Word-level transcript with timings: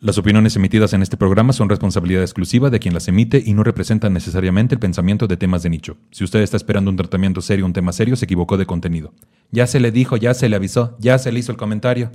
Las 0.00 0.18
opiniones 0.18 0.54
emitidas 0.56 0.92
en 0.92 1.00
este 1.00 1.16
programa 1.16 1.54
son 1.54 1.70
responsabilidad 1.70 2.22
exclusiva 2.22 2.68
de 2.68 2.78
quien 2.78 2.92
las 2.92 3.08
emite 3.08 3.42
y 3.44 3.54
no 3.54 3.64
representan 3.64 4.12
necesariamente 4.12 4.74
el 4.74 4.78
pensamiento 4.78 5.26
de 5.26 5.38
temas 5.38 5.62
de 5.62 5.70
nicho. 5.70 5.96
Si 6.10 6.22
usted 6.22 6.40
está 6.40 6.58
esperando 6.58 6.90
un 6.90 6.98
tratamiento 6.98 7.40
serio, 7.40 7.64
un 7.64 7.72
tema 7.72 7.94
serio, 7.94 8.14
se 8.14 8.26
equivocó 8.26 8.58
de 8.58 8.66
contenido. 8.66 9.14
Ya 9.52 9.66
se 9.66 9.80
le 9.80 9.90
dijo, 9.90 10.18
ya 10.18 10.34
se 10.34 10.50
le 10.50 10.56
avisó, 10.56 10.98
ya 11.00 11.18
se 11.18 11.32
le 11.32 11.38
hizo 11.38 11.50
el 11.50 11.56
comentario. 11.56 12.12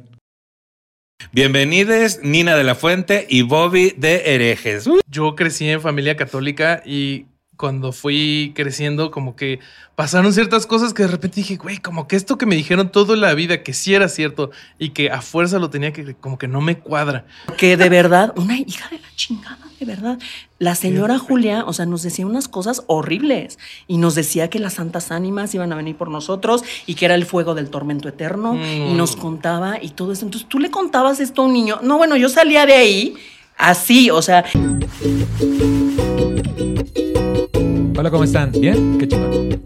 Bienvenidos 1.32 2.20
Nina 2.22 2.56
de 2.56 2.64
la 2.64 2.76
Fuente 2.76 3.26
y 3.28 3.42
Bobby 3.42 3.96
de 3.98 4.36
Herejes. 4.36 4.88
Yo 5.08 5.36
crecí 5.36 5.68
en 5.68 5.82
familia 5.82 6.16
católica 6.16 6.84
y 6.86 7.26
cuando 7.62 7.92
fui 7.92 8.54
creciendo, 8.56 9.12
como 9.12 9.36
que 9.36 9.60
pasaron 9.94 10.34
ciertas 10.34 10.66
cosas 10.66 10.96
que 10.96 11.04
de 11.04 11.10
repente 11.10 11.42
dije, 11.42 11.58
güey, 11.58 11.78
como 11.78 12.08
que 12.08 12.16
esto 12.16 12.36
que 12.40 12.48
me 12.48 12.56
dijeron 12.56 12.92
toda 12.92 13.16
la 13.16 13.36
vida, 13.36 13.62
que 13.62 13.74
sí 13.74 13.94
era 13.94 14.10
cierto 14.10 14.50
y 14.80 14.90
que 14.90 15.12
a 15.12 15.22
fuerza 15.22 15.60
lo 15.60 15.70
tenía 15.70 15.94
que, 15.94 16.16
como 16.16 16.40
que 16.40 16.48
no 16.48 16.60
me 16.60 16.80
cuadra. 16.80 17.28
Que 17.58 17.78
de 17.78 17.88
verdad, 17.88 18.34
una 18.36 18.58
hija 18.58 18.90
de 18.90 18.98
la 18.98 19.08
chingada, 19.16 19.60
de 19.80 19.86
verdad. 19.86 20.18
La 20.58 20.74
señora 20.74 21.20
Julia, 21.20 21.64
o 21.68 21.72
sea, 21.72 21.86
nos 21.86 22.02
decía 22.02 22.26
unas 22.26 22.48
cosas 22.48 22.82
horribles 22.88 23.60
y 23.88 23.98
nos 23.98 24.16
decía 24.16 24.50
que 24.50 24.58
las 24.58 24.74
santas 24.74 25.12
ánimas 25.12 25.54
iban 25.54 25.72
a 25.72 25.76
venir 25.76 25.96
por 25.96 26.10
nosotros 26.10 26.64
y 26.88 26.96
que 26.96 27.06
era 27.06 27.14
el 27.14 27.28
fuego 27.28 27.54
del 27.54 27.70
tormento 27.70 28.10
eterno 28.10 28.56
y 28.56 28.92
nos 28.96 29.16
contaba 29.16 29.78
y 29.80 29.90
todo 29.90 30.14
eso. 30.14 30.26
Entonces 30.26 30.50
tú 30.50 30.58
le 30.58 30.72
contabas 30.72 31.20
esto 31.20 31.44
a 31.44 31.46
un 31.46 31.54
niño. 31.54 31.80
No, 31.84 31.98
bueno, 31.98 32.18
yo 32.18 32.28
salía 32.28 32.66
de 32.66 32.74
ahí 32.74 33.16
así, 33.62 34.10
o 34.10 34.22
sea. 34.22 34.44
Hola, 37.98 38.10
¿cómo 38.10 38.24
están? 38.24 38.52
¿Bien? 38.52 38.98
Qué 38.98 39.08
chingón. 39.08 39.62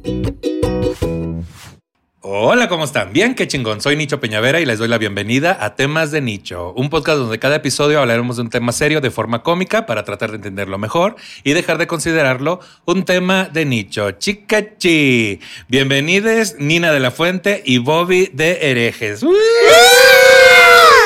Hola, 2.27 2.67
¿cómo 2.67 2.83
están? 2.83 3.13
Bien, 3.13 3.33
qué 3.35 3.47
chingón. 3.47 3.81
Soy 3.81 3.95
Nicho 3.95 4.19
Peñavera 4.19 4.59
y 4.59 4.66
les 4.66 4.79
doy 4.79 4.88
la 4.88 4.97
bienvenida 4.97 5.57
a 5.61 5.75
Temas 5.75 6.11
de 6.11 6.21
Nicho, 6.21 6.73
un 6.73 6.89
podcast 6.89 7.19
donde 7.19 7.39
cada 7.39 7.57
episodio 7.57 7.99
hablaremos 7.99 8.35
de 8.35 8.41
un 8.41 8.49
tema 8.49 8.71
serio 8.71 8.99
de 8.99 9.11
forma 9.11 9.41
cómica 9.43 9.85
para 9.85 10.03
tratar 10.03 10.31
de 10.31 10.38
entenderlo 10.38 10.77
mejor 10.77 11.16
y 11.43 11.53
dejar 11.53 11.77
de 11.77 11.88
considerarlo 11.88 12.59
un 12.85 13.05
tema 13.05 13.45
de 13.45 13.66
nicho. 13.66 14.11
Chicachi. 14.11 15.39
Bienvenidos 15.67 16.55
Nina 16.57 16.91
de 16.91 16.99
la 16.99 17.11
Fuente 17.11 17.61
y 17.63 17.77
Bobby 17.77 18.31
de 18.33 18.71
Herejes. 18.71 19.23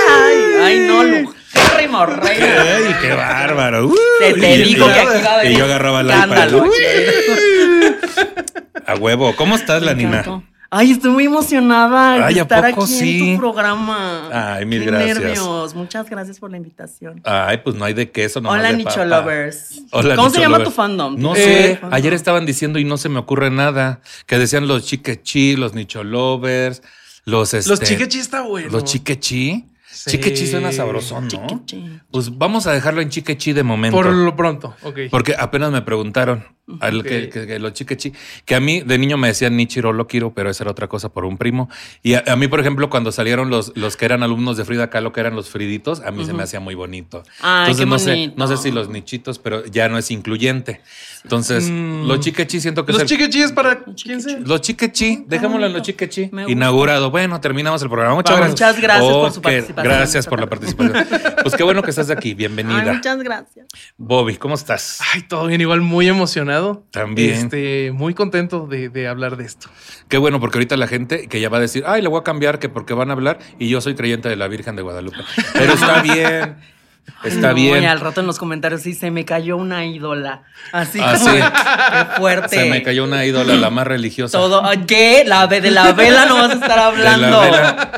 Ay, 0.10 0.38
ay, 0.64 0.80
no, 0.88 1.39
Lu. 1.90 2.22
¡Ay, 2.24 2.96
qué 3.02 3.14
bárbaro! 3.14 3.92
Te, 4.20 4.34
te 4.34 4.56
Y 4.56 4.64
digo 4.64 4.88
yo- 4.88 4.94
que 4.94 5.00
aquí 5.00 5.24
va 5.26 5.34
a 5.34 5.38
venir 5.38 5.52
Y 5.54 5.58
yo 5.60 5.66
agarraba 5.66 6.02
iPad. 6.04 6.54
A 8.86 8.96
huevo. 8.96 9.36
¿Cómo 9.36 9.56
estás, 9.56 9.82
la 9.84 9.94
Nina? 9.94 10.44
Ay, 10.72 10.92
estoy 10.92 11.10
muy 11.10 11.26
emocionada 11.26 12.28
Ay, 12.28 12.36
de 12.36 12.42
¿a 12.42 12.44
estar 12.44 12.70
poco 12.70 12.84
aquí 12.84 12.94
sí? 12.94 13.30
en 13.30 13.36
tu 13.36 13.42
programa. 13.42 14.30
Ay, 14.56 14.66
mil 14.68 14.82
Qué 14.84 14.92
gracias. 14.92 15.18
nervios. 15.20 15.74
Muchas 15.74 16.08
gracias 16.08 16.40
por 16.40 16.52
la 16.52 16.58
invitación. 16.58 17.22
Ay, 17.24 17.58
pues 17.64 17.76
no 17.76 17.86
hay 17.86 17.94
de 17.96 18.12
queso, 18.12 18.40
no 18.40 18.52
Hola, 18.52 18.72
Nicho 18.72 19.04
Lovers. 19.04 19.82
Hola, 19.92 20.16
¿Cómo 20.16 20.28
Nicho 20.28 20.36
se 20.36 20.42
llama 20.44 20.58
Lovers. 20.60 20.70
tu 20.70 20.76
fandom? 20.76 21.16
No 21.20 21.30
¿Tu 21.30 21.36
sé. 21.38 21.78
fandom? 21.82 21.94
Ayer 21.98 22.14
estaban 22.14 22.46
diciendo 22.46 22.78
y 22.78 22.84
no 22.84 22.98
se 22.98 23.10
me 23.10 23.18
ocurre 23.18 23.50
nada. 23.50 24.02
Que 24.28 24.38
decían 24.38 24.68
los 24.68 24.86
chiquechi, 24.86 25.56
los 25.56 25.74
nicho 25.74 26.04
lovers, 26.04 26.84
los 27.26 27.56
este, 27.56 27.68
Los 27.72 27.80
chiquechi 27.82 28.20
está 28.20 28.42
bueno. 28.42 28.70
Los 28.70 28.84
chiquechi. 28.84 29.66
Sí. 30.06 30.12
Chiquechi 30.12 30.48
suena 30.48 30.72
sabrosón, 30.72 31.26
¿no? 31.26 31.30
Chiquechi. 31.30 32.00
Pues 32.10 32.38
vamos 32.38 32.68
a 32.68 32.72
dejarlo 32.72 33.02
en 33.02 33.10
chiquechi 33.10 33.52
de 33.52 33.64
momento. 33.64 33.98
Por 33.98 34.06
lo 34.06 34.34
pronto, 34.34 34.74
ok. 34.84 34.98
Porque 35.12 35.36
apenas 35.38 35.74
me 35.74 35.82
preguntaron 35.82 36.46
al 36.80 37.04
que, 37.04 37.30
que- 37.30 37.48
que 37.48 37.60
los 37.60 37.74
chiquechi, 37.74 38.14
que 38.46 38.56
a 38.56 38.60
mí 38.60 38.82
de 38.82 38.98
niño 38.98 39.18
me 39.18 39.28
decían 39.28 39.56
Nichiro 39.58 39.94
Lokiro, 39.94 40.34
pero 40.34 40.50
esa 40.50 40.64
era 40.64 40.72
otra 40.72 40.88
cosa 40.88 41.10
por 41.10 41.26
un 41.26 41.38
primo. 41.38 41.70
Y 42.04 42.14
a, 42.16 42.24
a 42.28 42.36
mí, 42.36 42.48
por 42.48 42.60
ejemplo, 42.60 42.90
cuando 42.90 43.12
salieron 43.12 43.50
los, 43.50 43.72
los 43.76 43.98
que 43.98 44.06
eran 44.06 44.24
alumnos 44.24 44.58
de 44.58 44.66
Frida 44.66 44.90
Kahlo, 44.90 45.12
que 45.14 45.20
eran 45.20 45.36
los 45.36 45.50
Friditos, 45.50 46.02
a 46.02 46.12
mí 46.12 46.26
se 46.26 46.34
me 46.34 46.44
hacía 46.44 46.60
muy 46.60 46.76
bonito. 46.76 47.24
Ay, 47.42 47.72
Entonces 47.72 47.86
qué 47.86 47.90
no 47.90 48.00
sé, 48.00 48.34
no 48.36 48.48
sé 48.48 48.58
si 48.58 48.72
los 48.72 48.90
nichitos, 48.90 49.40
pero 49.40 49.66
ya 49.66 49.90
no 49.90 49.98
es 49.98 50.12
incluyente. 50.12 50.82
Entonces, 51.24 51.70
Mm. 51.70 52.08
los 52.08 52.20
chiquechi 52.22 52.60
siento 52.62 52.86
que 52.86 52.94
Los 52.94 53.06
chiquechi 53.06 53.42
es 53.42 53.52
para 53.52 53.84
quién 53.84 54.22
sea. 54.22 54.40
los 54.40 54.62
chiquechi, 54.62 55.26
dejémoslo 55.28 55.66
en 55.66 55.74
los 55.74 55.82
chiquechi. 55.82 56.30
Inaugurado. 56.48 57.12
Bueno, 57.12 57.40
terminamos 57.42 57.82
el 57.82 57.90
programa. 57.90 58.16
Muchas 58.16 58.40
Vamos. 58.40 58.56
gracias. 58.56 58.76
Muchas 58.78 58.82
gracias 58.82 59.12
por 59.14 59.32
su 59.32 59.42
participación. 59.42 59.94
Gracias 59.96 60.28
por 60.28 60.40
la 60.40 60.48
participación. 60.48 61.08
pues 61.44 61.56
qué 61.56 61.64
bueno 61.64 61.82
que 61.84 61.90
estás 61.90 62.10
aquí. 62.10 62.30
Ay, 62.30 62.36
Bienvenida. 62.36 62.94
muchas 62.94 63.18
gracias. 63.24 63.68
Bobby, 63.98 64.38
¿cómo 64.38 64.56
estás? 64.56 65.00
Ay, 65.14 65.24
todo 65.24 65.48
bien, 65.48 65.62
igual 65.62 65.82
muy 65.82 66.08
emocionado. 66.08 66.59
También. 66.92 67.32
Este, 67.32 67.92
muy 67.94 68.14
contento 68.14 68.68
de, 68.68 68.90
de 68.90 69.08
hablar 69.08 69.38
de 69.38 69.46
esto. 69.46 69.70
Qué 70.08 70.18
bueno, 70.18 70.40
porque 70.40 70.58
ahorita 70.58 70.78
la 70.78 70.88
gente 70.88 71.28
que 71.28 71.40
ya 71.40 71.50
va 71.50 71.58
a 71.58 71.62
decir, 71.62 71.84
ay, 71.86 72.02
le 72.02 72.10
voy 72.10 72.20
a 72.20 72.24
cambiar 72.24 72.60
que 72.60 72.70
porque 72.70 72.94
van 72.94 73.10
a 73.10 73.14
hablar 73.14 73.40
y 73.58 73.70
yo 73.70 73.82
soy 73.82 73.96
creyente 73.96 74.30
de 74.30 74.36
la 74.36 74.48
Virgen 74.48 74.76
de 74.76 74.82
Guadalupe. 74.82 75.18
Pero 75.54 75.74
está 75.74 76.02
bien, 76.04 76.58
está 77.24 77.50
No, 77.50 77.54
bien. 77.56 77.84
Y 77.84 77.86
al 77.86 78.00
rato 78.00 78.22
en 78.22 78.28
los 78.28 78.38
comentarios 78.38 78.82
sí 78.82 78.94
se 78.94 79.12
me 79.12 79.26
cayó 79.26 79.58
una 79.58 79.86
ídola. 79.86 80.44
Así 80.72 81.00
Ah, 81.02 81.14
como 81.18 81.30
sí. 81.32 81.38
qué 81.92 82.20
fuerte. 82.20 82.56
Se 82.64 82.70
me 82.70 82.84
cayó 82.84 83.04
una 83.04 83.26
ídola, 83.26 83.56
la 83.56 83.70
más 83.70 83.88
religiosa. 83.88 84.38
Todo. 84.38 84.64
Ay, 84.66 84.86
¿Qué? 84.88 85.24
La 85.26 85.48
de 85.48 85.70
la 85.72 85.92
vela 85.94 86.26
no 86.26 86.36
vas 86.36 86.52
a 86.52 86.54
estar 86.54 86.80
hablando. 86.80 87.42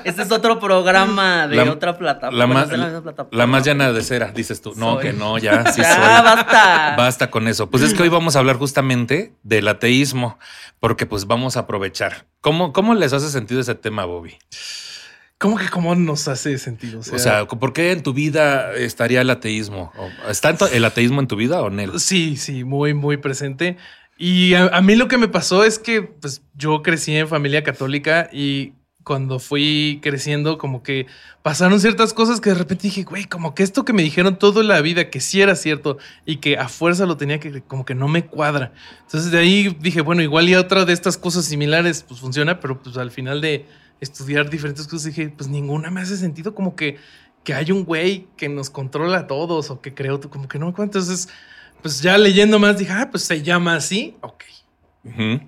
Este 0.04 0.22
es 0.24 0.32
otro 0.32 0.60
programa 0.60 1.48
de 1.48 1.56
La- 1.58 1.72
otra 1.72 1.98
plataforma. 1.98 2.38
La 2.38 2.48
más, 2.48 2.70
la 2.72 2.86
misma 2.86 3.02
plataforma. 3.02 3.38
la 3.38 3.48
más 3.48 3.66
llena 3.66 3.92
de 3.92 4.02
cera, 4.04 4.32
dices 4.34 4.62
tú. 4.62 4.74
No, 4.76 4.94
Soy. 4.96 5.02
que 5.04 5.14
no, 5.14 5.38
ya, 5.38 5.72
sí 5.72 5.82
ya, 5.82 5.96
soy. 5.96 6.24
basta. 6.24 6.96
Basta 6.98 7.30
con 7.30 7.48
eso. 7.48 7.70
Pues 7.70 7.84
es 7.84 7.94
que 7.94 8.04
hoy 8.04 8.10
vamos 8.10 8.36
a 8.36 8.40
hablar 8.40 8.58
justamente 8.58 9.34
del 9.44 9.68
ateísmo, 9.68 10.40
porque 10.80 11.06
pues 11.06 11.28
vamos 11.28 11.58
a 11.58 11.62
aprovechar. 11.62 12.26
¿Cómo, 12.42 12.74
cómo 12.74 12.96
les 12.96 13.14
hace 13.14 13.30
sentido 13.30 13.62
ese 13.62 13.76
tema, 13.76 14.06
Bobby? 14.06 14.38
¿Cómo 15.42 15.58
que 15.58 15.70
cómo 15.70 15.96
nos 15.96 16.28
hace 16.28 16.56
sentido? 16.60 17.00
O 17.00 17.18
sea, 17.18 17.48
¿por 17.48 17.74
qué 17.74 17.92
en 17.94 18.04
tu 18.04 18.14
vida 18.14 18.76
estaría 18.76 19.22
el 19.22 19.30
ateísmo? 19.32 19.92
¿O 19.98 20.30
¿Está 20.30 20.56
el 20.72 20.86
ateísmo 20.86 21.20
en 21.20 21.28
tu 21.28 21.36
vida 21.36 21.64
o 21.64 21.72
no? 21.72 21.98
Sí, 21.98 22.38
sí, 22.38 22.64
muy, 22.64 22.94
muy 22.94 23.18
presente. 23.18 23.76
Y 24.20 24.54
a, 24.54 24.68
a 24.68 24.82
mí 24.82 24.96
lo 24.96 25.08
que 25.08 25.18
me 25.18 25.28
pasó 25.28 25.64
es 25.64 25.80
que 25.80 26.04
pues, 26.04 26.44
yo 26.54 26.84
crecí 26.84 27.16
en 27.16 27.28
familia 27.28 27.64
católica 27.64 28.30
y 28.32 28.74
cuando 29.04 29.40
fui 29.40 30.00
creciendo, 30.04 30.60
como 30.60 30.84
que 30.84 31.08
pasaron 31.42 31.80
ciertas 31.80 32.14
cosas 32.14 32.40
que 32.40 32.52
de 32.52 32.58
repente 32.58 32.84
dije, 32.84 33.02
güey, 33.02 33.26
como 33.26 33.56
que 33.56 33.64
esto 33.64 33.84
que 33.84 33.94
me 33.94 34.04
dijeron 34.04 34.38
toda 34.38 34.62
la 34.62 34.80
vida, 34.82 35.10
que 35.10 35.22
sí 35.22 35.42
era 35.42 35.56
cierto 35.56 35.98
y 36.24 36.36
que 36.36 36.60
a 36.60 36.70
fuerza 36.70 37.08
lo 37.08 37.18
tenía 37.18 37.40
que, 37.40 37.64
como 37.64 37.84
que 37.84 37.96
no 37.96 38.08
me 38.08 38.28
cuadra. 38.28 38.74
Entonces 39.06 39.32
de 39.32 39.40
ahí 39.40 39.76
dije, 39.80 40.02
bueno, 40.02 40.22
igual 40.22 40.48
y 40.50 40.54
otra 40.54 40.86
de 40.86 40.94
estas 40.94 41.18
cosas 41.18 41.46
similares, 41.46 42.06
pues 42.08 42.20
funciona, 42.20 42.60
pero 42.60 42.80
pues 42.80 42.96
al 42.98 43.10
final 43.10 43.42
de 43.42 43.66
estudiar 44.02 44.50
diferentes 44.50 44.86
cosas 44.88 45.06
dije, 45.06 45.30
pues 45.30 45.50
ninguna 45.50 45.90
me 45.90 46.02
hace 46.02 46.18
sentido 46.18 46.54
como 46.54 46.76
que, 46.76 46.98
que 47.46 47.54
hay 47.54 47.72
un 47.72 47.86
güey 47.86 48.28
que 48.36 48.50
nos 48.50 48.70
controla 48.70 49.20
a 49.20 49.28
todos 49.28 49.70
o 49.72 49.80
que 49.80 49.94
creo, 49.94 50.20
como 50.20 50.48
que 50.50 50.60
no 50.60 50.66
me 50.68 50.74
cuento. 50.74 51.00
Entonces 51.00 51.30
pues 51.82 52.02
ya 52.02 52.18
leyendo 52.18 52.60
más 52.60 52.78
dije, 52.78 52.92
ah, 52.92 53.08
pues 53.10 53.24
se 53.24 53.42
llama 53.42 53.76
así. 53.76 54.16
Ok. 54.22 54.44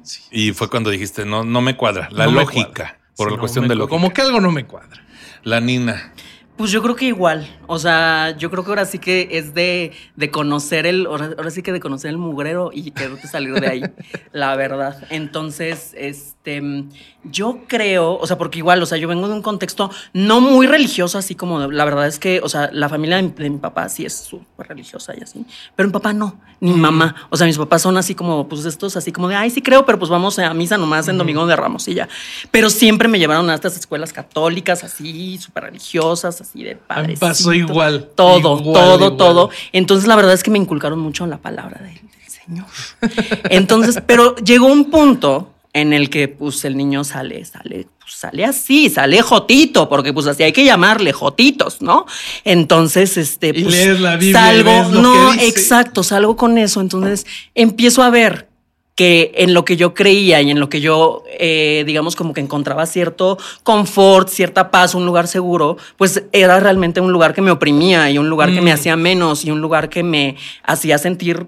Sí. 0.01 0.21
Y 0.31 0.51
fue 0.51 0.69
cuando 0.69 0.89
dijiste, 0.89 1.25
no, 1.25 1.43
no 1.43 1.61
me 1.61 1.77
cuadra. 1.77 2.09
La 2.11 2.25
No 2.25 2.31
lógica. 2.31 2.69
cuadra. 2.73 2.99
Por 3.15 3.27
Sí, 3.27 3.31
la 3.31 3.35
no 3.35 3.39
cuestión 3.39 3.67
de 3.67 3.75
lógica. 3.75 3.89
Como 3.95 4.11
que 4.11 4.21
algo 4.21 4.41
no 4.41 4.51
me 4.51 4.65
cuadra. 4.65 5.03
La 5.43 5.59
Nina. 5.59 6.13
Pues 6.57 6.71
yo 6.71 6.81
creo 6.81 6.95
que 6.95 7.05
igual. 7.05 7.47
O 7.67 7.77
sea, 7.77 8.35
yo 8.37 8.49
creo 8.49 8.63
que 8.63 8.69
ahora 8.71 8.85
sí 8.85 8.97
que 8.97 9.27
es 9.31 9.53
de, 9.53 9.91
de 10.15 10.31
conocer 10.31 10.85
el, 10.87 11.05
ahora, 11.05 11.31
ahora 11.37 11.51
sí 11.51 11.61
que 11.61 11.71
de 11.71 11.79
conocer 11.79 12.09
el 12.09 12.17
mugrero 12.17 12.71
y 12.73 12.91
quererte 12.91 13.27
salir 13.27 13.53
de 13.59 13.67
ahí, 13.67 13.83
la 14.31 14.55
verdad. 14.55 15.03
Entonces, 15.09 15.93
este, 15.95 16.85
yo 17.23 17.59
creo, 17.67 18.17
o 18.17 18.27
sea, 18.27 18.37
porque 18.37 18.59
igual, 18.59 18.81
o 18.83 18.85
sea, 18.85 18.97
yo 18.97 19.07
vengo 19.07 19.27
de 19.27 19.33
un 19.33 19.41
contexto 19.41 19.89
no 20.13 20.41
muy 20.41 20.67
religioso, 20.67 21.17
así 21.17 21.35
como 21.35 21.67
la 21.71 21.85
verdad 21.85 22.07
es 22.07 22.19
que, 22.19 22.41
o 22.43 22.49
sea, 22.49 22.69
la 22.73 22.89
familia 22.89 23.15
de 23.17 23.23
mi, 23.23 23.29
de 23.29 23.49
mi 23.49 23.57
papá 23.57 23.87
sí 23.89 24.05
es 24.05 24.13
súper 24.15 24.67
religiosa 24.67 25.13
y 25.17 25.23
así, 25.23 25.45
pero 25.75 25.87
mi 25.87 25.93
papá 25.93 26.13
no, 26.13 26.39
ni 26.59 26.71
mi 26.71 26.79
mamá. 26.79 27.15
O 27.29 27.37
sea, 27.37 27.47
mis 27.47 27.57
papás 27.57 27.81
son 27.81 27.97
así 27.97 28.15
como, 28.15 28.47
pues 28.47 28.65
estos, 28.65 28.97
así 28.97 29.11
como 29.11 29.27
de, 29.29 29.35
ay, 29.35 29.49
sí 29.49 29.61
creo, 29.61 29.85
pero 29.85 29.97
pues 29.99 30.09
vamos 30.09 30.37
a 30.39 30.53
misa 30.53 30.77
nomás 30.77 31.07
en 31.07 31.17
Domingo 31.17 31.45
de 31.45 31.55
Ramos 31.55 31.87
y 31.87 31.93
ya. 31.93 32.07
Pero 32.51 32.69
siempre 32.69 33.07
me 33.07 33.19
llevaron 33.19 33.49
a 33.49 33.55
estas 33.55 33.77
escuelas 33.77 34.11
católicas, 34.13 34.83
así, 34.83 35.37
súper 35.37 35.63
religiosas, 35.65 36.41
así 36.41 36.63
de 36.63 36.75
padres. 36.75 37.19
pasó 37.19 37.53
igual. 37.53 38.09
Todo, 38.15 38.59
Igual, 38.59 38.73
todo, 38.73 38.95
igual. 38.95 39.17
todo. 39.17 39.49
Entonces, 39.71 40.07
la 40.07 40.15
verdad 40.15 40.33
es 40.33 40.43
que 40.43 40.51
me 40.51 40.57
inculcaron 40.57 40.99
mucho 40.99 41.23
en 41.23 41.29
la 41.29 41.37
palabra 41.37 41.81
del 41.81 41.99
Señor. 42.27 42.65
Entonces, 43.49 44.01
pero 44.05 44.35
llegó 44.35 44.67
un 44.67 44.89
punto 44.91 45.52
en 45.73 45.91
el 45.93 46.09
que, 46.09 46.27
pues, 46.27 46.63
el 46.65 46.77
niño 46.77 47.03
sale, 47.03 47.43
sale, 47.45 47.87
pues, 47.99 48.13
sale 48.13 48.45
así, 48.45 48.89
sale 48.89 49.21
Jotito, 49.21 49.89
porque 49.89 50.13
pues 50.13 50.27
así 50.27 50.43
hay 50.43 50.51
que 50.53 50.63
llamarle 50.65 51.11
Jotitos, 51.13 51.81
¿no? 51.81 52.05
Entonces, 52.45 53.17
este, 53.17 53.49
Y 53.49 53.63
pues, 53.63 53.73
lees 53.75 53.99
la 53.99 54.15
Biblia 54.17 54.29
y 54.29 54.33
salgo, 54.33 54.71
ves 54.71 54.91
lo 54.91 55.01
no, 55.01 55.13
que 55.31 55.33
dice. 55.33 55.47
exacto, 55.47 56.03
salgo 56.03 56.35
con 56.35 56.57
eso, 56.57 56.79
entonces 56.81 57.25
empiezo 57.55 58.03
a 58.03 58.09
ver 58.11 58.49
que 58.95 59.31
en 59.37 59.55
lo 59.55 59.65
que 59.65 59.75
yo 59.75 59.95
creía 59.95 60.39
y 60.43 60.51
en 60.51 60.59
lo 60.59 60.69
que 60.69 60.79
yo, 60.79 61.23
eh, 61.39 61.83
digamos, 61.87 62.15
como 62.15 62.31
que 62.31 62.41
encontraba 62.41 62.85
cierto 62.85 63.39
confort, 63.63 64.29
cierta 64.29 64.69
paz, 64.69 64.93
un 64.93 65.07
lugar 65.07 65.27
seguro, 65.27 65.77
pues 65.97 66.21
era 66.31 66.59
realmente 66.59 67.01
un 67.01 67.11
lugar 67.11 67.33
que 67.33 67.41
me 67.41 67.49
oprimía 67.49 68.11
y 68.11 68.19
un 68.19 68.29
lugar 68.29 68.53
que 68.53 68.61
me 68.61 68.69
Mm. 68.69 68.75
hacía 68.75 68.95
menos 68.95 69.45
y 69.45 69.49
un 69.49 69.61
lugar 69.61 69.89
que 69.89 70.03
me 70.03 70.35
hacía 70.63 70.99
sentir 70.99 71.47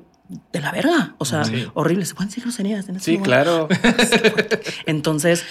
de 0.52 0.60
la 0.60 0.72
verga. 0.72 1.16
O 1.18 1.26
sea, 1.26 1.44
horrible. 1.74 2.06
¿Se 2.06 2.14
pueden 2.14 2.30
decir 2.30 2.44
groserías 2.44 2.88
en 2.90 2.98
este 2.98 3.12
Sí, 3.12 3.18
claro. 3.20 3.68
Entonces, 4.86 5.44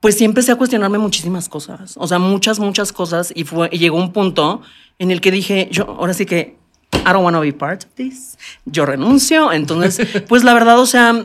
pues 0.00 0.16
sí 0.16 0.24
empecé 0.24 0.52
a 0.52 0.56
cuestionarme 0.56 0.98
muchísimas 0.98 1.48
cosas. 1.48 1.94
O 1.96 2.06
sea, 2.06 2.18
muchas, 2.18 2.58
muchas 2.58 2.92
cosas. 2.92 3.32
Y, 3.34 3.44
fue, 3.44 3.68
y 3.72 3.78
llegó 3.78 3.96
un 3.96 4.12
punto 4.12 4.62
en 4.98 5.10
el 5.10 5.20
que 5.20 5.30
dije, 5.30 5.68
yo 5.70 5.84
ahora 5.84 6.14
sí 6.14 6.26
que, 6.26 6.56
I 6.92 7.12
don't 7.12 7.24
want 7.24 7.36
to 7.36 7.40
be 7.40 7.52
part 7.52 7.84
of 7.84 7.90
this. 7.94 8.38
Yo 8.64 8.86
renuncio. 8.86 9.52
Entonces, 9.52 10.06
pues 10.28 10.44
la 10.44 10.54
verdad, 10.54 10.78
o 10.78 10.86
sea, 10.86 11.24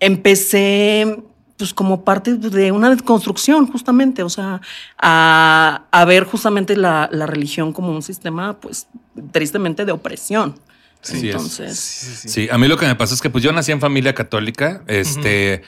empecé 0.00 1.22
pues 1.56 1.72
como 1.72 2.02
parte 2.02 2.34
de 2.34 2.72
una 2.72 2.90
desconstrucción 2.90 3.68
justamente, 3.70 4.24
o 4.24 4.28
sea, 4.28 4.60
a, 4.98 5.84
a 5.92 6.04
ver 6.04 6.24
justamente 6.24 6.76
la, 6.76 7.08
la 7.12 7.26
religión 7.26 7.72
como 7.72 7.92
un 7.92 8.02
sistema, 8.02 8.58
pues 8.58 8.88
tristemente 9.30 9.84
de 9.84 9.92
opresión. 9.92 10.56
Es. 11.04 11.22
Entonces, 11.22 11.78
Sí, 11.78 12.06
sí, 12.06 12.16
sí. 12.16 12.28
Sí, 12.28 12.48
a 12.50 12.58
mí 12.58 12.68
lo 12.68 12.76
que 12.76 12.86
me 12.86 12.94
pasó 12.94 13.14
es 13.14 13.20
que 13.20 13.30
pues 13.30 13.44
yo 13.44 13.52
nací 13.52 13.72
en 13.72 13.80
familia 13.80 14.14
católica, 14.14 14.82
este, 14.86 15.62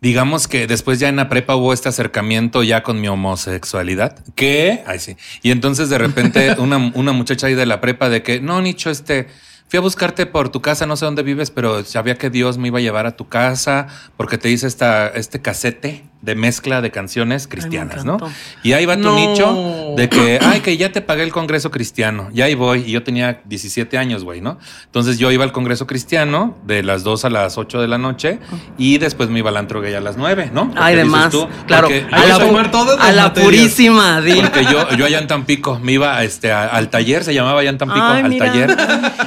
digamos 0.00 0.48
que 0.48 0.66
después 0.66 0.98
ya 0.98 1.08
en 1.08 1.16
la 1.16 1.28
prepa 1.28 1.56
hubo 1.56 1.72
este 1.72 1.88
acercamiento 1.88 2.62
ya 2.62 2.82
con 2.82 3.00
mi 3.00 3.08
homosexualidad, 3.08 4.18
que, 4.34 4.82
ay 4.86 4.98
sí, 4.98 5.16
y 5.42 5.50
entonces 5.50 5.88
de 5.88 5.98
repente 5.98 6.54
una, 6.58 6.92
una 6.94 7.12
muchacha 7.12 7.46
ahí 7.46 7.54
de 7.54 7.66
la 7.66 7.80
prepa 7.80 8.08
de 8.08 8.22
que, 8.22 8.40
no, 8.40 8.60
Nicho, 8.60 8.90
este, 8.90 9.28
fui 9.68 9.78
a 9.78 9.80
buscarte 9.80 10.26
por 10.26 10.50
tu 10.50 10.60
casa, 10.60 10.86
no 10.86 10.96
sé 10.96 11.04
dónde 11.04 11.22
vives, 11.22 11.50
pero 11.50 11.84
sabía 11.84 12.16
que 12.16 12.30
Dios 12.30 12.58
me 12.58 12.68
iba 12.68 12.78
a 12.78 12.82
llevar 12.82 13.06
a 13.06 13.16
tu 13.16 13.28
casa 13.28 13.86
porque 14.16 14.38
te 14.38 14.50
hice 14.50 14.66
esta, 14.66 15.08
este 15.08 15.40
casete 15.40 16.04
de 16.22 16.34
mezcla 16.36 16.80
de 16.80 16.90
canciones 16.90 17.46
cristianas, 17.48 18.04
¿no? 18.04 18.16
Y 18.62 18.72
ahí 18.72 18.86
va 18.86 18.96
tu 18.96 19.02
No. 19.02 19.14
nicho 19.16 19.94
de 19.96 20.08
que, 20.08 20.38
ay, 20.40 20.60
que 20.60 20.76
ya 20.76 20.90
te 20.92 21.02
pagué 21.02 21.24
el 21.24 21.32
Congreso 21.32 21.70
Cristiano. 21.70 22.30
Y 22.32 22.40
ahí 22.42 22.54
voy. 22.54 22.84
Y 22.86 22.92
yo 22.92 23.02
tenía 23.02 23.40
17 23.44 23.98
años, 23.98 24.22
güey, 24.24 24.40
¿no? 24.40 24.58
Entonces 24.86 25.18
yo 25.18 25.30
iba 25.32 25.42
al 25.44 25.52
Congreso 25.52 25.86
Cristiano 25.86 26.56
de 26.64 26.82
las 26.84 27.02
2 27.02 27.24
a 27.24 27.30
las 27.30 27.58
8 27.58 27.80
de 27.80 27.88
la 27.88 27.98
noche 27.98 28.38
y 28.78 28.98
después 28.98 29.28
me 29.30 29.40
iba 29.40 29.50
al 29.50 29.56
antro 29.56 29.80
gay 29.80 29.94
a 29.94 30.00
las 30.00 30.16
9, 30.16 30.50
¿no? 30.54 30.72
Ay, 30.76 30.94
Porque 30.94 30.96
de 30.96 31.02
dices 31.02 31.10
más. 31.10 31.30
tú, 31.30 31.48
claro, 31.66 31.88
a 32.12 32.24
la, 32.26 32.38
tomar 32.38 32.70
todas 32.70 33.00
a 33.00 33.10
la 33.12 33.32
purísima, 33.34 34.20
di. 34.20 34.40
Porque 34.40 34.64
yo, 34.64 34.88
yo 34.96 35.04
allá 35.06 35.18
en 35.18 35.26
Tampico 35.26 35.80
me 35.80 35.92
iba 35.92 36.16
a 36.16 36.22
este, 36.22 36.52
a- 36.52 36.66
al 36.68 36.88
taller, 36.88 37.24
se 37.24 37.34
llamaba 37.34 37.60
allá 37.60 37.70
en 37.70 37.78
Tampico, 37.78 38.06
Ay, 38.06 38.22
al 38.22 38.28
mira. 38.30 38.46
taller. 38.46 38.76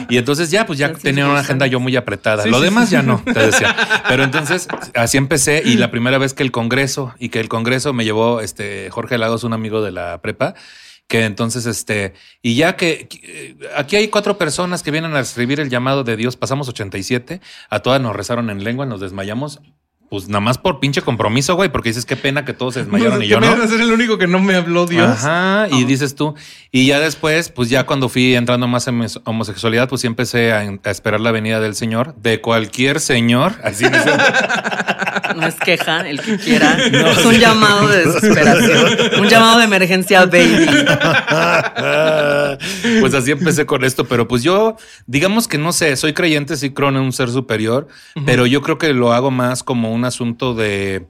Y 0.09 0.17
entonces 0.17 0.49
ya, 0.49 0.65
pues 0.65 0.79
ya 0.79 0.93
tenía 0.93 1.27
una 1.27 1.39
agenda 1.41 1.67
yo 1.67 1.81
muy 1.81 1.95
apretada. 1.97 2.43
Sí, 2.43 2.49
Lo 2.49 2.59
sí, 2.59 2.63
demás 2.63 2.87
sí, 2.87 2.93
ya 2.93 3.01
sí. 3.01 3.07
no, 3.07 3.21
te 3.25 3.33
decía. 3.47 3.75
Pero 4.07 4.23
entonces 4.23 4.67
así 4.93 5.17
empecé 5.17 5.61
y 5.65 5.75
la 5.75 5.91
primera 5.91 6.17
vez 6.17 6.33
que 6.33 6.43
el 6.43 6.51
Congreso 6.51 6.84
y 7.19 7.29
que 7.29 7.39
el 7.39 7.49
Congreso 7.49 7.93
me 7.93 8.03
llevó 8.03 8.41
este 8.41 8.89
Jorge 8.89 9.17
Lagos, 9.17 9.43
un 9.43 9.53
amigo 9.53 9.81
de 9.81 9.91
la 9.91 10.21
prepa. 10.21 10.55
Que 11.07 11.25
entonces, 11.25 11.67
este, 11.67 12.13
y 12.41 12.55
ya 12.55 12.75
que 12.75 13.07
eh, 13.21 13.55
aquí 13.75 13.95
hay 13.95 14.07
cuatro 14.07 14.39
personas 14.39 14.81
que 14.81 14.89
vienen 14.89 15.15
a 15.15 15.19
escribir 15.19 15.59
el 15.59 15.69
llamado 15.69 16.03
de 16.03 16.17
Dios, 16.17 16.35
pasamos 16.35 16.67
87, 16.67 17.41
a 17.69 17.79
todas 17.81 18.01
nos 18.01 18.15
rezaron 18.15 18.49
en 18.49 18.63
lengua, 18.63 18.87
nos 18.87 19.01
desmayamos, 19.01 19.61
pues 20.09 20.27
nada 20.29 20.39
más 20.39 20.57
por 20.57 20.79
pinche 20.79 21.03
compromiso, 21.03 21.53
güey, 21.55 21.69
porque 21.71 21.89
dices 21.89 22.05
qué 22.05 22.15
pena 22.15 22.43
que 22.43 22.53
todos 22.53 22.73
se 22.73 22.79
desmayaron 22.83 23.21
y 23.21 23.25
¿Qué 23.25 23.31
yo 23.33 23.39
no. 23.39 23.45
a 23.47 23.67
ser 23.67 23.81
el 23.81 23.91
único 23.91 24.17
que 24.17 24.25
no 24.25 24.39
me 24.39 24.55
habló 24.55 24.87
Dios? 24.87 25.07
Ajá, 25.07 25.67
y 25.69 25.83
dices 25.83 26.15
tú, 26.15 26.33
y 26.71 26.87
ya 26.87 26.99
después, 26.99 27.49
pues 27.49 27.69
ya 27.69 27.85
cuando 27.85 28.09
fui 28.09 28.33
entrando 28.35 28.67
más 28.67 28.87
en 28.87 29.05
homosexualidad, 29.25 29.87
pues 29.87 30.01
sí 30.01 30.07
empecé 30.07 30.53
a, 30.53 30.61
a 30.61 30.89
esperar 30.89 31.21
la 31.21 31.29
venida 31.29 31.59
del 31.59 31.75
Señor, 31.75 32.15
de 32.15 32.41
cualquier 32.41 32.99
señor, 32.99 33.53
así 33.63 33.83
me 33.83 33.91
dicen. 33.97 34.19
No 35.35 35.47
es 35.47 35.55
queja, 35.55 36.07
el 36.07 36.21
que 36.21 36.37
quiera. 36.37 36.77
es 36.77 37.25
un 37.25 37.35
llamado 37.35 37.87
de 37.87 38.05
desesperación. 38.05 39.19
Un 39.19 39.27
llamado 39.27 39.59
de 39.59 39.65
emergencia, 39.65 40.25
baby. 40.25 40.67
pues 42.99 43.13
así 43.13 43.31
empecé 43.31 43.65
con 43.65 43.83
esto, 43.83 44.05
pero 44.05 44.27
pues 44.27 44.43
yo, 44.43 44.75
digamos 45.07 45.47
que 45.47 45.57
no 45.57 45.71
sé, 45.73 45.95
soy 45.95 46.13
creyente, 46.13 46.57
sí 46.57 46.71
creo 46.71 46.89
en 46.89 46.97
un 46.97 47.13
ser 47.13 47.29
superior, 47.29 47.87
pero 48.25 48.45
yo 48.45 48.61
creo 48.61 48.77
que 48.77 48.93
lo 48.93 49.13
hago 49.13 49.31
más 49.31 49.63
como 49.63 49.91
un 49.91 50.05
asunto 50.05 50.53
de, 50.53 51.05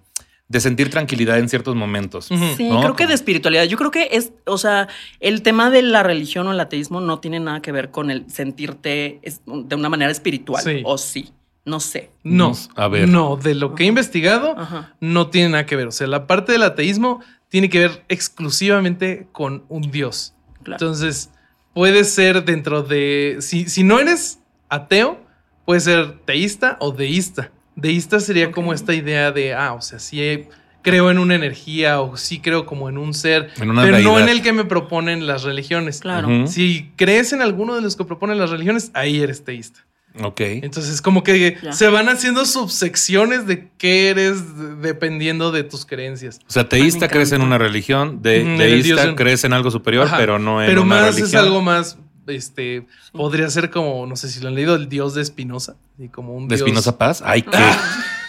de 0.47 0.59
sentir 0.59 0.89
tranquilidad 0.89 1.39
en 1.39 1.49
ciertos 1.49 1.75
momentos. 1.75 2.25
Sí, 2.25 2.69
¿no? 2.69 2.81
creo 2.81 2.95
que 2.95 3.07
de 3.07 3.13
espiritualidad. 3.13 3.63
Yo 3.65 3.77
creo 3.77 3.91
que 3.91 4.09
es, 4.11 4.31
o 4.45 4.57
sea, 4.57 4.87
el 5.19 5.41
tema 5.41 5.69
de 5.69 5.81
la 5.81 6.03
religión 6.03 6.47
o 6.47 6.51
el 6.51 6.59
ateísmo 6.59 7.01
no 7.01 7.19
tiene 7.19 7.39
nada 7.39 7.61
que 7.61 7.71
ver 7.71 7.89
con 7.89 8.11
el 8.11 8.29
sentirte 8.29 9.21
de 9.45 9.75
una 9.75 9.89
manera 9.89 10.11
espiritual. 10.11 10.63
Sí. 10.63 10.81
O 10.83 10.97
sí, 10.97 11.31
no 11.65 11.79
sé. 11.79 12.11
No, 12.23 12.53
A 12.75 12.87
ver. 12.87 13.09
no, 13.09 13.35
de 13.35 13.55
lo 13.55 13.75
que 13.75 13.83
he 13.83 13.87
investigado, 13.87 14.55
Ajá. 14.57 14.95
no 14.99 15.29
tiene 15.29 15.49
nada 15.49 15.65
que 15.65 15.75
ver. 15.75 15.87
O 15.87 15.91
sea, 15.91 16.07
la 16.07 16.27
parte 16.27 16.51
del 16.51 16.63
ateísmo 16.63 17.21
tiene 17.49 17.69
que 17.69 17.79
ver 17.79 18.03
exclusivamente 18.07 19.27
con 19.31 19.63
un 19.69 19.91
Dios. 19.91 20.33
Claro. 20.63 20.83
Entonces, 20.83 21.31
puede 21.73 22.03
ser 22.03 22.45
dentro 22.45 22.83
de. 22.83 23.37
Si, 23.41 23.67
si 23.67 23.83
no 23.83 23.99
eres 23.99 24.39
ateo, 24.69 25.19
puede 25.65 25.79
ser 25.81 26.19
teísta 26.25 26.77
o 26.79 26.91
deísta. 26.91 27.51
Deísta 27.75 28.19
sería 28.19 28.51
como 28.51 28.73
esta 28.73 28.93
idea 28.93 29.31
de, 29.31 29.53
ah, 29.53 29.73
o 29.73 29.81
sea, 29.81 29.99
sí 29.99 30.47
creo 30.81 31.09
en 31.09 31.17
una 31.17 31.33
energía 31.33 31.99
o 31.99 32.15
sí 32.15 32.39
creo 32.39 32.67
como 32.67 32.87
en 32.89 32.99
un 32.99 33.15
ser, 33.15 33.49
En 33.57 33.71
una 33.71 33.81
pero 33.81 33.99
no 33.99 34.19
en 34.19 34.29
el 34.29 34.43
que 34.43 34.53
me 34.53 34.65
proponen 34.65 35.25
las 35.25 35.41
religiones. 35.41 35.99
Claro. 35.99 36.45
Si 36.45 36.91
crees 36.95 37.33
en 37.33 37.41
alguno 37.41 37.73
de 37.75 37.81
los 37.81 37.95
que 37.95 38.05
proponen 38.05 38.37
las 38.37 38.51
religiones, 38.51 38.91
ahí 38.93 39.19
eres 39.19 39.43
teísta. 39.43 39.79
Ok. 40.23 40.39
Entonces, 40.41 41.01
como 41.01 41.23
que 41.23 41.57
Ya. 41.61 41.73
se 41.73 41.87
van 41.89 42.07
haciendo 42.09 42.45
subsecciones 42.45 43.47
de 43.47 43.67
qué 43.77 44.09
eres 44.09 44.57
de- 44.57 44.75
dependiendo 44.75 45.51
de 45.51 45.63
tus 45.63 45.85
creencias. 45.85 46.39
O 46.47 46.51
sea, 46.51 46.67
teísta 46.69 47.07
crees 47.07 47.31
en 47.31 47.41
una 47.41 47.57
religión, 47.57 48.21
de, 48.21 48.41
el 48.41 48.57
deísta 48.57 49.15
crees 49.15 49.43
en 49.43 49.53
algo 49.53 49.71
superior, 49.71 50.07
Ajá. 50.07 50.17
pero 50.17 50.39
no 50.39 50.61
en 50.61 50.67
Pero 50.69 50.83
una 50.83 50.95
más 50.95 51.05
religión. 51.15 51.27
es 51.27 51.35
algo 51.35 51.61
más, 51.61 51.97
este, 52.27 52.85
podría 53.11 53.49
ser 53.49 53.69
como, 53.69 54.05
no 54.07 54.15
sé 54.15 54.29
si 54.29 54.39
lo 54.39 54.47
han 54.47 54.55
leído, 54.55 54.75
el 54.75 54.87
dios 54.89 55.13
de 55.15 55.21
Espinosa. 55.21 55.75
Y 55.99 56.07
como 56.07 56.33
un 56.35 56.47
¿De 56.47 56.55
Espinosa 56.55 56.97
Paz? 56.97 57.21
Ay, 57.25 57.41
qué, 57.41 57.57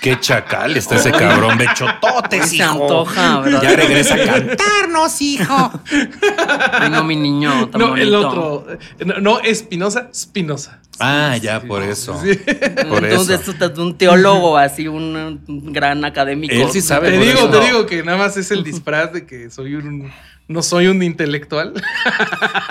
qué 0.07 0.21
chacal 0.21 0.77
está 0.77 0.97
ese 0.97 1.11
cabrón. 1.11 1.59
Bechototes, 1.59 2.51
Se 2.51 2.57
hijo. 2.57 2.83
antoja, 2.83 3.41
¿verdad? 3.41 3.63
Ya 3.63 3.77
regresa 3.77 4.15
a 4.15 4.25
cantarnos, 4.25 5.21
hijo. 5.21 5.73
Ay, 6.73 6.91
no, 6.91 7.03
mi 7.05 7.17
niño. 7.17 7.69
Tan 7.69 7.81
No, 7.81 7.97
el 7.97 8.15
otro. 8.15 8.67
No, 9.05 9.19
no 9.21 9.41
Espinosa, 9.41 10.09
Spinoza. 10.15 10.81
Ah, 10.99 11.37
ya, 11.37 11.61
por 11.61 11.83
eso. 11.83 12.19
Sí. 12.23 12.39
Por 12.89 13.05
Entonces, 13.05 13.41
eso. 13.41 13.45
tú 13.45 13.51
estás 13.51 13.79
un 13.79 13.99
teólogo 13.99 14.57
así, 14.57 14.89
un, 14.89 15.43
gran 15.73 16.05
académico. 16.05 16.55
Él 16.55 16.69
sí 16.71 16.81
sabe, 16.81 17.11
Te 17.11 17.19
digo, 17.19 17.39
eso. 17.41 17.51
te 17.51 17.61
digo 17.67 17.87
que 17.87 18.03
nada 18.03 18.17
más 18.19 18.37
es 18.37 18.51
el 18.51 18.63
disfraz 18.63 19.13
de 19.13 19.27
que 19.27 19.51
soy 19.51 19.75
un. 19.75 20.11
No 20.49 20.63
soy 20.63 20.87
un 20.87 21.03
intelectual. 21.03 21.73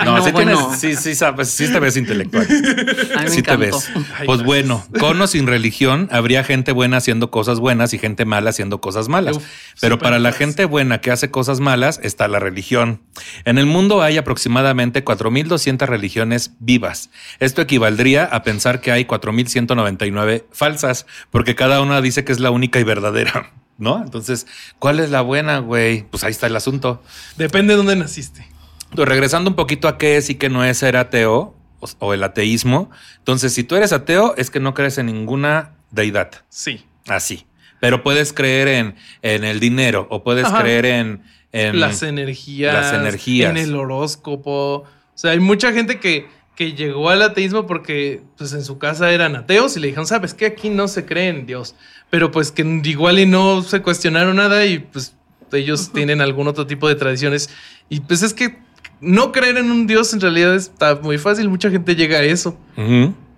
No, 0.06 0.18
no, 0.18 0.24
sí, 0.24 0.32
bueno. 0.32 0.56
tienes, 0.56 0.80
sí, 0.80 0.96
sí, 0.96 1.16
sabes, 1.16 1.50
sí 1.50 1.72
te 1.72 1.80
ves 1.80 1.98
intelectual. 1.98 2.46
Ay, 3.18 3.24
me 3.24 3.30
sí 3.30 3.42
te 3.42 3.56
ves. 3.56 3.90
Ay, 4.16 4.28
Pues 4.28 4.44
bueno, 4.44 4.86
con 5.00 5.20
o 5.20 5.26
sin 5.26 5.48
religión, 5.48 6.10
habría 6.12 6.44
gente 6.44 6.74
buena 6.74 6.98
haciendo 6.98 7.32
cosas 7.32 7.60
buenas 7.60 7.92
y 7.94 7.98
gente 7.98 8.24
mala 8.24 8.52
haciendo 8.52 8.80
cosas 8.82 9.08
malas. 9.08 9.38
Uf, 9.38 9.46
Pero 9.82 9.98
para 9.98 10.20
la 10.20 10.32
gente 10.32 10.66
buena 10.66 11.02
que 11.02 11.10
hace 11.10 11.32
cosas 11.32 11.60
malas 11.60 12.00
está 12.04 12.28
la 12.28 12.40
religión. 12.40 13.02
En 13.46 13.58
el 13.58 13.66
mundo 13.66 14.04
hay 14.04 14.18
aproximadamente 14.18 15.04
4.200 15.04 15.88
religiones 15.88 16.52
vivas. 16.60 17.10
Esto 17.40 17.64
equivaldría 17.64 18.26
a 18.26 18.44
pensar 18.44 18.82
que 18.82 18.92
hay 18.92 19.06
4.199 19.06 20.44
falsas, 20.52 21.08
porque 21.32 21.56
cada 21.56 21.82
una 21.82 22.02
dice 22.02 22.24
que 22.26 22.32
es 22.32 22.40
la 22.40 22.52
única 22.52 22.80
y 22.80 22.84
verdadera. 22.84 23.52
¿No? 23.78 24.02
Entonces, 24.02 24.48
¿cuál 24.80 25.00
es 25.02 25.10
la 25.10 25.22
buena, 25.22 25.60
güey? 25.60 26.04
Pues 26.04 26.24
ahí 26.24 26.32
está 26.32 26.48
el 26.48 26.56
asunto. 26.56 27.04
Depende 27.38 27.74
de 27.74 27.78
dónde 27.78 27.96
naciste. 27.96 28.48
Entonces, 28.90 29.10
regresando 29.10 29.50
un 29.50 29.56
poquito 29.56 29.88
a 29.90 29.98
qué 29.98 30.16
es 30.18 30.30
y 30.30 30.36
qué 30.36 30.48
no 30.50 30.64
es 30.64 30.78
ser 30.78 30.96
ateo 30.96 31.56
o, 31.82 31.88
o 32.00 32.14
el 32.14 32.24
ateísmo. 32.24 32.90
Entonces, 33.18 33.54
si 33.54 33.64
tú 33.66 33.76
eres 33.76 33.92
ateo, 33.92 34.34
es 34.38 34.50
que 34.50 34.60
no 34.62 34.74
crees 34.74 34.98
en 34.98 35.08
ninguna 35.08 35.72
deidad. 35.92 36.32
Sí. 36.50 36.86
Así. 37.08 37.46
Pero 37.82 38.02
puedes 38.02 38.32
creer 38.32 38.70
en, 38.70 38.96
en 39.22 39.44
el 39.44 39.60
dinero 39.60 40.08
o 40.10 40.24
puedes 40.24 40.46
Ajá. 40.46 40.62
creer 40.62 40.86
en, 40.86 41.24
en- 41.52 41.80
las 41.82 42.02
energías, 42.02 42.74
las 42.74 42.94
energías. 42.94 43.50
en 43.52 43.58
el 43.58 43.76
horóscopo. 43.76 44.84
O 44.84 45.18
sea, 45.18 45.32
hay 45.32 45.40
mucha 45.40 45.74
gente 45.74 46.00
que, 46.00 46.28
que 46.56 46.74
llegó 46.74 47.10
al 47.10 47.22
ateísmo 47.22 47.68
porque 47.68 48.24
pues 48.38 48.54
en 48.54 48.64
su 48.64 48.78
casa 48.78 49.12
eran 49.12 49.36
ateos 49.36 49.76
y 49.76 49.80
le 49.80 49.88
dijeron, 49.88 50.08
sabes 50.08 50.34
que 50.34 50.46
aquí 50.46 50.70
no 50.70 50.88
se 50.88 51.06
cree 51.06 51.28
en 51.28 51.46
Dios, 51.46 51.76
pero 52.10 52.32
pues 52.32 52.52
que 52.52 52.64
igual 52.86 53.20
y 53.20 53.26
no 53.26 53.62
se 53.62 53.82
cuestionaron 53.82 54.38
nada 54.38 54.66
y 54.66 54.80
pues 54.80 55.16
ellos 55.52 55.92
tienen 55.92 56.22
algún 56.22 56.48
otro 56.48 56.66
tipo 56.66 56.88
de 56.88 56.96
tradiciones. 56.96 57.50
Y 57.90 58.00
pues 58.00 58.24
es 58.24 58.34
que 58.34 58.58
no 59.02 59.32
creer 59.32 59.58
en 59.58 59.70
un 59.70 59.86
Dios 59.86 60.14
en 60.14 60.22
realidad 60.22 60.56
está 60.56 60.96
muy 60.96 61.18
fácil, 61.18 61.50
mucha 61.50 61.70
gente 61.70 61.96
llega 61.96 62.20
a 62.20 62.24
eso. 62.24 62.58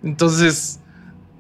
Entonces, 0.03 0.79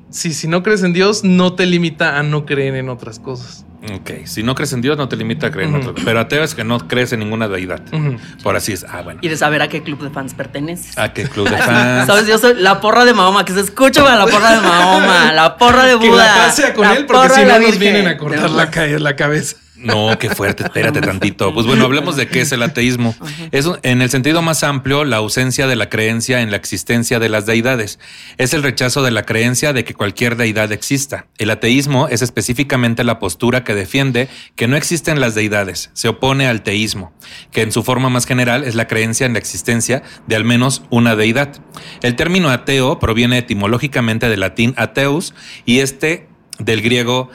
si, 0.09 0.33
si 0.33 0.47
no 0.47 0.63
crees 0.63 0.83
en 0.83 0.93
Dios, 0.93 1.23
no 1.23 1.53
te 1.53 1.65
limita 1.65 2.17
a 2.17 2.23
no 2.23 2.45
creer 2.45 2.75
en 2.75 2.89
otras 2.89 3.19
cosas. 3.19 3.66
Ok, 3.93 4.25
si 4.25 4.43
no 4.43 4.53
crees 4.55 4.73
en 4.73 4.81
Dios 4.81 4.97
no 4.97 5.07
te 5.07 5.15
limita 5.15 5.47
a 5.47 5.51
creer 5.51 5.69
en 5.69 5.75
Ujú. 5.75 5.89
otro. 5.91 6.03
Pero 6.05 6.19
ateo 6.19 6.43
es 6.43 6.53
que 6.55 6.63
no 6.63 6.87
crees 6.87 7.13
en 7.13 7.19
ninguna 7.19 7.47
deidad. 7.47 7.81
Ujú. 7.93 8.17
Por 8.43 8.55
así 8.55 8.73
es. 8.73 8.85
Ah, 8.87 9.01
bueno. 9.03 9.19
Y 9.23 9.29
de 9.29 9.37
saber 9.37 9.61
a 9.61 9.67
qué 9.69 9.83
club 9.83 10.01
de 10.03 10.09
fans 10.09 10.33
perteneces. 10.33 10.97
¿A 10.97 11.13
qué 11.13 11.23
club 11.23 11.49
de 11.49 11.57
fans? 11.61 12.07
¿Sabes? 12.07 12.27
Yo 12.27 12.37
soy 12.37 12.55
la 12.55 12.79
porra 12.81 13.05
de 13.05 13.13
Mahoma, 13.13 13.45
que 13.45 13.53
se 13.53 13.61
escucha 13.61 14.03
la 14.03 14.25
porra 14.25 14.55
de 14.55 14.61
Mahoma, 14.61 15.31
la 15.33 15.57
porra 15.57 15.85
de 15.85 15.97
Que 15.99 16.07
Buda. 16.09 16.25
la 16.25 16.35
paz 16.45 16.55
sea 16.55 16.73
con 16.73 16.85
la 16.87 16.95
él, 16.95 17.05
porque 17.05 17.29
si 17.29 17.41
no 17.41 17.47
la 17.47 17.59
nos 17.59 17.77
vienen 17.79 18.07
a 18.07 18.17
cortar 18.17 18.49
la, 18.49 18.69
ca- 18.71 18.85
la 18.87 19.15
cabeza. 19.15 19.55
No, 19.77 20.17
qué 20.17 20.29
fuerte, 20.29 20.63
espérate 20.63 21.01
tantito. 21.01 21.53
Pues 21.53 21.65
bueno, 21.65 21.85
hablemos 21.85 22.15
de 22.15 22.27
qué 22.27 22.41
es 22.41 22.51
el 22.51 22.63
ateísmo. 22.63 23.15
Es 23.51 23.69
en 23.83 24.01
el 24.01 24.09
sentido 24.09 24.41
más 24.41 24.63
amplio 24.63 25.05
la 25.05 25.17
ausencia 25.17 25.67
de 25.67 25.75
la 25.75 25.89
creencia 25.89 26.41
en 26.41 26.51
la 26.51 26.57
existencia 26.57 27.19
de 27.19 27.29
las 27.29 27.45
deidades. 27.45 27.99
Es 28.37 28.53
el 28.53 28.63
rechazo 28.63 29.03
de 29.03 29.11
la 29.11 29.23
creencia 29.23 29.73
de 29.73 29.83
que 29.83 29.93
cualquier 29.93 30.35
deidad 30.35 30.71
exista. 30.71 31.27
El 31.37 31.49
ateísmo 31.51 32.07
es 32.07 32.21
específicamente 32.21 33.03
la 33.03 33.19
postura 33.19 33.63
que 33.63 33.75
defiende 33.75 34.29
que 34.55 34.67
no 34.67 34.77
existen 34.77 35.19
las 35.19 35.35
deidades. 35.35 35.91
Se 35.93 36.07
opone 36.07 36.47
al 36.47 36.63
teísmo, 36.63 37.13
que 37.51 37.61
en 37.61 37.71
su 37.71 37.83
forma 37.83 38.09
más 38.09 38.25
general 38.25 38.63
es 38.63 38.75
la 38.75 38.87
creencia 38.87 39.25
en 39.25 39.33
la 39.33 39.39
existencia 39.39 40.01
de 40.25 40.35
al 40.35 40.43
menos 40.43 40.83
una 40.89 41.15
deidad. 41.15 41.61
El 42.01 42.15
término 42.15 42.49
ateo 42.49 42.99
proviene 42.99 43.37
etimológicamente 43.37 44.29
del 44.29 44.39
latín 44.39 44.73
ateus 44.77 45.33
y 45.65 45.79
este 45.79 46.27
del 46.59 46.81
griego 46.81 47.29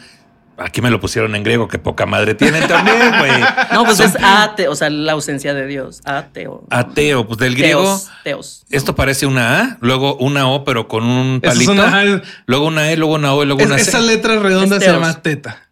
Aquí 0.58 0.82
me 0.82 0.90
lo 0.90 1.00
pusieron 1.00 1.34
en 1.34 1.42
griego, 1.42 1.66
que 1.66 1.78
poca 1.78 2.04
madre 2.06 2.34
tienen 2.34 2.66
también, 2.68 2.98
güey. 3.18 3.32
No, 3.72 3.84
pues 3.84 3.96
Son 3.96 4.06
es 4.08 4.16
ateo, 4.22 4.70
o 4.70 4.76
sea, 4.76 4.90
la 4.90 5.12
ausencia 5.12 5.54
de 5.54 5.66
Dios. 5.66 6.00
Ateo. 6.04 6.66
Ateo, 6.70 7.26
pues 7.26 7.38
del 7.38 7.54
griego. 7.56 7.82
Teos, 7.82 8.10
teos. 8.22 8.64
Esto 8.70 8.94
parece 8.94 9.26
una 9.26 9.60
A, 9.60 9.76
luego 9.80 10.16
una 10.16 10.48
O, 10.48 10.64
pero 10.64 10.88
con 10.88 11.04
un 11.04 11.40
Esa 11.42 11.52
es 11.52 11.66
palito. 11.66 11.72
una- 11.72 12.22
Luego 12.46 12.66
una 12.66 12.90
E, 12.92 12.96
luego 12.96 13.14
una 13.14 13.34
O 13.34 13.42
y 13.42 13.46
luego 13.46 13.60
Es- 13.62 13.66
una 13.66 13.76
esa 13.76 14.00
C. 14.00 14.06
letra 14.06 14.38
redonda 14.38 14.76
Es 14.76 14.84
se 14.84 14.90
llama 14.90 15.20
teta. 15.22 15.68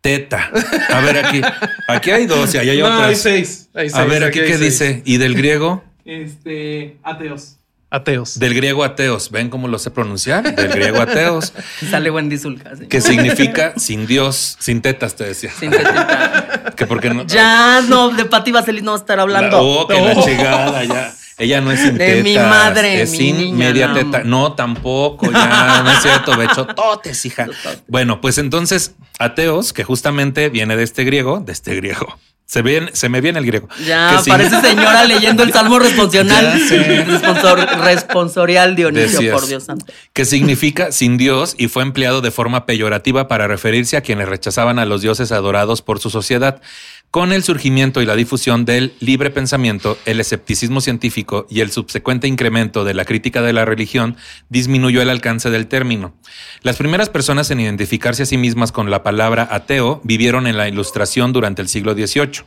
Teta. 0.00 0.50
A 0.94 1.00
ver, 1.00 1.24
aquí. 1.26 1.42
Aquí 1.88 2.10
hay 2.10 2.24
dos 2.26 2.54
y 2.54 2.58
ahí 2.58 2.70
hay 2.70 2.78
no, 2.78 2.86
otras. 2.86 3.08
hay 3.08 3.16
seis. 3.16 3.68
hay 3.74 3.88
A 3.88 3.90
seis, 3.90 4.08
ver, 4.08 4.24
aquí 4.24 4.38
qué 4.40 4.56
seis. 4.56 4.60
dice. 4.60 5.02
Y 5.04 5.18
del 5.18 5.34
griego, 5.34 5.84
Este, 6.06 6.96
ateos. 7.02 7.56
Ateos. 7.90 8.38
del 8.38 8.54
griego 8.54 8.84
ateos. 8.84 9.30
¿Ven 9.30 9.50
cómo 9.50 9.66
lo 9.66 9.78
sé 9.78 9.90
pronunciar? 9.90 10.54
Del 10.54 10.68
griego 10.68 11.00
ateos, 11.00 11.52
Sale 11.90 12.10
Wendy 12.10 12.38
Zulka. 12.38 12.76
sí. 12.76 12.86
que 12.86 13.00
significa 13.00 13.74
sin 13.76 14.06
Dios, 14.06 14.56
sin 14.60 14.80
tetas, 14.80 15.16
te 15.16 15.24
decía. 15.24 15.50
Sin 15.58 15.70
tetita. 15.70 16.46
Que 16.76 16.86
porque 16.86 17.10
no. 17.10 17.26
Ya, 17.26 17.82
no, 17.88 18.08
de 18.10 18.24
Pati 18.24 18.52
Vaselis 18.52 18.82
no 18.82 18.92
va 18.92 18.96
a 18.96 19.00
estar 19.00 19.16
La- 19.16 19.22
hablando. 19.24 19.58
oh, 19.60 19.86
que 19.86 20.00
la 20.00 20.14
chingada, 20.22 20.84
ya. 20.84 21.12
Ella 21.36 21.60
no 21.60 21.72
es 21.72 21.80
sin 21.80 21.96
De 21.98 22.22
mi 22.22 22.34
tetas, 22.34 22.48
madre, 22.50 23.02
es 23.02 23.10
mi 23.12 23.16
sin 23.16 23.36
niña, 23.38 23.56
media 23.56 23.88
la 23.88 23.94
teta. 23.94 24.22
No, 24.24 24.52
tampoco, 24.52 25.30
ya, 25.32 25.82
no 25.82 25.90
es 25.90 26.00
cierto, 26.02 26.36
becho 26.36 26.66
totes, 26.66 27.24
hija. 27.26 27.46
Bueno, 27.88 28.20
pues 28.20 28.38
entonces, 28.38 28.94
ateos, 29.18 29.72
que 29.72 29.84
justamente 29.84 30.48
viene 30.50 30.76
de 30.76 30.84
este 30.84 31.04
griego, 31.04 31.40
de 31.40 31.52
este 31.52 31.74
griego. 31.74 32.18
Se, 32.50 32.64
se 32.94 33.08
me 33.08 33.20
viene 33.20 33.38
el 33.38 33.46
griego. 33.46 33.68
Ya, 33.86 34.16
Que 34.16 34.24
sí- 34.24 34.30
parece 34.30 34.60
señora 34.60 35.04
leyendo 35.04 35.44
el 35.44 35.52
salmo 35.52 35.78
sé. 35.78 37.04
Responsor- 37.06 37.78
responsorial 37.84 38.74
Dionisio, 38.74 39.18
Decías. 39.20 39.32
por 39.40 39.46
Dios 39.46 39.62
santo. 39.62 39.86
que 40.12 40.24
significa 40.24 40.90
sin 40.90 41.16
Dios 41.16 41.54
y 41.58 41.68
fue 41.68 41.84
empleado 41.84 42.20
de 42.22 42.32
forma 42.32 42.66
peyorativa 42.66 43.28
para 43.28 43.46
referirse 43.46 43.96
a 43.96 44.00
quienes 44.00 44.28
rechazaban 44.28 44.80
a 44.80 44.84
los 44.84 45.00
dioses 45.00 45.30
adorados 45.30 45.80
por 45.80 46.00
su 46.00 46.10
sociedad. 46.10 46.60
Con 47.10 47.32
el 47.32 47.42
surgimiento 47.42 48.00
y 48.00 48.06
la 48.06 48.14
difusión 48.14 48.64
del 48.64 48.94
libre 49.00 49.30
pensamiento, 49.30 49.98
el 50.04 50.20
escepticismo 50.20 50.80
científico 50.80 51.44
y 51.50 51.58
el 51.58 51.72
subsecuente 51.72 52.28
incremento 52.28 52.84
de 52.84 52.94
la 52.94 53.04
crítica 53.04 53.42
de 53.42 53.52
la 53.52 53.64
religión, 53.64 54.16
disminuyó 54.48 55.02
el 55.02 55.10
alcance 55.10 55.50
del 55.50 55.66
término. 55.66 56.14
Las 56.62 56.76
primeras 56.76 57.08
personas 57.08 57.50
en 57.50 57.58
identificarse 57.58 58.22
a 58.22 58.26
sí 58.26 58.38
mismas 58.38 58.70
con 58.70 58.90
la 58.90 59.02
palabra 59.02 59.48
ateo 59.50 60.00
vivieron 60.04 60.46
en 60.46 60.56
la 60.56 60.68
Ilustración 60.68 61.32
durante 61.32 61.62
el 61.62 61.68
siglo 61.68 61.94
XVIII. 61.94 62.44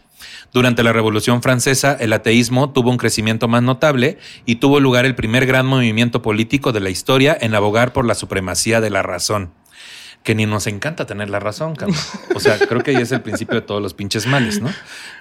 Durante 0.54 0.82
la 0.84 0.94
Revolución 0.94 1.42
Francesa, 1.42 1.98
el 2.00 2.14
ateísmo 2.14 2.72
tuvo 2.72 2.90
un 2.90 2.98
crecimiento 2.98 3.50
más 3.50 3.64
notable 3.64 4.18
y 4.46 4.56
tuvo 4.56 4.80
lugar 4.80 5.06
el 5.06 5.16
primer 5.16 5.46
gran 5.46 5.66
movimiento 5.66 6.22
político 6.22 6.72
de 6.72 6.80
la 6.80 6.90
historia 6.90 7.38
en 7.42 7.54
abogar 7.54 7.92
por 7.92 8.06
la 8.06 8.16
supremacía 8.16 8.80
de 8.80 8.92
la 8.92 9.04
razón. 9.04 9.52
Que 10.24 10.36
ni 10.36 10.46
nos 10.46 10.68
encanta 10.68 11.06
tener 11.06 11.30
la 11.30 11.40
razón, 11.40 11.76
cabrón. 11.76 11.98
O 12.34 12.40
sea, 12.40 12.58
creo 12.58 12.82
que 12.82 12.92
ahí 12.92 13.02
es 13.02 13.12
el 13.12 13.22
principio 13.22 13.56
de 13.56 13.62
todos 13.62 13.82
los 13.82 13.94
pinches 13.94 14.26
males, 14.26 14.62
¿no? 14.62 14.72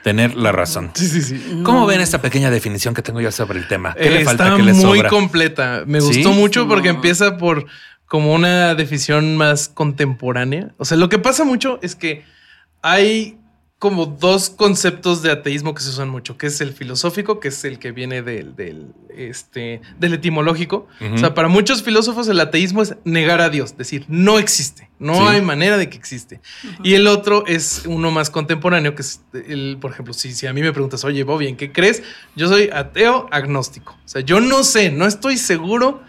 Tener 0.05 0.37
la 0.37 0.53
razón. 0.53 0.93
Sí, 0.95 1.09
sí, 1.09 1.23
sí. 1.23 1.61
¿Cómo 1.65 1.87
ven 1.87 2.01
esta 2.01 2.23
pequeña 2.23 2.51
definición 2.51 2.95
que 2.95 3.03
tengo 3.03 3.21
yo 3.21 3.33
sobre 3.33 3.59
el 3.59 3.67
tema? 3.67 3.95
¿Qué 3.95 4.07
Eh, 4.07 4.11
le 4.11 4.25
falta 4.25 4.45
está 4.45 4.57
que 4.57 4.63
le 4.63 4.73
muy 4.75 5.03
completa. 5.05 5.83
Me 5.87 6.01
¿Sí? 6.01 6.07
gustó 6.07 6.31
mucho 6.33 6.69
porque 6.69 6.89
No. 6.91 6.95
empieza 6.95 7.37
por 7.37 7.67
como 8.07 8.33
una 8.33 8.75
definición 8.77 9.37
más 9.37 9.69
contemporánea. 9.69 10.71
O 10.77 10.85
sea, 10.85 10.97
lo 10.97 11.09
que 11.09 11.19
pasa 11.19 11.45
mucho 11.45 11.81
es 11.83 11.97
que 11.97 12.25
hay 12.83 13.39
como 13.83 14.07
dos 14.07 14.49
conceptos 14.49 15.23
de 15.23 15.33
ateísmo 15.33 15.75
que 15.75 15.83
se 15.83 15.89
usan 15.89 16.09
mucho, 16.09 16.39
que 16.39 16.47
es 16.47 16.61
el 16.61 16.73
filosófico, 16.73 17.41
que 17.41 17.49
es 17.49 17.65
el 17.65 17.81
que 17.81 17.91
viene 17.91 18.23
del, 18.23 18.55
del, 18.55 18.93
este, 19.17 19.81
del 19.99 20.15
etimológico. 20.15 20.87
O 21.13 21.19
sea, 21.19 21.35
para 21.35 21.49
muchos 21.49 21.83
filósofos 21.83 22.29
el 22.29 22.39
ateísmo 22.39 22.83
es 22.83 22.95
negar 23.03 23.41
a 23.41 23.49
Dios, 23.49 23.77
decir, 23.77 24.05
no 24.07 24.39
existe, 24.39 24.89
no 25.01 25.17
Sí. 25.17 25.21
hay 25.27 25.43
manera 25.43 25.79
de 25.79 25.91
que 25.91 25.97
existe. 25.99 26.41
Y 26.85 26.95
el 26.95 27.09
otro 27.09 27.45
es 27.49 27.83
uno 27.85 28.13
más 28.13 28.31
contemporáneo, 28.31 28.95
que 28.95 29.03
es, 29.03 29.21
el, 29.33 29.79
por 29.81 29.91
ejemplo, 29.91 30.15
si, 30.15 30.33
si 30.33 30.47
a 30.47 30.53
mí 30.53 30.61
me 30.63 30.71
preguntas, 30.71 31.03
oye, 31.05 31.25
Bobby, 31.25 31.49
¿en 31.49 31.57
qué 31.57 31.73
crees? 31.73 32.05
Yo 32.37 32.47
soy 32.47 32.71
ateo 32.73 33.27
agnóstico. 33.33 33.99
O 34.05 34.09
sea, 34.09 34.21
yo 34.21 34.41
no 34.41 34.63
sé, 34.63 34.93
no 34.93 35.07
estoy 35.09 35.37
seguro 35.39 36.05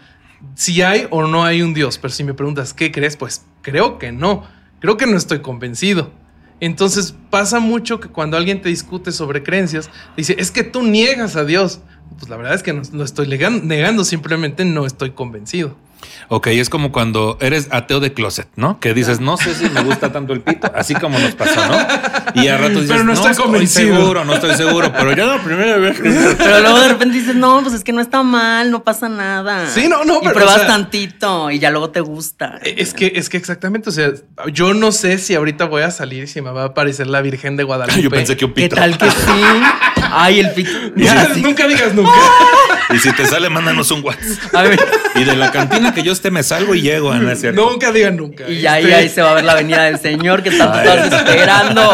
si 0.54 0.80
hay 0.82 1.08
o 1.10 1.26
no 1.26 1.44
hay 1.44 1.60
un 1.60 1.74
Dios, 1.74 1.98
pero 1.98 2.14
si 2.14 2.22
me 2.22 2.34
preguntas, 2.34 2.72
¿qué 2.72 2.92
crees? 2.92 3.16
Pues 3.16 3.44
creo 3.62 3.98
que 3.98 4.12
no, 4.12 4.46
creo 4.78 4.96
que 4.96 5.06
no 5.06 5.16
estoy 5.16 5.40
convencido. 5.40 6.22
Entonces 6.60 7.14
pasa 7.30 7.60
mucho 7.60 8.00
que 8.00 8.08
cuando 8.08 8.36
alguien 8.36 8.62
te 8.62 8.68
discute 8.68 9.12
sobre 9.12 9.42
creencias, 9.42 9.90
dice, 10.16 10.36
es 10.38 10.50
que 10.50 10.64
tú 10.64 10.82
niegas 10.82 11.36
a 11.36 11.44
Dios. 11.44 11.80
Pues 12.18 12.28
la 12.28 12.36
verdad 12.36 12.54
es 12.54 12.62
que 12.62 12.72
no, 12.72 12.82
no 12.92 13.04
estoy 13.04 13.26
negando, 13.26 14.04
simplemente 14.04 14.64
no 14.64 14.86
estoy 14.86 15.10
convencido. 15.10 15.76
Ok, 16.28 16.46
es 16.48 16.70
como 16.70 16.92
cuando 16.92 17.36
eres 17.40 17.68
ateo 17.70 18.00
de 18.00 18.12
closet, 18.12 18.48
¿no? 18.56 18.80
Que 18.80 18.94
dices, 18.94 19.20
no 19.20 19.36
sé 19.36 19.54
si 19.54 19.68
me 19.70 19.82
gusta 19.82 20.12
tanto 20.12 20.32
el 20.32 20.40
pito, 20.40 20.70
así 20.74 20.94
como 20.94 21.18
nos 21.18 21.34
pasó, 21.34 21.60
¿no? 21.66 21.76
Y 22.42 22.48
a 22.48 22.56
rato 22.58 22.74
dices, 22.80 22.88
Pero 22.90 23.04
no 23.04 23.12
estoy 23.12 23.34
convencido". 23.34 23.96
seguro, 23.96 24.24
no 24.24 24.34
estoy 24.34 24.54
seguro, 24.56 24.92
pero 24.92 25.12
ya 25.12 25.26
la 25.26 25.42
primera 25.42 25.76
vez 25.76 26.00
que... 26.00 26.10
Pero 26.38 26.60
luego 26.60 26.80
de 26.80 26.88
repente 26.88 27.18
dices, 27.18 27.34
no, 27.36 27.60
pues 27.62 27.74
es 27.74 27.84
que 27.84 27.92
no 27.92 28.00
está 28.00 28.22
mal, 28.22 28.70
no 28.70 28.82
pasa 28.84 29.08
nada. 29.08 29.68
Sí, 29.68 29.88
no, 29.88 30.04
no, 30.04 30.16
Y 30.16 30.20
pero, 30.22 30.32
pruebas 30.34 30.54
o 30.56 30.58
sea- 30.58 30.66
tantito 30.66 31.50
y 31.50 31.58
ya 31.58 31.70
luego 31.70 31.90
te 31.90 32.00
gusta. 32.00 32.58
Eh, 32.62 32.74
Es 32.78 32.94
que, 32.94 33.12
es 33.16 33.28
que 33.28 33.36
exactamente, 33.36 33.88
o 33.90 33.92
sea, 33.92 34.10
yo 34.52 34.74
no 34.74 34.92
sé 34.92 35.18
si 35.18 35.34
ahorita 35.34 35.66
voy 35.66 35.82
a 35.82 35.90
salir 35.90 36.24
y 36.24 36.26
si 36.26 36.40
me 36.40 36.50
va 36.50 36.62
a 36.62 36.66
aparecer 36.66 37.06
la 37.06 37.20
Virgen 37.22 37.56
de 37.56 37.64
Guadalupe. 37.64 38.02
Yo 38.02 38.10
pensé 38.10 38.36
que 38.36 38.44
un 38.44 38.52
¿Qué 38.54 38.62
pito. 38.62 38.76
tal 38.76 38.96
que 38.98 39.10
sí? 39.10 39.16
Ay, 40.12 40.40
el 40.40 40.50
pito. 40.52 40.70
Ya, 40.96 41.28
nunca 41.36 41.66
digas 41.66 41.94
nunca. 41.94 42.12
Y 42.94 42.98
si 42.98 43.12
te 43.12 43.26
sale, 43.26 43.48
mándanos 43.50 43.90
un 43.90 44.04
WhatsApp. 44.04 44.54
A 44.54 44.62
ver. 44.62 44.78
Y 45.16 45.24
de 45.24 45.36
la 45.36 45.50
cantina 45.50 45.94
que 45.94 46.02
yo 46.02 46.12
esté 46.12 46.30
me 46.30 46.42
salgo 46.42 46.74
y 46.74 46.82
llego, 46.82 47.14
¿no 47.14 47.30
es 47.30 47.40
cierto? 47.40 47.70
nunca 47.70 47.90
digan 47.92 48.16
nunca. 48.16 48.48
Y 48.48 48.60
ya 48.60 48.74
ahí, 48.74 48.84
Este, 48.84 48.94
ahí 48.94 49.08
se 49.08 49.22
va 49.22 49.30
a 49.30 49.34
ver 49.34 49.44
la 49.44 49.54
venida 49.54 49.82
del 49.84 49.98
Señor 49.98 50.42
que 50.42 50.50
tanto 50.50 50.78
estás 50.78 51.12
esperando. 51.28 51.92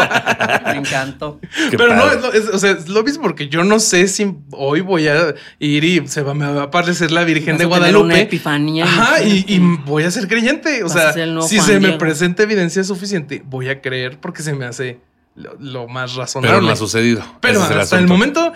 Me 0.65 0.77
encantó. 0.77 1.39
Qué 1.69 1.77
Pero 1.77 1.95
no, 1.95 2.03
padre. 2.03 2.37
es 2.37 2.47
o 2.49 2.59
sea, 2.59 2.71
es 2.71 2.87
lo 2.89 3.03
mismo 3.03 3.23
porque 3.23 3.47
yo 3.47 3.63
no 3.63 3.79
sé 3.79 4.07
si 4.07 4.33
hoy 4.51 4.81
voy 4.81 5.07
a 5.07 5.33
ir 5.59 5.83
y 5.83 6.07
se 6.07 6.21
va, 6.23 6.33
me 6.33 6.51
va 6.51 6.61
a 6.61 6.65
aparecer 6.65 7.11
la 7.11 7.23
Virgen 7.23 7.57
Vas 7.57 7.59
de 7.59 7.65
a 7.65 7.67
tener 7.69 7.79
Guadalupe. 7.79 8.05
una 8.05 8.19
epifanía. 8.19 8.83
Ajá, 8.85 9.21
y, 9.23 9.45
y 9.47 9.59
voy 9.85 10.03
a 10.03 10.11
ser 10.11 10.27
creyente. 10.27 10.83
O 10.83 10.87
Vas 10.89 10.93
sea, 10.93 11.09
a 11.09 11.41
si 11.47 11.57
Juan 11.57 11.67
se 11.67 11.79
me 11.79 11.93
presenta 11.93 12.43
evidencia 12.43 12.83
suficiente, 12.83 13.41
voy 13.45 13.69
a 13.69 13.81
creer 13.81 14.19
porque 14.19 14.41
se 14.43 14.53
me 14.53 14.65
hace 14.65 14.99
lo, 15.35 15.55
lo 15.59 15.87
más 15.87 16.15
razonable. 16.15 16.55
Pero 16.57 16.65
no 16.65 16.71
ha 16.71 16.75
sucedido. 16.75 17.23
Pero 17.41 17.63
es 17.63 17.71
hasta 17.71 17.97
el 17.97 18.07
momento, 18.07 18.53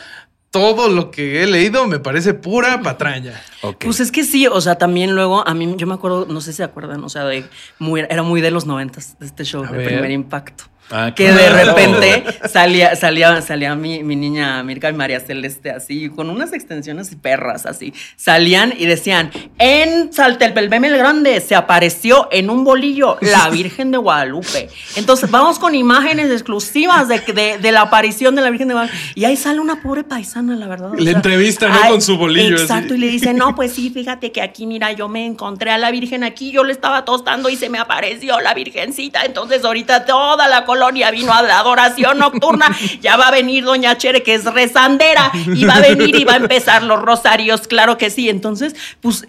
todo 0.51 0.87
lo 0.89 1.11
que 1.11 1.43
he 1.43 1.47
leído 1.47 1.85
me 1.87 1.99
parece 1.99 2.33
pura 2.33 2.81
patraña. 2.81 3.41
Ok. 3.61 3.83
Pues 3.85 3.99
es 3.99 4.11
que 4.11 4.23
sí, 4.23 4.47
o 4.47 4.61
sea, 4.61 4.77
también 4.77 5.13
luego 5.13 5.45
a 5.45 5.53
mí, 5.53 5.73
yo 5.77 5.85
me 5.87 5.93
acuerdo, 5.93 6.25
no 6.29 6.39
sé 6.39 6.51
si 6.53 6.57
se 6.57 6.63
acuerdan, 6.63 7.03
o 7.03 7.09
sea, 7.09 7.25
de 7.25 7.45
muy, 7.77 8.01
era 8.01 8.23
muy 8.23 8.39
de 8.41 8.51
los 8.51 8.65
noventas 8.65 9.19
de 9.19 9.25
este 9.25 9.43
show, 9.43 9.63
A 9.65 9.71
de 9.71 9.77
ver. 9.79 9.87
primer 9.87 10.11
impacto. 10.11 10.63
Ah, 10.91 11.13
Que 11.15 11.31
de 11.31 11.49
repente 11.49 12.23
salía, 12.47 12.95
salía, 12.95 13.41
salía 13.41 13.73
mi, 13.75 14.03
mi 14.03 14.15
niña 14.15 14.61
Mirka 14.63 14.89
y 14.89 14.93
María 14.93 15.19
Celeste 15.19 15.71
así, 15.71 16.09
con 16.09 16.29
unas 16.29 16.53
extensiones 16.53 17.11
y 17.11 17.15
perras 17.15 17.65
así. 17.65 17.91
Salían 18.15 18.73
y 18.77 18.85
decían, 18.85 19.31
en 19.57 20.13
Saltelpelbem 20.13 20.85
el 20.85 20.97
Grande 20.97 21.41
se 21.41 21.55
apareció 21.55 22.27
en 22.31 22.49
un 22.51 22.63
bolillo 22.63 23.17
la 23.21 23.49
Virgen 23.49 23.89
de 23.91 23.97
Guadalupe. 23.97 24.69
Entonces 24.95 25.31
vamos 25.31 25.57
con 25.57 25.73
imágenes 25.73 26.29
exclusivas 26.31 27.07
de, 27.07 27.19
de, 27.19 27.57
de 27.57 27.71
la 27.71 27.81
aparición 27.81 28.35
de 28.35 28.41
la 28.43 28.49
Virgen 28.51 28.67
de 28.67 28.73
Guadalupe. 28.75 28.97
Y 29.15 29.25
ahí 29.25 29.37
sale 29.37 29.59
una 29.59 29.81
pobre 29.81 30.03
paisana, 30.03 30.55
la 30.55 30.67
verdad. 30.67 30.91
o 30.91 30.95
Le 30.95 31.11
entrevista, 31.11 31.67
¿no? 31.67 31.89
Con 31.89 32.01
su 32.01 32.17
bolillo, 32.17 32.57
Exacto, 32.57 32.93
así. 32.93 32.95
y 32.95 32.97
le 33.05 33.07
dice, 33.07 33.33
no, 33.33 33.55
pues 33.55 33.73
sí, 33.73 33.89
fíjate 33.89 34.31
que 34.31 34.41
aquí, 34.41 34.67
mira, 34.67 34.91
yo 34.91 35.09
me 35.09 35.25
encontré 35.25 35.71
a 35.71 35.77
la 35.79 35.89
Virgen 35.89 36.23
aquí, 36.23 36.51
yo 36.51 36.63
le 36.63 36.71
estaba 36.71 37.05
tostando 37.05 37.49
y 37.49 37.55
se 37.55 37.69
me 37.69 37.79
apareció 37.79 38.39
la 38.39 38.53
Virgencita. 38.53 39.25
Entonces 39.25 39.63
ahorita 39.65 40.05
toda 40.05 40.47
la 40.47 40.65
colonia 40.75 41.09
vino 41.11 41.33
a 41.33 41.41
la 41.41 41.59
adoración 41.59 42.19
nocturna. 42.19 42.67
Ya 43.01 43.17
va 43.17 43.29
a 43.29 43.31
venir 43.31 43.63
doña 43.63 43.97
Chere, 43.97 44.23
que 44.23 44.35
es 44.35 44.43
rezandera, 44.45 45.31
y 45.47 45.63
va 45.65 45.75
a 45.75 45.81
venir 45.81 46.15
y 46.15 46.23
va 46.23 46.33
a 46.33 46.37
empezar 46.37 46.83
los 46.83 47.01
rosarios, 47.01 47.67
claro 47.67 47.97
que 47.97 48.09
sí. 48.09 48.29
Entonces, 48.29 48.75
pues 49.01 49.25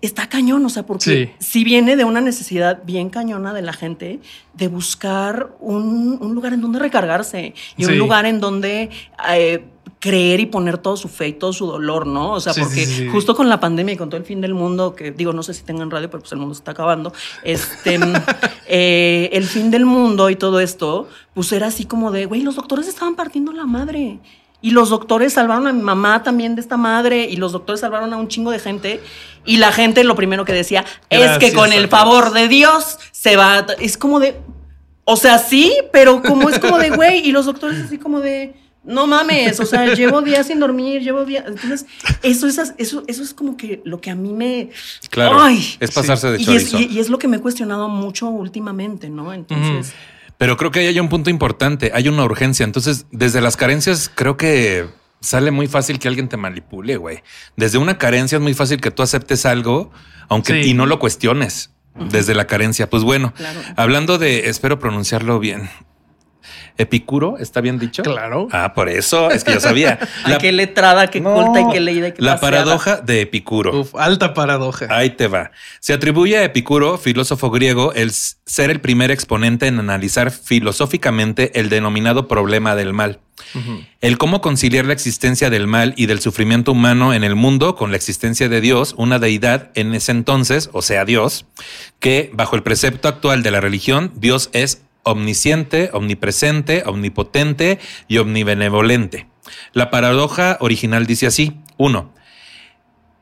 está 0.00 0.28
cañón, 0.28 0.64
o 0.64 0.68
sea, 0.68 0.84
porque 0.84 1.34
si 1.38 1.64
viene 1.64 1.96
de 1.96 2.04
una 2.04 2.20
necesidad 2.20 2.82
bien 2.84 3.10
cañona 3.10 3.54
de 3.54 3.62
la 3.62 3.72
gente 3.72 4.20
de 4.54 4.68
buscar 4.68 5.50
un, 5.60 6.18
lugar 6.34 6.52
en 6.52 6.60
donde 6.60 6.78
recargarse 6.78 7.54
y 7.76 7.84
un 7.84 7.98
lugar 7.98 8.26
en 8.26 8.40
donde... 8.40 8.90
Eh, 9.30 9.64
creer 10.02 10.40
y 10.40 10.46
poner 10.46 10.78
todo 10.78 10.96
su 10.96 11.08
fe 11.08 11.28
y 11.28 11.32
todo 11.32 11.52
su 11.52 11.64
dolor, 11.64 12.08
¿no? 12.08 12.32
O 12.32 12.40
sea, 12.40 12.52
porque 12.54 13.08
justo 13.12 13.36
con 13.36 13.48
la 13.48 13.60
pandemia 13.60 13.94
y 13.94 13.96
con 13.96 14.10
todo 14.10 14.18
el 14.18 14.26
fin 14.26 14.40
del 14.40 14.52
mundo, 14.52 14.96
que 14.96 15.12
digo, 15.12 15.32
no 15.32 15.44
sé 15.44 15.54
si 15.54 15.62
tengan 15.62 15.92
radio, 15.92 16.10
pero 16.10 16.20
pues 16.20 16.32
el 16.32 16.38
mundo 16.38 16.54
se 16.54 16.58
está 16.58 16.72
acabando, 16.72 17.12
este, 17.44 18.00
eh, 18.66 19.30
el 19.32 19.44
fin 19.44 19.70
del 19.70 19.86
mundo 19.86 20.28
y 20.28 20.34
todo 20.34 20.58
esto, 20.58 21.08
pues 21.34 21.52
era 21.52 21.68
así 21.68 21.84
como 21.84 22.10
de, 22.10 22.26
güey, 22.26 22.42
los 22.42 22.56
doctores 22.56 22.88
estaban 22.88 23.14
partiendo 23.14 23.52
la 23.52 23.64
madre. 23.64 24.18
Y 24.64 24.70
los 24.70 24.90
doctores 24.90 25.32
salvaron 25.32 25.66
a 25.66 25.72
mi 25.72 25.82
mamá 25.82 26.22
también 26.22 26.54
de 26.54 26.60
esta 26.60 26.76
madre, 26.76 27.24
y 27.24 27.36
los 27.36 27.50
doctores 27.50 27.80
salvaron 27.80 28.12
a 28.12 28.16
un 28.16 28.28
chingo 28.28 28.52
de 28.52 28.60
gente. 28.60 29.00
Y 29.44 29.56
la 29.56 29.72
gente 29.72 30.04
lo 30.04 30.14
primero 30.14 30.44
que 30.44 30.52
decía 30.52 30.84
es 31.10 31.36
que 31.38 31.52
con 31.52 31.72
el 31.72 31.88
favor 31.88 32.32
de 32.32 32.46
Dios 32.46 32.98
se 33.10 33.36
va. 33.36 33.66
Es 33.80 33.96
como 33.96 34.20
de. 34.20 34.40
O 35.02 35.16
sea, 35.16 35.38
sí, 35.38 35.74
pero 35.92 36.22
como 36.22 36.48
es 36.48 36.60
como 36.60 36.78
de, 36.78 36.90
güey, 36.90 37.26
y 37.26 37.32
los 37.32 37.46
doctores 37.46 37.80
así 37.80 37.98
como 37.98 38.20
de 38.20 38.54
no 38.84 39.06
mames, 39.06 39.60
o 39.60 39.66
sea, 39.66 39.94
llevo 39.94 40.22
días 40.22 40.46
sin 40.46 40.60
dormir, 40.60 41.02
llevo 41.02 41.24
días. 41.24 41.44
Entonces, 41.46 41.86
eso 42.22 42.46
es, 42.46 42.74
eso, 42.78 43.04
eso 43.06 43.22
es 43.22 43.34
como 43.34 43.56
que 43.56 43.80
lo 43.84 44.00
que 44.00 44.10
a 44.10 44.14
mí 44.14 44.32
me. 44.32 44.70
Claro. 45.10 45.46
es 45.46 45.90
pasarse 45.90 46.30
de 46.30 46.38
chorizo. 46.38 46.78
Y 46.78 46.98
es, 46.98 47.08
lo 47.08 47.18
que 47.18 47.28
me 47.28 47.36
he 47.36 47.40
cuestionado 47.40 47.88
mucho 47.88 48.28
últimamente, 48.28 49.08
¿no? 49.08 49.32
Entonces. 49.32 49.92
Pero 50.38 50.56
creo 50.56 50.70
que 50.70 50.80
hay 50.80 50.98
un 50.98 51.08
punto 51.08 51.30
importante, 51.30 51.92
hay 51.94 52.08
una 52.08 52.24
urgencia. 52.24 52.64
Entonces, 52.64 53.06
desde 53.12 53.40
las 53.40 53.56
carencias, 53.56 54.10
creo 54.12 54.36
que 54.36 54.88
sale 55.20 55.52
muy 55.52 55.68
fácil 55.68 56.00
que 56.00 56.08
alguien 56.08 56.28
te 56.28 56.36
manipule, 56.36 56.96
güey. 56.96 57.22
Desde 57.56 57.78
una 57.78 57.96
carencia 57.96 58.36
es 58.36 58.42
muy 58.42 58.54
fácil 58.54 58.80
que 58.80 58.90
tú 58.90 59.02
aceptes 59.02 59.46
algo, 59.46 59.92
aunque 60.28 60.66
y 60.66 60.74
no 60.74 60.86
lo 60.86 60.98
cuestiones. 60.98 61.70
Desde 62.10 62.34
la 62.34 62.46
carencia. 62.46 62.88
Pues 62.88 63.02
bueno, 63.02 63.34
hablando 63.76 64.16
de, 64.16 64.48
espero 64.48 64.78
pronunciarlo 64.78 65.38
bien, 65.38 65.68
Epicuro, 66.78 67.36
¿está 67.38 67.60
bien 67.60 67.78
dicho? 67.78 68.02
Claro. 68.02 68.48
Ah, 68.52 68.72
por 68.74 68.88
eso, 68.88 69.30
es 69.30 69.44
que 69.44 69.52
yo 69.54 69.60
sabía. 69.60 69.98
La... 70.26 70.38
qué 70.38 70.52
letrada, 70.52 71.08
qué 71.08 71.22
culta 71.22 71.60
y 71.60 71.72
qué 71.72 71.80
leída. 71.80 72.12
la 72.18 72.40
paradoja 72.40 72.96
de 72.96 73.22
Epicuro. 73.22 73.80
Uf, 73.80 73.94
alta 73.94 74.34
paradoja. 74.34 74.86
Ahí 74.90 75.10
te 75.10 75.28
va. 75.28 75.50
Se 75.80 75.92
atribuye 75.92 76.38
a 76.38 76.44
Epicuro, 76.44 76.98
filósofo 76.98 77.50
griego, 77.50 77.92
el 77.92 78.10
ser 78.12 78.70
el 78.70 78.80
primer 78.80 79.10
exponente 79.10 79.66
en 79.66 79.78
analizar 79.78 80.30
filosóficamente 80.30 81.58
el 81.58 81.68
denominado 81.68 82.28
problema 82.28 82.74
del 82.74 82.92
mal. 82.92 83.20
El 84.00 84.18
cómo 84.18 84.40
conciliar 84.40 84.86
la 84.86 84.92
existencia 84.92 85.50
del 85.50 85.66
mal 85.66 85.94
y 85.96 86.06
del 86.06 86.20
sufrimiento 86.20 86.72
humano 86.72 87.12
en 87.12 87.24
el 87.24 87.34
mundo 87.34 87.76
con 87.76 87.90
la 87.90 87.96
existencia 87.96 88.48
de 88.48 88.60
Dios, 88.60 88.94
una 88.96 89.18
deidad 89.18 89.70
en 89.74 89.94
ese 89.94 90.12
entonces, 90.12 90.70
o 90.72 90.82
sea, 90.82 91.04
Dios, 91.04 91.46
que 91.98 92.30
bajo 92.32 92.56
el 92.56 92.62
precepto 92.62 93.08
actual 93.08 93.42
de 93.42 93.50
la 93.50 93.60
religión, 93.60 94.12
Dios 94.14 94.48
es 94.52 94.82
omnisciente, 95.04 95.90
omnipresente, 95.92 96.82
omnipotente 96.86 97.78
y 98.08 98.18
omnibenevolente. 98.18 99.28
La 99.72 99.90
paradoja 99.90 100.56
original 100.60 101.06
dice 101.06 101.26
así: 101.26 101.60
uno. 101.76 102.14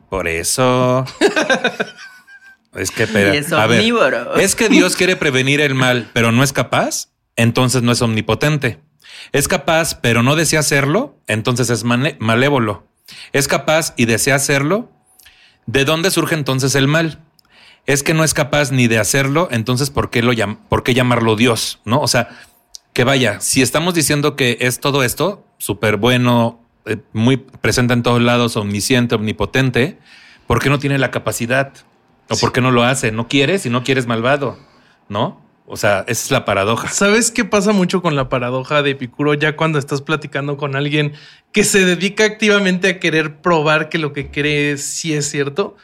Por 0.09 0.27
eso. 0.29 1.05
es 2.75 2.91
que, 2.91 3.05
es 3.05 3.53
a 3.53 3.67
ver, 3.67 3.85
es 4.39 4.57
que 4.57 4.69
Dios 4.69 4.97
quiere 4.97 5.17
prevenir 5.17 5.61
el 5.61 5.75
mal, 5.75 6.11
pero 6.13 6.33
no 6.33 6.43
es 6.43 6.53
capaz, 6.53 7.09
entonces 7.37 7.83
no 7.83 7.93
es 7.93 8.03
omnipotente. 8.03 8.81
Es 9.33 9.49
capaz, 9.49 9.95
pero 10.01 10.23
no 10.23 10.35
desea 10.35 10.61
hacerlo, 10.61 11.21
entonces 11.27 11.71
es 11.71 11.85
malévolo. 11.85 12.87
Es 13.33 13.49
capaz 13.49 13.93
y 13.97 14.07
desea 14.07 14.37
hacerlo. 14.37 14.91
¿De 15.67 15.85
dónde 15.85 16.11
surge 16.11 16.35
entonces 16.35 16.75
el 16.75 16.89
mal? 16.89 17.21
Es 17.93 18.03
que 18.03 18.15
no 18.15 18.25
es 18.25 18.35
capaz 18.35 18.73
ni 18.73 18.87
de 18.87 18.99
hacerlo, 18.99 19.49
entonces 19.51 19.91
¿por 19.91 20.11
qué, 20.11 20.23
lo 20.23 20.33
por 20.69 20.83
qué 20.83 20.95
llamarlo 20.95 21.37
Dios? 21.37 21.81
¿No? 21.85 22.01
O 22.01 22.09
sea, 22.09 22.29
que 22.93 23.05
vaya, 23.05 23.41
si 23.41 23.63
estamos 23.63 23.95
diciendo 23.95 24.37
que 24.37 24.59
es 24.61 24.81
todo 24.81 25.03
esto, 25.03 25.45
súper 25.59 25.97
bueno, 25.97 26.61
eh, 26.87 26.99
muy 27.13 27.37
presente 27.37 27.93
en 27.95 28.03
todos 28.03 28.21
lados, 28.21 28.57
omnisciente, 28.57 29.15
omnipotente, 29.15 29.99
¿por 30.47 30.61
qué 30.61 30.71
no 30.71 30.79
tiene 30.79 30.99
la 30.99 31.11
capacidad? 31.11 31.73
¿O 32.29 32.37
por 32.37 32.53
qué 32.53 32.61
no 32.61 32.71
lo 32.71 32.85
hace? 32.85 33.13
No 33.13 33.29
quieres 33.29 33.67
y 33.67 33.71
no 33.71 33.83
quieres 33.83 34.07
malvado, 34.07 34.59
¿no? 35.09 35.41
O 35.67 35.77
sea, 35.77 36.01
esa 36.09 36.25
es 36.25 36.31
la 36.31 36.45
paradoja. 36.45 36.89
¿Sabes 36.89 37.31
qué 37.31 37.45
pasa 37.45 37.73
mucho 37.73 38.03
con 38.03 38.17
la 38.17 38.29
paradoja 38.29 38.83
de 38.83 38.91
Epicuro 38.91 39.35
ya 39.35 39.57
cuando 39.57 39.79
estás 39.79 40.03
platicando 40.03 40.57
con 40.57 40.75
alguien 40.75 41.13
que 41.53 41.63
se 41.63 41.85
dedica 41.85 42.25
activamente 42.25 42.89
a 42.89 42.99
querer 42.99 43.41
probar 43.41 43.89
que 43.89 43.99
lo 43.99 44.13
que 44.13 44.31
cree 44.31 44.79
sí 44.79 45.13
es 45.15 45.31
cierto? 45.31 45.77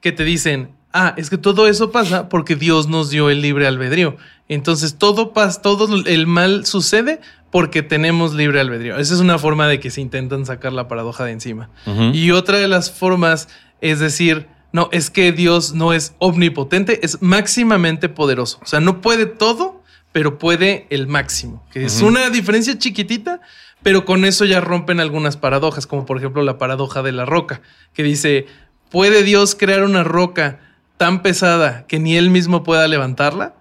Que 0.00 0.10
te 0.10 0.24
dicen, 0.24 0.70
ah, 0.92 1.14
es 1.16 1.30
que 1.30 1.38
todo 1.38 1.68
eso 1.68 1.90
pasa 1.90 2.28
porque 2.28 2.56
Dios 2.56 2.88
nos 2.88 3.10
dio 3.10 3.30
el 3.30 3.40
libre 3.42 3.66
albedrío. 3.66 4.16
Entonces 4.48 4.96
todo 4.96 5.32
pasa, 5.32 5.60
todo 5.60 6.04
el 6.06 6.26
mal 6.26 6.64
sucede 6.66 7.20
porque 7.50 7.82
tenemos 7.82 8.34
libre 8.34 8.60
albedrío. 8.60 8.96
Esa 8.98 9.14
es 9.14 9.20
una 9.20 9.38
forma 9.38 9.66
de 9.68 9.80
que 9.80 9.90
se 9.90 10.00
intentan 10.00 10.46
sacar 10.46 10.72
la 10.72 10.88
paradoja 10.88 11.24
de 11.24 11.32
encima. 11.32 11.70
Y 12.12 12.30
otra 12.30 12.58
de 12.58 12.68
las 12.68 12.90
formas 12.90 13.48
es 13.80 14.00
decir, 14.00 14.48
no, 14.72 14.88
es 14.92 15.10
que 15.10 15.32
Dios 15.32 15.74
no 15.74 15.92
es 15.92 16.14
omnipotente, 16.18 17.04
es 17.04 17.22
máximamente 17.22 18.08
poderoso. 18.08 18.58
O 18.62 18.66
sea, 18.66 18.80
no 18.80 19.00
puede 19.00 19.26
todo, 19.26 19.82
pero 20.12 20.38
puede 20.38 20.86
el 20.90 21.06
máximo, 21.06 21.64
que 21.70 21.84
es 21.84 22.02
una 22.02 22.28
diferencia 22.30 22.78
chiquitita, 22.78 23.40
pero 23.82 24.04
con 24.04 24.24
eso 24.24 24.44
ya 24.44 24.60
rompen 24.60 25.00
algunas 25.00 25.36
paradojas, 25.36 25.86
como 25.86 26.06
por 26.06 26.18
ejemplo 26.18 26.42
la 26.42 26.58
paradoja 26.58 27.02
de 27.02 27.12
la 27.12 27.24
roca, 27.24 27.60
que 27.94 28.02
dice, 28.02 28.46
¿puede 28.90 29.22
Dios 29.22 29.54
crear 29.54 29.84
una 29.84 30.04
roca 30.04 30.60
tan 30.98 31.22
pesada 31.22 31.86
que 31.86 31.98
ni 31.98 32.16
él 32.16 32.28
mismo 32.28 32.62
pueda 32.62 32.86
levantarla. 32.86 33.54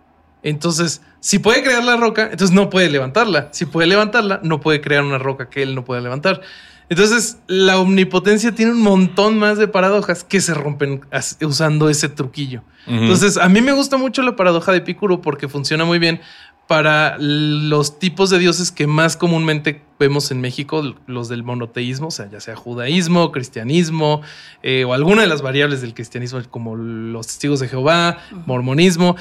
Entonces, 0.44 1.02
si 1.22 1.40
puede 1.40 1.64
crear 1.64 1.84
la 1.84 1.96
roca, 1.96 2.24
entonces 2.24 2.52
no 2.52 2.70
puede 2.70 2.90
levantarla. 2.90 3.50
Si 3.52 3.66
puede 3.66 3.88
levantarla, 3.88 4.42
no 4.44 4.60
puede 4.60 4.82
crear 4.82 5.04
una 5.04 5.18
roca 5.18 5.50
que 5.50 5.64
él 5.64 5.74
no 5.74 5.86
pueda 5.86 6.02
levantar. 6.02 6.42
Entonces, 6.90 7.40
la 7.48 7.80
omnipotencia 7.80 8.54
tiene 8.54 8.72
un 8.72 8.82
montón 8.82 9.38
más 9.38 9.58
de 9.58 9.68
paradojas 9.68 10.24
que 10.24 10.40
se 10.40 10.54
rompen 10.54 11.02
usando 11.42 11.90
ese 11.90 12.08
truquillo. 12.10 12.64
Entonces, 12.88 13.36
a 13.36 13.50
mí 13.50 13.62
me 13.62 13.74
gusta 13.74 13.98
mucho 13.98 14.22
la 14.22 14.38
paradoja 14.38 14.72
de 14.72 14.78
Epicuro 14.78 15.22
porque 15.22 15.50
funciona 15.50 15.84
muy 15.84 16.00
bien 16.00 16.22
para 16.68 17.18
los 17.18 17.98
tipos 17.98 18.30
de 18.30 18.40
dioses 18.40 18.72
que 18.72 18.88
más 18.88 19.16
comúnmente 19.16 19.82
vemos 20.00 20.32
en 20.32 20.42
México, 20.42 20.96
los 21.08 21.30
del 21.30 21.44
monoteísmo, 21.44 22.08
o 22.08 22.12
sea, 22.12 22.30
ya 22.30 22.42
sea 22.42 22.56
judaísmo, 22.56 23.32
cristianismo, 23.32 24.22
eh, 24.62 24.84
o 24.84 24.94
alguna 24.94 25.22
de 25.22 25.28
las 25.28 25.42
variables 25.42 25.82
del 25.82 25.94
cristianismo, 25.94 26.42
como 26.52 26.76
los 26.76 27.28
testigos 27.28 27.62
de 27.62 27.70
Jehová, 27.70 28.20
mormonismo. 28.46 29.16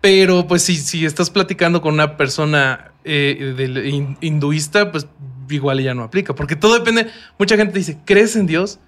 Pero 0.00 0.46
pues 0.46 0.62
si, 0.62 0.76
si 0.76 1.04
estás 1.04 1.30
platicando 1.30 1.82
con 1.82 1.94
una 1.94 2.16
persona 2.16 2.92
eh, 3.04 4.14
hinduista, 4.20 4.92
pues 4.92 5.08
igual 5.50 5.82
ya 5.82 5.94
no 5.94 6.04
aplica, 6.04 6.34
porque 6.34 6.54
todo 6.54 6.74
depende, 6.74 7.08
mucha 7.38 7.56
gente 7.56 7.78
dice, 7.78 7.98
¿crees 8.04 8.36
en 8.36 8.46
Dios? 8.46 8.78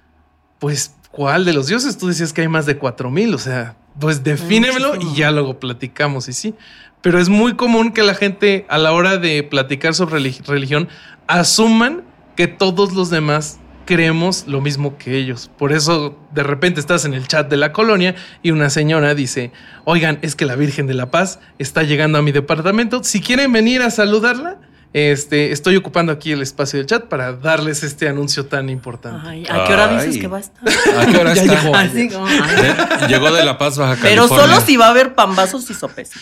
Pues, 0.61 0.94
¿cuál 1.11 1.44
de 1.44 1.52
los 1.52 1.66
dioses? 1.66 1.98
Tú 1.98 2.08
decías 2.08 2.32
que 2.32 2.42
hay 2.42 2.48
más 2.48 2.66
de 2.66 2.78
cuatro 2.78 3.11
mil, 3.11 3.34
o 3.34 3.38
sea, 3.38 3.76
pues 3.98 4.22
defínemelo 4.22 4.94
y 4.96 5.16
ya 5.16 5.32
luego 5.32 5.58
platicamos 5.58 6.28
y 6.28 6.32
sí 6.32 6.54
pero 7.02 7.20
es 7.20 7.28
muy 7.28 7.54
común 7.54 7.92
que 7.92 8.02
la 8.02 8.14
gente 8.14 8.66
a 8.68 8.78
la 8.78 8.92
hora 8.92 9.18
de 9.18 9.42
platicar 9.42 9.94
sobre 9.94 10.18
religión 10.46 10.88
asuman 11.26 12.02
que 12.37 12.46
todos 12.46 12.92
los 12.92 13.11
demás 13.11 13.58
creemos 13.88 14.44
lo 14.46 14.61
mismo 14.61 14.98
que 14.98 15.16
ellos. 15.16 15.50
Por 15.56 15.72
eso 15.72 16.18
de 16.34 16.42
repente 16.42 16.78
estás 16.78 17.06
en 17.06 17.14
el 17.14 17.26
chat 17.26 17.48
de 17.48 17.56
la 17.56 17.72
colonia 17.72 18.14
y 18.42 18.50
una 18.50 18.68
señora 18.68 19.14
dice, 19.14 19.50
oigan, 19.84 20.18
es 20.20 20.37
que 20.37 20.44
la 20.44 20.56
Virgen 20.56 20.87
de 20.87 20.92
la 20.92 21.11
Paz 21.11 21.40
está 21.58 21.84
llegando 21.84 22.18
a 22.18 22.22
mi 22.22 22.30
departamento, 22.30 23.02
si 23.02 23.22
quieren 23.22 23.50
venir 23.50 23.80
a 23.80 23.90
saludarla, 23.90 24.58
este, 24.94 25.53
estoy 25.53 25.77
ocupando 25.77 26.12
aquí 26.12 26.33
el 26.33 26.40
espacio 26.40 26.79
del 26.79 26.87
chat 26.87 27.05
para 27.05 27.35
darles 27.35 27.83
este 27.83 28.09
anuncio 28.09 28.46
tan 28.46 28.70
importante. 28.70 29.51
¿A 29.51 29.64
qué 29.66 29.72
hora 29.72 29.88
dices 29.96 30.18
que 30.18 30.29
va 30.29 30.38
a 30.38 30.40
estar? 30.40 30.66
¿A 30.66 31.07
qué 31.07 31.16
hora 31.18 31.33
está? 31.33 31.87
Llegó. 33.09 33.31
de 33.31 33.44
La 33.44 33.59
Paz, 33.59 33.77
Baja 33.77 33.96
California. 33.96 34.27
Pero 34.27 34.29
solo 34.29 34.61
si 34.62 34.77
va 34.77 34.87
a 34.87 34.90
haber 34.90 35.14
pambazos 35.14 35.68
y 35.68 35.74
sopes. 35.74 36.12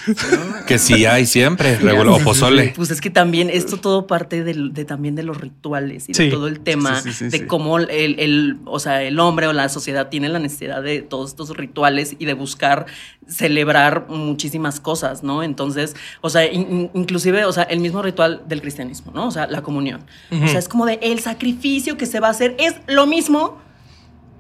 que 0.67 0.79
sí 0.79 1.07
hay 1.07 1.27
siempre, 1.27 1.79
o 1.93 2.19
pozole. 2.21 2.73
Pues 2.75 2.91
es 2.91 3.01
que 3.01 3.11
también 3.11 3.51
esto 3.51 3.77
todo 3.77 4.07
parte 4.07 4.43
de, 4.43 4.85
también 4.85 5.15
de 5.15 5.23
los 5.23 5.41
rituales 5.41 6.09
y 6.09 6.13
de 6.13 6.31
todo 6.31 6.49
el 6.49 6.61
tema 6.61 7.03
de 7.03 7.47
cómo 7.47 7.79
el, 7.79 8.19
el, 8.19 8.59
o 8.65 8.81
sea, 8.81 9.03
el 9.03 9.21
hombre 9.21 9.47
o 9.47 9.53
la 9.53 9.69
sociedad 9.69 10.09
tiene 10.09 10.29
la 10.29 10.39
necesidad 10.39 10.83
de 10.83 11.03
todos 11.03 11.31
estos 11.31 11.57
rituales 11.57 12.17
y 12.19 12.25
de 12.25 12.35
buscar 12.35 12.87
celebrar 13.29 14.07
muchísimas 14.09 14.81
cosas, 14.81 15.23
¿no? 15.23 15.43
Entonces, 15.43 15.97
o 16.21 16.31
sea, 16.31 16.45
inclusive, 16.47 17.45
o 17.45 17.53
sea, 17.53 17.65
el 17.65 17.81
mismo 17.81 18.03
ritual 18.03 18.43
del 18.57 18.63
cristianismo, 18.63 19.13
¿no? 19.15 19.27
O 19.29 19.31
sea, 19.31 19.47
la 19.47 19.63
comunión. 19.63 20.03
O 20.33 20.49
sea, 20.49 20.59
es 20.59 20.69
como 20.69 20.87
de 20.87 20.99
el 21.03 21.21
sacrificio 21.21 21.97
que 21.97 22.07
se 22.07 22.19
va 22.21 22.29
a 22.29 22.31
hacer 22.31 22.57
es 22.59 22.75
lo 22.89 23.07
mismo 23.07 23.59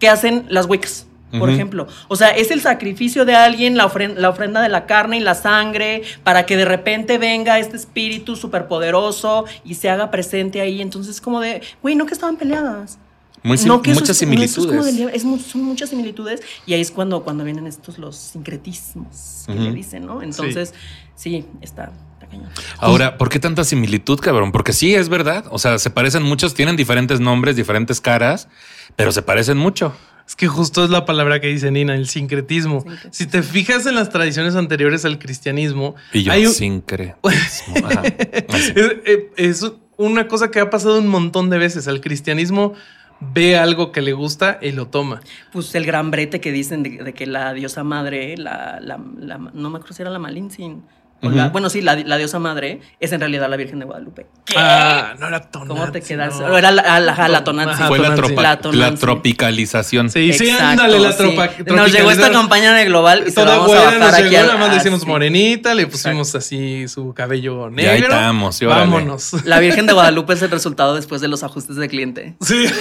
que 0.01 0.09
hacen 0.09 0.47
las 0.49 0.67
wiccas. 0.67 1.07
por 1.33 1.49
Ujú. 1.49 1.51
ejemplo. 1.57 1.87
O 2.09 2.15
sea, 2.17 2.29
es 2.31 2.51
el 2.53 2.61
sacrificio 2.61 3.25
de 3.25 3.35
alguien, 3.35 3.77
la, 3.77 3.91
la 4.17 4.29
ofrenda 4.31 4.63
de 4.63 4.69
la 4.69 4.87
carne 4.87 5.17
y 5.17 5.21
la 5.21 5.35
sangre, 5.35 6.03
para 6.23 6.47
que 6.47 6.57
de 6.57 6.65
repente 6.65 7.19
venga 7.19 7.59
este 7.59 7.77
espíritu 7.77 8.37
superpoderoso 8.37 9.45
y 9.65 9.75
se 9.75 9.91
haga 9.91 10.11
presente 10.13 10.61
ahí. 10.61 10.81
Entonces, 10.81 11.21
como 11.21 11.41
de, 11.41 11.63
güey, 11.83 11.95
no 11.97 12.07
que 12.07 12.15
estaban 12.15 12.37
peleadas. 12.37 12.99
Muy 13.43 13.59
sim- 13.59 13.69
no 13.69 13.83
que 13.83 13.91
muchas 13.93 14.11
es- 14.23 14.27
no, 14.27 14.33
eso 14.35 14.43
es 14.43 14.63
similitudes. 14.65 14.97
de- 14.97 15.17
es 15.17 15.23
son 15.51 15.63
muchas 15.65 15.91
similitudes 15.91 16.41
y 16.65 16.75
ahí 16.75 16.81
es 16.81 16.91
cuando, 16.93 17.23
cuando 17.23 17.45
vienen 17.45 17.67
estos 17.67 17.99
los 17.99 18.17
sincretismos 18.17 19.43
que 19.47 19.53
Ujú. 19.53 19.63
le 19.63 19.73
dicen, 19.73 20.07
¿no? 20.07 20.23
Entonces, 20.23 20.75
sí, 21.17 21.45
está, 21.61 21.85
está 21.85 21.93
cañón. 22.29 22.49
Ahora, 22.79 23.17
¿por 23.19 23.29
qué 23.29 23.39
tanta 23.39 23.65
similitud, 23.65 24.19
cabrón? 24.21 24.53
Porque 24.53 24.73
sí, 24.73 24.95
es 24.95 25.09
verdad. 25.09 25.45
O 25.51 25.59
sea, 25.59 25.79
se 25.79 25.91
parecen 25.91 26.23
muchos, 26.23 26.55
tienen 26.55 26.77
diferentes 26.77 27.21
nombres, 27.21 27.57
diferentes 27.57 28.01
caras, 28.01 28.49
pero 28.97 29.13
se 29.13 29.23
parecen 29.23 29.57
mucho. 29.59 29.95
Es 30.27 30.35
que 30.35 30.49
justo 30.49 30.83
es 30.85 30.91
la 30.91 31.05
palabra 31.05 31.41
que 31.41 31.47
dice 31.47 31.71
Nina, 31.71 31.95
el 31.95 32.09
sincretismo. 32.09 32.81
Sincretismo. 32.81 33.13
Si 33.13 33.27
te 33.27 33.43
fijas 33.45 33.87
en 33.87 33.95
las 33.95 34.11
tradiciones 34.11 34.57
anteriores 34.57 35.05
al 35.05 35.19
cristianismo, 35.21 35.95
Y 36.13 36.25
yo, 36.25 36.33
hay 36.33 36.47
un- 36.47 36.53
sincretismo. 36.53 37.77
Ajá. 37.85 38.03
Así. 38.49 38.73
es, 38.75 38.93
eh, 39.05 39.31
es 39.37 39.73
una 39.97 40.27
cosa 40.27 40.51
que 40.51 40.59
ha 40.61 40.69
pasado 40.69 40.99
un 40.99 41.07
montón 41.07 41.49
de 41.49 41.59
veces. 41.59 41.87
Al 41.87 42.01
cristianismo 42.01 42.75
ve 43.21 43.57
algo 43.57 43.93
que 43.93 44.03
le 44.03 44.13
gusta 44.15 44.59
y 44.61 44.73
lo 44.73 44.89
toma. 44.89 45.21
Pues 45.53 45.73
el 45.77 45.87
gran 45.87 46.11
brete 46.11 46.41
que 46.41 46.51
dicen 46.51 46.83
de, 46.83 47.03
de 47.05 47.13
que 47.15 47.27
la 47.27 47.53
diosa 47.55 47.85
madre, 47.85 48.37
la, 48.37 48.79
la, 48.83 48.99
la- 49.21 49.39
no 49.39 49.71
me 49.71 49.79
acuerdo 49.79 49.95
si 49.95 50.03
era 50.03 50.11
la 50.11 50.19
Malintzin. 50.19 50.83
La- 51.23 51.49
bueno, 51.49 51.71
sí, 51.71 51.81
la, 51.81 51.97
la 51.97 52.17
diosa 52.19 52.39
madre 52.39 52.81
es 53.01 53.13
en 53.13 53.21
realidad 53.21 53.49
la 53.49 53.57
Virgen 53.57 53.79
de 53.79 53.85
Guadalupe. 53.87 54.27
¿Qué? 54.45 54.55
Ah, 54.57 55.15
no 55.19 55.29
era 55.29 55.41
Tonantzin. 55.41 55.77
¿Cómo 55.77 55.93
te 55.93 56.01
quedas? 56.03 56.39
no. 56.39 56.47
O 56.47 56.59
era 56.59 56.71
la, 56.71 56.83
la, 57.01 57.01
la 57.29 57.43
Fue 57.89 57.99
la, 57.99 58.11
La 58.11 58.91
la 58.91 58.95
tropicalización. 58.95 60.11
Sí, 60.11 60.33
sí, 60.33 60.45
Exacto, 60.51 60.65
ándale, 60.83 60.99
la 61.01 61.13
sí. 61.13 61.19
tropa. 61.19 61.51
Nos 61.75 61.93
llegó 61.93 62.11
esta 62.11 62.31
campaña 62.31 62.73
de 62.75 62.85
Global 62.85 63.25
y 63.27 63.31
se 63.31 63.41
la 63.41 63.47
Toda 63.47 63.59
vamos 63.59 63.67
buena 63.69 63.99
nos 63.99 64.15
aquí. 64.15 64.23
llegó, 64.29 64.41
al- 64.53 64.59
nada 64.59 64.69
más 64.91 65.01
sí. 65.01 65.07
morenita, 65.07 65.75
le 65.75 65.87
pusimos 65.87 66.35
así 66.35 66.87
su 66.89 67.13
cabello 67.15 67.69
Ya 67.71 67.75
negro. 67.93 68.09
estamos, 68.09 68.61
y 68.63 68.67
órale. 68.67 68.81
Vámonos. 68.83 69.45
La 69.45 69.59
Virgen 69.59 69.87
de 69.87 69.93
Guadalupe 69.95 70.35
es 70.35 70.43
el 70.43 70.51
resultado 70.51 70.95
después 70.95 71.21
de 71.21 71.29
los 71.29 71.43
ajustes 71.43 71.77
de 71.77 71.89
cliente. 71.89 72.37
Sí. 72.41 72.67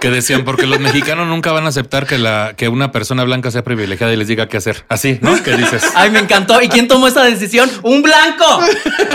Que 0.00 0.10
decían, 0.10 0.44
porque 0.44 0.66
los 0.68 0.78
mexicanos 0.78 1.26
nunca 1.26 1.50
van 1.50 1.64
a 1.64 1.70
aceptar 1.70 2.06
que, 2.06 2.18
la, 2.18 2.52
que 2.56 2.68
una 2.68 2.92
persona 2.92 3.24
blanca 3.24 3.50
sea 3.50 3.64
privilegiada 3.64 4.12
y 4.12 4.16
les 4.16 4.28
diga 4.28 4.46
qué 4.48 4.56
hacer. 4.58 4.84
Así, 4.88 5.18
¿no? 5.22 5.42
¿Qué 5.42 5.56
dices? 5.56 5.82
Ay, 5.96 6.10
me 6.10 6.20
encantó. 6.20 6.62
¿Y 6.62 6.68
quién 6.68 6.86
tomó 6.86 7.07
esa 7.08 7.24
decisión? 7.24 7.68
¡Un 7.82 8.02
blanco! 8.02 8.44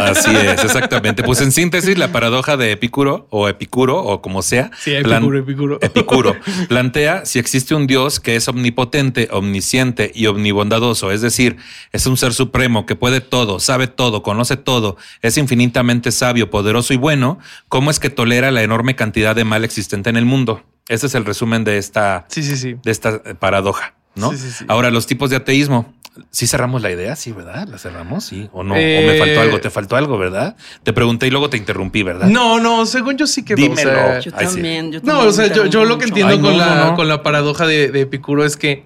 Así 0.02 0.36
es, 0.36 0.64
exactamente. 0.64 1.24
Pues 1.24 1.42
en 1.42 1.52
síntesis, 1.52 1.98
la 1.98 2.12
paradoja 2.12 2.58
de 2.58 2.72
Epicuro 2.72 3.28
o 3.30 3.48
Epicuro 3.48 3.98
o 4.04 4.22
como 4.22 4.42
sea. 4.42 4.72
Sí, 4.80 4.92
plan- 5.04 5.24
Epicuro, 5.24 5.40
Epicuro. 5.40 5.80
Epicuro 5.82 6.36
plantea 6.68 7.26
si 7.26 7.40
existe 7.40 7.76
un 7.76 7.88
Dios 7.88 8.20
que 8.20 8.36
es 8.36 8.48
omnipotente, 8.48 9.30
omnisciente 9.32 10.12
y 10.14 10.26
omnibondadoso, 10.28 11.12
es 11.12 11.22
decir, 11.22 11.58
es 11.92 12.06
un 12.06 12.18
ser 12.18 12.34
supremo 12.34 12.86
que 12.86 12.96
puede 12.96 13.22
todo, 13.22 13.60
sabe 13.60 13.88
todo, 13.88 14.24
conoce 14.24 14.58
todo, 14.58 14.98
es 15.22 15.38
infinitamente 15.38 16.12
sabio, 16.12 16.50
poderoso 16.50 16.94
y 16.94 16.98
bueno, 16.98 17.40
¿cómo 17.70 17.92
es 17.92 18.00
que 18.00 18.10
tolera 18.10 18.52
la 18.52 18.64
enorme 18.64 18.96
cantidad 18.96 19.36
de 19.36 19.44
mal 19.44 19.64
existente 19.64 20.10
en 20.10 20.18
el 20.18 20.26
mundo? 20.26 20.64
Ese 20.90 21.08
es 21.08 21.16
el 21.16 21.26
resumen 21.26 21.64
de 21.64 21.78
esta, 21.78 22.26
Sí, 22.28 22.44
sí, 22.44 22.58
sí. 22.58 22.76
de 22.84 22.92
esta 22.92 23.22
paradoja, 23.40 23.94
¿no? 24.16 24.32
Sí, 24.32 24.38
sí, 24.38 24.52
sí. 24.52 24.66
Ahora, 24.68 24.92
los 24.92 25.06
tipos 25.08 25.30
de 25.30 25.38
ateísmo. 25.38 25.94
Sí 26.30 26.46
cerramos 26.46 26.82
la 26.84 26.92
idea, 26.92 27.16
sí, 27.16 27.32
¿verdad? 27.32 27.68
¿La 27.68 27.78
cerramos? 27.80 28.24
Sí. 28.26 28.48
¿O 28.54 28.64
no? 28.64 28.76
¿O 28.76 28.78
Eh, 28.78 29.04
me 29.08 29.18
faltó 29.18 29.42
algo? 29.42 29.60
¿Te 29.60 29.70
faltó 29.72 29.96
algo, 29.96 30.18
verdad? 30.20 30.56
Te 30.84 30.94
pregunté 30.94 31.26
y 31.28 31.32
luego 31.32 31.50
te 31.50 31.58
interrumpí, 31.58 32.04
¿verdad? 32.04 32.28
No, 32.28 32.60
no, 32.60 32.86
según 32.86 33.18
yo 33.18 33.26
sí 33.26 33.44
quedó. 33.44 33.58
Dímelo. 33.58 33.90
O 33.92 33.96
sea, 33.96 34.20
Yo 34.20 34.32
también, 34.32 34.92
yo 34.92 35.00
no, 35.00 35.06
también 35.08 35.28
o 35.28 35.32
sea, 35.32 35.48
yo, 35.54 35.66
yo 35.66 35.86
lo 35.86 35.98
que 35.98 36.06
entiendo 36.06 36.34
Ay, 36.34 36.40
con, 36.40 36.52
no, 36.52 36.58
la, 36.58 36.76
no, 36.76 36.86
no. 36.92 36.96
con 36.96 37.08
la 37.08 37.24
paradoja 37.24 37.66
de, 37.66 37.90
de 37.90 38.02
Epicuro 38.02 38.46
es 38.46 38.58
que 38.58 38.84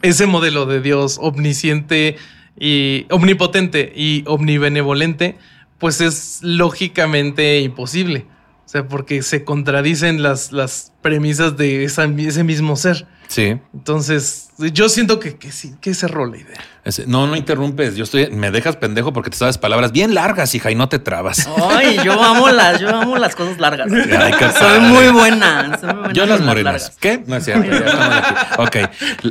ese 0.00 0.24
modelo 0.26 0.64
de 0.64 0.80
Dios 0.80 1.18
omnisciente 1.20 2.16
y 2.58 3.06
omnipotente 3.10 3.92
y 3.94 4.24
omnibenevolente, 4.26 5.36
pues 5.78 6.00
es 6.00 6.38
lógicamente 6.42 7.60
imposible. 7.60 8.26
O 8.64 8.68
sea, 8.68 8.86
porque 8.86 9.22
se 9.22 9.44
contradicen 9.44 10.22
las, 10.22 10.52
las 10.52 10.92
premisas 11.02 11.56
de 11.56 11.84
esa- 11.84 12.04
ese 12.04 12.44
mismo 12.44 12.76
ser. 12.76 13.06
Sí. 13.28 13.56
Entonces, 13.74 14.48
yo 14.58 14.88
siento 14.88 15.20
que, 15.20 15.36
que 15.36 15.52
sí, 15.52 15.74
que 15.80 15.92
cerró 15.94 16.26
la 16.26 16.38
idea. 16.38 16.58
Ese- 16.84 17.06
no, 17.06 17.26
no 17.26 17.36
interrumpes. 17.36 17.94
Yo 17.94 18.04
estoy, 18.04 18.30
me 18.30 18.50
dejas 18.50 18.76
pendejo 18.76 19.12
porque 19.12 19.28
te 19.28 19.36
sabes 19.36 19.58
palabras 19.58 19.92
bien 19.92 20.14
largas, 20.14 20.54
hija, 20.54 20.70
y 20.70 20.74
no 20.74 20.88
te 20.88 20.98
trabas. 20.98 21.46
Ay, 21.70 21.98
yo 22.02 22.22
amo 22.22 22.48
las, 22.48 22.80
yo 22.80 22.88
amo 22.88 23.18
las 23.18 23.36
cosas 23.36 23.58
largas. 23.58 23.92
Ay, 23.92 24.32
qué 24.38 24.50
soy 24.58 24.80
muy 24.80 25.08
buena. 25.10 25.78
soy 25.78 25.88
muy 25.90 25.98
buena 25.98 26.12
Yo 26.14 26.24
las 26.26 26.40
morenas. 26.40 26.64
largas. 26.82 26.96
¿Qué? 26.98 27.22
No 27.26 27.36
es 27.36 27.44
cierto. 27.44 27.70
ya. 27.70 28.48
Ok. 28.56 28.76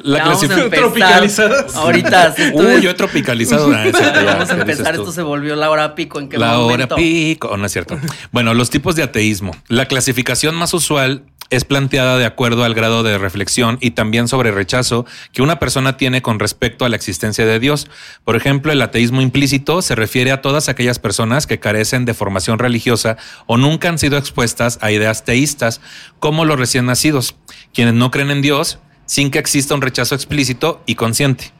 La 0.03 0.23
clasificación. 0.23 0.65
empezar. 0.65 0.79
Tropicalizadas. 0.79 1.75
Ahorita. 1.75 2.35
sí, 2.35 2.43
Uy, 2.53 2.81
yo 2.81 2.91
he 2.91 2.93
tropicalizado. 2.93 3.71
Ya, 3.73 3.83
Vamos 3.83 4.49
a 4.51 4.55
¿qué 4.55 4.63
dices 4.63 4.79
empezar. 4.79 4.93
Esto 4.95 5.11
se 5.11 5.23
volvió 5.23 5.55
la 5.55 5.69
hora 5.71 5.95
pico. 5.95 6.19
¿En 6.19 6.29
qué 6.29 6.37
La 6.37 6.59
hora 6.59 6.73
momento? 6.73 6.95
pico. 6.95 7.49
Oh, 7.51 7.57
no 7.57 7.65
es 7.65 7.71
cierto. 7.71 7.99
Bueno, 8.31 8.53
los 8.53 8.69
tipos 8.69 8.95
de 8.95 9.01
ateísmo. 9.03 9.51
La 9.67 9.85
clasificación 9.87 10.53
más 10.55 10.73
usual 10.75 11.23
es 11.49 11.65
planteada 11.65 12.17
de 12.17 12.25
acuerdo 12.25 12.63
al 12.63 12.73
grado 12.73 13.03
de 13.03 13.17
reflexión 13.17 13.77
y 13.81 13.91
también 13.91 14.27
sobre 14.27 14.51
rechazo 14.51 15.05
que 15.33 15.41
una 15.41 15.59
persona 15.59 15.97
tiene 15.97 16.21
con 16.21 16.39
respecto 16.39 16.85
a 16.85 16.89
la 16.89 16.95
existencia 16.95 17.45
de 17.45 17.59
Dios. 17.59 17.87
Por 18.23 18.35
ejemplo, 18.35 18.71
el 18.71 18.81
ateísmo 18.81 19.21
implícito 19.21 19.81
se 19.81 19.95
refiere 19.95 20.31
a 20.31 20.41
todas 20.41 20.69
aquellas 20.69 20.99
personas 20.99 21.47
que 21.47 21.59
carecen 21.59 22.05
de 22.05 22.13
formación 22.13 22.59
religiosa 22.59 23.17
o 23.45 23.57
nunca 23.57 23.89
han 23.89 23.97
sido 23.97 24.17
expuestas 24.17 24.79
a 24.81 24.91
ideas 24.91 25.25
teístas, 25.25 25.81
como 26.19 26.45
los 26.45 26.59
recién 26.59 26.85
nacidos, 26.85 27.35
quienes 27.73 27.93
no 27.93 28.11
creen 28.11 28.31
en 28.31 28.41
Dios 28.41 28.79
sin 29.05 29.31
que 29.31 29.39
exista 29.39 29.73
un 29.73 29.81
rechazo 29.81 30.15
explícito 30.15 30.81
y 30.85 30.95
consciente. 30.95 31.56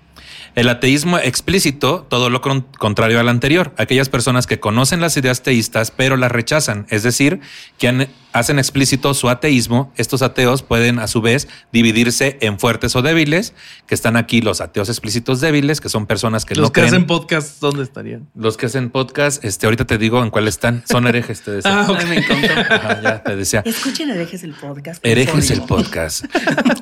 El 0.57 0.69
ateísmo 0.69 1.19
explícito, 1.19 2.07
todo 2.09 2.31
lo 2.31 2.41
con- 2.41 2.61
contrario 2.79 3.19
al 3.19 3.29
anterior, 3.29 3.73
aquellas 3.77 4.09
personas 4.09 4.47
que 4.47 4.59
conocen 4.59 4.99
las 5.01 5.15
ideas 5.15 5.43
teístas 5.43 5.91
pero 5.91 6.17
las 6.17 6.31
rechazan, 6.31 6.87
es 6.89 7.03
decir, 7.03 7.39
que 7.77 7.87
han- 7.87 8.07
hacen 8.33 8.57
explícito 8.59 9.13
su 9.13 9.29
ateísmo, 9.29 9.91
estos 9.97 10.21
ateos 10.23 10.63
pueden 10.63 10.97
a 10.99 11.07
su 11.07 11.21
vez 11.21 11.47
dividirse 11.71 12.37
en 12.41 12.59
fuertes 12.59 12.95
o 12.95 13.01
débiles, 13.03 13.53
que 13.87 13.95
están 13.95 14.15
aquí 14.17 14.41
los 14.41 14.59
ateos 14.61 14.89
explícitos 14.89 15.41
débiles, 15.41 15.79
que 15.79 15.89
son 15.89 16.05
personas 16.07 16.43
que 16.45 16.53
Los 16.55 16.63
no 16.69 16.71
que 16.71 16.81
creen. 16.81 16.93
hacen 16.93 17.05
podcast, 17.07 17.59
¿dónde 17.61 17.83
estarían? 17.83 18.27
los 18.35 18.57
que 18.57 18.65
hacen 18.67 18.89
podcast, 18.89 19.43
este, 19.45 19.65
ahorita 19.67 19.85
te 19.85 19.97
digo 19.99 20.21
en 20.23 20.29
cuál 20.31 20.47
están, 20.47 20.83
son 20.89 21.05
herejes, 21.07 21.41
te 21.41 21.51
decía. 21.51 21.71
Ah. 21.87 21.95
Ay, 21.99 22.05
me 22.07 22.17
encantó. 22.17 22.73
Ajá, 22.73 23.01
ya 23.01 23.23
te 23.23 23.35
decía. 23.35 23.61
Escuchen 23.65 24.09
herejes 24.09 24.43
el 24.43 24.53
podcast. 24.53 25.05
Herejes 25.05 25.51
el 25.51 25.61
podcast. 25.63 26.25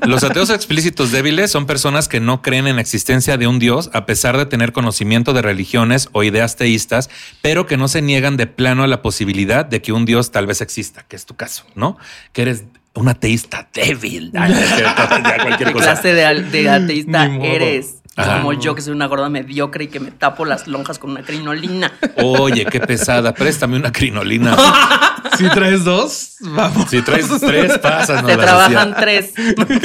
Los 0.06 0.24
ateos 0.24 0.50
explícitos 0.50 1.12
débiles 1.12 1.52
son 1.52 1.66
personas 1.66 2.08
que 2.08 2.20
no 2.22 2.42
creen 2.42 2.68
en 2.68 2.76
la 2.76 2.82
existencia 2.82 3.38
de 3.38 3.48
un 3.48 3.60
Dios 3.66 3.90
a 3.94 4.06
pesar 4.06 4.38
de 4.38 4.46
tener 4.46 4.74
conocimiento 4.74 5.34
de 5.34 5.42
religiones 5.42 6.08
o 6.12 6.22
ideas 6.22 6.56
teístas, 6.56 7.10
pero 7.42 7.66
que 7.66 7.78
no 7.78 7.88
se 7.88 8.04
niegan 8.04 8.38
de 8.38 8.46
plano 8.46 8.84
a 8.84 8.88
la 8.88 9.02
posibilidad 9.02 9.66
de 9.66 9.82
que 9.82 9.92
un 9.92 10.06
Dios 10.06 10.30
tal 10.30 10.46
vez 10.46 10.62
exista, 10.62 11.04
que 11.08 11.16
es 11.16 11.26
tu 11.26 11.36
caso, 11.36 11.66
¿no? 11.74 11.98
Que 12.32 12.44
eres 12.44 12.66
un 12.94 13.08
ateísta 13.08 13.68
débil. 13.74 14.32
Ay, 14.36 14.54
cualquier 15.42 15.70
¿Qué 15.70 15.74
cosa. 15.74 15.94
clase 15.94 16.14
de, 16.14 16.44
de 16.44 16.70
ateísta 16.70 17.26
eres? 17.42 17.96
Ajá. 18.16 18.38
Como 18.38 18.54
yo, 18.54 18.76
que 18.76 18.84
soy 18.84 18.94
una 18.94 19.08
gorda 19.08 19.30
mediocre 19.30 19.86
y 19.86 19.88
que 19.88 20.00
me 20.00 20.12
tapo 20.12 20.46
las 20.46 20.68
lonjas 20.68 21.00
con 21.00 21.10
una 21.10 21.24
crinolina. 21.24 21.92
Oye, 22.18 22.66
qué 22.66 22.80
pesada. 22.80 23.34
Préstame 23.34 23.78
una 23.78 23.92
crinolina. 23.92 24.56
Si 25.38 25.50
traes 25.50 25.84
dos, 25.84 26.36
vamos. 26.42 26.90
Si 26.90 27.02
traes 27.02 27.28
tres, 27.40 27.78
pasas. 27.80 28.26
Te 28.26 28.38
trabajan 28.38 28.96
tres. 29.00 29.34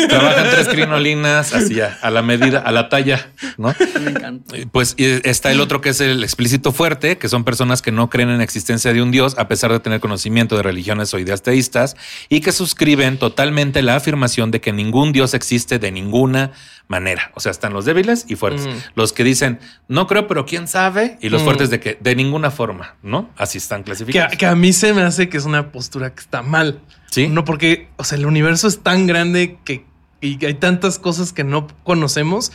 Trabajan 0.08 0.46
tres 0.50 0.68
crinolinas, 0.68 1.52
así 1.54 1.74
ya, 1.74 1.98
a 2.02 2.10
la 2.10 2.22
medida, 2.22 2.60
a 2.60 2.72
la 2.72 2.88
talla, 2.88 3.30
¿no? 3.56 3.74
Me 4.00 4.10
encanta. 4.10 4.56
Eh, 4.56 4.66
Pues 4.70 4.94
está 4.98 5.50
el 5.52 5.60
otro 5.60 5.80
que 5.80 5.90
es 5.90 6.00
el 6.00 6.22
explícito 6.24 6.72
fuerte, 6.72 7.18
que 7.18 7.28
son 7.28 7.44
personas 7.44 7.82
que 7.82 7.92
no 7.92 8.10
creen 8.10 8.30
en 8.30 8.38
la 8.38 8.44
existencia 8.44 8.92
de 8.92 9.02
un 9.02 9.10
Dios 9.10 9.36
a 9.38 9.48
pesar 9.48 9.72
de 9.72 9.80
tener 9.80 10.00
conocimiento 10.00 10.56
de 10.56 10.62
religiones 10.62 11.12
o 11.14 11.18
ideas 11.18 11.42
teístas 11.42 11.96
y 12.28 12.40
que 12.40 12.52
suscriben 12.52 13.18
totalmente 13.18 13.82
la 13.82 13.96
afirmación 13.96 14.50
de 14.50 14.60
que 14.60 14.72
ningún 14.72 15.12
Dios 15.12 15.34
existe 15.34 15.78
de 15.78 15.90
ninguna 15.92 16.52
manera. 16.88 17.30
O 17.34 17.40
sea, 17.40 17.52
están 17.52 17.72
los 17.72 17.84
débiles 17.84 18.24
y 18.28 18.34
fuertes. 18.34 18.66
Mm. 18.66 18.70
Los 18.96 19.12
que 19.12 19.22
dicen, 19.22 19.60
no 19.86 20.08
creo, 20.08 20.26
pero 20.26 20.44
quién 20.44 20.66
sabe, 20.66 21.18
y 21.20 21.28
los 21.28 21.42
Mm. 21.42 21.44
fuertes 21.44 21.70
de 21.70 21.78
que 21.78 21.96
de 22.00 22.16
ninguna 22.16 22.50
forma, 22.50 22.96
¿no? 23.02 23.30
Así 23.36 23.58
están 23.58 23.80
Que, 23.82 23.84
clasificados. 23.86 24.36
que 24.36 24.44
a 24.46 24.56
mí 24.56 24.72
se 24.72 24.92
me 24.92 25.02
hace 25.02 25.28
que 25.30 25.38
es 25.38 25.46
una 25.46 25.72
postura 25.72 26.12
que 26.12 26.20
está 26.20 26.42
mal. 26.42 26.80
Sí. 27.10 27.28
No, 27.28 27.44
porque, 27.46 27.88
o 27.96 28.04
sea, 28.04 28.18
el 28.18 28.26
universo 28.26 28.68
es 28.68 28.80
tan 28.80 29.06
grande 29.06 29.58
que 29.64 29.88
y 30.20 30.44
hay 30.44 30.54
tantas 30.54 30.98
cosas 30.98 31.32
que 31.32 31.44
no 31.44 31.66
conocemos 31.82 32.52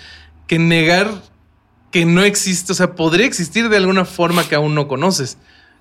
que 0.47 0.59
negar 0.59 1.09
que 1.91 2.05
no 2.05 2.23
existe, 2.23 2.73
o 2.73 2.75
sea, 2.75 2.93
podría 2.93 3.25
existir 3.25 3.69
de 3.69 3.77
alguna 3.77 4.05
forma 4.05 4.47
que 4.47 4.55
aún 4.55 4.75
no 4.75 4.87
conoces. 4.87 5.37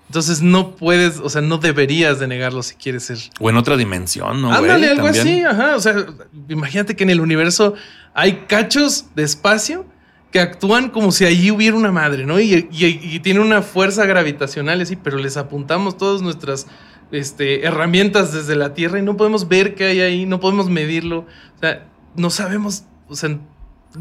Entonces 0.07 0.41
no 0.41 0.75
puedes, 0.75 1.19
o 1.19 1.29
sea, 1.29 1.41
no 1.41 1.57
deberías 1.57 2.19
de 2.19 2.27
negarlo 2.27 2.63
si 2.63 2.75
quieres 2.75 3.03
ser. 3.03 3.17
O 3.39 3.49
en 3.49 3.57
otra 3.57 3.75
dimensión, 3.75 4.41
¿no? 4.41 4.47
güey? 4.47 4.59
Ándale, 4.59 4.91
algo 4.91 5.11
También. 5.11 5.27
así, 5.27 5.43
ajá. 5.43 5.75
O 5.75 5.79
sea, 5.79 6.05
imagínate 6.47 6.95
que 6.95 7.03
en 7.03 7.09
el 7.09 7.19
universo 7.19 7.73
hay 8.13 8.45
cachos 8.47 9.07
de 9.15 9.23
espacio 9.23 9.85
que 10.35 10.41
actúan 10.41 10.89
como 10.89 11.13
si 11.13 11.23
allí 11.23 11.49
hubiera 11.49 11.77
una 11.77 11.93
madre, 11.93 12.25
¿no? 12.25 12.41
Y, 12.41 12.67
y, 12.69 13.19
tiene 13.21 13.39
una 13.39 13.61
fuerza 13.61 14.05
gravitacional, 14.05 14.81
así, 14.81 14.97
pero 14.97 15.17
les 15.17 15.37
apuntamos 15.37 15.95
todas 15.95 16.21
nuestras 16.21 16.67
este, 17.13 17.65
herramientas 17.65 18.33
desde 18.33 18.57
la 18.57 18.73
Tierra 18.73 18.99
y 18.99 19.01
no 19.01 19.15
podemos 19.15 19.47
ver 19.47 19.75
qué 19.75 19.85
hay 19.85 20.01
ahí, 20.01 20.25
no 20.25 20.41
podemos 20.41 20.69
medirlo. 20.69 21.19
O 21.19 21.59
sea, 21.61 21.87
no 22.17 22.29
sabemos, 22.29 22.83
o 23.07 23.15
sea, 23.15 23.39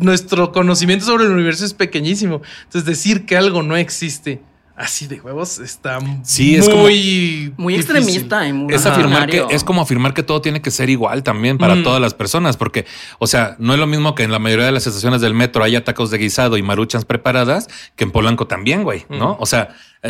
nuestro 0.01 0.51
conocimiento 0.51 1.05
sobre 1.05 1.27
el 1.27 1.31
universo 1.31 1.65
es 1.65 1.73
pequeñísimo. 1.73 2.43
Entonces, 2.65 2.85
decir 2.85 3.27
que 3.27 3.37
algo 3.37 3.63
no 3.63 3.77
existe 3.77 4.43
así 4.77 5.07
de 5.07 5.21
huevos 5.21 5.59
está 5.61 5.99
Sí, 6.25 6.57
es 6.57 6.69
como- 6.69 6.83
muy, 6.83 7.53
Muy 7.57 7.75
difícil. 7.75 7.97
extremista 7.97 8.47
y 8.49 8.53
muy 8.53 8.75
Es 8.75 8.85
afirmar 8.87 9.29
que 9.29 9.45
es 9.51 9.63
como 9.63 9.83
afirmar 9.83 10.15
que 10.15 10.23
todo 10.23 10.41
tiene 10.41 10.61
que 10.63 10.71
ser 10.71 10.91
igual 10.91 11.23
también 11.23 11.59
para 11.59 11.77
Mm. 11.77 11.83
todas 11.85 12.01
las 12.01 12.15
personas, 12.15 12.57
porque, 12.57 12.85
o 13.19 13.27
sea, 13.27 13.55
no 13.59 13.73
es 13.75 13.79
lo 13.79 13.87
mismo 13.87 14.15
que 14.15 14.25
en 14.25 14.33
la 14.33 14.39
mayoría 14.39 14.67
de 14.67 14.73
las 14.73 14.87
estaciones 14.87 15.21
del 15.21 15.35
metro 15.35 15.63
haya 15.63 15.85
tacos 15.85 16.11
de 16.11 16.19
guisado 16.19 16.57
y 16.57 16.63
maruchas 16.63 17.05
preparadas 17.05 17.69
que 17.97 18.05
en 18.05 18.11
Polanco 18.11 18.47
también, 18.47 18.83
güey, 18.83 19.07
¿no? 19.09 19.35
Mm. 19.35 19.37
O 19.41 19.47
sea, 19.47 19.69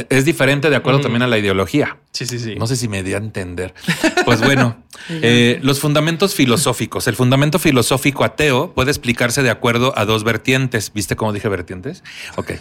es 0.08 0.24
diferente 0.24 0.70
de 0.70 0.76
acuerdo 0.76 0.98
Mm. 0.98 1.02
también 1.02 1.22
a 1.22 1.26
la 1.26 1.38
ideología. 1.38 1.98
Sí, 2.12 2.26
sí, 2.26 2.38
sí. 2.38 2.54
No 2.56 2.66
sé 2.66 2.76
si 2.76 2.88
me 2.88 3.02
di 3.02 3.14
a 3.14 3.18
entender. 3.18 3.74
Pues 4.24 4.40
bueno, 4.40 4.82
eh, 5.10 5.58
los 5.62 5.80
fundamentos 5.80 6.34
filosóficos. 6.34 7.06
El 7.08 7.14
fundamento 7.14 7.58
filosófico 7.58 8.24
ateo 8.24 8.72
puede 8.72 8.90
explicarse 8.90 9.42
de 9.42 9.50
acuerdo 9.50 9.92
a 9.98 10.06
dos 10.06 10.24
vertientes. 10.24 10.92
¿Viste 10.94 11.14
cómo 11.14 11.32
dije 11.34 11.46
vertientes? 11.48 12.02
Ok. 12.36 12.52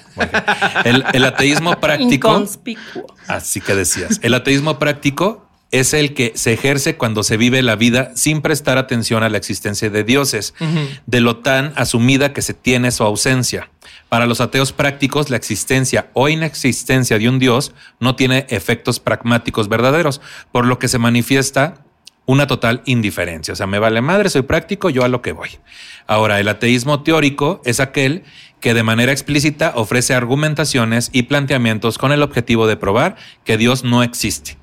El, 0.83 1.05
el 1.13 1.23
ateísmo 1.25 1.79
práctico. 1.79 2.29
Inconspicuo. 2.29 3.05
Así 3.27 3.61
que 3.61 3.75
decías. 3.75 4.19
El 4.23 4.33
ateísmo 4.33 4.77
práctico 4.77 5.42
es 5.73 5.95
el 5.95 6.13
que 6.13 6.33
se 6.35 6.53
ejerce 6.53 6.95
cuando 6.97 7.23
se 7.23 7.35
vive 7.35 7.63
la 7.63 7.75
vida 7.75 8.11
sin 8.15 8.41
prestar 8.41 8.77
atención 8.77 9.23
a 9.23 9.29
la 9.29 9.39
existencia 9.39 9.89
de 9.89 10.03
dioses, 10.03 10.53
de 11.07 11.19
lo 11.19 11.37
tan 11.37 11.73
asumida 11.75 12.31
que 12.31 12.43
se 12.43 12.53
tiene 12.53 12.91
su 12.91 13.03
ausencia. 13.03 13.71
Para 14.07 14.27
los 14.27 14.39
ateos 14.39 14.71
prácticos, 14.71 15.31
la 15.31 15.37
existencia 15.37 16.11
o 16.13 16.29
inexistencia 16.29 17.17
de 17.17 17.27
un 17.27 17.39
dios 17.39 17.73
no 17.99 18.15
tiene 18.15 18.45
efectos 18.49 18.99
pragmáticos 18.99 19.67
verdaderos, 19.67 20.21
por 20.51 20.67
lo 20.67 20.77
que 20.77 20.87
se 20.87 20.99
manifiesta 20.99 21.83
una 22.27 22.45
total 22.45 22.83
indiferencia. 22.85 23.53
O 23.53 23.55
sea, 23.55 23.65
me 23.65 23.79
vale 23.79 23.99
madre, 24.01 24.29
soy 24.29 24.43
práctico, 24.43 24.91
yo 24.91 25.03
a 25.03 25.07
lo 25.07 25.23
que 25.23 25.31
voy. 25.31 25.49
Ahora, 26.05 26.39
el 26.39 26.49
ateísmo 26.49 27.01
teórico 27.01 27.61
es 27.65 27.79
aquel 27.79 28.23
que 28.59 28.75
de 28.75 28.83
manera 28.83 29.11
explícita 29.11 29.73
ofrece 29.75 30.13
argumentaciones 30.13 31.09
y 31.11 31.23
planteamientos 31.23 31.97
con 31.97 32.11
el 32.11 32.21
objetivo 32.21 32.67
de 32.67 32.77
probar 32.77 33.15
que 33.43 33.57
Dios 33.57 33.83
no 33.83 34.03
existe, 34.03 34.57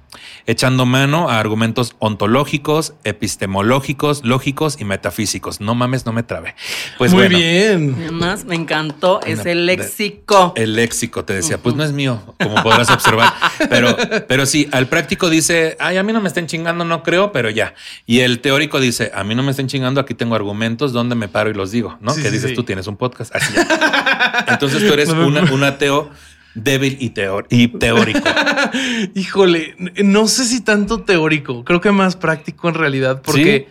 echando 0.47 0.87
mano 0.87 1.29
a 1.29 1.39
argumentos 1.39 1.95
ontológicos, 1.99 2.95
epistemológicos, 3.05 4.25
lógicos 4.25 4.77
y 4.81 4.85
metafísicos. 4.85 5.61
No 5.61 5.75
mames, 5.75 6.07
no 6.07 6.13
me 6.13 6.23
trabe. 6.23 6.55
Pues 6.99 7.13
Muy 7.13 7.23
bueno, 7.25 7.39
bien. 7.39 7.97
Además, 7.99 8.45
me 8.45 8.55
encantó 8.55 9.21
Una- 9.23 9.33
ese 9.33 9.55
léxico. 9.55 10.53
el 10.57 10.75
léxico 10.75 11.25
te 11.25 11.35
decía, 11.35 11.59
pues 11.59 11.75
no 11.75 11.85
es 11.85 11.93
mío, 11.93 12.23
como 12.43 12.63
podrás 12.63 12.91
observar. 12.91 13.33
Pero, 13.69 13.97
pero 14.29 14.47
sí, 14.47 14.69
al 14.73 14.87
práctico 14.89 15.31
dice, 15.31 15.77
ay, 15.81 15.97
a 15.97 16.03
mí 16.03 16.13
no 16.13 16.21
me 16.21 16.29
estén 16.29 16.47
chingando, 16.47 16.85
no 16.85 17.03
creo, 17.03 17.33
pero 17.33 17.51
ya. 17.51 17.75
Y 18.07 18.21
el 18.21 18.41
teórico 18.41 18.81
dice, 18.81 19.13
a 19.15 19.25
mí 19.25 19.35
no 19.35 19.43
me 19.43 19.51
estén 19.53 19.67
chingando, 19.69 20.01
aquí 20.01 20.15
tengo 20.15 20.35
argumentos 20.35 20.93
donde 20.93 21.15
me 21.15 21.29
paro 21.29 21.51
y 21.51 21.55
los 21.55 21.71
digo, 21.71 21.99
¿no? 22.01 22.13
Sí, 22.13 22.23
que 22.23 22.29
sí, 22.29 22.35
dices, 22.35 22.51
sí. 22.51 22.57
tú 22.57 22.65
tienes 22.65 22.87
un 22.87 22.97
podcast. 22.97 23.35
Así 23.35 23.53
ya. 23.55 24.45
Entonces 24.49 24.87
tú 24.87 24.93
eres 24.93 25.09
un 25.11 25.65
ateo 25.65 26.11
débil 26.55 26.97
y, 27.01 27.13
y 27.51 27.69
teórico. 27.69 28.21
Híjole, 29.15 29.75
no 30.05 30.27
sé 30.29 30.45
si 30.45 30.61
tanto 30.63 31.03
teórico, 31.03 31.65
creo 31.65 31.81
que 31.81 31.91
más 31.93 32.17
práctico 32.17 32.69
en 32.69 32.75
realidad, 32.75 33.23
porque 33.23 33.69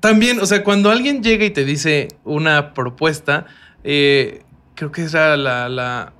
también, 0.00 0.40
o 0.40 0.46
sea, 0.46 0.64
cuando 0.64 0.90
alguien 0.90 1.22
llega 1.22 1.44
y 1.44 1.50
te 1.50 1.64
dice 1.64 2.08
una 2.24 2.74
propuesta, 2.74 3.46
eh, 3.84 4.42
creo 4.74 4.90
que 4.92 5.02
era 5.02 5.36
la... 5.36 5.68
la- 5.68 6.12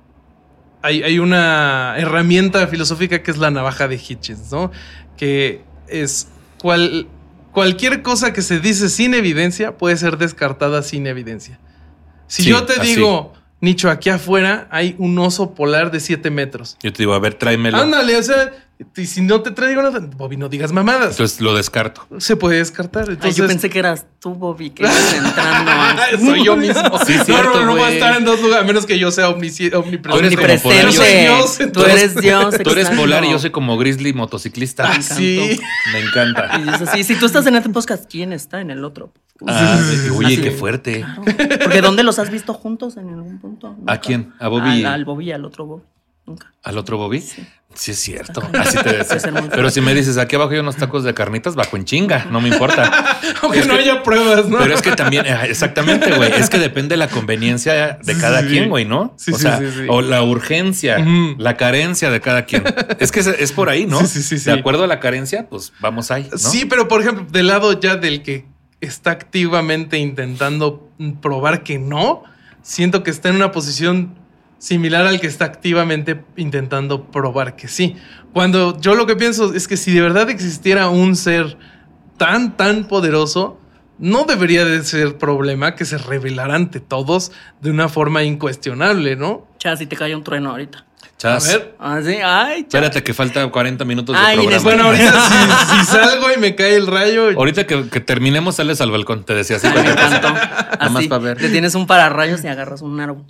hay, 0.81 1.01
hay 1.01 1.17
una 1.19 1.95
herramienta 1.97 2.67
filosófica 2.67 3.23
que 3.23 3.31
es 3.31 3.37
la 3.37 3.49
navaja 3.51 3.87
de 3.87 3.95
Hitchens, 3.95 4.51
¿no? 4.51 4.69
Que 5.15 5.61
es 5.87 6.27
cual, 6.61 7.07
cualquier 7.53 8.01
cosa 8.01 8.33
que 8.33 8.41
se 8.41 8.59
dice 8.59 8.89
sin 8.89 9.13
evidencia 9.13 9.77
puede 9.77 9.95
ser 9.95 10.17
descartada 10.17 10.83
sin 10.83 11.07
evidencia. 11.07 11.57
Si 12.27 12.43
Sí, 12.43 12.49
yo 12.49 12.65
te 12.65 12.81
así. 12.81 12.95
digo, 12.95 13.33
Nicho, 13.63 13.89
aquí 13.89 14.09
afuera 14.09 14.67
hay 14.71 14.93
un 14.97 15.17
oso 15.19 15.53
polar 15.53 15.89
de 15.89 16.01
7 16.01 16.29
metros. 16.29 16.75
Yo 16.83 16.91
te 16.91 16.97
digo, 16.97 17.13
a 17.13 17.19
ver, 17.19 17.35
tráemelo. 17.35 17.77
Ándale, 17.77 18.17
o 18.17 18.21
sea, 18.21 18.51
y 18.95 19.05
si 19.05 19.21
no 19.21 19.41
te 19.41 19.51
traigo 19.51 19.81
nada, 19.81 19.99
Bobby, 20.17 20.37
no 20.37 20.49
digas 20.49 20.71
mamadas. 20.71 21.11
Entonces 21.11 21.41
lo 21.41 21.55
descarto. 21.55 22.07
se 22.19 22.35
puede 22.35 22.57
descartar. 22.57 23.05
Ay, 23.07 23.13
Entonces, 23.13 23.35
yo 23.35 23.47
pensé 23.47 23.69
que 23.69 23.79
eras 23.79 24.05
tú, 24.19 24.33
Bobby, 24.33 24.69
que 24.71 24.83
ibas 24.83 25.13
entrando. 25.13 25.71
soy 26.25 26.45
yo 26.45 26.55
mismo. 26.55 26.99
Sí, 27.05 27.15
no, 27.17 27.23
cierto, 27.25 27.53
no, 27.53 27.59
no, 27.61 27.65
no 27.65 27.71
voy 27.75 27.83
a 27.83 27.89
estar 27.91 28.17
en 28.17 28.25
dos 28.25 28.41
lugares, 28.41 28.63
a 28.63 28.67
menos 28.67 28.85
que 28.85 28.97
yo 28.99 29.11
sea 29.11 29.29
omnipresente. 29.29 29.99
Tú 30.01 30.17
eres 30.17 30.35
como 30.35 30.61
polar. 30.61 30.85
Yo 30.85 30.91
soy 30.91 31.07
Dios, 31.21 31.57
Tú 31.57 31.63
entonces- 31.63 31.93
eres 31.93 32.15
Dios. 32.15 32.55
Tú 32.63 32.69
eres 32.71 32.89
polar 32.91 33.23
y 33.25 33.31
yo 33.31 33.39
soy 33.39 33.49
como 33.51 33.77
grizzly 33.77 34.13
motociclista. 34.13 34.91
Ah, 34.93 35.01
sí. 35.01 35.59
Me 35.91 35.99
encanta. 35.99 36.59
Y 36.59 36.63
dices 36.63 36.89
así, 36.89 37.03
si 37.03 37.15
tú 37.15 37.25
estás 37.25 37.45
en 37.47 37.55
este 37.55 37.69
podcast, 37.69 38.09
¿quién 38.09 38.33
está 38.33 38.61
en 38.61 38.69
el 38.71 38.83
otro? 38.83 39.11
Ah, 39.47 39.77
sí, 39.89 40.09
oye, 40.09 40.27
Así. 40.35 40.41
qué 40.41 40.51
fuerte. 40.51 41.01
Claro. 41.01 41.23
Porque 41.63 41.81
¿dónde 41.81 42.03
los 42.03 42.17
has 42.19 42.29
visto 42.29 42.53
juntos 42.53 42.95
en 42.97 43.09
algún 43.09 43.39
punto? 43.39 43.75
¿A 43.87 43.97
quién? 43.97 44.33
¿A 44.39 44.47
Bobby? 44.47 44.85
Al, 44.85 44.93
al 44.93 45.05
Bobby 45.05 45.25
y 45.25 45.31
al 45.31 45.43
otro 45.43 45.65
Bobby. 45.65 45.83
Nunca. 46.25 46.51
¿Al 46.63 46.77
otro 46.77 46.97
Bobby? 46.97 47.19
Sí. 47.21 47.45
Sí, 47.75 47.89
es 47.89 47.99
cierto. 47.99 48.47
Así 48.53 48.77
te 48.77 48.97
decía. 48.97 49.17
Pero 49.49 49.71
si 49.71 49.81
me 49.81 49.95
dices, 49.95 50.19
aquí 50.19 50.35
abajo 50.35 50.51
hay 50.51 50.59
unos 50.59 50.75
tacos 50.75 51.03
de 51.03 51.15
carnitas, 51.15 51.55
bajo 51.55 51.75
en 51.75 51.85
chinga, 51.85 52.25
no 52.29 52.39
me 52.39 52.49
importa. 52.49 53.19
Aunque 53.41 53.59
Es 53.59 53.67
no 53.67 53.73
que- 53.73 53.79
haya 53.79 54.03
pruebas, 54.03 54.47
¿no? 54.47 54.59
Pero 54.59 54.75
es 54.75 54.81
que 54.83 54.91
también, 54.91 55.25
exactamente, 55.25 56.11
güey, 56.13 56.31
es 56.33 56.51
que 56.51 56.59
depende 56.59 56.93
de 56.93 56.97
la 56.97 57.07
conveniencia 57.07 57.97
de 58.03 58.17
cada 58.17 58.41
sí, 58.41 58.47
quien, 58.49 58.69
güey, 58.69 58.85
¿no? 58.85 59.15
Sí, 59.17 59.31
o 59.31 59.35
sí, 59.37 59.41
sea, 59.41 59.57
sí, 59.57 59.65
sí. 59.73 59.85
o 59.89 60.01
la 60.03 60.21
urgencia, 60.21 61.03
la 61.39 61.57
carencia 61.57 62.11
de 62.11 62.21
cada 62.21 62.45
quien. 62.45 62.63
Es 62.99 63.11
que 63.11 63.21
es, 63.21 63.27
es 63.27 63.51
por 63.51 63.69
ahí, 63.69 63.87
¿no? 63.87 64.01
Sí, 64.01 64.05
sí, 64.05 64.21
sí, 64.21 64.37
sí. 64.37 64.51
De 64.51 64.59
acuerdo 64.59 64.83
a 64.83 64.87
la 64.87 64.99
carencia, 64.99 65.47
pues 65.49 65.73
vamos 65.79 66.11
ahí, 66.11 66.29
¿no? 66.31 66.37
Sí, 66.37 66.65
pero 66.65 66.87
por 66.87 67.01
ejemplo, 67.01 67.25
del 67.31 67.47
lado 67.47 67.79
ya 67.79 67.95
del 67.95 68.21
que 68.21 68.45
está 68.81 69.09
activamente 69.09 69.97
intentando 69.97 70.87
probar 71.23 71.63
que 71.63 71.79
no, 71.79 72.21
siento 72.61 73.01
que 73.01 73.09
está 73.09 73.29
en 73.29 73.37
una 73.37 73.51
posición 73.51 74.13
similar 74.63 75.05
al 75.05 75.19
que 75.19 75.27
está 75.27 75.43
activamente 75.43 76.23
intentando 76.37 77.11
probar 77.11 77.57
que 77.57 77.67
sí. 77.67 77.97
Cuando 78.31 78.79
yo 78.79 78.95
lo 78.95 79.05
que 79.05 79.17
pienso 79.17 79.53
es 79.53 79.67
que 79.67 79.75
si 79.75 79.91
de 79.91 79.99
verdad 79.99 80.29
existiera 80.29 80.87
un 80.87 81.17
ser 81.17 81.57
tan, 82.15 82.55
tan 82.55 82.87
poderoso, 82.87 83.59
no 83.99 84.23
debería 84.23 84.63
de 84.63 84.81
ser 84.83 85.17
problema 85.17 85.75
que 85.75 85.83
se 85.83 85.97
revelara 85.97 86.55
ante 86.55 86.79
todos 86.79 87.33
de 87.59 87.71
una 87.71 87.89
forma 87.89 88.23
incuestionable, 88.23 89.17
¿no? 89.17 89.49
Chas, 89.57 89.79
si 89.79 89.85
te 89.85 89.97
cae 89.97 90.15
un 90.15 90.23
trueno 90.23 90.51
ahorita. 90.51 90.85
Chas, 91.17 91.47
A 91.47 91.51
ver. 91.51 91.75
Ah, 91.79 91.99
sí, 92.03 92.17
ay, 92.23 92.63
chas. 92.63 92.67
espérate 92.73 93.03
que 93.03 93.13
falta 93.13 93.47
40 93.47 93.85
minutos 93.85 94.15
de 94.15 94.21
Ay, 94.21 94.37
programa. 94.37 94.51
Inés, 94.51 94.63
Bueno, 94.63 94.83
ahorita 94.85 95.29
si, 95.69 95.79
si 95.79 95.85
salgo 95.85 96.27
y 96.35 96.39
me 96.39 96.55
cae 96.55 96.75
el 96.75 96.87
rayo, 96.87 97.29
Ahorita 97.37 97.65
que, 97.65 97.89
que 97.89 97.99
terminemos, 97.99 98.55
sales 98.55 98.81
al 98.81 98.91
balcón, 98.91 99.23
te 99.23 99.33
decía 99.33 99.57
así. 99.57 99.67
Ay, 99.67 99.83
me 99.83 99.91
encantó. 99.91 100.33
Nada 100.33 100.89
más 100.89 101.07
para 101.07 101.23
ver. 101.23 101.37
Te 101.37 101.49
tienes 101.49 101.75
un 101.75 101.87
pararrayos 101.87 102.43
y 102.43 102.47
agarras 102.47 102.81
un 102.81 102.99
árbol. 102.99 103.23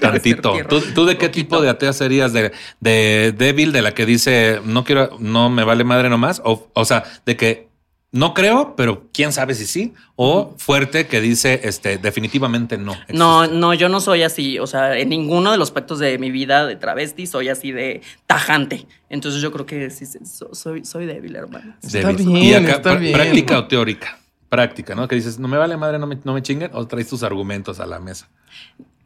Tantito. 0.00 0.54
¿Tú, 0.68 0.80
tú 0.94 1.04
de 1.06 1.16
qué 1.16 1.28
tipo 1.28 1.60
de 1.60 1.70
atea 1.70 1.92
serías? 1.92 2.32
¿De, 2.32 2.52
de 2.80 3.32
débil, 3.36 3.72
de 3.72 3.82
la 3.82 3.92
que 3.92 4.06
dice 4.06 4.60
no 4.64 4.84
quiero, 4.84 5.16
no 5.18 5.50
me 5.50 5.64
vale 5.64 5.84
madre 5.84 6.08
nomás? 6.08 6.40
O, 6.44 6.68
o 6.74 6.84
sea, 6.84 7.04
de 7.26 7.36
que 7.36 7.69
no 8.12 8.34
creo, 8.34 8.74
pero 8.76 9.08
quién 9.12 9.32
sabe 9.32 9.54
si 9.54 9.66
sí. 9.66 9.94
O 10.16 10.54
fuerte 10.58 11.06
que 11.06 11.20
dice 11.20 11.60
este 11.64 11.96
definitivamente 11.98 12.76
no. 12.76 12.96
No, 13.08 13.42
existe. 13.44 13.58
no, 13.60 13.74
yo 13.74 13.88
no 13.88 14.00
soy 14.00 14.22
así. 14.22 14.58
O 14.58 14.66
sea, 14.66 14.98
en 14.98 15.08
ninguno 15.10 15.52
de 15.52 15.58
los 15.58 15.68
aspectos 15.68 15.98
de 16.00 16.18
mi 16.18 16.30
vida 16.30 16.66
de 16.66 16.76
travesti 16.76 17.26
soy 17.26 17.48
así 17.48 17.70
de 17.72 18.02
tajante. 18.26 18.86
Entonces 19.08 19.40
yo 19.42 19.52
creo 19.52 19.66
que 19.66 19.90
sí, 19.90 20.06
sí, 20.06 20.18
so- 20.24 20.54
soy, 20.54 20.84
soy 20.84 21.06
débil, 21.06 21.36
hermano. 21.36 21.74
Está 21.82 21.98
Débil. 22.08 22.26
bien, 22.26 22.36
y 22.36 22.54
acá, 22.54 22.72
está 22.76 22.94
pr- 22.94 22.98
bien. 23.00 23.12
práctica 23.12 23.58
o 23.58 23.66
teórica. 23.68 24.18
Práctica, 24.50 24.94
¿no? 24.94 25.08
Que 25.08 25.14
dices, 25.14 25.38
no 25.38 25.48
me 25.48 25.56
vale 25.56 25.76
madre, 25.78 25.98
no 25.98 26.06
me, 26.06 26.18
no 26.22 26.34
me 26.34 26.42
chinguen, 26.42 26.70
o 26.74 26.86
traes 26.86 27.08
tus 27.08 27.22
argumentos 27.22 27.80
a 27.80 27.86
la 27.86 27.98
mesa. 28.00 28.28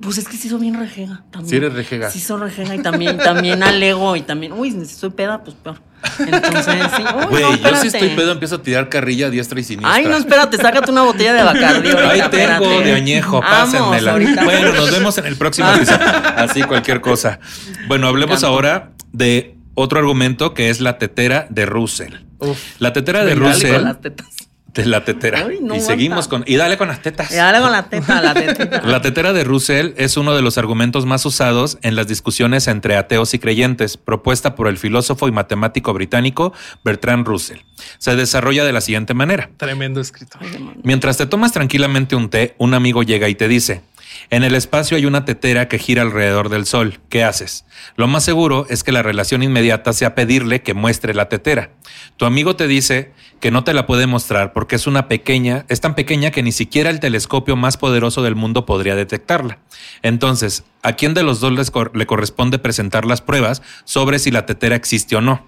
Pues 0.01 0.19
es 0.19 0.27
que 0.27 0.37
sí 0.37 0.49
soy 0.49 0.61
bien 0.61 0.75
rejega 0.79 1.23
también. 1.31 1.51
Sí 1.51 1.57
eres 1.57 1.73
rejega. 1.75 2.11
Sí 2.11 2.19
soy 2.19 2.41
rejega 2.41 2.75
y 2.75 2.83
también, 2.83 3.17
también 3.19 3.63
alego 3.63 4.17
y 4.17 4.23
también, 4.23 4.53
uy, 4.53 4.73
si 4.73 4.87
soy 4.87 5.11
peda, 5.11 5.45
pues 5.45 5.55
peor. 5.55 5.81
Entonces, 6.19 6.75
sí. 6.97 7.03
Uy, 7.17 7.25
Güey, 7.31 7.43
no, 7.43 7.57
yo 7.71 7.77
sí 7.77 7.87
estoy 7.89 8.09
pedo, 8.11 8.33
empiezo 8.33 8.57
a 8.57 8.63
tirar 8.63 8.89
carrilla 8.89 9.27
a 9.27 9.31
diestra 9.31 9.61
y 9.61 9.65
siniestra. 9.65 9.95
Ay, 9.95 10.05
no, 10.07 10.17
espérate, 10.17 10.57
sácate 10.57 10.91
una 10.91 11.03
botella 11.03 11.33
de 11.35 11.43
Bacardi 11.45 11.91
ahorita, 11.91 12.11
Ahí 12.11 12.21
tengo 12.31 12.43
espérate. 12.43 12.85
de 12.85 12.93
añejo, 12.95 13.41
Vamos, 13.41 13.73
pásenmela. 13.75 14.13
ahorita. 14.13 14.45
Bueno, 14.45 14.73
nos 14.73 14.91
vemos 14.91 15.17
en 15.19 15.27
el 15.27 15.37
próximo 15.37 15.71
episodio. 15.71 16.07
Así 16.37 16.63
cualquier 16.63 17.01
cosa. 17.01 17.39
Bueno, 17.87 18.09
hablemos 18.09 18.43
ahora 18.45 18.91
de 19.13 19.57
otro 19.75 19.99
argumento 19.99 20.55
que 20.55 20.71
es 20.71 20.81
la 20.81 20.99
tetera 20.99 21.47
de 21.51 21.67
Russell. 21.67 22.15
Uf. 22.39 22.59
La 22.81 22.93
tetera 22.93 23.21
de 23.25 23.31
Dale 23.35 23.41
con 23.41 23.53
Russell, 23.53 23.83
las 23.85 24.01
tetas. 24.01 24.27
De 24.75 24.87
la 24.87 25.05
tetera. 25.05 25.47
Ay, 25.49 25.59
no 25.61 25.77
y 25.77 25.81
seguimos 25.81 26.27
con 26.29 26.43
y 26.47 26.57
dale 26.57 26.77
con 26.77 26.89
las 26.89 27.01
tetas. 27.01 27.31
Y 27.31 27.37
dale 27.37 27.61
con 27.61 27.71
la 27.71 27.89
teta, 27.89 28.21
la 28.21 28.35
teta. 28.35 28.83
La 28.85 29.01
tetera 29.01 29.33
de 29.33 29.45
Russell 29.45 29.93
es 29.97 30.17
uno 30.17 30.35
de 30.35 30.43
los 30.43 30.59
argumentos 30.59 31.07
más 31.07 31.25
usados 31.27 31.79
en 31.83 31.97
las 31.97 32.07
discusiones 32.07 32.69
entre 32.69 32.97
ateos 32.97 33.35
y 33.35 33.39
creyentes, 33.39 33.97
propuesta 33.97 34.55
por 34.55 34.69
el 34.69 34.79
filósofo 34.79 35.29
y 35.29 35.33
matemático 35.33 35.93
británico 35.93 36.53
Bertrand 36.85 37.27
Russell. 37.27 37.59
Se 37.99 38.17
desarrolla 38.17 38.65
de 38.65 38.73
la 38.73 38.81
siguiente 38.81 39.15
manera. 39.15 39.51
Tremendo 39.57 40.01
escrito. 40.01 40.39
Ay, 40.41 40.51
demonio. 40.51 40.81
Mientras 40.83 41.17
te 41.17 41.27
tomas 41.27 41.53
tranquilamente 41.53 42.17
un 42.17 42.29
té, 42.29 42.55
un 42.59 42.75
amigo 42.75 43.03
llega 43.03 43.29
y 43.29 43.35
te 43.35 43.49
dice, 43.49 43.83
en 44.31 44.43
el 44.43 44.55
espacio 44.55 44.97
hay 44.97 45.07
una 45.07 45.25
tetera 45.25 45.69
que 45.69 45.79
gira 45.79 46.03
alrededor 46.03 46.49
del 46.49 46.67
Sol. 46.67 47.01
¿Qué 47.09 47.25
haces? 47.25 47.65
Lo 47.97 48.07
más 48.07 48.25
seguro 48.25 48.67
es 48.71 48.83
que 48.83 48.93
la 48.93 49.03
relación 49.03 49.43
inmediata 49.43 49.93
sea 49.93 50.15
pedirle 50.15 50.63
que 50.63 50.75
muestre 50.75 51.15
la 51.15 51.29
tetera. 51.29 51.71
Tu 52.17 52.25
amigo 52.25 52.57
te 52.57 52.67
dice 52.67 53.13
que 53.41 53.51
no 53.51 53.65
te 53.65 53.75
la 53.75 53.87
puede 53.87 54.07
mostrar 54.07 54.53
porque 54.53 54.77
es 54.77 54.87
una 54.87 55.09
pequeña, 55.09 55.67
es 55.69 55.81
tan 55.81 55.95
pequeña 55.95 56.31
que 56.31 56.43
ni 56.43 56.53
siquiera 56.53 56.91
el 56.91 57.01
telescopio 57.01 57.57
más 57.57 57.77
poderoso 57.77 58.23
del 58.23 58.35
mundo 58.35 58.67
podría 58.67 58.95
detectarla. 58.95 59.59
Entonces, 60.03 60.65
¿a 60.83 60.95
quién 60.95 61.15
de 61.15 61.23
los 61.23 61.41
dos 61.41 61.53
le 61.93 62.07
corresponde 62.07 62.59
presentar 62.59 63.05
las 63.05 63.21
pruebas 63.21 63.63
sobre 63.85 64.19
si 64.19 64.31
la 64.31 64.47
tetera 64.47 64.77
existe 64.77 65.17
o 65.17 65.21
no? 65.21 65.47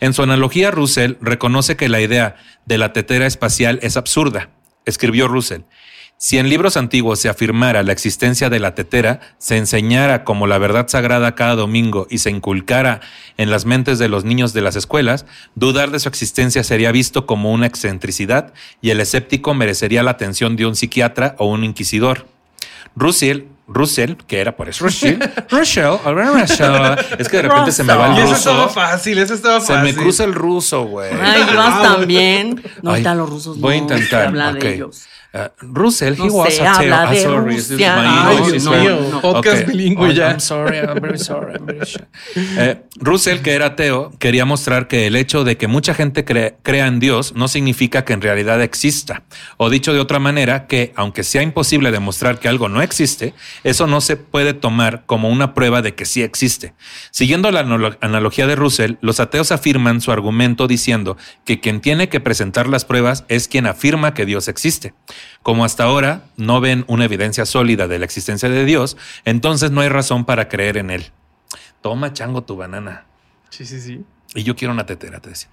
En 0.00 0.14
su 0.14 0.22
analogía, 0.22 0.70
Russell 0.70 1.14
reconoce 1.20 1.76
que 1.76 1.88
la 1.88 2.00
idea 2.00 2.36
de 2.66 2.78
la 2.78 2.92
tetera 2.92 3.26
espacial 3.26 3.78
es 3.82 3.96
absurda. 3.96 4.50
Escribió 4.84 5.28
Russell. 5.28 5.62
Si 6.24 6.38
en 6.38 6.48
libros 6.48 6.76
antiguos 6.76 7.18
se 7.18 7.28
afirmara 7.28 7.82
la 7.82 7.90
existencia 7.90 8.48
de 8.48 8.60
la 8.60 8.76
tetera, 8.76 9.18
se 9.38 9.56
enseñara 9.56 10.22
como 10.22 10.46
la 10.46 10.56
verdad 10.58 10.86
sagrada 10.86 11.34
cada 11.34 11.56
domingo 11.56 12.06
y 12.10 12.18
se 12.18 12.30
inculcara 12.30 13.00
en 13.38 13.50
las 13.50 13.64
mentes 13.64 13.98
de 13.98 14.08
los 14.08 14.22
niños 14.24 14.52
de 14.52 14.60
las 14.60 14.76
escuelas, 14.76 15.26
dudar 15.56 15.90
de 15.90 15.98
su 15.98 16.08
existencia 16.08 16.62
sería 16.62 16.92
visto 16.92 17.26
como 17.26 17.50
una 17.50 17.66
excentricidad 17.66 18.52
y 18.80 18.90
el 18.90 19.00
escéptico 19.00 19.52
merecería 19.52 20.04
la 20.04 20.12
atención 20.12 20.54
de 20.54 20.64
un 20.66 20.76
psiquiatra 20.76 21.34
o 21.38 21.46
un 21.46 21.64
inquisidor. 21.64 22.28
Russell, 22.94 23.46
Russell, 23.66 24.12
que 24.28 24.38
era 24.38 24.54
por 24.54 24.68
eso 24.68 24.84
Russell, 24.84 25.18
Russell, 25.50 25.96
Russell, 26.04 27.16
es 27.18 27.28
que 27.28 27.38
de 27.38 27.42
repente 27.42 27.72
se 27.72 27.82
me 27.82 27.94
va 27.94 28.14
Y 28.16 28.20
el 28.20 28.26
eso 28.26 28.36
estaba 28.36 28.62
ruso. 28.62 28.74
fácil, 28.74 29.18
eso 29.18 29.34
estaba 29.34 29.60
Se 29.60 29.74
fácil. 29.74 29.92
me 29.92 30.00
cruza 30.00 30.22
el 30.22 30.34
ruso, 30.34 30.84
güey. 30.84 31.10
Ay, 31.20 31.42
Joas 31.52 31.82
también. 31.82 32.62
No, 32.80 32.90
ahorita 32.90 33.12
los 33.16 33.28
rusos 33.28 33.58
voy 33.58 33.74
a 33.74 33.78
intentar, 33.78 34.20
se 34.22 34.26
habla 34.28 34.50
ok. 34.50 34.58
de 34.60 34.74
ellos. 34.76 35.02
Uh, 35.34 35.48
Russell, 35.62 36.14
No 36.18 36.26
he 36.26 36.30
was 36.30 36.60
a 36.60 36.74
sorry, 37.14 37.54
this 37.56 37.70
is 37.70 37.78
my 37.80 38.36
English 38.36 38.64
no, 38.64 39.10
no. 39.12 39.20
podcast 39.22 39.62
Ok. 39.62 39.68
bilingüe 39.68 40.08
Oh, 40.08 40.12
ya. 40.12 40.28
I'm 40.30 40.40
sorry, 40.40 40.76
I'm 40.78 41.00
very 41.00 41.18
sorry, 41.18 41.54
I'm 41.54 41.64
very 41.64 41.86
sorry. 41.86 42.06
Eh, 42.58 42.82
Russell, 42.96 43.38
que 43.40 43.52
era 43.52 43.64
ateo, 43.68 44.12
quería 44.18 44.44
mostrar 44.44 44.88
que 44.88 45.06
el 45.06 45.16
hecho 45.16 45.42
de 45.44 45.56
que 45.56 45.68
mucha 45.68 45.94
gente 45.94 46.26
cre- 46.26 46.56
crea 46.62 46.86
en 46.86 47.00
Dios 47.00 47.32
no 47.34 47.48
significa 47.48 48.04
que 48.04 48.12
en 48.12 48.20
realidad 48.20 48.60
exista. 48.60 49.22
O 49.56 49.70
dicho 49.70 49.94
de 49.94 50.00
otra 50.00 50.18
manera, 50.18 50.66
que 50.66 50.92
aunque 50.96 51.24
sea 51.24 51.40
imposible 51.42 51.92
demostrar 51.92 52.38
que 52.38 52.48
algo 52.48 52.68
no 52.68 52.82
existe, 52.82 53.32
eso 53.64 53.86
no 53.86 54.02
se 54.02 54.16
puede 54.18 54.52
tomar 54.52 55.04
como 55.06 55.30
una 55.30 55.54
prueba 55.54 55.80
de 55.80 55.94
que 55.94 56.04
sí 56.04 56.22
existe. 56.22 56.74
Siguiendo 57.10 57.50
la 57.50 57.64
analo- 57.64 57.96
analogía 58.02 58.46
de 58.46 58.54
Russell, 58.56 58.96
los 59.00 59.18
ateos 59.18 59.50
afirman 59.50 60.02
su 60.02 60.12
argumento 60.12 60.66
diciendo 60.68 61.16
que 61.46 61.58
quien 61.58 61.80
tiene 61.80 62.10
que 62.10 62.20
presentar 62.20 62.68
las 62.68 62.84
pruebas 62.84 63.24
es 63.28 63.48
quien 63.48 63.66
afirma 63.66 64.12
que 64.12 64.26
Dios 64.26 64.48
existe. 64.48 64.92
Como 65.42 65.64
hasta 65.64 65.84
ahora 65.84 66.24
no 66.36 66.60
ven 66.60 66.84
una 66.88 67.04
evidencia 67.04 67.46
sólida 67.46 67.88
de 67.88 67.98
la 67.98 68.04
existencia 68.04 68.48
de 68.48 68.64
Dios, 68.64 68.96
entonces 69.24 69.70
no 69.70 69.80
hay 69.80 69.88
razón 69.88 70.24
para 70.24 70.48
creer 70.48 70.76
en 70.76 70.90
él. 70.90 71.10
Toma 71.80 72.12
chango 72.12 72.44
tu 72.44 72.56
banana. 72.56 73.06
Sí, 73.50 73.66
sí, 73.66 73.80
sí. 73.80 74.04
Y 74.34 74.44
yo 74.44 74.56
quiero 74.56 74.72
una 74.72 74.86
tetera, 74.86 75.20
te 75.20 75.30
decía. 75.30 75.48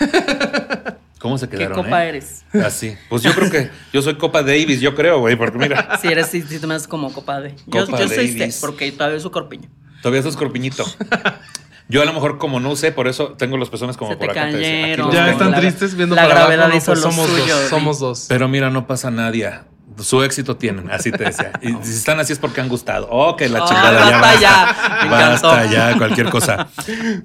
¿Cómo 1.18 1.36
se 1.36 1.48
¿Qué 1.48 1.56
quedaron? 1.56 1.82
copa 1.82 2.04
eh? 2.04 2.08
eres? 2.10 2.44
Así. 2.64 2.96
Pues 3.08 3.22
yo 3.22 3.34
creo 3.34 3.50
que 3.50 3.70
yo 3.92 4.02
soy 4.02 4.14
Copa 4.16 4.42
Davis, 4.42 4.80
yo 4.80 4.94
creo, 4.94 5.18
güey, 5.18 5.36
porque 5.36 5.58
mira, 5.58 5.98
Si 6.00 6.08
eres, 6.08 6.30
te 6.30 6.38
haces 6.38 6.86
como 6.86 7.12
copa 7.12 7.40
de. 7.40 7.54
Yo, 7.66 7.86
Copa 7.86 7.98
yo 8.00 8.08
soy 8.08 8.28
Davis. 8.36 8.54
C, 8.54 8.60
porque 8.60 8.90
todavía 8.92 9.18
soy 9.18 9.30
corpiño. 9.30 9.68
todavía 10.00 10.22
sos 10.22 10.36
corpiñito. 10.36 10.84
Yo 11.88 12.02
a 12.02 12.04
lo 12.04 12.12
mejor 12.12 12.36
como 12.38 12.60
no 12.60 12.76
sé, 12.76 12.92
por 12.92 13.08
eso 13.08 13.28
tengo 13.38 13.56
los 13.56 13.70
pezones 13.70 13.96
como 13.96 14.10
Se 14.10 14.16
por 14.18 14.26
te 14.26 14.32
acá. 14.38 14.50
cayeron. 14.52 15.10
Ya 15.10 15.30
están 15.30 15.52
la- 15.52 15.60
tristes 15.60 15.94
viendo 15.94 16.14
la 16.14 16.22
para 16.22 16.34
gravedad 16.34 16.64
abajo. 16.66 16.78
no, 16.78 16.84
pues 16.84 17.00
somos 17.00 17.26
suyo, 17.28 17.56
dos, 17.58 17.68
somos 17.70 17.98
dos. 17.98 18.26
Pero 18.28 18.46
mira, 18.48 18.68
no 18.70 18.86
pasa 18.86 19.10
nadie. 19.10 19.50
Su 20.00 20.22
éxito 20.22 20.56
tienen, 20.56 20.90
así 20.90 21.10
te 21.10 21.24
decía. 21.24 21.52
Y 21.62 21.68
si 21.82 21.92
están 21.94 22.20
así 22.20 22.32
es 22.32 22.38
porque 22.38 22.60
han 22.60 22.68
gustado. 22.68 23.08
Oh, 23.10 23.36
que 23.36 23.48
la 23.48 23.60
Ah, 23.60 23.66
chingada 23.68 24.10
ya. 24.10 24.20
basta 24.20 24.40
ya. 24.40 25.02
Me 25.04 25.10
Basta 25.10 25.48
encantó. 25.64 25.72
ya, 25.74 25.96
cualquier 25.98 26.30
cosa. 26.30 26.68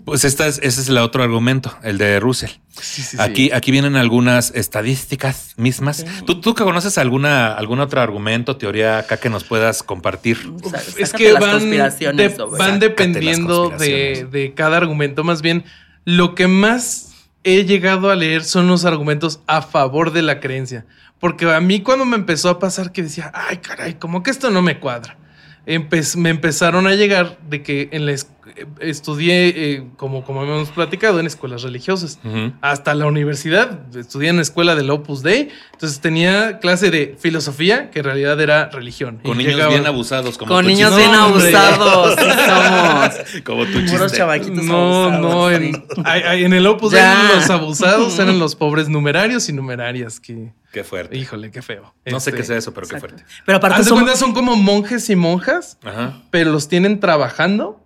Pues 0.06 0.26
esta 0.26 0.48
es, 0.48 0.60
ese 0.64 0.82
es 0.82 0.90
el 0.90 0.98
otro 0.98 1.24
argumento, 1.24 1.76
el 1.84 1.98
de 1.98 2.20
Russell. 2.20 2.50
Sí, 2.72 3.02
sí, 3.04 3.04
sí. 3.04 3.18
Aquí, 3.20 3.52
aquí 3.52 3.70
vienen 3.72 3.96
algunas 3.96 4.52
estadísticas 4.56 5.54
mismas. 5.58 6.06
¿Tú, 6.26 6.42
tú 6.42 6.56
que 6.56 6.64
conoces 6.64 6.98
alguna, 6.98 7.54
algún 7.54 7.80
otro 7.80 8.02
argumento, 8.02 8.58
teoría 8.58 8.98
acá 8.98 9.18
que 9.18 9.30
nos 9.30 9.44
puedas 9.44 9.84
compartir? 9.84 10.40
Es 10.98 11.14
que 11.14 11.32
las 11.34 11.42
van, 11.42 11.70
de- 11.70 12.36
van 12.58 12.80
dependiendo 12.80 13.70
las 13.72 13.80
de, 13.80 14.28
de 14.32 14.54
cada 14.56 14.78
argumento. 14.78 15.24
Más 15.24 15.42
bien, 15.42 15.64
lo 16.06 16.34
que 16.36 16.48
más 16.48 17.13
he 17.44 17.66
llegado 17.66 18.10
a 18.10 18.16
leer 18.16 18.44
son 18.44 18.68
los 18.68 18.86
argumentos 18.86 19.42
a 19.48 19.62
favor 19.62 20.12
de 20.12 20.22
la 20.22 20.40
creencia. 20.40 20.86
Porque 21.20 21.52
a 21.52 21.60
mí 21.62 21.82
cuando 21.82 22.06
me 22.06 22.16
empezó 22.16 22.50
a 22.50 22.60
pasar 22.60 22.92
que 22.92 23.04
decía, 23.04 23.32
ay 23.34 23.58
caray, 23.58 23.96
como 23.96 24.24
que 24.24 24.32
esto 24.32 24.50
no 24.50 24.62
me 24.62 24.80
cuadra. 24.80 25.18
Empe- 25.66 26.16
me 26.18 26.30
empezaron 26.30 26.88
a 26.88 26.96
llegar 26.96 27.38
de 27.50 27.64
que 27.64 27.88
en 27.94 28.06
la 28.06 28.12
es- 28.12 28.30
estudié, 28.82 29.48
eh, 29.56 29.84
como, 29.96 30.24
como 30.26 30.44
hemos 30.44 30.70
platicado, 30.70 31.20
en 31.20 31.26
escuelas 31.26 31.62
religiosas. 31.64 32.20
Ujú. 32.24 32.52
Hasta 32.62 32.94
la 32.94 33.06
universidad, 33.06 33.80
estudié 33.96 34.30
en 34.30 34.36
la 34.36 34.42
escuela 34.42 34.76
del 34.76 34.90
Opus 34.90 35.24
Dei, 35.24 35.50
entonces 35.72 36.02
tenía 36.02 36.60
clase 36.60 36.92
de 36.92 37.16
filosofía, 37.18 37.90
que 37.92 38.00
en 38.00 38.06
realidad 38.06 38.40
era 38.42 38.70
religión. 38.70 39.20
Con 39.24 39.36
Y 39.36 39.38
niños 39.40 39.54
llegaba- 39.54 39.72
bien 39.72 39.88
abusados. 39.88 40.38
Como 40.38 40.54
Con 40.54 40.66
niños 40.68 40.90
chiste. 40.92 41.02
bien 41.08 41.12
No, 41.14 41.24
abusados. 41.24 42.16
somos. 42.16 43.42
Como 43.46 43.66
tu 43.66 43.72
Puros 43.74 43.90
chiste. 43.92 44.18
chavaquitos 44.18 44.64
No, 44.66 45.04
abusados, 45.06 45.22
no, 45.22 45.50
en, 45.52 45.86
en 46.44 46.54
el 46.54 46.68
Opus 46.68 46.92
Dei 46.92 47.02
los 47.36 47.50
abusados 47.50 48.20
eran 48.20 48.38
los 48.40 48.56
pobres 48.56 48.90
numerarios 48.90 49.48
y 49.50 49.54
numerarias, 49.54 50.20
que, 50.20 50.52
Qué 50.74 50.84
fuerte. 50.84 51.16
híjole, 51.16 51.52
qué 51.52 51.62
feo. 51.62 51.94
No 52.06 52.20
sé 52.20 52.32
Este, 52.32 52.42
qué 52.42 52.46
sea 52.46 52.58
eso, 52.58 52.74
pero 52.74 52.86
qué 52.88 53.00
fuerte. 53.00 53.24
Pero 53.46 53.60
aparte 53.60 53.84
somos- 53.86 54.04
cuenta, 54.04 54.20
son 54.20 54.34
como 54.34 54.56
monjes 54.58 55.10
y 55.10 55.16
monjas, 55.16 55.78
Ajá. 55.84 56.22
pero 56.32 56.52
los 56.52 56.68
tienen 56.68 57.00
trabajando. 57.00 57.80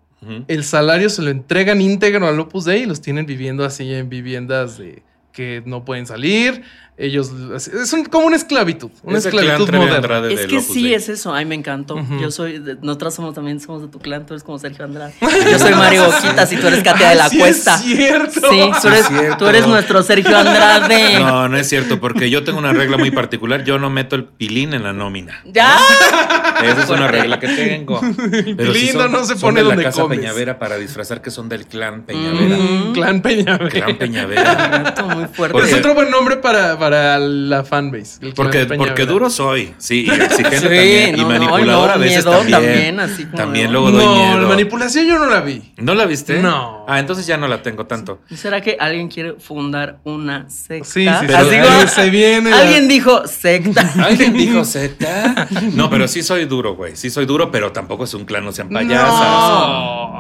El 0.48 0.64
salario 0.64 1.10
se 1.12 1.22
lo 1.22 1.30
entregan 1.30 1.80
íntegro 1.80 2.28
al 2.28 2.40
Opus 2.40 2.66
Dei 2.66 2.82
y 2.82 2.86
los 2.88 3.02
tienen 3.02 3.28
viviendo 3.28 3.64
así 3.64 3.94
en 3.94 4.10
viviendas 4.10 4.78
de 4.80 5.04
que 5.32 5.62
no 5.68 5.86
pueden 5.86 6.08
salir. 6.08 6.64
Ellos 7.00 7.30
es 7.56 7.94
un- 7.94 8.06
como 8.06 8.26
una 8.26 8.36
esclavitud, 8.36 8.90
una 9.04 9.20
Es 9.20 9.28
clan 9.28 9.44
esclavitud 9.44 9.72
moderna. 9.76 9.96
Andrade 9.98 10.34
Es 10.34 10.48
que 10.48 10.62
sí, 10.62 10.96
es 10.96 11.10
eso. 11.10 11.32
Ay, 11.32 11.46
me 11.46 11.54
encantó. 11.54 11.96
Yo 12.20 12.32
soy, 12.32 12.58
de- 12.58 12.76
nosotros 12.82 13.14
somos 13.14 13.36
también 13.36 13.60
somos 13.60 13.84
de 13.84 13.88
tu 13.88 14.00
clan, 14.00 14.26
tú 14.26 14.34
eres 14.34 14.44
como 14.44 14.58
Sergio 14.58 14.84
Andrade. 14.84 15.14
Yo 15.52 15.60
soy 15.60 15.76
Mario 15.76 16.06
Boquitas 16.06 16.52
y 16.52 16.58
tú 16.58 16.66
eres 16.66 16.82
Katia 16.84 17.10
de 17.10 17.16
la 17.16 17.26
Ah, 17.26 17.30
sí 17.30 17.38
Cuesta. 17.38 17.76
Es 17.76 17.82
cierto. 17.84 18.50
Sí, 18.50 18.72
tú 18.82 18.88
eres, 18.88 19.08
cierto. 19.08 19.38
tú 19.38 19.46
eres 19.46 19.68
nuestro 19.68 20.02
Sergio 20.02 20.36
Andrade. 20.36 21.20
No, 21.28 21.48
no 21.50 21.58
es 21.58 21.70
cierto, 21.70 22.00
porque 22.00 22.30
yo 22.32 22.44
tengo 22.44 22.58
una 22.58 22.74
regla 22.74 22.98
muy 22.98 23.12
particular. 23.12 23.64
Yo 23.64 23.78
no 23.78 23.90
meto 23.92 24.16
el 24.16 24.24
pilín 24.26 24.74
en 24.74 24.82
la 24.84 24.94
nómina. 24.94 25.42
¡Ya! 25.46 25.78
Esa 26.64 26.84
es 26.84 26.90
una 26.90 27.08
regla 27.08 27.40
que 27.40 27.48
tengo. 27.48 28.02
Pero 28.02 28.74
pilín 28.74 28.98
no 29.12 29.24
se 29.24 29.34
son 29.34 29.42
pone 29.42 29.60
de 29.60 29.64
la 29.66 29.70
donde 29.76 29.84
casa 29.84 30.02
comes. 30.02 30.18
Peñavera 30.20 30.58
para 30.58 30.78
disfrazar 30.78 31.22
que 31.22 31.30
son 31.30 31.48
del 31.48 31.68
clan 31.68 32.04
Peñavera. 32.04 32.58
Mm. 32.58 32.94
Clan 32.94 33.22
Peñavera. 33.22 33.70
Clan 33.70 33.96
Peñavera. 33.98 34.84
Reto 34.84 35.06
muy 35.10 35.26
fuerte. 35.26 35.52
Porque- 35.54 35.70
Es 35.70 35.76
otro 35.78 35.94
buen 35.94 36.10
nombre 36.10 36.38
para, 36.38 36.78
para 36.80 36.87
la 36.90 37.64
fanbase. 37.64 38.32
Porque, 38.36 38.66
porque 38.66 39.06
duro 39.06 39.30
soy, 39.30 39.74
sí, 39.78 40.06
y 40.08 40.10
exigente 40.10 40.58
Sí, 40.60 40.64
también, 40.64 41.16
y 41.16 41.22
no, 41.22 41.24
no, 41.24 41.30
manipulador 41.30 41.88
no, 41.88 41.94
a 41.94 41.98
veces 41.98 42.26
miedo 42.26 42.38
también. 42.40 42.52
también, 42.62 43.00
así 43.00 43.26
como 43.26 43.38
También 43.38 43.72
luego 43.72 43.92
doy 43.92 44.06
No, 44.06 44.16
miedo. 44.16 44.42
la 44.42 44.48
manipulación 44.48 45.06
yo 45.08 45.20
no 45.20 45.26
la 45.28 45.42
vi. 45.42 45.74
¿No 45.78 45.94
la 45.96 46.06
viste? 46.06 46.40
No. 46.42 46.86
Ah, 46.88 47.00
entonces 47.00 47.26
ya 47.28 47.38
no 47.38 47.48
la 47.48 47.62
tengo 47.62 47.86
tanto. 47.86 48.22
¿Será 48.34 48.62
que 48.62 48.78
alguien 48.80 49.08
quiere 49.10 49.34
fundar 49.34 50.00
una 50.04 50.50
secta? 50.50 50.86
Sí, 50.90 51.06
sí, 51.08 51.26
Pero 51.28 51.38
Así 51.40 51.56
ahí 51.56 51.68
como- 51.68 51.88
se 51.88 52.10
viene 52.10 52.50
la- 52.50 52.60
Alguien 52.60 52.88
dijo 52.88 53.28
secta. 53.28 53.94
¿Alguien 54.04 54.34
dijo 54.34 54.64
secta? 54.66 55.48
No, 55.74 55.90
pero 55.90 56.08
sí 56.08 56.24
soy 56.24 56.46
duro, 56.46 56.76
güey. 56.76 56.96
Sí 56.96 57.10
soy 57.10 57.26
duro, 57.26 57.52
pero 57.52 57.72
tampoco 57.72 58.04
es 58.06 58.14
un 58.14 58.26
clan, 58.26 58.46
no 58.46 58.52
sean 58.52 58.70
payasas. 58.70 59.20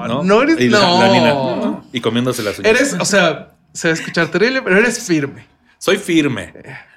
No, 0.08 0.23
no 0.23 0.41
eres- 0.41 0.60
Y 0.60 0.69
la, 0.69 0.80
no. 0.80 0.99
la 1.01 1.08
nina, 1.12 1.82
y 1.93 2.01
comiéndose 2.01 2.43
las 2.43 2.60
uñas. 2.60 2.69
Eres, 2.71 2.95
o 2.99 3.06
sea, 3.06 3.49
se 3.73 3.88
va 3.88 3.91
a 3.93 3.97
escuchar 3.97 4.27
terrible, 4.27 4.62
pero 4.62 4.77
eres 4.77 4.99
firme. 5.06 5.45
Soy 5.78 5.98
firme. 5.98 6.54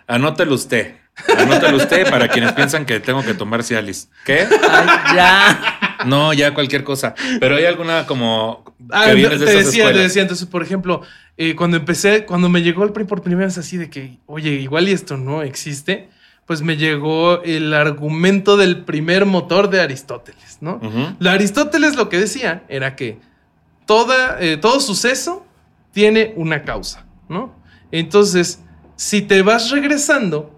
Anótelo 0.06 0.54
usted. 0.54 0.96
Anótelo 1.36 1.76
usted 1.76 2.08
para 2.08 2.28
quienes 2.28 2.52
piensan 2.52 2.86
que 2.86 2.98
tengo 3.00 3.22
que 3.22 3.34
tomar 3.34 3.62
Cialis. 3.62 4.08
¿Qué? 4.24 4.46
Ay, 4.70 5.16
ya. 5.16 5.78
No, 6.06 6.32
ya 6.32 6.54
cualquier 6.54 6.82
cosa. 6.82 7.14
Pero 7.40 7.56
hay 7.56 7.66
alguna 7.66 8.06
como 8.06 8.64
Ah, 8.90 9.04
que 9.06 9.12
te 9.14 9.16
de 9.16 9.28
decía, 9.38 9.60
esas 9.60 9.72
te 9.72 9.78
escuelas. 9.78 10.02
decía, 10.02 10.22
entonces, 10.22 10.46
por 10.46 10.62
ejemplo, 10.62 11.02
eh, 11.36 11.54
cuando 11.54 11.76
empecé, 11.76 12.24
cuando 12.24 12.48
me 12.48 12.62
llegó 12.62 12.84
el 12.84 12.92
PRI 12.92 13.04
por 13.04 13.22
primera 13.22 13.46
vez 13.46 13.58
así 13.58 13.76
de 13.76 13.90
que, 13.90 14.16
oye, 14.26 14.50
igual 14.52 14.88
y 14.88 14.92
esto 14.92 15.18
no 15.18 15.42
existe, 15.42 16.08
pues 16.46 16.62
me 16.62 16.76
llegó 16.78 17.42
el 17.42 17.74
argumento 17.74 18.56
del 18.56 18.84
primer 18.84 19.26
motor 19.26 19.68
de 19.68 19.82
Aristóteles, 19.82 20.58
¿no? 20.62 20.80
La 21.20 21.32
Aristóteles 21.32 21.94
lo 21.96 22.08
que 22.08 22.18
decía 22.18 22.64
era 22.68 22.96
que 22.96 23.18
toda, 23.86 24.38
eh, 24.40 24.56
todo 24.56 24.80
suceso 24.80 25.46
tiene 25.92 26.32
una 26.36 26.62
causa, 26.64 27.04
¿no? 27.28 27.54
Entonces, 27.92 28.62
si 29.00 29.22
te 29.22 29.40
vas 29.40 29.70
regresando 29.70 30.50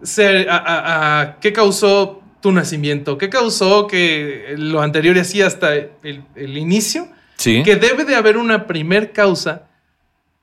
se- 0.00 0.48
a, 0.48 0.56
a- 0.56 1.20
a 1.22 1.40
qué 1.40 1.52
causó 1.52 2.22
tu 2.40 2.52
nacimiento, 2.52 3.18
qué 3.18 3.28
causó 3.28 3.88
que 3.88 4.54
lo 4.56 4.80
anterior 4.80 5.16
y 5.16 5.20
así 5.20 5.42
hasta 5.42 5.74
el, 5.74 5.90
el 6.36 6.56
inicio, 6.56 7.08
Sí. 7.36 7.64
que 7.64 7.74
debe 7.74 8.04
de 8.04 8.14
haber 8.14 8.36
una 8.36 8.68
primer 8.68 9.10
causa 9.12 9.62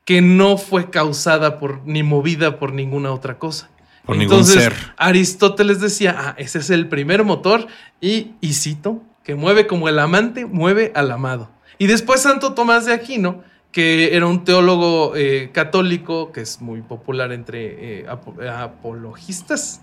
que 0.03 0.21
no 0.21 0.57
fue 0.57 0.89
causada 0.89 1.57
por 1.57 1.87
ni 1.87 2.03
movida 2.03 2.59
por 2.59 2.73
ninguna 2.73 3.13
otra 3.13 3.39
cosa. 3.39 3.69
Por 4.05 4.17
ningún 4.17 4.43
ser. 4.43 4.73
Aristóteles 4.97 5.79
decía, 5.79 6.15
ah, 6.17 6.35
ese 6.37 6.59
es 6.59 6.69
el 6.69 6.89
primer 6.89 7.23
motor 7.23 7.65
y, 8.01 8.31
y 8.41 8.53
cito, 8.55 9.01
que 9.23 9.35
mueve 9.35 9.67
como 9.67 9.87
el 9.87 9.99
amante 9.99 10.45
mueve 10.45 10.91
al 10.95 11.11
amado. 11.11 11.49
Y 11.77 11.87
después 11.87 12.21
Santo 12.21 12.53
Tomás 12.55 12.85
de 12.87 12.93
Aquino, 12.93 13.41
que 13.71 14.15
era 14.15 14.25
un 14.25 14.43
teólogo 14.43 15.15
eh, 15.15 15.49
católico 15.53 16.31
que 16.31 16.41
es 16.41 16.61
muy 16.61 16.81
popular 16.81 17.31
entre 17.31 18.01
eh, 18.01 18.05
apo- 18.07 18.35
apologistas. 18.49 19.81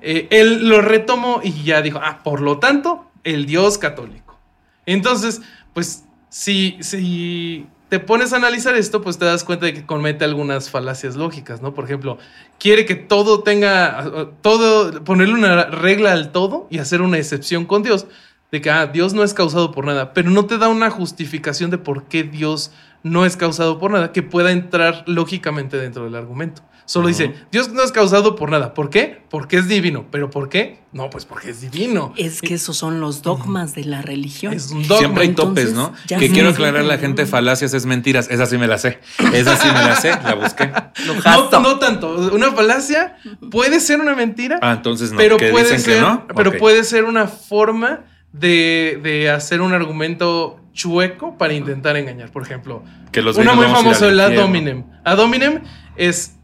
Eh, 0.00 0.26
él 0.30 0.68
lo 0.68 0.80
retomó 0.80 1.40
y 1.42 1.64
ya 1.64 1.82
dijo, 1.82 2.00
ah, 2.02 2.20
por 2.22 2.40
lo 2.40 2.58
tanto, 2.58 3.10
el 3.24 3.46
Dios 3.46 3.78
católico. 3.78 4.38
Entonces, 4.86 5.42
pues, 5.74 6.04
si, 6.28 6.76
si 6.80 7.66
te 7.88 7.98
pones 7.98 8.32
a 8.32 8.36
analizar 8.36 8.74
esto, 8.76 9.00
pues 9.00 9.18
te 9.18 9.24
das 9.24 9.44
cuenta 9.44 9.66
de 9.66 9.74
que 9.74 9.86
comete 9.86 10.24
algunas 10.24 10.70
falacias 10.70 11.16
lógicas, 11.16 11.62
¿no? 11.62 11.74
Por 11.74 11.84
ejemplo, 11.84 12.18
quiere 12.58 12.84
que 12.84 12.94
todo 12.94 13.42
tenga, 13.42 14.30
todo, 14.42 15.04
ponerle 15.04 15.34
una 15.34 15.64
regla 15.64 16.12
al 16.12 16.32
todo 16.32 16.66
y 16.70 16.78
hacer 16.78 17.00
una 17.02 17.18
excepción 17.18 17.64
con 17.64 17.82
Dios, 17.82 18.06
de 18.52 18.60
que 18.60 18.70
ah, 18.70 18.86
Dios 18.86 19.12
no 19.12 19.24
es 19.24 19.34
causado 19.34 19.72
por 19.72 19.86
nada, 19.86 20.12
pero 20.14 20.30
no 20.30 20.46
te 20.46 20.58
da 20.58 20.68
una 20.68 20.90
justificación 20.90 21.70
de 21.70 21.78
por 21.78 22.04
qué 22.04 22.22
Dios 22.22 22.70
no 23.02 23.24
es 23.26 23.36
causado 23.36 23.78
por 23.78 23.90
nada 23.90 24.12
que 24.12 24.22
pueda 24.22 24.50
entrar 24.52 25.04
lógicamente 25.06 25.76
dentro 25.76 26.04
del 26.04 26.14
argumento. 26.14 26.62
Solo 26.88 27.08
dice, 27.08 27.34
Dios 27.50 27.72
no 27.72 27.82
es 27.82 27.90
causado 27.90 28.36
por 28.36 28.48
nada. 28.48 28.72
¿Por 28.72 28.90
qué? 28.90 29.20
Porque 29.28 29.56
es 29.56 29.66
divino. 29.66 30.06
¿Pero 30.12 30.30
por 30.30 30.48
qué? 30.48 30.78
No, 30.92 31.10
pues 31.10 31.24
porque 31.24 31.50
es 31.50 31.60
divino. 31.60 32.12
Es 32.16 32.40
que 32.40 32.54
esos 32.54 32.76
son 32.76 33.00
los 33.00 33.22
dogmas 33.22 33.74
de 33.74 33.84
la 33.84 34.02
religión. 34.02 34.52
Es 34.52 34.70
un 34.70 34.82
dogma. 34.86 34.98
Siempre 34.98 35.22
hay 35.24 35.28
entonces, 35.30 35.72
topes, 35.72 35.74
¿no? 35.76 35.92
ya 36.06 36.16
Que 36.18 36.30
quiero 36.30 36.50
aclarar 36.50 36.82
a 36.82 36.84
la 36.84 36.98
gente, 36.98 37.26
falacias 37.26 37.74
es 37.74 37.86
mentiras. 37.86 38.28
Esa 38.30 38.46
sí 38.46 38.56
me 38.56 38.68
la 38.68 38.78
sé. 38.78 39.00
Esa 39.32 39.56
sí 39.56 39.66
me 39.66 39.74
la 39.82 39.96
sé, 39.96 40.10
la 40.10 40.34
busqué. 40.36 40.70
No, 41.50 41.60
no 41.60 41.78
tanto. 41.80 42.14
Una 42.32 42.52
falacia 42.52 43.16
puede 43.50 43.80
ser 43.80 44.00
una 44.00 44.14
mentira, 44.14 44.60
Ah, 44.62 44.74
entonces 44.76 45.10
no. 45.10 45.18
pero 45.18 45.36
puede 45.38 45.64
dicen 45.64 45.80
ser, 45.80 45.94
que 45.96 46.00
no. 46.00 46.26
pero 46.36 46.56
puede 46.56 46.84
ser 46.84 47.04
una 47.04 47.26
forma 47.26 48.04
de, 48.32 49.00
de 49.02 49.28
hacer 49.30 49.60
un 49.60 49.72
argumento 49.72 50.60
chueco 50.76 51.36
para 51.38 51.54
intentar 51.54 51.96
engañar. 51.96 52.30
Por 52.30 52.42
ejemplo, 52.42 52.84
Que 53.10 53.22
los 53.22 53.36
una 53.36 53.56
gays 53.56 53.82
muy 53.82 53.94
al 53.94 54.04
el 54.12 54.20
ad 54.20 54.38
hominem. 54.38 54.84
Ad 55.02 55.18
hominem 55.18 55.62
es 55.96 56.36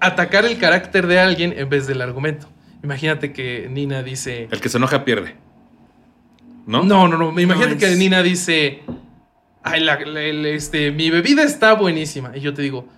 atacar 0.00 0.44
el 0.44 0.58
carácter 0.58 1.06
de 1.06 1.20
alguien 1.20 1.54
en 1.56 1.68
vez 1.70 1.86
del 1.86 2.02
argumento. 2.02 2.48
Imagínate 2.82 3.32
que 3.32 3.68
Nina 3.70 4.02
dice. 4.02 4.48
El 4.50 4.60
que 4.60 4.68
se 4.68 4.76
enoja 4.76 5.04
pierde. 5.04 5.36
¿No? 6.66 6.82
No, 6.82 7.08
no, 7.08 7.16
no. 7.16 7.40
Imagínate 7.40 7.74
No, 7.74 7.78
que 7.80 7.96
Nina 7.96 8.22
dice. 8.22 8.82
Ay, 9.62 9.80
la- 9.80 9.94
este, 10.48 10.90
mi 10.90 11.10
bebida 11.10 11.42
está 11.42 11.74
buenísima. 11.74 12.36
Y 12.36 12.40
yo 12.40 12.52
te 12.54 12.62
digo, 12.62 12.88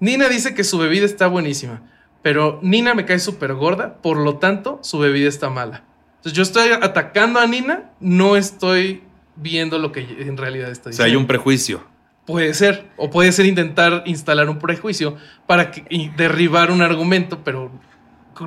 Nina 0.00 0.28
dice 0.28 0.54
que 0.54 0.64
su 0.64 0.78
bebida 0.78 1.04
está 1.04 1.26
buenísima. 1.26 1.82
Pero 2.22 2.58
Nina 2.62 2.94
me 2.94 3.04
cae 3.04 3.18
súper 3.18 3.54
gorda, 3.54 3.98
por 4.02 4.16
lo 4.16 4.38
tanto, 4.38 4.80
su 4.82 4.98
bebida 4.98 5.28
está 5.28 5.50
mala. 5.50 5.84
Entonces 6.16 6.32
yo 6.32 6.42
estoy 6.42 6.70
atacando 6.72 7.38
a 7.38 7.46
Nina, 7.46 7.90
no 8.00 8.36
estoy 8.36 9.02
viendo 9.36 9.78
lo 9.78 9.92
que 9.92 10.00
en 10.00 10.36
realidad 10.36 10.70
está 10.70 10.88
O 10.88 10.90
diciendo. 10.90 10.96
sea, 10.96 11.04
hay 11.06 11.16
un 11.16 11.26
prejuicio. 11.26 11.84
Puede 12.26 12.54
ser, 12.54 12.86
o 12.96 13.10
puede 13.10 13.30
ser 13.32 13.46
intentar 13.46 14.02
instalar 14.06 14.48
un 14.48 14.58
prejuicio 14.58 15.16
para 15.46 15.70
que, 15.70 15.84
y 15.90 16.08
derribar 16.08 16.70
un 16.72 16.82
argumento, 16.82 17.40
pero 17.44 17.70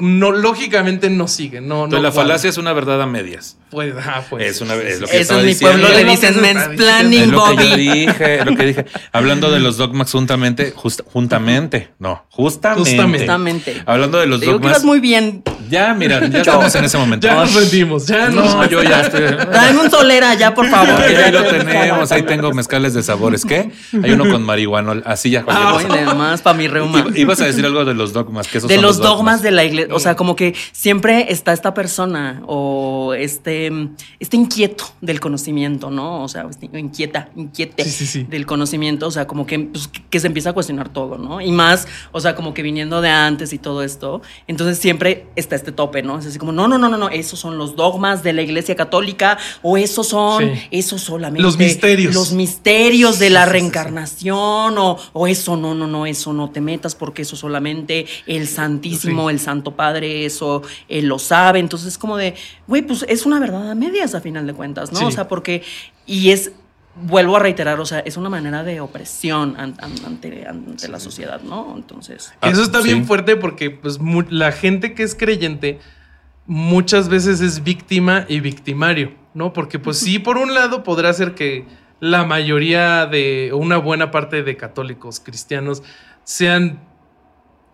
no, 0.02 0.32
lógicamente 0.32 1.10
no 1.10 1.28
sigue. 1.28 1.62
No, 1.62 1.86
Entonces, 1.86 1.98
no 2.00 2.04
la 2.04 2.10
cuadra. 2.12 2.24
falacia 2.28 2.50
es 2.50 2.58
una 2.58 2.74
verdad 2.74 3.02
a 3.02 3.06
medias. 3.06 3.58
Puede, 3.70 3.94
ah, 4.02 4.24
puede 4.30 4.48
Es 4.48 4.62
una- 4.62 4.74
es 4.76 5.00
lo 5.00 5.08
que 5.08 5.20
Eso 5.20 5.34
en 5.36 5.42
mi 5.42 5.48
diciendo. 5.50 5.78
pueblo 5.80 5.96
le 5.98 6.04
dicen 6.10 6.34
que 6.34 6.40
está 6.50 6.54
mansplaining, 6.68 7.22
Es 7.22 7.28
lo 7.28 7.44
que 7.56 7.70
yo 7.70 7.76
dije, 7.78 8.40
es 8.40 8.46
lo 8.46 8.56
que 8.56 8.66
dije. 8.66 8.86
Hablando 9.12 9.52
de 9.52 9.60
los 9.60 9.78
dogmas 9.78 10.12
juntamente, 10.12 10.72
just- 10.76 11.02
juntamente, 11.06 11.90
no, 12.00 12.26
justamente. 12.30 12.80
Justamente. 12.90 13.20
Justamente. 13.20 13.84
Hablando 13.86 14.18
de 14.20 14.26
los 14.28 14.40
Te 14.40 14.46
digo 14.48 14.58
que 14.58 14.64
dogmas. 14.64 14.78
ibas 14.80 14.86
muy 14.86 15.00
bien. 15.00 15.44
Ya, 15.70 15.94
mira, 15.94 16.26
ya 16.28 16.40
estamos 16.40 16.74
en 16.74 16.86
ese 16.86 16.98
momento. 16.98 17.28
Ya 17.28 17.36
nos 17.36 17.54
rendimos, 17.54 18.08
ya 18.08 18.30
nos 18.30 18.56
No, 18.56 18.66
yo 18.68 18.82
ya 18.82 19.02
estoy. 19.02 19.22
Dame 19.52 19.80
un 19.80 19.92
solera 19.92 20.34
ya, 20.34 20.56
por 20.56 20.68
favor. 20.68 20.96
Porque 20.96 21.16
ahí 21.16 21.32
lo 21.32 21.44
tenemos, 21.44 22.12
ahí 22.12 22.24
tengo 22.24 22.52
mezcales 22.54 22.96
de 22.96 23.04
sabores. 23.04 23.46
¿Qué? 23.46 23.70
Hay 24.04 24.12
uno 24.12 24.28
con 24.32 24.42
marihuana, 24.42 25.02
así 25.06 25.30
ya. 25.30 25.44
cualquier 25.44 25.68
Ay, 25.68 25.86
cosa. 25.86 25.98
de 26.12 26.18
más 26.18 26.42
para 26.42 26.58
mi 26.58 26.68
reuma. 26.68 27.00
Iba- 27.00 27.18
Ibas 27.20 27.42
a 27.42 27.46
decir 27.46 27.64
algo 27.66 27.86
de 27.86 27.94
los 27.94 28.14
dogmas, 28.14 28.48
que 28.48 28.58
esos 28.58 28.68
de 28.68 28.76
son 28.76 28.84
los 28.84 28.98
dogmas 28.98 29.44
de 29.44 29.52
la 29.52 29.64
iglesia. 29.64 29.94
O 29.94 30.00
sea, 30.00 30.14
Mm. 30.14 30.16
como 30.16 30.36
que 30.36 30.56
siempre 30.72 31.28
está 31.32 31.54
esta 31.54 31.76
persona 31.76 32.42
o 32.48 33.14
este, 33.16 33.59
este 34.20 34.38
inquieto 34.38 34.86
del 35.02 35.20
conocimiento, 35.20 35.90
¿no? 35.92 36.24
O 36.24 36.28
sea, 36.28 36.46
este 36.50 36.70
inquieta, 36.78 37.30
inquiete 37.36 37.84
Sí, 37.84 37.90
sí, 37.92 38.06
sí. 38.08 38.24
del 38.30 38.46
conocimiento. 38.46 39.08
O 39.08 39.12
sea, 39.12 39.28
como 39.28 39.46
que, 39.46 39.60
pues, 39.60 39.88
que- 39.88 40.04
que 40.10 40.20
se 40.20 40.28
empieza 40.28 40.52
a 40.52 40.54
cuestionar 40.54 40.90
todo, 40.90 41.18
¿no? 41.18 41.42
Y 41.42 41.52
más, 41.52 41.88
o 42.12 42.20
sea, 42.22 42.36
como 42.36 42.54
que 42.54 42.62
viniendo 42.64 43.02
de 43.02 43.10
antes 43.10 43.54
y 43.54 43.58
todo 43.58 43.84
esto. 43.84 44.22
Entonces 44.48 44.78
siempre 44.80 45.28
está 45.36 45.56
este 45.56 45.72
tope, 45.72 46.02
¿no? 46.04 46.20
Es 46.20 46.26
así 46.26 46.38
como, 46.40 46.52
no, 46.52 46.68
no, 46.68 46.78
no, 46.78 46.90
no, 46.90 46.98
no, 46.98 47.10
esos 47.10 47.40
son 47.40 47.58
los 47.58 47.76
dogmas 47.76 48.24
de 48.24 48.34
la 48.34 48.42
iglesia 48.42 48.76
católica 48.76 49.38
o 49.62 49.78
esos 49.78 50.08
son, 50.08 50.52
esos 50.72 51.02
solamente. 51.02 51.42
Los 51.44 51.58
misterios. 51.58 52.14
Los 52.14 52.32
misterios 52.34 53.20
de 53.20 53.30
la 53.30 53.46
reencarnación 53.46 54.78
o, 54.78 54.98
o 55.14 55.28
eso, 55.28 55.56
no, 55.58 55.74
no, 55.76 55.88
no, 55.88 56.06
eso 56.06 56.34
no 56.34 56.50
te 56.50 56.62
metas 56.62 56.96
porque 56.96 57.24
eso 57.24 57.36
solamente 57.36 58.06
el 58.28 58.48
Santísimo, 58.48 59.30
el 59.30 59.40
Santo 59.40 59.76
Padre, 59.76 60.26
eso 60.26 60.62
él 60.88 61.08
lo 61.08 61.20
sabe. 61.20 61.60
Entonces 61.60 61.90
es 61.90 61.98
como 61.98 62.18
de, 62.18 62.36
güey, 62.68 62.82
pues 62.82 63.06
es 63.08 63.26
una 63.26 63.40
verdad 63.40 63.49
a 63.58 63.76
medias 63.76 64.16
a 64.16 64.22
final 64.22 64.46
de 64.48 64.54
cuentas, 64.54 64.92
¿no? 64.92 65.00
Sí. 65.00 65.06
O 65.06 65.12
sea, 65.12 65.28
porque, 65.28 65.64
y 66.06 66.32
es, 66.32 66.52
vuelvo 67.02 67.38
a 67.38 67.40
reiterar, 67.40 67.80
o 67.80 67.86
sea, 67.86 68.00
es 68.00 68.18
una 68.18 68.30
manera 68.30 68.64
de 68.64 68.82
opresión 68.82 69.56
an- 69.58 69.76
an- 69.80 70.06
ante, 70.06 70.48
ante 70.48 70.88
la 70.90 71.00
sociedad, 71.00 71.42
¿no? 71.42 71.74
Entonces... 71.76 72.34
Que 72.42 72.50
Eso 72.50 72.62
está 72.64 72.80
Ah, 72.80 72.82
bien 72.82 73.00
sí. 73.02 73.04
fuerte 73.06 73.36
porque 73.36 73.72
pues, 73.72 74.00
la 74.30 74.52
gente 74.52 74.94
que 74.94 75.04
es 75.04 75.16
creyente 75.16 75.80
muchas 76.46 77.10
veces 77.10 77.42
es 77.42 77.64
víctima 77.64 78.26
y 78.28 78.40
victimario, 78.40 79.14
¿no? 79.34 79.54
Porque 79.54 79.78
pues 79.80 80.00
sí, 80.00 80.20
por 80.20 80.38
un 80.38 80.54
lado 80.54 80.84
podrá 80.84 81.14
ser 81.14 81.36
que 81.36 81.66
la 82.00 82.24
mayoría 82.26 83.06
de, 83.06 83.52
o 83.54 83.58
una 83.58 83.78
buena 83.78 84.10
parte 84.10 84.42
de 84.42 84.58
católicos 84.58 85.20
cristianos 85.20 85.84
sean 86.24 86.80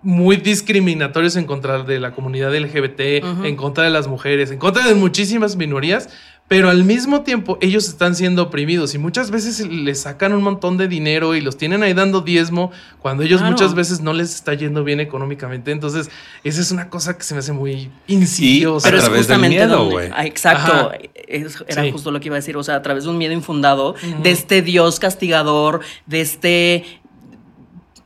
muy 0.05 0.37
discriminatorios 0.37 1.35
en 1.35 1.45
contra 1.45 1.81
de 1.83 1.99
la 1.99 2.11
comunidad 2.11 2.55
LGBT, 2.55 3.23
en 3.43 3.55
contra 3.55 3.83
de 3.83 3.89
las 3.89 4.07
mujeres, 4.07 4.51
en 4.51 4.59
contra 4.59 4.85
de 4.87 4.93
muchísimas 4.93 5.55
minorías, 5.55 6.09
pero 6.47 6.69
al 6.69 6.83
mismo 6.83 7.21
tiempo 7.23 7.57
ellos 7.59 7.87
están 7.89 8.13
siendo 8.15 8.43
oprimidos 8.43 8.93
y 8.93 8.99
muchas 8.99 9.31
veces 9.31 9.67
les 9.67 10.01
sacan 10.01 10.31
un 10.33 10.43
montón 10.43 10.77
de 10.77 10.87
dinero 10.87 11.33
y 11.33 11.41
los 11.41 11.57
tienen 11.57 11.81
ahí 11.81 11.93
dando 11.93 12.21
diezmo 12.21 12.71
cuando 12.99 13.23
ellos 13.23 13.39
Claro. 13.39 13.53
muchas 13.53 13.73
veces 13.73 14.01
no 14.01 14.13
les 14.13 14.35
está 14.35 14.53
yendo 14.53 14.83
bien 14.83 14.99
económicamente. 14.99 15.71
Entonces, 15.71 16.11
esa 16.43 16.61
es 16.61 16.69
una 16.69 16.87
cosa 16.91 17.17
que 17.17 17.23
se 17.23 17.33
me 17.33 17.39
hace 17.39 17.51
muy 17.51 17.89
insidiosa. 18.05 18.87
Pero 18.87 18.97
A 18.97 18.99
es 18.99 19.05
través 19.05 19.27
del 19.27 19.37
justamente 19.37 19.57
miedo, 19.65 19.77
donde- 19.79 19.93
güey. 19.95 20.09
Ah, 20.15 20.25
exacto. 20.27 20.71
Ajá. 20.71 20.91
Es- 21.27 21.63
era 21.67 21.81
Sí. 21.83 21.91
justo 21.91 22.11
lo 22.11 22.19
que 22.19 22.27
iba 22.27 22.35
a 22.35 22.39
decir. 22.39 22.55
O 22.57 22.63
sea, 22.63 22.75
a 22.75 22.81
través 22.83 23.05
de 23.05 23.09
un 23.09 23.17
miedo 23.17 23.33
infundado, 23.33 23.95
de 24.21 24.29
este 24.29 24.61
Dios 24.61 24.99
castigador, 24.99 25.79
de 26.05 26.21
este 26.21 26.85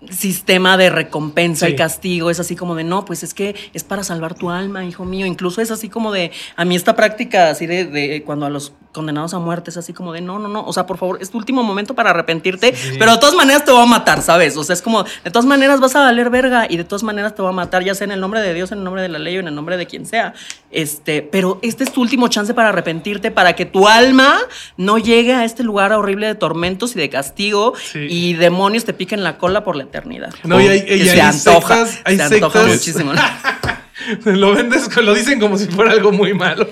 sistema 0.10 0.78
de 0.78 0.90
recompensa 0.90 1.66
Sí. 1.66 1.74
y 1.74 1.76
castigo. 1.76 2.30
Es 2.30 2.40
así 2.40 2.56
como 2.56 2.76
de, 2.76 2.84
no, 2.84 3.04
pues 3.06 3.22
es 3.24 3.34
que 3.34 3.56
es 3.74 3.84
para 3.84 4.04
salvar 4.04 4.34
tu 4.34 4.50
alma, 4.50 4.86
hijo 4.86 5.04
mío. 5.06 5.26
Incluso 5.26 5.62
es 5.62 5.72
así 5.72 5.90
como 5.90 6.12
de, 6.12 6.32
a 6.56 6.64
mí 6.66 6.76
esta 6.76 6.96
práctica 6.96 7.50
así 7.50 7.66
de, 7.68 7.86
de 7.86 8.24
cuando 8.24 8.46
a 8.46 8.50
los 8.50 8.72
condenados 8.92 9.36
a 9.36 9.40
muerte 9.40 9.70
es 9.70 9.78
así 9.78 9.94
como 9.94 10.14
de, 10.14 10.22
no, 10.22 10.40
no, 10.40 10.48
no. 10.48 10.66
O 10.66 10.74
sea, 10.74 10.86
por 10.88 10.98
favor, 10.98 11.20
es 11.22 11.30
tu 11.30 11.38
último 11.38 11.62
momento 11.64 11.94
para 11.96 12.10
arrepentirte, 12.12 12.74
Sí. 12.76 12.96
pero 12.98 13.12
de 13.12 13.18
todas 13.20 13.36
maneras 13.36 13.64
te 13.66 13.72
va 13.72 13.84
a 13.84 13.86
matar, 13.86 14.22
¿sabes? 14.22 14.58
O 14.58 14.64
sea, 14.64 14.74
es 14.74 14.82
como, 14.82 15.04
de 15.04 15.32
todas 15.32 15.46
maneras 15.46 15.80
vas 15.80 15.96
a 15.96 16.00
valer 16.00 16.30
verga 16.30 16.66
y 16.70 16.78
de 16.78 16.84
todas 16.86 17.04
maneras 17.04 17.36
te 17.36 17.42
va 17.44 17.50
a 17.50 17.54
matar, 17.54 17.84
ya 17.84 17.94
sea 17.94 18.06
en 18.06 18.12
el 18.12 18.20
nombre 18.20 18.42
de 18.42 18.54
Dios, 18.54 18.72
en 18.72 18.80
el 18.80 18.84
nombre 18.84 19.02
de 19.04 19.10
la 19.10 19.20
ley 19.20 19.38
o 19.38 19.42
en 19.42 19.48
el 19.48 19.54
nombre 19.56 19.78
de 19.78 19.86
quien 19.86 20.06
sea. 20.06 20.34
Este, 20.72 21.22
pero 21.22 21.60
este 21.62 21.84
es 21.84 21.92
tu 21.92 22.02
último 22.02 22.28
chance 22.30 22.54
para 22.54 22.70
arrepentirte, 22.70 23.32
para 23.32 23.54
que 23.54 23.66
tu 23.66 23.88
alma 23.88 24.38
no 24.78 24.98
llegue 24.98 25.34
a 25.36 25.44
este 25.46 25.64
lugar 25.64 25.94
horrible 25.94 26.26
de 26.28 26.36
tormentos 26.36 26.96
y 26.96 27.00
de 27.00 27.10
castigo 27.10 27.74
Sí. 27.92 28.08
y 28.10 28.34
demonios 28.34 28.86
te 28.86 28.94
piquen 28.94 29.24
la 29.24 29.38
cola 29.38 29.64
por 29.64 29.76
la 29.76 29.84
eternidad. 29.90 30.34
No, 30.44 30.60
y 30.62 30.68
hay- 30.68 30.86
Que 30.86 30.98
y 30.98 31.04
se 31.06 31.12
hay 31.12 31.20
antoja, 31.20 31.86
sectas- 31.86 32.02
hay 32.06 32.18
se 32.18 32.24
antoja 32.24 32.60
sectas- 32.60 32.68
muchísimo. 32.74 33.12
lo 34.26 34.54
vendes, 34.54 34.96
lo 34.98 35.14
dicen 35.14 35.40
como 35.40 35.58
si 35.58 35.68
fuera 35.68 35.92
algo 35.92 36.12
muy 36.12 36.34
malo. 36.34 36.68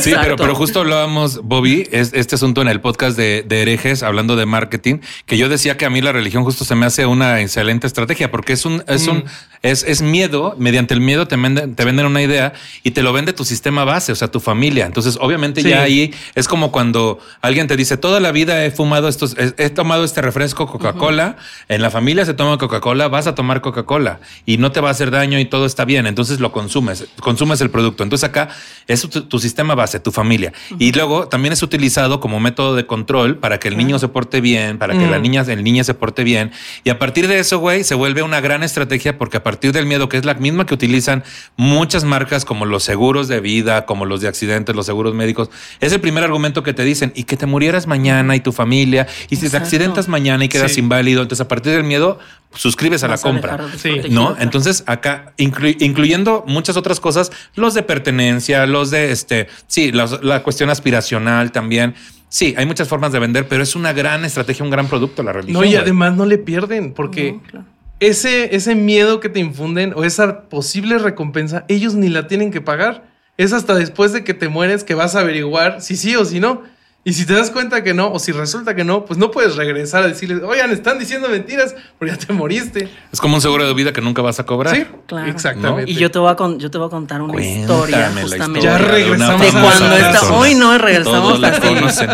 Sí, 0.00 0.12
pero, 0.20 0.36
pero 0.36 0.54
justo 0.54 0.80
hablábamos, 0.80 1.42
Bobby, 1.42 1.88
es, 1.92 2.12
este 2.12 2.34
asunto 2.34 2.62
en 2.62 2.68
el 2.68 2.80
podcast 2.80 3.16
de, 3.16 3.44
de 3.46 3.62
herejes, 3.62 4.02
hablando 4.02 4.36
de 4.36 4.46
marketing, 4.46 4.98
que 5.26 5.36
yo 5.36 5.48
decía 5.48 5.76
que 5.76 5.84
a 5.84 5.90
mí 5.90 6.00
la 6.00 6.12
religión 6.12 6.44
justo 6.44 6.64
se 6.64 6.74
me 6.74 6.86
hace 6.86 7.06
una 7.06 7.40
excelente 7.40 7.86
estrategia, 7.86 8.30
porque 8.30 8.52
es 8.52 8.64
un, 8.64 8.82
es 8.88 9.06
un, 9.06 9.24
es, 9.62 9.84
es 9.84 10.02
miedo, 10.02 10.54
mediante 10.58 10.94
el 10.94 11.00
miedo 11.00 11.28
te 11.28 11.36
venden, 11.36 11.74
te 11.74 11.84
venden 11.84 12.06
una 12.06 12.22
idea 12.22 12.52
y 12.82 12.90
te 12.92 13.02
lo 13.02 13.12
vende 13.12 13.32
tu 13.32 13.44
sistema 13.44 13.84
base, 13.84 14.12
o 14.12 14.16
sea, 14.16 14.28
tu 14.28 14.40
familia. 14.40 14.86
Entonces, 14.86 15.16
obviamente 15.20 15.62
Sí. 15.62 15.68
ya 15.68 15.82
ahí 15.82 16.12
es 16.34 16.48
como 16.48 16.72
cuando 16.72 17.18
alguien 17.40 17.66
te 17.68 17.76
dice, 17.76 17.96
toda 17.96 18.20
la 18.20 18.32
vida 18.32 18.64
he 18.64 18.70
fumado 18.70 19.08
estos, 19.08 19.36
he, 19.38 19.54
he 19.58 19.70
tomado 19.70 20.04
este 20.04 20.20
refresco 20.22 20.66
Coca-Cola, 20.66 21.36
en 21.68 21.82
la 21.82 21.90
familia 21.90 22.24
se 22.24 22.34
toma 22.34 22.58
Coca-Cola, 22.58 23.08
vas 23.08 23.26
a 23.26 23.34
tomar 23.34 23.60
Coca-Cola 23.60 24.20
y 24.46 24.56
no 24.58 24.72
te 24.72 24.80
va 24.80 24.88
a 24.88 24.92
hacer 24.92 25.10
daño 25.10 25.38
y 25.38 25.44
todo 25.44 25.66
está 25.66 25.84
bien. 25.84 26.06
Entonces, 26.06 26.31
entonces 26.32 26.40
lo 26.40 26.52
consumes, 26.52 27.06
consumes 27.20 27.60
el 27.60 27.70
producto. 27.70 28.02
Entonces 28.02 28.28
acá 28.28 28.48
es 28.88 29.02
tu, 29.08 29.22
tu 29.22 29.38
sistema 29.38 29.74
base, 29.74 30.00
tu 30.00 30.10
familia. 30.12 30.52
Y 30.78 30.92
luego 30.92 31.28
también 31.28 31.52
es 31.52 31.62
utilizado 31.62 32.20
como 32.20 32.40
método 32.40 32.74
de 32.74 32.86
control 32.86 33.36
para 33.38 33.58
que 33.58 33.68
el 33.68 33.76
niño 33.76 33.98
se 33.98 34.08
porte 34.08 34.40
bien, 34.40 34.78
para 34.78 34.94
que 34.94 35.06
la 35.06 35.18
Mm. 35.18 35.22
niña, 35.22 35.44
el 35.48 35.62
niña 35.62 35.84
se 35.84 35.94
porte 35.94 36.24
bien. 36.24 36.50
Y 36.84 36.90
a 36.90 36.98
partir 36.98 37.28
de 37.28 37.38
eso, 37.38 37.58
güey, 37.58 37.84
se 37.84 37.94
vuelve 37.94 38.22
una 38.22 38.40
gran 38.40 38.62
estrategia 38.62 39.18
porque 39.18 39.36
a 39.36 39.42
partir 39.42 39.72
del 39.72 39.86
miedo, 39.86 40.08
que 40.08 40.16
es 40.16 40.24
la 40.24 40.34
misma 40.34 40.64
que 40.66 40.74
utilizan 40.74 41.22
muchas 41.56 42.04
marcas 42.04 42.44
como 42.44 42.64
los 42.66 42.82
seguros 42.82 43.28
de 43.28 43.40
vida, 43.40 43.84
como 43.86 44.06
los 44.06 44.20
de 44.20 44.28
accidentes, 44.28 44.74
los 44.74 44.86
seguros 44.86 45.14
médicos, 45.14 45.50
es 45.80 45.92
el 45.92 46.00
primer 46.00 46.24
argumento 46.24 46.62
que 46.62 46.72
te 46.72 46.84
dicen 46.84 47.12
y 47.14 47.24
que 47.24 47.36
te 47.36 47.46
murieras 47.46 47.86
mañana 47.86 48.34
y 48.36 48.40
tu 48.40 48.52
familia 48.52 49.06
y 49.28 49.36
si 49.36 49.42
te 49.42 49.46
Exacto. 49.48 49.64
accidentas 49.66 50.08
mañana 50.08 50.44
y 50.44 50.48
quedas 50.48 50.72
Sí. 50.72 50.80
inválido, 50.80 51.22
entonces 51.22 51.44
a 51.44 51.48
partir 51.48 51.72
del 51.72 51.84
miedo 51.84 52.18
suscribes 52.54 53.02
a 53.02 53.06
la 53.08 53.14
Vas 53.14 53.22
compra. 53.22 53.58
Sí. 53.78 54.02
¿No? 54.10 54.36
Entonces 54.38 54.84
acá, 54.86 55.32
inclu- 55.38 55.76
incluyendo 56.12 56.44
muchas 56.46 56.76
otras 56.76 57.00
cosas, 57.00 57.30
los 57.54 57.74
de 57.74 57.82
pertenencia, 57.82 58.66
los 58.66 58.90
de 58.90 59.12
este, 59.12 59.48
sí, 59.66 59.92
los- 59.92 60.22
la 60.22 60.42
cuestión 60.42 60.70
aspiracional 60.70 61.52
también. 61.52 61.94
Sí, 62.28 62.54
hay 62.56 62.66
muchas 62.66 62.88
formas 62.88 63.12
de 63.12 63.18
vender, 63.18 63.46
pero 63.48 63.62
es 63.62 63.74
una 63.76 63.92
gran 63.92 64.24
estrategia, 64.24 64.64
un 64.64 64.70
gran 64.70 64.88
producto 64.88 65.22
la 65.22 65.32
religión. 65.32 65.60
No, 65.62 65.64
y 65.68 65.76
además 65.76 66.14
no 66.16 66.24
le 66.26 66.38
pierden, 66.38 66.92
porque 66.94 67.32
No, 67.32 67.42
claro. 67.42 67.66
ese, 68.00 68.54
ese 68.54 68.74
miedo 68.74 69.20
que 69.20 69.28
te 69.28 69.40
infunden 69.40 69.92
o 69.96 70.04
esa 70.04 70.42
posible 70.48 70.98
recompensa, 70.98 71.64
ellos 71.68 71.94
ni 71.94 72.08
la 72.08 72.26
tienen 72.26 72.50
que 72.50 72.60
pagar. 72.60 73.10
Es 73.38 73.52
hasta 73.52 73.74
después 73.74 74.12
de 74.12 74.24
que 74.24 74.34
te 74.34 74.48
mueres 74.48 74.84
que 74.84 74.94
vas 74.94 75.14
a 75.14 75.20
averiguar 75.20 75.80
si 75.80 75.96
sí 75.96 76.14
o 76.16 76.24
si 76.24 76.40
no. 76.40 76.62
Y 77.04 77.14
si 77.14 77.26
te 77.26 77.32
das 77.34 77.50
cuenta 77.50 77.82
que 77.82 77.94
no, 77.94 78.12
o 78.12 78.20
si 78.20 78.30
resulta 78.30 78.76
que 78.76 78.84
no, 78.84 79.04
pues 79.04 79.18
no 79.18 79.32
puedes 79.32 79.56
regresar 79.56 80.04
a 80.04 80.06
decirles, 80.06 80.40
oigan, 80.44 80.70
están 80.70 81.00
diciendo 81.00 81.28
mentiras, 81.28 81.74
porque 81.98 82.14
ya 82.14 82.18
te 82.18 82.32
moriste. 82.32 82.88
Es 83.12 83.20
como 83.20 83.34
un 83.34 83.40
seguro 83.40 83.66
de 83.66 83.74
vida 83.74 83.92
que 83.92 84.00
nunca 84.00 84.22
vas 84.22 84.38
a 84.38 84.46
cobrar. 84.46 84.76
Sí, 84.76 84.84
Claro. 85.08 85.28
exactamente. 85.28 85.90
Y 85.90 85.96
yo 85.96 86.12
te 86.12 86.20
voy 86.20 86.30
a, 86.30 86.36
con- 86.36 86.60
yo 86.60 86.70
te 86.70 86.78
voy 86.78 86.86
a 86.86 86.90
contar 86.90 87.20
una 87.20 87.32
Cuéntame 87.32 87.60
historia 87.60 88.12
justamente. 88.22 88.58
historia 88.58 88.62
Ya 88.62 88.78
de 88.78 88.84
una 88.84 88.92
regresamos 88.92 89.40
de 89.40 89.48
a 89.48 89.62
cuando 89.62 89.96
está. 89.96 90.32
Hoy 90.32 90.54
no, 90.54 90.78
regresamos 90.78 91.28
Todos 91.28 91.40
la 91.40 91.48
así. 91.48 92.04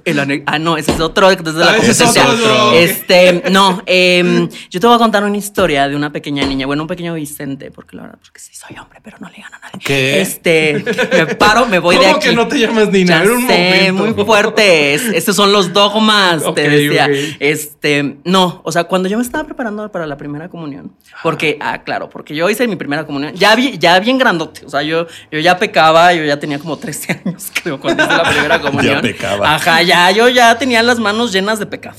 el 0.04 0.42
ah, 0.46 0.58
no, 0.60 0.76
ese 0.76 0.92
es 0.92 1.00
otro 1.00 1.28
desde 1.30 1.52
la 1.58 1.70
Ah, 1.72 1.76
es 1.78 2.00
otro. 2.00 2.72
Este, 2.74 3.42
no, 3.50 3.82
em, 3.86 4.48
yo 4.70 4.80
te 4.80 4.86
voy 4.86 4.94
a 4.94 4.98
contar 4.98 5.24
una 5.24 5.36
historia 5.36 5.88
de 5.88 5.96
una 5.96 6.12
pequeña 6.12 6.46
niña, 6.46 6.66
bueno, 6.66 6.82
un 6.84 6.88
pequeño 6.88 7.14
Vicente, 7.14 7.70
porque 7.72 7.96
la 7.96 8.02
verdad, 8.02 8.18
porque 8.22 8.38
sí 8.40 8.54
soy 8.54 8.76
hombre, 8.78 9.00
pero 9.02 9.16
no 9.20 9.28
le 9.28 9.38
gana 9.42 9.56
a 9.56 9.60
nadie. 9.66 9.80
¿Qué? 9.84 10.20
Este, 10.20 10.84
me 11.12 11.26
paro, 11.34 11.66
me 11.66 11.78
voy 11.80 11.96
de 11.96 12.02
¿Cómo 12.04 12.16
aquí. 12.16 12.28
que 12.28 12.34
no 12.36 12.46
te 12.46 12.58
llamas 12.58 12.88
Nina? 12.90 13.18
Ya 13.18 13.22
Era 13.24 13.32
un 13.32 13.46
sé, 13.48 13.52
momento. 13.92 14.16
muy 14.16 14.24
fuertes. 14.26 15.02
Estos 15.14 15.36
son 15.36 15.52
los 15.52 15.72
dogmas, 15.72 16.42
te 16.54 16.68
decía. 16.68 17.08
Este, 17.38 18.16
no, 18.24 18.60
o 18.64 18.72
sea, 18.72 18.84
cuando 18.84 19.08
yo 19.08 19.16
me 19.16 19.22
estaba 19.22 19.44
preparando 19.44 19.90
para 19.90 20.06
la 20.06 20.16
primera 20.16 20.48
comunión, 20.48 20.92
porque, 21.22 21.56
ah, 21.60 21.82
claro, 21.82 22.08
porque 22.10 22.34
yo 22.34 22.48
hice 22.50 22.66
mi 22.68 22.76
primera 22.76 23.06
comunión, 23.06 23.32
ya, 23.34 23.54
vi- 23.56 23.78
ya 23.78 23.98
bien 24.00 24.18
grandote, 24.18 24.64
o 24.66 24.68
sea, 24.68 24.82
yo, 24.82 25.06
yo 25.32 25.38
ya 25.38 25.58
pecaba, 25.58 26.12
yo 26.12 26.24
ya 26.24 26.38
tenía 26.38 26.58
como 26.58 26.76
13 26.76 27.22
años, 27.24 27.50
creo, 27.62 27.80
cuando 27.80 28.04
hice 28.04 28.16
la 28.16 28.22
primera 28.30 28.60
comunión. 28.62 29.00
pecaba. 29.02 29.54
Ajá, 29.54 29.82
ya, 29.82 30.10
yo 30.10 30.28
ya 30.28 30.56
tenía 30.58 30.82
las 30.82 30.98
manos 30.98 31.32
llenas 31.32 31.58
de 31.58 31.66
pecado. 31.66 31.96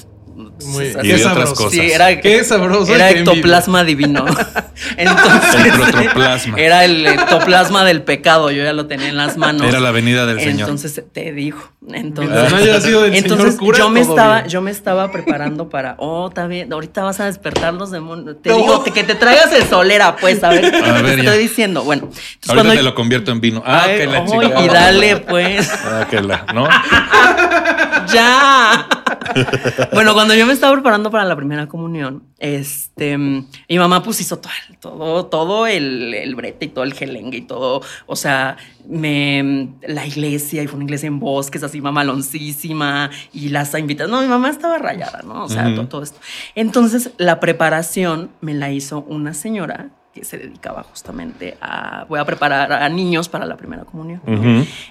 Muy 0.65 0.85
bien. 0.85 0.99
Y 1.03 1.07
de 1.09 1.13
otras 1.15 1.33
sabroso. 1.33 1.55
cosas. 1.55 1.71
Sí, 1.71 1.91
era, 1.91 2.19
Qué 2.21 2.43
sabroso. 2.43 2.93
era 2.93 3.09
ectoplasma 3.11 3.83
divino. 3.83 4.25
Entonces, 4.97 5.65
El 5.65 5.71
protoplasma. 5.91 6.57
Era 6.59 6.85
el 6.85 7.05
ectoplasma 7.07 7.83
del 7.85 8.01
pecado, 8.03 8.51
yo 8.51 8.63
ya 8.63 8.73
lo 8.73 8.87
tenía 8.87 9.09
en 9.09 9.17
las 9.17 9.37
manos. 9.37 9.67
Era 9.67 9.79
la 9.79 9.91
venida 9.91 10.25
del 10.25 10.39
Señor. 10.39 10.61
Entonces 10.69 11.03
te 11.11 11.31
digo. 11.33 11.59
Entonces, 11.93 12.31
Mientras 12.31 12.51
no 12.51 12.57
haya 12.57 12.81
sido 12.81 13.01
del 13.01 13.15
entonces 13.15 13.45
señor 13.55 13.59
cura, 13.59 13.77
yo 13.79 13.89
me 13.89 14.01
estaba, 14.01 14.35
bien. 14.41 14.49
yo 14.49 14.61
me 14.61 14.69
estaba 14.71 15.11
preparando 15.11 15.67
para, 15.69 15.95
oh, 15.97 16.27
está 16.29 16.45
bien, 16.45 16.71
ahorita 16.71 17.01
vas 17.03 17.19
a 17.19 17.25
despertar 17.25 17.73
los 17.73 17.89
demonios. 17.89 18.35
Te 18.41 18.49
No. 18.49 18.57
digo 18.57 18.83
que 18.83 19.03
te 19.03 19.15
traigas 19.15 19.51
el 19.51 19.63
solera, 19.63 20.15
pues, 20.15 20.43
a 20.43 20.49
ver, 20.49 20.65
A 20.65 20.69
te 20.71 21.01
ver, 21.01 21.19
estoy 21.19 21.37
diciendo. 21.39 21.83
Bueno, 21.83 22.03
entonces 22.03 22.49
Ahorita 22.49 22.63
cuando 22.63 22.73
te 22.75 22.83
lo 22.83 22.93
convierto 22.95 23.31
en 23.31 23.41
vino. 23.41 23.63
Ah, 23.65 23.85
que 23.87 24.05
la 24.05 24.25
chica. 24.25 24.61
y 24.63 24.67
dale, 24.67 25.17
pues. 25.17 25.69
Ah, 25.83 26.05
que 26.09 26.21
la, 26.21 26.45
¿no? 26.53 26.67
ya. 28.13 28.87
bueno, 29.93 30.13
cuando 30.13 30.33
yo 30.33 30.45
me 30.45 30.53
estaba 30.53 30.73
preparando 30.73 31.11
para 31.11 31.25
la 31.25 31.35
primera 31.35 31.67
comunión, 31.67 32.23
este, 32.39 33.17
mi 33.17 33.45
mamá 33.69 34.03
pues 34.03 34.21
hizo 34.21 34.39
todo, 34.39 34.51
todo, 34.79 35.25
todo 35.25 35.67
el, 35.67 36.13
el 36.13 36.35
brete 36.35 36.65
y 36.65 36.67
todo 36.69 36.83
el 36.83 36.93
gelengue 36.93 37.39
y 37.39 37.41
todo, 37.41 37.81
o 38.05 38.15
sea, 38.15 38.57
me, 38.87 39.69
la 39.87 40.05
iglesia, 40.05 40.63
y 40.63 40.67
fue 40.67 40.75
una 40.75 40.85
iglesia 40.85 41.07
en 41.07 41.19
bosques, 41.19 41.63
así 41.63 41.81
mamaloncísima, 41.81 43.09
y 43.33 43.49
las 43.49 43.73
invitadas, 43.73 44.11
no, 44.11 44.21
mi 44.21 44.27
mamá 44.27 44.49
estaba 44.49 44.77
rayada, 44.77 45.21
¿no? 45.23 45.45
O 45.45 45.49
sea, 45.49 45.73
todo, 45.75 45.87
todo 45.87 46.03
esto. 46.03 46.19
Entonces, 46.55 47.11
la 47.17 47.39
preparación 47.39 48.31
me 48.41 48.53
la 48.53 48.71
hizo 48.71 49.01
una 49.07 49.33
señora 49.33 49.89
que 50.13 50.25
se 50.25 50.37
dedicaba 50.37 50.83
justamente 50.83 51.57
a, 51.61 52.05
voy 52.09 52.19
a 52.19 52.25
preparar 52.25 52.71
a 52.71 52.89
niños 52.89 53.29
para 53.29 53.45
la 53.45 53.55
primera 53.55 53.85
comunión. 53.85 54.21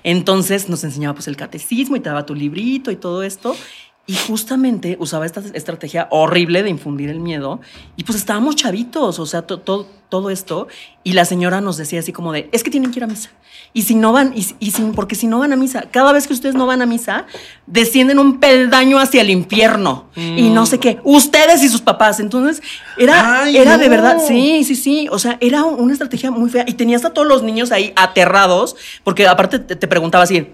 Entonces 0.03 0.69
nos 0.69 0.83
enseñaba 0.85 1.15
pues 1.15 1.29
el 1.29 1.37
catecismo 1.37 1.97
y 1.97 2.01
te 2.01 2.09
daba 2.09 2.25
tu 2.25 2.35
librito 2.35 2.91
y 2.91 2.97
todo 2.97 3.23
esto. 3.23 3.55
Y 4.11 4.17
justamente 4.27 4.97
usaba 4.99 5.25
esta 5.25 5.41
estrategia 5.55 6.09
horrible 6.11 6.65
de 6.65 6.71
infundir 6.71 7.11
el 7.11 7.21
miedo. 7.21 7.61
Y 7.97 8.03
pues 8.03 8.19
estábamos 8.19 8.57
chavitos, 8.57 9.21
o 9.21 9.27
sea, 9.27 9.43
to- 9.43 9.61
to- 9.61 9.87
todo 10.09 10.31
esto. 10.31 10.67
Y 11.05 11.13
la 11.13 11.25
señora 11.25 11.61
nos 11.61 11.77
decía 11.77 12.01
así 12.01 12.11
como 12.13 12.33
de, 12.33 12.49
es 12.51 12.65
que 12.65 12.71
tienen 12.73 12.91
que 12.91 12.99
ir 12.99 13.05
a 13.05 13.07
misa. 13.07 13.31
Y 13.73 13.83
si 13.83 13.95
no 13.95 14.13
van, 14.13 14.33
y, 14.35 14.45
y 14.59 14.73
si- 14.73 14.83
porque 14.97 15.15
si 15.15 15.29
no 15.29 15.39
van 15.39 15.53
a 15.53 15.57
misa, 15.57 15.85
cada 15.93 16.13
vez 16.13 16.27
que 16.27 16.33
ustedes 16.33 16.57
no 16.57 16.67
van 16.67 16.83
a 16.83 16.87
misa, 16.87 17.27
descienden 17.69 18.19
un 18.19 18.41
peldaño 18.41 18.99
hacia 18.99 19.21
el 19.21 19.31
infierno. 19.31 20.07
Y 20.17 20.51
no 20.51 20.67
sé 20.67 20.81
qué, 20.81 20.99
ustedes 21.05 21.63
y 21.63 21.69
sus 21.69 21.81
papás. 21.81 22.19
Entonces, 22.19 22.63
era, 22.99 23.43
Ay, 23.43 23.57
era 23.59 23.79
de 23.79 23.89
verdad, 23.89 24.19
sí, 24.27 24.65
sí, 24.65 24.75
sí. 24.75 25.07
O 25.13 25.21
sea, 25.21 25.39
era 25.41 25.63
una 25.63 25.93
estrategia 25.93 26.33
muy 26.33 26.51
fea. 26.51 26.65
Y 26.67 26.73
tenías 26.75 27.05
a 27.05 27.11
todos 27.11 27.29
los 27.29 27.45
niños 27.45 27.71
ahí 27.71 27.93
aterrados, 27.95 28.75
porque 29.05 29.29
aparte 29.29 29.61
te, 29.61 29.77
te 29.77 29.87
preguntaba 29.87 30.25
así, 30.25 30.49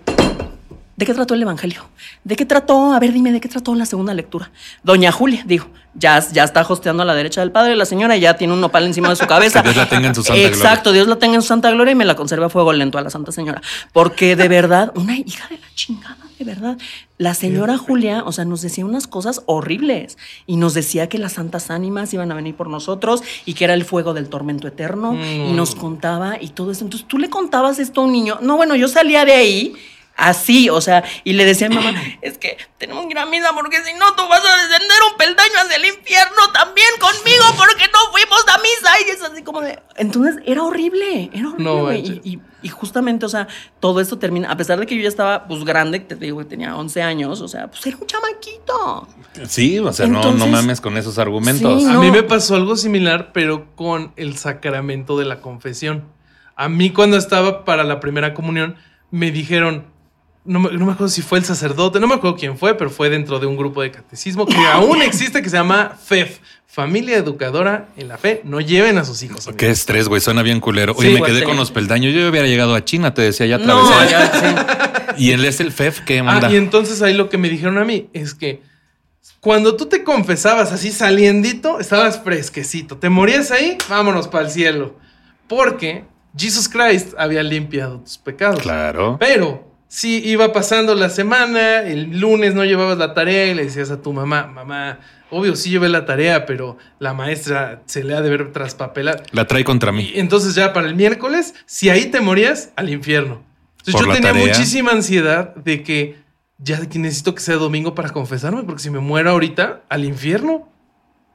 ¿de 0.97 1.07
qué 1.07 1.15
trató 1.15 1.35
el 1.35 1.43
Evangelio? 1.43 1.83
¿De 2.25 2.37
qué 2.37 2.45
trató? 2.47 2.93
A 2.93 2.99
ver, 3.01 3.13
dime, 3.13 3.33
¿de 3.33 3.41
qué 3.41 3.49
trató 3.49 3.75
la 3.75 3.87
segunda 3.87 4.15
lectura? 4.15 4.51
Doña 4.83 5.13
Julia, 5.13 5.43
dijo, 5.47 5.69
ya, 5.95 6.19
ya 6.33 6.45
está 6.45 6.63
hosteando 6.69 7.03
a 7.03 7.07
la 7.07 7.15
derecha 7.15 7.41
del 7.41 7.53
padre, 7.53 7.75
la 7.77 7.85
señora 7.87 8.17
ya 8.17 8.37
tiene 8.37 8.53
un 8.53 8.61
nopal 8.61 8.85
encima 8.85 9.09
de 9.11 9.17
su 9.17 9.27
cabeza. 9.29 9.63
Que 9.63 9.69
Dios 9.71 9.77
la 9.77 9.89
tenga 9.89 10.09
en 10.09 10.15
su 10.15 10.23
santa 10.23 10.41
gloria. 10.41 10.57
Exacto, 10.57 10.93
Dios 10.93 11.07
la 11.09 11.17
tenga 11.17 11.37
en 11.37 11.43
su 11.43 11.49
santa 11.49 11.71
gloria 11.71 11.93
y 11.93 11.95
me 11.95 12.05
la 12.05 12.17
conserve 12.17 12.47
a 12.47 12.49
fuego 12.49 12.73
lento 12.73 12.99
a 12.99 13.03
la 13.03 13.11
santa 13.11 13.33
señora. 13.33 13.63
Porque 13.93 14.37
de 14.37 14.49
verdad, 14.57 14.93
una 14.95 15.17
hija 15.17 15.47
de 15.49 15.59
la 15.59 15.67
chingada, 15.75 16.17
de 16.39 16.45
verdad. 16.45 16.77
La 17.19 17.33
señora 17.33 17.79
Julia, 17.79 18.23
o 18.27 18.33
sea, 18.33 18.45
nos 18.45 18.61
decía 18.61 18.85
unas 18.85 19.07
cosas 19.07 19.41
horribles 19.47 20.19
y 20.47 20.57
nos 20.57 20.75
decía 20.75 21.09
que 21.09 21.17
las 21.19 21.33
santas 21.35 21.71
ánimas 21.71 22.13
iban 22.13 22.31
a 22.31 22.35
venir 22.35 22.55
por 22.55 22.69
nosotros 22.69 23.23
y 23.47 23.55
que 23.55 23.65
era 23.65 23.73
el 23.73 23.85
fuego 23.87 24.13
del 24.13 24.29
tormento 24.29 24.69
eterno 24.69 25.15
y 25.15 25.53
Mm. 25.53 25.57
nos 25.57 25.75
contaba 25.75 26.37
y 26.41 26.49
todo 26.51 26.73
eso. 26.73 26.85
Entonces 26.85 27.09
tú 27.09 27.17
le 27.17 27.31
contabas 27.31 27.79
esto 27.79 28.03
a 28.03 28.05
un 28.05 28.13
niño. 28.13 28.39
No, 28.43 28.57
bueno, 28.57 28.77
yo 28.77 28.87
salía 28.89 29.25
de 29.25 29.33
ahí 29.33 29.75
así, 30.17 30.71
o 30.71 30.81
sea, 30.81 31.05
y 31.25 31.35
le 31.35 31.45
decía 31.45 31.67
a 31.67 31.71
mi 31.71 31.77
mamá, 31.77 31.93
es 32.23 32.39
que 32.39 32.57
tenemos 32.79 33.05
que 33.07 33.13
ir 33.13 33.19
a 33.19 33.27
misa 33.27 33.51
porque 33.55 33.77
si 33.85 33.93
no 33.95 34.15
tú 34.15 34.23
vas 34.29 34.41
a 34.45 34.57
descender 34.57 34.99
un 35.13 35.19
peldaño 35.19 35.53
hacia 35.65 35.77
el 35.77 35.85
infierno 35.87 36.51
también 36.53 36.89
conmigo 36.99 37.45
porque 37.57 37.85
no 37.93 38.11
fuimos 38.13 38.45
a 38.49 38.59
misa 38.59 38.91
y 39.07 39.11
es 39.11 39.23
así 39.23 39.43
como 39.43 39.61
de... 39.61 39.79
Entonces 39.97 40.43
era 40.47 40.63
horrible, 40.63 41.31
era 41.33 41.49
horrible, 41.49 41.65
No 41.65 41.93
y, 41.93 42.21
y- 42.25 42.41
y 42.63 42.69
justamente, 42.69 43.25
o 43.25 43.29
sea, 43.29 43.47
todo 43.79 44.01
esto 44.01 44.19
termina, 44.19 44.51
a 44.51 44.57
pesar 44.57 44.81
de 44.81 44.87
que 44.87 44.97
yo 44.97 45.03
ya 45.03 45.09
estaba 45.09 45.47
pues 45.47 45.63
grande, 45.65 46.01
te 46.01 46.17
digo 46.17 46.39
que 46.39 46.47
tenía 46.47 46.75
11 46.75 47.01
años, 47.03 47.41
o 47.41 47.47
sea, 47.47 47.69
pues 47.69 47.87
era 47.87 47.97
un 47.97 48.07
chamaquito. 48.07 49.07
Sí, 49.47 49.79
o 49.79 49.93
sea, 49.93 50.07
no, 50.09 50.33
mames 50.33 50.81
con 50.81 50.97
esos 50.97 51.19
argumentos. 51.19 51.83
Sí, 51.83 51.89
A 51.89 51.99
mí 52.01 52.11
me 52.11 52.25
pasó 52.25 52.57
algo 52.57 52.77
similar, 52.77 53.31
pero 53.33 53.75
con 53.77 54.13
el 54.17 54.37
sacramento 54.37 55.17
de 55.17 55.27
la 55.27 55.41
confesión. 55.41 56.05
A 56.57 56.69
mí 56.69 56.91
cuando 56.91 57.17
estaba 57.19 57.65
para 57.65 57.85
la 57.85 58.01
primera 58.01 58.35
comunión, 58.35 58.77
me 59.13 59.31
dijeron, 59.31 59.87
no 60.47 60.61
me, 60.61 60.71
no 60.73 60.87
me 60.87 60.93
acuerdo 60.93 61.09
si 61.09 61.23
fue 61.23 61.39
el 61.39 61.45
sacerdote, 61.45 62.01
no 62.01 62.07
me 62.07 62.15
acuerdo 62.15 62.37
quién 62.37 62.57
fue, 62.59 62.75
pero 62.77 62.91
fue 62.91 63.11
dentro 63.11 63.39
de 63.39 63.47
un 63.47 63.57
grupo 63.57 63.83
de 63.83 63.91
catecismo 63.91 64.47
que 64.47 64.57
aún 64.73 65.03
existe 65.03 65.43
que 65.43 65.49
se 65.51 65.57
llama 65.57 65.97
FEF, 66.03 66.39
Familia 66.67 67.17
Educadora 67.17 67.89
en 67.97 68.09
la 68.09 68.19
Fe. 68.19 68.43
No 68.45 68.61
lleven 68.61 68.99
a 68.99 69.05
sus 69.05 69.23
hijos. 69.23 69.45
Qué 69.45 69.51
amigos. 69.51 69.79
estrés, 69.79 70.09
güey. 70.09 70.21
Suena 70.21 70.43
bien 70.43 70.61
culero. 70.61 70.95
Oye, 70.97 71.09
Sí, 71.15 71.21
me 71.21 71.27
quedé 71.27 71.43
con 71.45 71.57
los 71.57 71.71
peldaños. 71.71 72.13
Yo 72.13 72.29
hubiera 72.29 72.47
llegado 72.47 72.75
a 72.75 72.85
China, 72.85 73.15
te 73.15 73.23
decía, 73.23 73.47
ya 73.47 73.59
No, 73.59 73.81
atravesé. 73.89 74.11
ya, 74.11 74.33
sí. 75.17 75.17
Y 75.25 75.31
él 75.33 75.45
es 75.47 75.61
el 75.61 75.73
FEF, 75.73 76.01
¿qué 76.01 76.19
Ah, 76.19 76.23
manda? 76.25 76.51
y 76.53 76.57
entonces 76.57 77.01
ahí 77.01 77.15
lo 77.15 77.31
que 77.31 77.39
me 77.39 77.49
dijeron 77.49 77.79
a 77.79 77.85
mí 77.87 78.11
es 78.13 78.35
que 78.35 78.61
cuando 79.41 79.75
tú 79.77 79.87
te 79.87 80.05
confesabas 80.05 80.73
así 80.73 80.91
saliendito, 80.93 81.81
estabas 81.81 82.21
fresquecito. 82.23 82.99
Te 82.99 83.09
morías 83.09 83.51
ahí, 83.51 83.79
vámonos 83.89 84.29
para 84.29 84.45
el 84.45 84.51
cielo. 84.51 84.97
Porque 85.49 86.05
Jesus 86.37 86.69
Christ 86.69 87.15
había 87.17 87.43
limpiado 87.43 88.01
tus 88.01 88.19
pecados. 88.19 88.61
Claro. 88.61 89.17
Pero 89.19 89.65
si 89.89 90.19
iba 90.29 90.53
pasando 90.53 90.95
la 90.95 91.11
semana, 91.11 91.83
el 91.83 92.19
lunes 92.19 92.55
no 92.55 92.65
llevabas 92.65 92.99
la 92.99 93.15
tarea 93.15 93.47
y 93.47 93.55
le 93.55 93.65
decías 93.65 93.91
a 93.91 94.03
tu 94.03 94.13
mamá, 94.13 94.47
mamá, 94.47 94.99
obvio 95.31 95.55
sí 95.57 95.71
llevé 95.71 95.89
la 95.89 96.05
tarea, 96.05 96.45
pero 96.47 96.77
la 96.99 97.15
maestra 97.15 97.83
se 97.87 98.03
le 98.05 98.15
ha 98.15 98.21
de 98.21 98.31
ver 98.31 98.53
traspapelada. 98.53 99.23
La 99.33 99.47
trae 99.47 99.65
contra 99.65 99.93
mí. 99.93 100.11
Y 100.15 100.19
entonces 100.21 100.55
ya 100.55 100.73
para 100.73 100.87
el 100.89 100.95
miércoles, 100.97 101.55
si 101.67 101.89
ahí 101.91 102.07
te 102.07 102.21
morías, 102.21 102.71
al 102.77 102.91
infierno. 102.91 103.43
Entonces 103.79 103.95
Por 103.95 104.07
yo 104.07 104.13
tenía 104.13 104.33
tarea. 104.33 104.47
muchísima 104.47 104.91
ansiedad 104.93 105.55
de 105.55 105.83
que 105.85 106.17
ya 106.59 106.81
necesito 106.81 107.35
que 107.35 107.41
sea 107.43 107.57
domingo 107.57 107.95
para 107.95 108.11
confesarme, 108.11 108.65
porque 108.65 108.83
si 108.83 108.91
me 108.91 108.99
muero 108.99 109.31
ahorita, 109.31 109.83
al 109.89 110.05
infierno. 110.05 110.73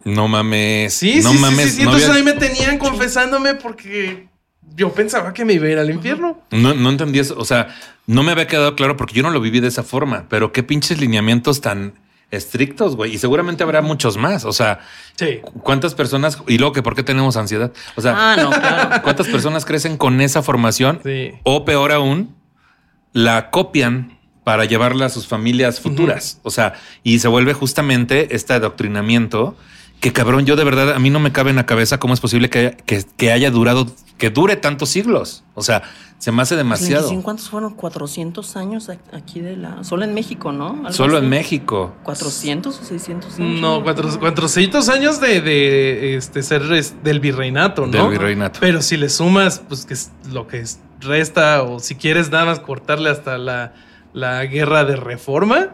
No 0.04 0.28
mames. 0.28 0.94
Sí, 0.96 1.22
no 1.24 1.32
sí, 1.32 1.38
mames. 1.38 1.58
sí, 1.66 1.70
sí, 1.70 1.76
sí. 1.78 1.84
no 1.84 1.90
Entonces 1.92 2.10
había- 2.10 2.20
ahí 2.20 2.26
me 2.26 2.34
tenían 2.40 2.78
confesándome 2.80 3.54
porque 3.56 4.28
yo 4.76 4.94
pensaba 4.94 5.34
que 5.34 5.46
me 5.46 5.54
iba 5.54 5.68
a 5.68 5.70
ir 5.72 5.78
al 5.80 5.90
infierno. 5.90 6.40
No, 6.52 6.74
no 6.74 6.90
entendí 6.90 7.20
eso. 7.20 7.36
O 7.38 7.46
sea, 7.46 7.76
no 8.08 8.24
me 8.24 8.32
había 8.32 8.48
quedado 8.48 8.76
claro 8.76 8.96
porque 8.98 9.14
yo 9.16 9.24
no 9.24 9.30
lo 9.32 9.42
viví 9.42 9.60
de 9.60 9.68
esa 9.68 9.84
forma, 9.84 10.26
pero 10.30 10.52
qué 10.52 10.64
pinches 10.64 11.00
lineamientos 11.00 11.62
tan 11.62 11.94
estrictos, 12.32 12.96
güey. 12.96 13.14
Y 13.14 13.18
seguramente 13.18 13.64
habrá 13.64 13.82
muchos 13.82 14.18
más. 14.18 14.46
O 14.46 14.54
sea, 14.54 14.80
Sí. 15.18 15.40
¿cuántas 15.64 15.94
personas? 15.94 16.42
Y 16.48 16.58
luego 16.58 16.74
que 16.74 16.82
por 16.82 16.96
qué 16.96 17.04
tenemos 17.04 17.36
ansiedad. 17.36 17.72
O 17.96 18.02
sea, 18.02 18.16
Ah, 18.18 18.36
no, 18.38 18.50
claro. 18.50 19.02
¿cuántas 19.04 19.28
personas 19.28 19.66
crecen 19.66 19.98
con 19.98 20.22
esa 20.22 20.42
formación? 20.42 21.02
Sí. 21.04 21.32
O 21.44 21.66
peor 21.66 21.92
aún, 21.92 22.34
la 23.12 23.50
copian 23.52 24.18
para 24.46 24.64
llevarla 24.66 25.08
a 25.08 25.10
sus 25.10 25.28
familias 25.28 25.82
futuras. 25.82 26.40
O 26.44 26.50
sea, 26.50 26.74
y 27.04 27.20
se 27.20 27.28
vuelve 27.28 27.54
justamente 27.54 28.34
este 28.36 28.54
adoctrinamiento 28.54 29.56
que 30.02 30.12
cabrón, 30.12 30.46
yo 30.46 30.58
de 30.58 30.64
verdad, 30.66 30.94
a 30.94 31.00
mí 31.00 31.10
no 31.10 31.20
me 31.22 31.32
cabe 31.32 31.52
en 31.52 31.56
la 31.56 31.66
cabeza 31.66 31.98
cómo 32.00 32.14
es 32.14 32.20
posible 32.20 32.50
que 32.50 32.60
haya, 32.60 32.72
que, 32.72 33.06
que 33.18 33.32
haya 33.32 33.50
durado, 33.52 33.88
que 34.18 34.30
dure 34.32 34.58
tantos 34.58 34.90
siglos. 34.90 35.44
O 35.56 35.62
sea, 35.64 35.84
se 36.18 36.32
me 36.32 36.42
hace 36.42 36.56
demasiado. 36.56 37.10
¿En 37.12 37.22
¿Cuántos 37.22 37.50
fueron? 37.50 37.74
400 37.76 38.56
años 38.58 38.90
aquí 39.14 39.40
de 39.40 39.56
la... 39.58 39.84
Solo 39.84 40.04
en 40.04 40.14
México, 40.14 40.52
¿no? 40.52 40.70
Algo 40.72 40.92
Solo 40.92 41.16
así. 41.18 41.24
en 41.24 41.30
México. 41.30 41.96
400 42.04 42.80
o 42.80 42.84
600 42.84 43.40
años. 43.40 43.62
No, 43.62 43.82
cuatro, 43.84 44.10
400 44.20 44.90
años 44.90 45.22
de, 45.22 45.40
de, 45.42 46.16
este, 46.18 46.44
ser 46.44 46.64
del 47.04 47.20
virreinato, 47.20 47.86
¿no? 47.86 47.92
Del 47.92 48.10
virreinato. 48.10 48.60
Pero 48.60 48.82
si 48.82 48.98
le 48.98 49.08
sumas, 49.10 49.62
pues 49.68 49.86
que 49.86 49.94
es 49.94 50.12
lo 50.32 50.48
que 50.48 50.60
es- 50.60 50.80
resta, 51.00 51.64
o 51.64 51.80
si 51.80 51.96
quieres 51.96 52.30
nada 52.30 52.46
más 52.46 52.60
cortarle 52.60 53.10
hasta 53.10 53.40
la, 53.40 53.74
la 54.14 54.46
guerra 54.46 54.84
de 54.86 54.96
reforma, 54.96 55.70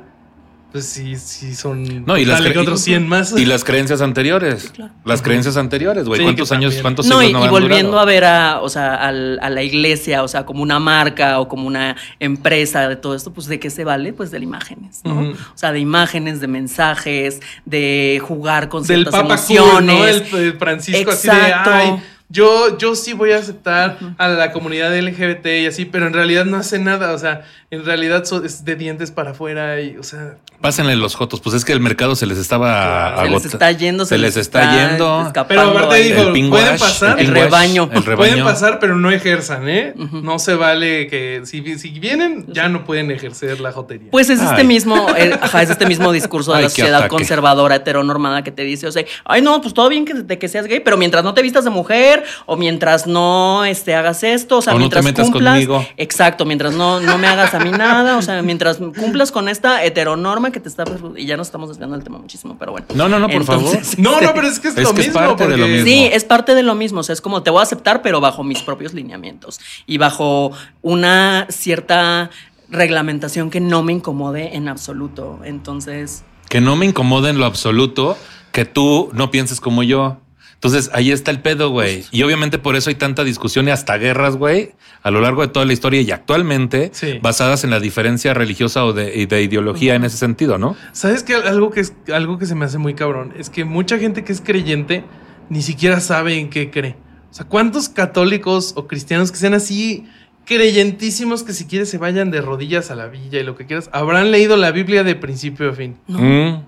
pues 0.71 0.85
sí, 0.85 1.15
sí 1.15 1.55
son. 1.55 2.05
No, 2.05 2.17
y 2.17 2.25
las, 2.25 2.41
que 2.41 2.57
otros 2.57 2.81
100 2.81 3.07
más. 3.07 3.33
y 3.37 3.45
las 3.45 3.63
creencias 3.63 4.01
anteriores. 4.01 4.71
claro. 4.75 4.93
Las 5.05 5.21
creencias 5.21 5.57
anteriores, 5.57 6.05
güey. 6.05 6.19
Sí, 6.19 6.23
¿Cuántos 6.25 6.51
años, 6.51 6.75
cuántos 6.81 7.05
No, 7.07 7.23
y, 7.23 7.31
no 7.31 7.45
y 7.45 7.49
volviendo 7.49 7.91
durado? 7.91 7.99
a 7.99 8.05
ver 8.05 8.23
a, 8.25 8.59
o 8.61 8.69
sea, 8.69 8.95
al- 8.95 9.39
a 9.41 9.49
la 9.49 9.63
iglesia, 9.63 10.23
o 10.23 10.27
sea, 10.27 10.45
como 10.45 10.61
una 10.61 10.79
marca 10.79 11.39
o 11.39 11.47
como 11.47 11.67
una 11.67 11.95
empresa 12.19 12.87
de 12.89 12.95
todo 12.97 13.15
esto, 13.15 13.31
pues 13.33 13.47
de 13.47 13.59
qué 13.59 13.69
se 13.69 13.83
vale, 13.83 14.13
pues 14.13 14.29
de 14.31 14.39
imágenes, 14.39 15.01
¿no? 15.03 15.13
Ujú. 15.13 15.31
O 15.31 15.57
sea, 15.57 15.71
de 15.71 15.79
imágenes, 15.79 16.41
de 16.41 16.47
mensajes, 16.47 17.39
de 17.65 18.21
jugar 18.21 18.69
con 18.69 18.83
del 18.83 19.03
ciertas 19.03 19.13
Papa 19.13 19.37
Cool, 19.37 19.55
emociones. 19.57 20.31
¿no? 20.31 20.37
El, 20.37 20.43
el 20.45 20.53
Francisco 20.57 21.11
Exacto. 21.11 21.69
así 21.71 21.87
de, 21.91 21.93
ay, 21.93 22.03
yo, 22.29 22.77
yo 22.77 22.95
sí 22.95 23.13
voy 23.13 23.31
a 23.31 23.37
aceptar 23.37 23.97
a 24.17 24.27
la 24.27 24.51
comunidad 24.51 24.93
LGBT 24.97 25.45
y 25.61 25.65
así, 25.67 25.85
pero 25.85 26.07
en 26.07 26.13
realidad 26.13 26.45
no 26.45 26.57
hace 26.57 26.77
nada, 26.79 27.13
o 27.13 27.17
sea, 27.17 27.43
en 27.71 27.85
realidad 27.85 28.25
so- 28.25 28.43
es 28.43 28.65
de 28.65 28.75
dientes 28.75 29.11
para 29.11 29.31
afuera 29.31 29.79
y, 29.81 29.97
o 29.97 30.03
sea, 30.03 30.35
Pásenle 30.59 30.95
los 30.95 31.13
jotos. 31.13 31.39
Pues 31.39 31.55
es 31.55 31.63
que 31.63 31.71
el 31.71 31.79
mercado 31.79 32.15
se 32.15 32.25
les 32.25 32.39
estaba 32.39 33.15
se 33.23 33.29
les 33.29 33.45
está 33.45 33.71
yendo, 33.73 34.05
Se 34.07 34.17
les 34.17 34.35
está 34.37 34.89
yendo. 34.89 35.27
escapando 35.27 35.47
Pero 35.47 35.77
aparte 35.85 35.97
dijo, 36.03 36.21
El 36.33 36.49
pueden 36.49 36.79
pasar. 36.79 37.19
El 37.19 37.27
rebaño. 37.27 37.83
El 37.93 38.03
rebaño. 38.03 38.17
pueden 38.17 38.43
pasar, 38.43 38.79
pero 38.79 38.95
no 38.95 39.11
ejerzan, 39.11 39.69
¿eh? 39.69 39.93
No 39.95 40.39
se 40.39 40.55
vale 40.55 41.05
que 41.09 41.41
si, 41.45 41.77
si 41.77 41.91
vienen, 41.99 42.45
ya 42.51 42.69
no 42.69 42.85
pueden 42.85 43.11
ejercer 43.11 43.59
la 43.59 43.71
jotería. 43.71 44.09
Pues 44.09 44.31
es 44.31 44.41
este 44.41 44.63
mismo, 44.63 45.05
eh, 45.15 45.37
ajá, 45.39 45.61
es 45.61 45.69
este 45.69 45.85
mismo 45.85 46.11
discurso 46.11 46.51
de 46.53 46.57
Ay, 46.57 46.63
la 46.63 46.69
sociedad 46.71 46.95
ataque. 47.01 47.09
conservadora 47.09 47.75
heteronormada 47.75 48.43
que 48.43 48.51
te 48.51 48.63
dice, 48.63 48.87
o 48.87 48.91
sea, 48.91 49.05
ay 49.25 49.43
no, 49.43 49.61
pues 49.61 49.75
todo 49.75 49.89
bien 49.89 50.05
que, 50.05 50.15
de 50.15 50.39
que 50.39 50.47
seas 50.47 50.65
gay, 50.65 50.79
pero 50.79 50.97
mientras 50.97 51.23
no 51.23 51.35
te 51.35 51.43
vistas 51.43 51.65
de 51.65 51.69
mujer 51.69 52.16
o 52.45 52.55
mientras 52.57 53.07
no 53.07 53.65
este, 53.65 53.95
hagas 53.95 54.23
esto, 54.23 54.57
o 54.57 54.61
sea, 54.61 54.73
O 54.73 54.75
no 54.79 54.89
te 54.89 54.95
mientras 55.01 55.05
metas 55.05 55.29
cumplas, 55.31 55.53
conmigo. 55.53 55.85
exacto, 55.97 56.45
mientras 56.45 56.73
no, 56.73 56.99
no 56.99 57.17
me 57.17 57.27
hagas 57.27 57.53
a 57.53 57.59
mí 57.59 57.71
nada, 57.71 58.17
o 58.17 58.21
sea, 58.21 58.41
mientras 58.41 58.77
cumplas 58.77 59.31
con 59.31 59.49
esta 59.49 59.83
heteronorma 59.83 60.51
que 60.51 60.59
te 60.59 60.69
está, 60.69 60.85
y 61.15 61.25
ya 61.25 61.37
nos 61.37 61.47
estamos 61.47 61.69
desviando 61.69 61.95
del 61.95 62.03
tema 62.03 62.17
muchísimo, 62.17 62.55
pero 62.59 62.71
bueno. 62.71 62.87
No, 62.95 63.07
no, 63.09 63.19
no, 63.19 63.27
por 63.29 63.43
favor. 63.43 63.77
No, 63.97 64.19
no, 64.21 64.31
pero 64.35 64.47
es 64.47 64.59
que 64.59 64.69
es, 64.69 64.77
Es 64.77 64.83
lo 64.83 64.93
que 64.93 65.01
es 65.01 65.07
mismo. 65.07 65.21
de 65.21 65.27
lo 65.27 65.35
porque- 65.37 65.55
mismo. 65.57 65.85
Sí, 65.85 66.09
es 66.11 66.23
parte 66.23 66.55
de 66.55 66.63
lo 66.63 66.75
mismo. 66.75 66.99
O 67.01 67.03
sea, 67.03 67.13
es 67.13 67.21
como 67.21 67.43
te 67.43 67.49
voy 67.49 67.59
a 67.59 67.63
aceptar, 67.63 68.01
pero 68.01 68.21
bajo 68.21 68.43
mis 68.43 68.61
propios 68.61 68.93
lineamientos 68.93 69.59
y 69.85 69.97
bajo 69.97 70.51
una 70.81 71.47
cierta 71.49 72.29
reglamentación 72.69 73.49
que 73.49 73.59
no 73.59 73.83
me 73.83 73.93
incomode 73.93 74.55
en 74.55 74.67
absoluto. 74.67 75.39
Entonces, 75.43 76.23
Que 76.49 76.61
no 76.61 76.75
me 76.75 76.85
incomode 76.85 77.29
en 77.29 77.39
lo 77.39 77.45
absoluto 77.45 78.17
que 78.51 78.65
tú 78.65 79.09
no 79.13 79.31
pienses 79.31 79.59
como 79.61 79.83
yo. 79.83 80.17
Entonces 80.57 80.89
ahí 80.93 81.11
está 81.11 81.29
el 81.29 81.39
pedo, 81.39 81.69
güey. 81.69 82.03
Y 82.11 82.23
obviamente 82.23 82.57
por 82.57 82.75
eso 82.75 82.89
hay 82.89 82.95
tanta 82.95 83.23
discusión 83.23 83.67
y 83.67 83.71
hasta 83.71 83.95
guerras, 83.97 84.37
güey, 84.37 84.71
a 85.03 85.11
lo 85.11 85.21
largo 85.21 85.43
de 85.43 85.49
toda 85.49 85.67
la 85.67 85.73
historia 85.73 86.01
y 86.01 86.09
actualmente 86.09 86.89
Sí. 86.93 87.19
basadas 87.21 87.63
en 87.63 87.69
la 87.69 87.79
diferencia 87.79 88.33
religiosa 88.33 88.83
o 88.83 88.91
de, 88.91 89.15
ideología 89.23 89.93
en 89.93 90.03
ese 90.03 90.17
sentido, 90.17 90.57
¿no? 90.57 90.75
¿Sabes 90.93 91.21
qué? 91.21 91.35
Algo 91.35 91.69
que, 91.69 91.81
es, 91.81 91.93
algo 92.11 92.39
que 92.39 92.47
se 92.47 92.55
me 92.55 92.65
hace 92.65 92.79
muy 92.79 92.95
cabrón 92.95 93.33
es 93.37 93.51
que 93.51 93.65
mucha 93.65 93.99
gente 93.99 94.23
que 94.23 94.33
es 94.33 94.41
creyente 94.41 95.03
ni 95.49 95.61
siquiera 95.61 95.99
sabe 95.99 96.39
en 96.39 96.49
qué 96.49 96.71
cree. 96.71 96.95
O 97.29 97.33
sea, 97.35 97.45
¿cuántos 97.45 97.87
católicos 97.87 98.73
o 98.75 98.87
cristianos 98.87 99.31
que 99.31 99.37
sean 99.37 99.53
así 99.53 100.07
creyentísimos 100.45 101.43
que 101.43 101.53
si 101.53 101.65
quieres 101.65 101.89
se 101.89 101.99
vayan 101.99 102.31
de 102.31 102.41
rodillas 102.41 102.89
a 102.89 102.95
la 102.95 103.07
villa 103.07 103.39
y 103.39 103.43
lo 103.43 103.55
que 103.55 103.67
quieras, 103.67 103.89
habrán 103.93 104.31
leído 104.31 104.57
la 104.57 104.71
Biblia 104.71 105.03
de 105.03 105.13
principio 105.15 105.69
a 105.69 105.73
fin? 105.73 105.97
no. 106.07 106.19
Mm. 106.19 106.63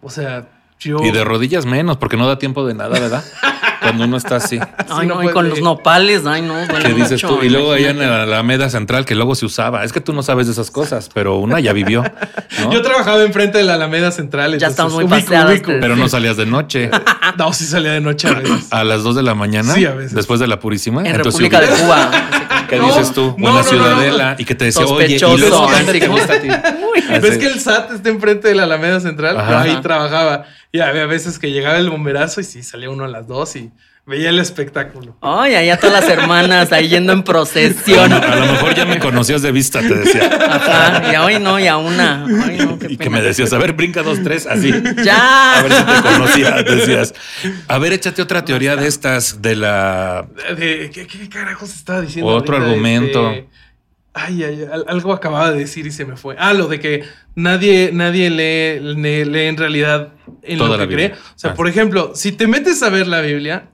O 0.00 0.10
sea, 0.10 0.48
yo... 0.80 0.98
Y 1.02 1.10
de 1.10 1.24
rodillas 1.24 1.66
menos, 1.66 1.96
porque 1.96 2.16
no 2.16 2.26
da 2.26 2.38
tiempo 2.38 2.66
de 2.66 2.74
nada, 2.74 2.98
¿verdad? 2.98 3.24
Cuando 3.80 4.04
uno 4.04 4.16
está 4.16 4.36
así. 4.36 4.58
Ay, 4.88 5.06
no 5.06 5.16
no, 5.16 5.22
y 5.22 5.32
con 5.32 5.48
los 5.48 5.60
nopales, 5.60 6.26
ay, 6.26 6.42
no. 6.42 6.54
duele 6.54 6.84
¿Qué 6.84 6.94
dices 6.94 7.22
mucho, 7.22 7.36
tú? 7.36 7.44
Y 7.44 7.50
luego 7.50 7.72
allá 7.72 7.90
en 7.90 7.98
la 7.98 8.22
Alameda 8.22 8.68
Central, 8.68 9.04
que 9.04 9.14
luego 9.14 9.34
se 9.34 9.46
usaba. 9.46 9.84
Es 9.84 9.92
que 9.92 10.00
tú 10.00 10.12
no 10.12 10.22
sabes 10.22 10.46
de 10.46 10.54
esas 10.54 10.72
cosas, 10.72 11.08
pero 11.12 11.36
una 11.36 11.60
ya 11.60 11.72
vivió. 11.72 12.02
¿no? 12.60 12.72
Yo 12.72 12.82
trabajaba 12.82 13.22
enfrente 13.22 13.58
de 13.58 13.64
la 13.64 13.74
Alameda 13.74 14.10
Central. 14.10 14.58
Ya 14.58 14.68
estamos 14.68 14.94
muy 14.94 15.04
ubico, 15.04 15.72
Pero 15.80 15.94
no 15.94 16.08
salías 16.08 16.36
de 16.36 16.46
noche. 16.46 16.90
No, 17.36 17.52
sí 17.52 17.66
salía 17.66 17.92
de 17.92 18.00
noche 18.00 18.28
a 18.28 18.34
veces. 18.34 18.72
A 18.72 18.82
las 18.82 19.02
2 19.02 19.16
de 19.16 19.22
la 19.22 19.34
mañana. 19.34 19.74
Sí, 19.74 19.84
a 19.84 19.92
veces. 19.92 20.14
Después 20.14 20.40
de 20.40 20.46
la 20.46 20.58
Purísima. 20.58 21.00
En 21.00 21.16
Entonces, 21.16 21.42
República 21.42 21.60
de. 21.60 21.66
Cuba. 21.68 22.10
¿Qué 22.70 22.76
No, 22.76 22.86
dices 22.86 23.12
tú? 23.12 23.34
no, 23.36 23.36
o 23.36 23.36
en 23.36 23.42
la 23.44 23.50
no, 23.50 23.56
no, 23.56 23.64
Ciudadela. 23.64 24.36
Y 24.38 24.44
que 24.44 24.54
te 24.54 24.66
decía, 24.66 24.84
oye, 24.86 25.14
y 25.14 25.18
Sospechoso. 25.18 25.36
luego 25.36 25.68
Así 25.70 25.84
¿quién 25.84 26.00
te 26.00 26.06
como- 26.06 26.18
gusta 26.18 26.34
a 26.34 26.40
ti? 26.40 26.48
¿Ves 27.22 27.38
que 27.38 27.46
el 27.46 27.60
SAT 27.60 27.92
está 27.92 28.08
enfrente 28.08 28.48
de 28.48 28.54
la 28.54 28.64
Alameda 28.64 29.00
Central? 29.00 29.38
Ajá. 29.38 29.50
Yo 29.66 29.72
ahí 29.76 29.80
trabajaba. 29.82 30.44
Y 30.72 30.80
había 30.80 31.06
veces 31.06 31.38
que 31.38 31.50
llegaba 31.52 31.78
el 31.78 31.88
bomberazo 31.90 32.40
y 32.40 32.44
sí, 32.44 32.62
salía 32.62 32.90
uno 32.90 33.04
a 33.04 33.08
las 33.08 33.26
dos 33.26 33.56
y 33.56 33.70
veía 34.06 34.30
el 34.30 34.38
espectáculo. 34.38 35.16
Ay, 35.20 35.54
allá 35.56 35.78
todas 35.78 36.00
las 36.00 36.10
hermanas 36.10 36.72
ahí 36.72 36.88
yendo 36.88 37.12
en 37.12 37.22
procesión. 37.24 38.12
A 38.12 38.36
lo 38.36 38.46
mejor 38.52 38.74
ya 38.74 38.84
me 38.84 38.98
conocías 38.98 39.42
de 39.42 39.50
vista, 39.52 39.80
te 39.80 39.94
decía. 39.94 40.30
Ajá, 40.48 41.12
y 41.12 41.16
hoy 41.16 41.38
no, 41.40 41.58
y 41.58 41.66
a 41.66 41.76
una. 41.76 42.24
Ay, 42.44 42.58
no, 42.58 42.78
qué 42.78 42.86
Y 42.92 42.96
que 42.96 43.10
me 43.10 43.20
decías, 43.20 43.52
a 43.52 43.58
ver, 43.58 43.72
brinca 43.72 44.02
dos, 44.02 44.22
tres, 44.22 44.46
así. 44.46 44.72
Ya. 45.04 45.58
A 45.58 45.62
ver 45.62 45.72
si 45.72 45.82
te 45.84 46.02
conocía, 46.02 46.50
decías. 46.62 47.14
A 47.68 47.78
ver, 47.78 47.92
échate 47.94 48.22
otra 48.22 48.44
teoría 48.44 48.76
de 48.76 48.86
estas, 48.86 49.42
de 49.42 49.56
la... 49.56 50.26
De- 50.56 50.90
¿qué, 50.92 51.06
qué 51.06 51.28
carajos 51.28 51.74
estaba 51.74 52.00
diciendo? 52.00 52.30
Otro 52.30 52.56
argumento. 52.56 53.30
Este, 53.32 53.48
ay, 54.14 54.44
ay, 54.44 54.66
al- 54.72 54.84
algo 54.88 55.12
acababa 55.12 55.50
de 55.50 55.58
decir 55.58 55.84
y 55.86 55.90
se 55.90 56.04
me 56.04 56.16
fue. 56.16 56.36
Ah, 56.38 56.54
lo 56.54 56.68
de 56.68 56.78
que 56.78 57.02
nadie, 57.34 57.90
nadie 57.92 58.30
lee, 58.30 58.94
lee, 58.94 59.24
lee 59.24 59.46
en 59.48 59.56
realidad 59.56 60.10
en 60.42 60.58
Toda 60.58 60.70
lo 60.70 60.76
la 60.78 60.86
que 60.88 60.94
cree. 60.94 61.12
O 61.12 61.38
sea, 61.38 61.50
Ah. 61.50 61.54
por 61.54 61.68
ejemplo, 61.68 62.12
si 62.14 62.30
te 62.32 62.46
metes 62.46 62.82
a 62.84 62.88
ver 62.88 63.08
la 63.08 63.20
Biblia, 63.20 63.64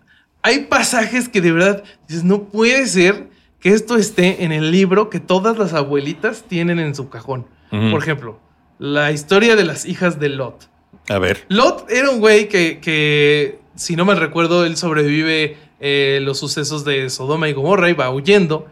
hay 0.42 0.60
pasajes 0.66 1.28
que 1.28 1.40
de 1.40 1.52
verdad 1.52 1.84
dices, 2.08 2.24
no 2.24 2.44
puede 2.44 2.86
ser 2.86 3.30
que 3.60 3.70
esto 3.70 3.96
esté 3.96 4.44
en 4.44 4.52
el 4.52 4.70
libro 4.70 5.08
que 5.08 5.20
todas 5.20 5.56
las 5.56 5.72
abuelitas 5.72 6.44
tienen 6.48 6.78
en 6.80 6.94
su 6.94 7.08
cajón. 7.08 7.46
Por 7.70 8.02
ejemplo, 8.02 8.38
la 8.78 9.12
historia 9.12 9.56
de 9.56 9.64
las 9.64 9.86
hijas 9.86 10.20
de 10.20 10.28
Lot. 10.28 10.68
A 11.08 11.18
ver. 11.18 11.46
Lot 11.48 11.90
era 11.90 12.10
un 12.10 12.20
güey 12.20 12.48
que, 12.48 12.80
que, 12.80 13.60
si 13.76 13.96
no 13.96 14.04
me 14.04 14.14
recuerdo, 14.14 14.66
él 14.66 14.76
sobrevive 14.76 15.56
eh, 15.80 16.20
los 16.22 16.38
sucesos 16.38 16.84
de 16.84 17.08
Sodoma 17.08 17.48
y 17.48 17.54
Gomorra 17.54 17.88
y 17.88 17.94
va 17.94 18.10
huyendo. 18.10 18.66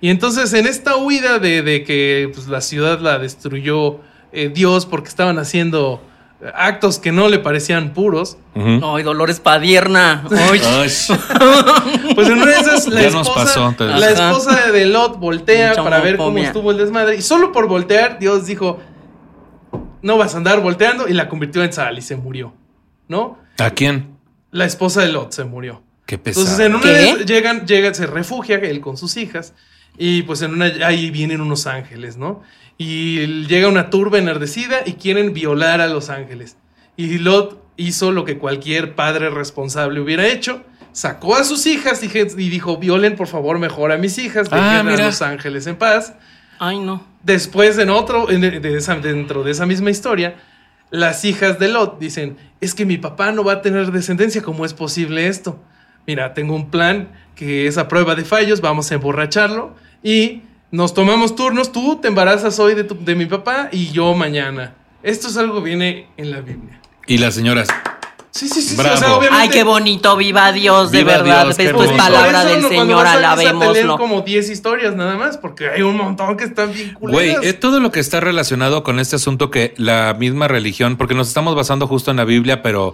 Y 0.00 0.08
entonces 0.08 0.54
en 0.54 0.66
esta 0.66 0.96
huida 0.96 1.38
de, 1.38 1.60
de 1.62 1.84
que 1.84 2.30
pues, 2.32 2.48
la 2.48 2.62
ciudad 2.62 3.00
la 3.00 3.18
destruyó 3.18 4.00
eh, 4.32 4.48
Dios 4.48 4.86
porque 4.86 5.08
estaban 5.08 5.38
haciendo 5.38 6.00
actos 6.54 6.98
que 6.98 7.12
no 7.12 7.28
le 7.28 7.38
parecían 7.38 7.92
puros, 7.92 8.36
Ujú. 8.54 8.80
Ay, 8.84 9.02
Dolores 9.02 9.40
Padierna. 9.40 10.24
Ay, 10.30 10.60
Ay, 10.64 10.88
pues 12.14 12.28
en 12.28 12.34
una 12.34 12.46
de 12.46 12.60
esas 12.60 12.86
la 12.88 13.02
Ya 13.02 13.10
nos 13.10 13.26
esposa, 13.26 13.74
pasó, 13.74 13.84
la 13.84 14.10
esposa 14.10 14.70
de 14.70 14.86
Lot 14.86 15.18
voltea 15.18 15.70
Mucha 15.70 15.84
para 15.84 16.00
ver 16.00 16.16
cómo 16.16 16.38
estuvo 16.38 16.70
el 16.70 16.78
desmadre. 16.78 17.16
Y 17.16 17.22
solo 17.22 17.52
por 17.52 17.68
voltear, 17.68 18.18
Dios 18.18 18.46
dijo, 18.46 18.80
no 20.02 20.18
vas 20.18 20.34
a 20.34 20.38
andar 20.38 20.60
volteando 20.60 21.08
y 21.08 21.12
la 21.12 21.28
convirtió 21.28 21.64
en 21.64 21.72
sal 21.72 21.98
y 21.98 22.02
se 22.02 22.16
murió. 22.16 22.54
¿No? 23.08 23.38
¿A 23.58 23.70
quién? 23.70 24.16
La 24.50 24.64
esposa 24.64 25.00
de 25.02 25.08
Lot 25.08 25.32
se 25.32 25.44
murió. 25.44 25.82
Qué 26.06 26.18
pesado. 26.18 26.46
Entonces 26.46 26.66
en 26.66 26.74
una 26.74 26.98
esas 26.98 27.26
llegan, 27.26 27.66
llega, 27.66 27.92
se 27.94 28.06
refugia 28.06 28.56
él 28.56 28.80
con 28.80 28.96
sus 28.96 29.16
hijas 29.16 29.54
y 29.98 30.22
pues 30.22 30.42
en 30.42 30.52
una 30.52 30.66
ahí 30.86 31.10
vienen 31.10 31.40
unos 31.40 31.66
ángeles, 31.66 32.16
¿no? 32.16 32.42
Y 32.78 33.44
llega 33.46 33.68
una 33.68 33.90
turba 33.90 34.18
enardecida 34.18 34.80
y 34.84 34.94
quieren 34.94 35.32
violar 35.32 35.80
a 35.80 35.86
los 35.86 36.10
ángeles. 36.10 36.56
Y 36.96 37.18
Lot 37.18 37.62
hizo 37.76 38.12
lo 38.12 38.24
que 38.24 38.38
cualquier 38.38 38.94
padre 38.94 39.30
responsable 39.30 40.00
hubiera 40.00 40.26
hecho. 40.26 40.62
Sacó 40.92 41.36
a 41.36 41.44
sus 41.44 41.66
hijas 41.66 42.02
y, 42.02 42.08
dijo, 42.48 42.78
violen 42.78 43.16
por 43.16 43.26
favor 43.28 43.58
mejor 43.58 43.92
a 43.92 43.98
mis 43.98 44.18
hijas, 44.18 44.48
Ah, 44.50 44.56
dejen 44.56 44.88
a 44.88 44.90
mira. 44.90 45.06
los 45.06 45.20
ángeles 45.22 45.66
en 45.66 45.76
paz. 45.76 46.14
Ay, 46.58 46.78
no. 46.78 47.06
Después, 47.22 47.76
en 47.78 47.90
otro, 47.90 48.30
en- 48.30 48.40
de 48.62 48.76
esa- 48.78 48.96
dentro 48.96 49.42
de 49.42 49.50
esa 49.50 49.66
misma 49.66 49.90
historia, 49.90 50.36
las 50.90 51.24
hijas 51.26 51.58
de 51.58 51.68
Lot 51.68 51.98
dicen: 51.98 52.38
Es 52.62 52.74
que 52.74 52.86
mi 52.86 52.96
papá 52.96 53.30
no 53.32 53.44
va 53.44 53.54
a 53.54 53.62
tener 53.62 53.90
descendencia, 53.92 54.40
¿cómo 54.42 54.64
es 54.64 54.72
posible 54.74 55.26
esto? 55.28 55.58
mira, 56.06 56.34
tengo 56.34 56.54
un 56.54 56.70
plan 56.70 57.08
que 57.34 57.66
es 57.66 57.78
a 57.78 57.88
prueba 57.88 58.14
de 58.14 58.24
fallos, 58.24 58.60
vamos 58.60 58.92
a 58.92 58.94
emborracharlo 58.94 59.74
y 60.04 60.42
nos 60.70 60.94
tomamos 60.94 61.34
turnos, 61.36 61.72
tú 61.72 61.96
te 62.00 62.08
embarazas 62.08 62.58
hoy 62.58 62.74
de, 62.74 62.84
tu- 62.84 62.98
de 63.04 63.14
mi 63.14 63.26
papá 63.26 63.68
y 63.72 63.90
yo 63.92 64.14
mañana. 64.14 64.74
Esto 65.02 65.28
es 65.28 65.36
algo 65.36 65.56
que 65.62 65.68
viene 65.68 66.08
en 66.16 66.30
la 66.30 66.40
Biblia. 66.40 66.80
Y 67.06 67.18
las 67.18 67.34
señoras, 67.34 67.68
Sí, 68.32 68.48
sí, 68.50 68.60
sí, 68.60 68.68
sí, 68.70 68.76
Bravo. 68.76 69.16
o 69.18 69.22
sea. 69.22 69.30
Ay, 69.32 69.48
qué 69.48 69.62
bonito, 69.64 70.14
viva 70.14 70.52
Dios, 70.52 70.90
de 70.90 71.04
verdad. 71.04 71.44
Dios, 71.46 71.56
qué 71.56 71.64
Esto 71.66 71.78
es 71.84 71.86
bonito. 71.86 72.04
palabra 72.04 72.44
del 72.44 72.60
no, 72.60 72.68
Señor, 72.68 73.06
alabémoslo. 73.06 73.96
como 73.96 74.20
10 74.20 74.50
historias 74.50 74.94
nada 74.94 75.16
más, 75.16 75.38
porque 75.38 75.70
hay 75.70 75.80
un 75.80 75.96
montón 75.96 76.36
que 76.36 76.44
están 76.44 76.70
bien 76.70 76.94
güey, 77.00 77.34
es 77.42 77.58
todo 77.58 77.80
lo 77.80 77.90
que 77.90 78.00
está 78.00 78.20
relacionado 78.20 78.82
con 78.82 79.00
este 79.00 79.16
asunto 79.16 79.50
que 79.50 79.72
la 79.78 80.14
misma 80.18 80.48
religión, 80.48 80.96
porque 80.98 81.14
nos 81.14 81.28
estamos 81.28 81.54
basando 81.54 81.86
justo 81.86 82.10
en 82.10 82.18
la 82.18 82.24
Biblia, 82.26 82.60
pero 82.62 82.92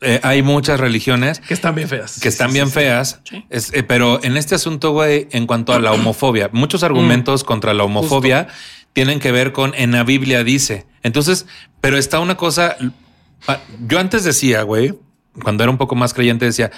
eh, 0.00 0.20
hay 0.22 0.42
muchas 0.42 0.78
religiones 0.80 1.40
Que 1.40 1.54
están 1.54 1.74
bien 1.74 1.88
feas. 1.88 2.20
que 2.20 2.28
están 2.28 2.48
Sí, 2.50 2.54
bien 2.54 2.66
sí, 2.68 2.72
feas. 2.72 3.20
Sí. 3.24 3.44
Es, 3.50 3.72
eh, 3.72 3.82
pero 3.82 4.22
en 4.22 4.36
este 4.36 4.54
asunto, 4.54 4.92
güey, 4.92 5.28
en 5.32 5.46
cuanto 5.46 5.72
a 5.72 5.80
la 5.80 5.92
homofobia, 5.92 6.48
muchos 6.52 6.82
argumentos 6.82 7.44
contra 7.44 7.74
la 7.74 7.84
homofobia 7.84 8.48
tienen 8.92 9.18
que 9.20 9.32
ver 9.32 9.52
con 9.52 9.72
en 9.74 9.92
la 9.92 10.04
Biblia 10.04 10.44
dice. 10.44 10.86
Entonces, 11.02 11.46
pero 11.80 11.96
está 11.98 12.20
una 12.20 12.36
cosa. 12.36 12.76
pa- 13.46 13.60
Yo 13.88 13.98
antes 13.98 14.22
decía, 14.24 14.62
güey, 14.62 14.94
cuando 15.42 15.64
era 15.64 15.70
un 15.70 15.78
poco 15.78 15.94
más 15.94 16.14
creyente, 16.14 16.44
decía. 16.44 16.70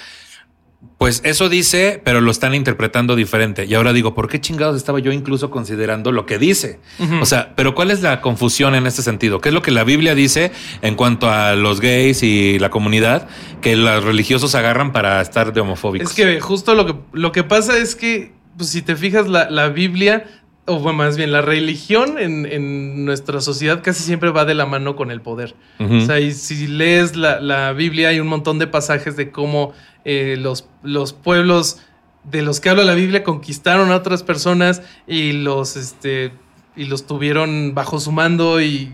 Pues 0.97 1.21
eso 1.25 1.49
dice, 1.49 2.01
pero 2.03 2.21
lo 2.21 2.31
están 2.31 2.55
interpretando 2.55 3.15
diferente. 3.15 3.65
Y 3.65 3.73
ahora 3.75 3.93
digo, 3.93 4.15
¿por 4.15 4.27
qué 4.27 4.39
chingados 4.39 4.77
estaba 4.77 4.99
yo 4.99 5.11
incluso 5.11 5.51
considerando 5.51 6.11
lo 6.11 6.25
que 6.25 6.39
dice? 6.39 6.79
O 7.21 7.25
sea, 7.25 7.53
pero 7.55 7.75
¿cuál 7.75 7.91
es 7.91 8.01
la 8.01 8.21
confusión 8.21 8.75
en 8.75 8.87
este 8.87 9.01
sentido? 9.01 9.41
¿Qué 9.41 9.49
es 9.49 9.53
lo 9.55 9.61
que 9.61 9.71
la 9.71 9.83
Biblia 9.83 10.15
dice 10.15 10.51
en 10.81 10.95
cuanto 10.95 11.29
a 11.29 11.55
los 11.55 11.81
gays 11.81 12.23
y 12.23 12.59
la 12.59 12.69
comunidad 12.69 13.27
que 13.61 13.75
los 13.75 14.03
religiosos 14.03 14.55
agarran 14.55 14.93
para 14.93 15.21
estar 15.21 15.53
de 15.53 15.61
homofóbicos? 15.61 16.09
Es 16.09 16.15
que 16.15 16.39
justo 16.39 16.75
lo 16.75 16.85
que, 16.85 16.95
lo 17.13 17.31
que 17.31 17.43
pasa 17.43 17.77
es 17.77 17.95
que, 17.95 18.33
pues, 18.57 18.69
si 18.69 18.81
te 18.81 18.95
fijas, 18.95 19.27
la, 19.27 19.49
la 19.49 19.69
Biblia, 19.69 20.25
o 20.67 20.79
bueno, 20.79 20.97
más 20.97 21.15
bien 21.17 21.31
la 21.31 21.41
religión 21.41 22.17
en, 22.17 22.45
en 22.45 23.05
nuestra 23.05 23.39
sociedad 23.41 23.81
casi 23.83 24.03
siempre 24.03 24.31
va 24.31 24.45
de 24.45 24.55
la 24.55 24.65
mano 24.65 24.95
con 24.95 25.11
el 25.11 25.21
poder. 25.21 25.55
O 25.79 26.05
sea, 26.05 26.19
y 26.19 26.31
si 26.31 26.67
lees 26.67 27.15
la, 27.15 27.39
la 27.39 27.71
Biblia, 27.73 28.09
hay 28.09 28.19
un 28.19 28.27
montón 28.27 28.57
de 28.59 28.65
pasajes 28.67 29.15
de 29.15 29.29
cómo 29.31 29.73
eh, 30.05 30.37
los, 30.39 30.67
los 30.83 31.13
pueblos 31.13 31.79
de 32.23 32.41
los 32.41 32.59
que 32.59 32.69
habla 32.69 32.83
la 32.83 32.95
Biblia 32.95 33.23
conquistaron 33.23 33.91
a 33.91 33.95
otras 33.95 34.23
personas 34.23 34.81
y 35.07 35.33
los, 35.33 35.75
este, 35.77 36.31
y 36.75 36.85
los 36.85 37.05
tuvieron 37.05 37.73
bajo 37.75 37.99
su 37.99 38.11
mando 38.11 38.59
y, 38.59 38.91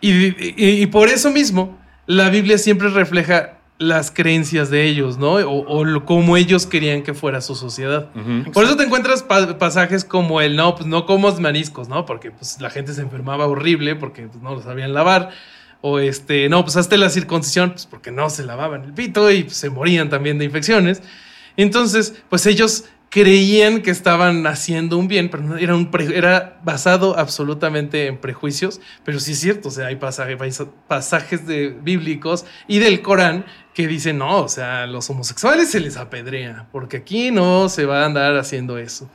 y, 0.00 0.10
y- 0.10 0.82
y 0.82 0.86
por 0.86 1.08
eso 1.08 1.30
mismo 1.30 1.78
la 2.06 2.28
Biblia 2.30 2.58
siempre 2.58 2.88
refleja 2.88 3.55
las 3.78 4.10
creencias 4.10 4.70
de 4.70 4.84
ellos, 4.84 5.18
¿no? 5.18 5.32
O, 5.34 5.66
o 5.66 5.84
lo- 5.84 6.04
cómo 6.06 6.36
ellos 6.36 6.66
querían 6.66 7.02
que 7.02 7.12
fuera 7.12 7.40
su 7.42 7.54
sociedad. 7.54 8.08
Por 8.54 8.64
eso 8.64 8.76
te 8.76 8.84
encuentras 8.84 9.22
pa- 9.22 9.58
pasajes 9.58 10.04
como 10.04 10.40
el 10.40 10.56
no, 10.56 10.74
pues 10.74 10.86
no 10.86 11.04
comas 11.04 11.40
mariscos, 11.40 11.88
¿no? 11.88 12.06
Porque 12.06 12.30
pues 12.30 12.60
la 12.60 12.70
gente 12.70 12.94
se 12.94 13.02
enfermaba 13.02 13.46
horrible 13.46 13.94
porque 13.94 14.28
pues, 14.28 14.42
no 14.42 14.54
lo 14.54 14.62
sabían 14.62 14.94
lavar. 14.94 15.30
O 15.82 15.98
este, 15.98 16.48
no, 16.48 16.64
pues 16.64 16.76
hazte 16.76 16.96
la 16.96 17.10
circuncisión, 17.10 17.70
pues 17.72 17.84
porque 17.86 18.10
no 18.10 18.30
se 18.30 18.44
lavaban 18.44 18.82
el 18.84 18.92
pito 18.94 19.30
y 19.30 19.42
pues, 19.44 19.56
se 19.58 19.68
morían 19.68 20.08
también 20.08 20.38
de 20.38 20.46
infecciones. 20.46 21.02
Entonces, 21.56 22.14
pues 22.30 22.46
ellos 22.46 22.84
creían 23.08 23.82
que 23.82 23.90
estaban 23.90 24.46
haciendo 24.46 24.98
un 24.98 25.06
bien, 25.06 25.30
pero 25.30 25.42
no, 25.42 25.56
era, 25.56 25.74
un 25.76 25.90
pre- 25.90 26.16
era 26.16 26.58
basado 26.64 27.16
absolutamente 27.18 28.06
en 28.08 28.18
prejuicios. 28.18 28.80
Pero 29.04 29.20
sí 29.20 29.32
es 29.32 29.40
cierto, 29.40 29.68
o 29.68 29.70
sea, 29.70 29.86
hay 29.86 29.96
pasaje- 29.96 30.36
pasajes 30.88 31.46
de, 31.46 31.68
bíblicos 31.68 32.46
y 32.66 32.78
del 32.78 33.00
Corán 33.02 33.44
que 33.76 33.86
dicen, 33.86 34.16
no, 34.16 34.38
o 34.38 34.48
sea, 34.48 34.86
los 34.86 35.10
homosexuales 35.10 35.70
se 35.70 35.80
les 35.80 35.98
apedrea, 35.98 36.66
porque 36.72 36.96
aquí 36.96 37.30
no 37.30 37.68
se 37.68 37.84
va 37.84 38.02
a 38.02 38.06
andar 38.06 38.34
haciendo 38.38 38.78
eso. 38.78 39.10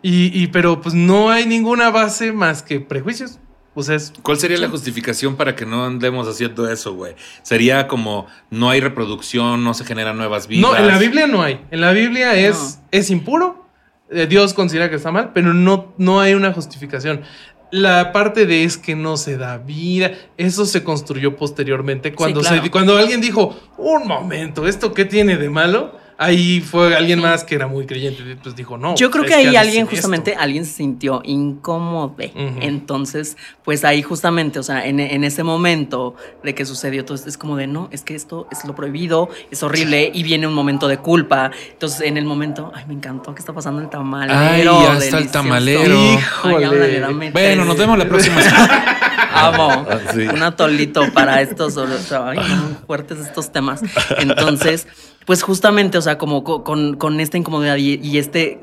Y, 0.00 0.30
y 0.32 0.46
pero 0.46 0.80
pues 0.80 0.94
no 0.94 1.28
hay 1.28 1.44
ninguna 1.44 1.90
base 1.90 2.30
más 2.30 2.62
que 2.62 2.78
prejuicios. 2.78 3.40
O 3.74 3.82
sea, 3.82 3.96
es 3.96 4.12
¿Cuál 4.22 4.36
sería 4.36 4.58
la 4.58 4.68
justificación 4.68 5.34
para 5.34 5.56
que 5.56 5.66
no 5.66 5.84
andemos 5.84 6.28
haciendo 6.28 6.70
eso, 6.70 6.94
güey? 6.94 7.16
Sería 7.42 7.88
como 7.88 8.28
no 8.48 8.70
hay 8.70 8.78
reproducción, 8.78 9.64
no 9.64 9.74
se 9.74 9.84
generan 9.84 10.16
nuevas 10.16 10.46
vidas. 10.46 10.70
No, 10.70 10.76
en 10.76 10.86
la 10.86 10.98
Biblia 10.98 11.26
no 11.26 11.42
hay. 11.42 11.60
En 11.72 11.80
la 11.80 11.90
Biblia 11.90 12.36
es, 12.36 12.78
es 12.92 13.10
impuro. 13.10 13.66
Eh, 14.08 14.28
Dios 14.28 14.54
considera 14.54 14.88
que 14.88 14.94
está 14.94 15.10
mal, 15.10 15.32
pero 15.34 15.52
no, 15.52 15.92
no 15.98 16.20
hay 16.20 16.34
una 16.34 16.52
justificación. 16.52 17.22
La 17.70 18.12
parte 18.12 18.46
de 18.46 18.64
es 18.64 18.76
que 18.76 18.94
no 18.94 19.16
se 19.16 19.36
da 19.36 19.58
vida, 19.58 20.12
eso 20.36 20.66
se 20.66 20.84
construyó 20.84 21.36
posteriormente. 21.36 22.14
Cuando, 22.14 22.40
claro. 22.40 22.62
se, 22.62 22.70
cuando 22.70 22.96
alguien 22.96 23.20
dijo, 23.20 23.56
un 23.76 24.06
momento, 24.06 24.66
¿esto 24.66 24.94
qué 24.94 25.04
tiene 25.04 25.36
de 25.36 25.50
malo? 25.50 26.05
Ahí 26.18 26.62
fue 26.62 26.96
alguien 26.96 27.20
más 27.20 27.44
que 27.44 27.54
era 27.54 27.66
muy 27.66 27.84
creyente, 27.84 28.22
pues 28.42 28.56
dijo, 28.56 28.78
no. 28.78 28.94
Yo 28.94 29.10
creo 29.10 29.24
que 29.24 29.34
ahí 29.34 29.54
alguien 29.54 29.86
justamente, 29.86 30.30
esto. 30.30 30.42
alguien 30.42 30.64
se 30.64 30.72
sintió 30.72 31.20
incómodo. 31.24 32.16
Entonces, 32.60 33.36
pues 33.64 33.84
ahí 33.84 34.02
justamente, 34.02 34.58
o 34.58 34.62
sea, 34.62 34.86
en, 34.86 34.98
en 34.98 35.24
ese 35.24 35.42
momento 35.42 36.16
de 36.42 36.54
que 36.54 36.64
sucedió 36.64 37.04
todo 37.04 37.16
es 37.16 37.36
como 37.36 37.56
de, 37.56 37.66
no, 37.66 37.88
es 37.92 38.02
que 38.02 38.14
esto 38.14 38.48
es 38.50 38.64
lo 38.64 38.74
prohibido, 38.74 39.28
es 39.50 39.62
horrible 39.62 40.10
y 40.12 40.22
viene 40.22 40.46
un 40.46 40.54
momento 40.54 40.88
de 40.88 40.96
culpa. 40.98 41.50
Entonces, 41.72 42.00
en 42.00 42.16
el 42.16 42.24
momento, 42.24 42.72
ay, 42.74 42.84
me 42.88 42.94
encantó 42.94 43.34
que 43.34 43.40
está 43.40 43.52
pasando 43.52 43.82
el 43.82 43.90
tamalero. 43.90 44.34
Ay, 44.34 44.64
ya 44.64 44.98
está 44.98 45.18
el 45.18 45.30
tamalero. 45.30 45.98
Ay, 46.44 47.30
Bueno, 47.30 47.66
nos 47.66 47.76
vemos 47.76 47.98
la 47.98 48.08
próxima 48.08 48.40
semana. 48.40 49.00
Amo. 49.36 49.86
Ah, 49.90 49.98
sí. 50.12 50.26
Un 50.26 50.42
atolito 50.42 51.02
para 51.12 51.40
estos, 51.42 51.76
o 51.76 51.86
sea, 51.98 52.30
ay, 52.30 52.38
no, 52.38 52.56
muy 52.64 52.74
fuertes 52.86 53.18
estos 53.18 53.52
temas. 53.52 53.80
Entonces, 54.18 54.86
pues 55.24 55.42
justamente, 55.42 55.98
o 55.98 56.02
sea, 56.02 56.18
como 56.18 56.42
co- 56.44 56.64
con, 56.64 56.96
con 56.96 57.20
esta 57.20 57.36
incomodidad 57.36 57.76
y, 57.76 58.00
y 58.02 58.18
este 58.18 58.60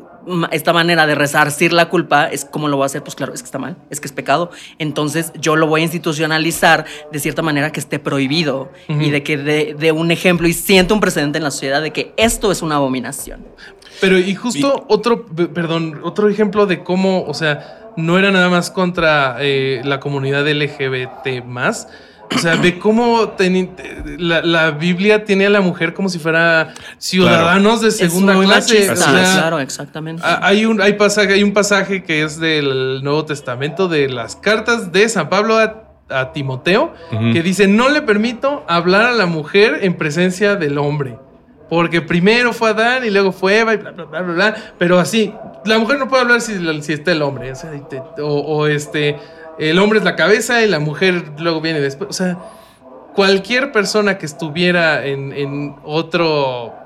esta 0.51 0.71
manera 0.71 1.05
de 1.05 1.15
resarcir 1.15 1.73
la 1.73 1.89
culpa 1.89 2.27
es 2.27 2.45
como 2.45 2.69
lo 2.69 2.77
voy 2.77 2.83
a 2.83 2.85
hacer, 2.85 3.03
pues 3.03 3.13
claro, 3.13 3.33
es 3.33 3.41
que 3.41 3.45
está 3.45 3.59
mal, 3.59 3.75
es 3.89 3.99
que 3.99 4.07
es 4.07 4.13
pecado. 4.13 4.51
Entonces 4.79 5.33
yo 5.37 5.57
lo 5.57 5.67
voy 5.67 5.81
a 5.81 5.83
institucionalizar 5.83 6.85
de 7.11 7.19
cierta 7.19 7.41
manera 7.41 7.73
que 7.73 7.81
esté 7.81 7.99
prohibido 7.99 8.71
y 8.87 9.09
de 9.09 9.21
que 9.21 9.35
dé 9.35 9.75
de 9.77 9.91
un 9.91 10.11
ejemplo 10.11 10.47
y 10.47 10.53
siento 10.53 10.93
un 10.93 11.01
precedente 11.01 11.39
en 11.39 11.43
la 11.43 11.51
sociedad 11.51 11.81
de 11.81 11.91
que 11.91 12.13
esto 12.15 12.53
es 12.53 12.61
una 12.61 12.75
abominación. 12.77 13.45
Pero 13.99 14.17
y 14.17 14.33
justo 14.33 14.85
otro, 14.87 15.25
perdón, 15.25 15.99
otro 16.03 16.29
ejemplo 16.29 16.67
de 16.67 16.83
cómo, 16.85 17.25
o 17.25 17.33
sea, 17.33 17.82
no 17.97 18.17
era 18.17 18.31
nada 18.31 18.49
más 18.49 18.71
contra 18.71 19.37
eh, 19.39 19.81
la 19.83 19.99
comunidad 19.99 20.47
LGBT 20.47 21.43
más. 21.45 21.87
O 22.35 22.39
sea, 22.39 22.55
de 22.55 22.79
cómo 22.79 23.35
la, 24.17 24.41
la 24.41 24.71
Biblia 24.71 25.23
tiene 25.23 25.45
a 25.45 25.49
la 25.49 25.61
mujer 25.61 25.93
como 25.93 26.09
si 26.09 26.19
fuera 26.19 26.73
ciudadanos 26.97 27.81
de 27.81 27.91
segunda 27.91 28.33
clase. 28.33 28.87
machista, 28.87 28.93
O 28.93 28.95
sea, 28.95 29.33
claro, 29.33 29.59
exactamente. 29.59 30.23
Hay 30.25 30.65
un, 30.65 30.81
hay, 30.81 30.93
pasaje, 30.93 31.33
hay 31.33 31.43
un 31.43 31.53
pasaje 31.53 32.03
que 32.03 32.23
es 32.23 32.39
del 32.39 33.03
Nuevo 33.03 33.25
Testamento, 33.25 33.87
de 33.87 34.09
las 34.09 34.35
cartas 34.35 34.91
de 34.91 35.07
San 35.09 35.29
Pablo 35.29 35.57
a, 35.57 35.83
a 36.09 36.31
Timoteo, 36.31 36.93
que 37.33 37.43
dice, 37.43 37.67
no 37.67 37.89
le 37.89 38.01
permito 38.01 38.65
hablar 38.67 39.05
a 39.05 39.11
la 39.11 39.25
mujer 39.25 39.79
en 39.81 39.95
presencia 39.95 40.55
del 40.55 40.77
hombre. 40.77 41.17
Porque 41.73 42.01
primero 42.01 42.53
fue 42.53 42.69
Adán 42.69 43.03
y 43.03 43.09
luego 43.09 43.31
fue 43.31 43.57
Eva 43.57 43.73
y 43.73 43.77
bla, 43.77 43.89
bla, 43.89 44.03
bla, 44.03 44.21
bla, 44.21 44.33
bla. 44.35 44.55
Pero 44.77 44.99
así, 44.99 45.33
la 45.65 45.79
mujer 45.79 45.97
no 45.97 46.07
puede 46.07 46.21
hablar 46.21 46.39
si, 46.39 46.53
está 46.93 47.13
el 47.13 47.23
hombre. 47.23 47.51
O, 48.21 48.67
este, 48.67 49.17
el 49.57 49.79
hombre 49.79 49.97
es 49.97 50.05
la 50.05 50.15
cabeza 50.15 50.61
y 50.61 50.69
la 50.69 50.77
mujer 50.77 51.31
luego 51.39 51.61
viene 51.61 51.81
después. 51.81 52.11
O 52.11 52.13
sea, 52.13 52.37
cualquier 53.15 53.71
persona 53.71 54.19
que 54.19 54.27
estuviera 54.27 55.03
en 55.03 55.75
otro. 55.83 56.82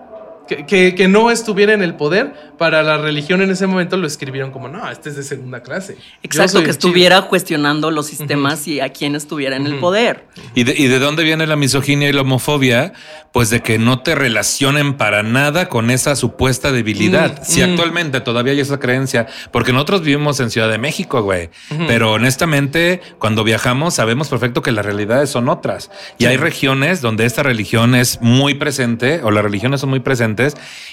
Que, 0.47 0.65
que- 0.65 0.95
que 0.95 1.07
no 1.07 1.29
estuviera 1.31 1.73
en 1.73 1.81
el 1.83 1.95
poder, 1.95 2.33
para 2.57 2.81
la 2.83 2.97
religión 2.97 3.41
en 3.41 3.51
ese 3.51 3.67
momento 3.67 3.97
lo 3.97 4.07
escribieron 4.07 4.51
como, 4.51 4.67
no, 4.67 4.89
este 4.89 5.09
es 5.09 5.15
de 5.15 5.23
segunda 5.23 5.61
clase. 5.61 5.97
Exacto, 6.23 6.53
que 6.53 6.57
el 6.59 6.63
chido". 6.63 6.71
estuviera 6.71 7.21
cuestionando 7.23 7.91
los 7.91 8.07
sistemas 8.07 8.67
y 8.67 8.79
a 8.79 8.89
quién 8.89 9.15
estuviera 9.15 9.55
en 9.55 9.67
el 9.67 9.75
poder. 9.79 10.25
¿Y 10.55 10.63
de, 10.63 10.73
y 10.77 10.87
de 10.87 10.99
dónde 10.99 11.23
viene 11.23 11.45
la 11.47 11.55
misoginia 11.55 12.09
y 12.09 12.13
la 12.13 12.21
homofobia? 12.21 12.93
Pues 13.33 13.49
de 13.49 13.61
que 13.61 13.77
no 13.77 13.99
te 14.01 14.15
relacionen 14.15 14.95
para 14.97 15.21
nada 15.21 15.69
con 15.69 15.91
esa 15.91 16.15
supuesta 16.15 16.71
debilidad. 16.71 17.41
Mm, 17.41 17.43
si 17.43 17.61
mm. 17.61 17.63
actualmente 17.69 18.21
todavía 18.21 18.53
hay 18.53 18.61
esa 18.61 18.79
creencia, 18.79 19.27
porque 19.51 19.73
nosotros 19.73 20.01
vivimos 20.01 20.39
en 20.39 20.49
Ciudad 20.49 20.69
de 20.69 20.77
México, 20.79 21.21
güey. 21.21 21.49
Pero 21.87 22.13
honestamente, 22.13 23.01
cuando 23.19 23.43
viajamos, 23.43 23.93
sabemos 23.95 24.29
perfecto 24.29 24.61
que 24.61 24.71
las 24.71 24.85
realidades 24.85 25.29
son 25.29 25.49
otras. 25.49 25.91
Y 26.17 26.25
hay 26.25 26.37
regiones 26.37 27.01
donde 27.01 27.25
esta 27.25 27.43
religión 27.43 27.93
es 27.95 28.19
muy 28.21 28.55
presente, 28.55 29.21
o 29.23 29.29
las 29.29 29.43
religiones 29.43 29.81
son 29.81 29.89
muy 29.89 29.99
presentes, 29.99 30.36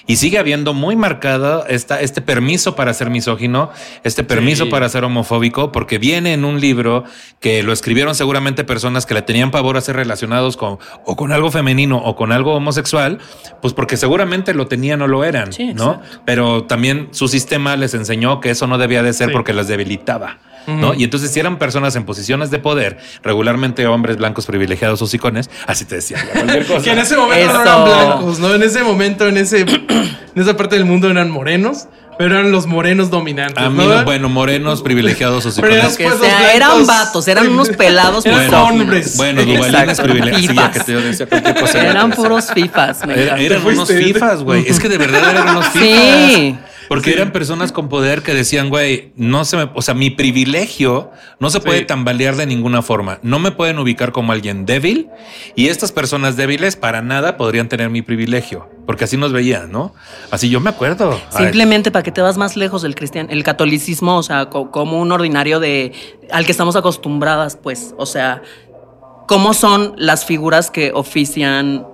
y 0.07 0.17
sigue 0.17 0.39
habiendo 0.39 0.75
muy 0.75 0.97
marcado 0.97 1.65
esta, 1.67 2.01
este 2.01 2.21
permiso 2.21 2.75
para 2.77 2.93
ser 2.95 3.11
misógino, 3.11 3.71
este 4.03 4.25
permiso 4.25 4.65
Sí. 4.65 4.71
para 4.71 4.89
ser 4.89 5.05
homofóbico, 5.05 5.73
porque 5.73 5.99
viene 5.99 6.33
en 6.33 6.45
un 6.45 6.61
libro 6.61 7.05
que 7.41 7.63
lo 7.63 7.73
escribieron 7.73 8.15
seguramente 8.15 8.65
personas 8.65 9.07
que 9.07 9.15
le 9.15 9.23
tenían 9.23 9.51
pavor 9.51 9.77
a 9.77 9.81
ser 9.81 9.97
relacionados 9.97 10.57
con 10.57 10.79
o 11.05 11.17
con 11.17 11.33
algo 11.33 11.51
femenino 11.51 11.99
o 11.99 12.17
con 12.17 12.33
algo 12.33 12.55
homosexual, 12.55 13.19
pues 13.63 13.75
porque 13.75 13.97
seguramente 13.97 14.55
lo 14.55 14.67
tenían 14.67 15.03
o 15.03 15.07
lo 15.09 15.25
eran, 15.25 15.53
Sí, 15.53 15.73
¿no? 15.75 16.01
Pero 16.25 16.65
también 16.65 17.09
su 17.13 17.29
sistema 17.29 17.77
les 17.77 17.95
enseñó 17.95 18.41
que 18.41 18.51
eso 18.51 18.67
no 18.67 18.79
debía 18.79 19.03
de 19.03 19.13
ser 19.13 19.29
Sí. 19.29 19.33
porque 19.33 19.53
las 19.53 19.69
debilitaba. 19.69 20.39
¿No? 20.67 20.95
Y 20.95 21.05
entonces 21.05 21.31
si 21.31 21.41
eran 21.41 21.59
personas 21.59 21.95
en 21.97 22.05
posiciones 22.05 22.51
de 22.51 22.59
poder, 22.59 22.99
regularmente 23.23 23.87
hombres 23.87 24.17
blancos 24.17 24.47
privilegiados 24.47 25.01
o 25.03 25.07
sicones, 25.07 25.51
así 25.67 25.85
te 25.85 25.97
decía. 25.97 26.19
Que 26.85 26.91
en 26.93 26.99
ese 26.99 27.17
momento 27.17 27.53
no 27.53 27.63
eran 27.63 27.85
blancos, 27.85 28.39
¿no? 28.39 28.55
En 28.55 28.63
ese 28.63 28.83
momento, 28.83 29.27
en 29.27 29.37
ese 29.37 29.61
en 30.35 30.43
esa 30.43 30.57
parte 30.57 30.77
del 30.77 30.85
mundo 30.85 31.11
eran 31.11 31.31
morenos, 31.31 31.87
pero 32.17 32.39
eran 32.39 32.53
los 32.53 32.67
morenos 32.67 33.11
dominantes. 33.11 33.63
A 33.63 33.71
mí, 33.71 33.77
¿no? 33.85 33.93
no- 33.99 34.05
bueno, 34.05 34.29
morenos 34.29 34.83
privilegiados 34.83 35.45
o 35.47 35.61
Pero 35.61 35.75
sicones. 35.75 35.97
Que 35.97 36.05
Pues 36.05 36.19
sea, 36.21 36.55
eran 36.55 36.87
vatos, 36.87 37.27
eran 37.29 37.49
unos 37.49 37.69
pelados 37.77 38.25
Eran 38.25 38.55
hombres. 38.55 39.17
Bueno, 39.17 39.43
Duvalines 39.45 39.75
Exacto, 39.99 40.03
privilegiados. 40.05 40.41
Sí, 40.41 40.47
ya 40.47 40.53
fifas. 40.71 40.71
que 40.71 40.81
te 40.93 40.93
decía 41.03 41.27
cualquier 41.27 41.55
cosa. 41.61 41.91
Eran 41.91 42.11
puros 42.13 42.47
fifas. 42.55 43.07
me 43.07 43.21
Era- 43.21 43.37
eran 43.41 43.67
unos 43.67 43.89
fifas, 43.89 44.43
güey. 44.43 44.65
Es 44.67 44.79
que 44.79 44.89
de 44.89 44.99
verdad 44.99 45.31
eran 45.31 45.49
unos 45.51 45.67
fifas. 45.69 46.35
Sí. 46.35 46.57
Porque 46.89 47.13
eran 47.13 47.33
personas 47.33 47.73
con 47.73 47.89
poder 47.89 48.23
que 48.23 48.35
decían, 48.35 48.69
güey, 48.69 49.13
no 49.17 49.45
se 49.45 49.57
me, 49.57 49.71
o 49.75 49.83
sea, 49.83 49.95
mi 49.95 50.11
privilegio 50.11 51.11
no 51.41 51.51
se 51.51 51.61
puede 51.61 51.81
Sí. 51.81 51.85
tambalear 51.87 52.37
de 52.37 52.47
ninguna 52.47 52.83
forma. 52.83 53.19
No 53.23 53.39
me 53.39 53.51
pueden 53.53 53.79
ubicar 53.79 54.13
como 54.13 54.33
alguien 54.33 54.67
débil 54.67 55.09
y 55.55 55.69
estas 55.69 55.93
personas 55.93 56.37
débiles 56.37 56.77
para 56.77 57.03
nada 57.03 57.37
podrían 57.37 57.69
tener 57.69 57.91
mi 57.91 58.03
privilegio, 58.03 58.69
porque 58.87 59.05
así 59.05 59.17
nos 59.17 59.33
veían, 59.33 59.73
¿no? 59.73 59.95
Así 60.31 60.51
yo 60.51 60.61
me 60.61 60.71
acuerdo. 60.71 61.19
Ay, 61.33 61.45
Simplemente 61.45 61.91
para 61.91 62.03
que 62.03 62.13
te 62.13 62.21
vas 62.21 62.37
más 62.37 62.57
lejos 62.57 62.83
del 62.83 62.95
cristian, 62.95 63.29
el 63.31 63.43
catolicismo, 63.45 64.17
o 64.17 64.23
sea, 64.23 64.51
co- 64.51 64.71
como 64.71 65.01
un 65.01 65.11
ordinario 65.13 65.61
de 65.61 65.93
al 66.31 66.45
que 66.47 66.53
estamos 66.53 66.77
acostumbradas, 66.77 67.57
pues, 67.57 67.95
o 67.97 68.07
sea, 68.07 68.43
cómo 69.27 69.55
son 69.55 69.95
las 69.97 70.25
figuras 70.25 70.71
que 70.71 70.93
ofician, 70.93 71.87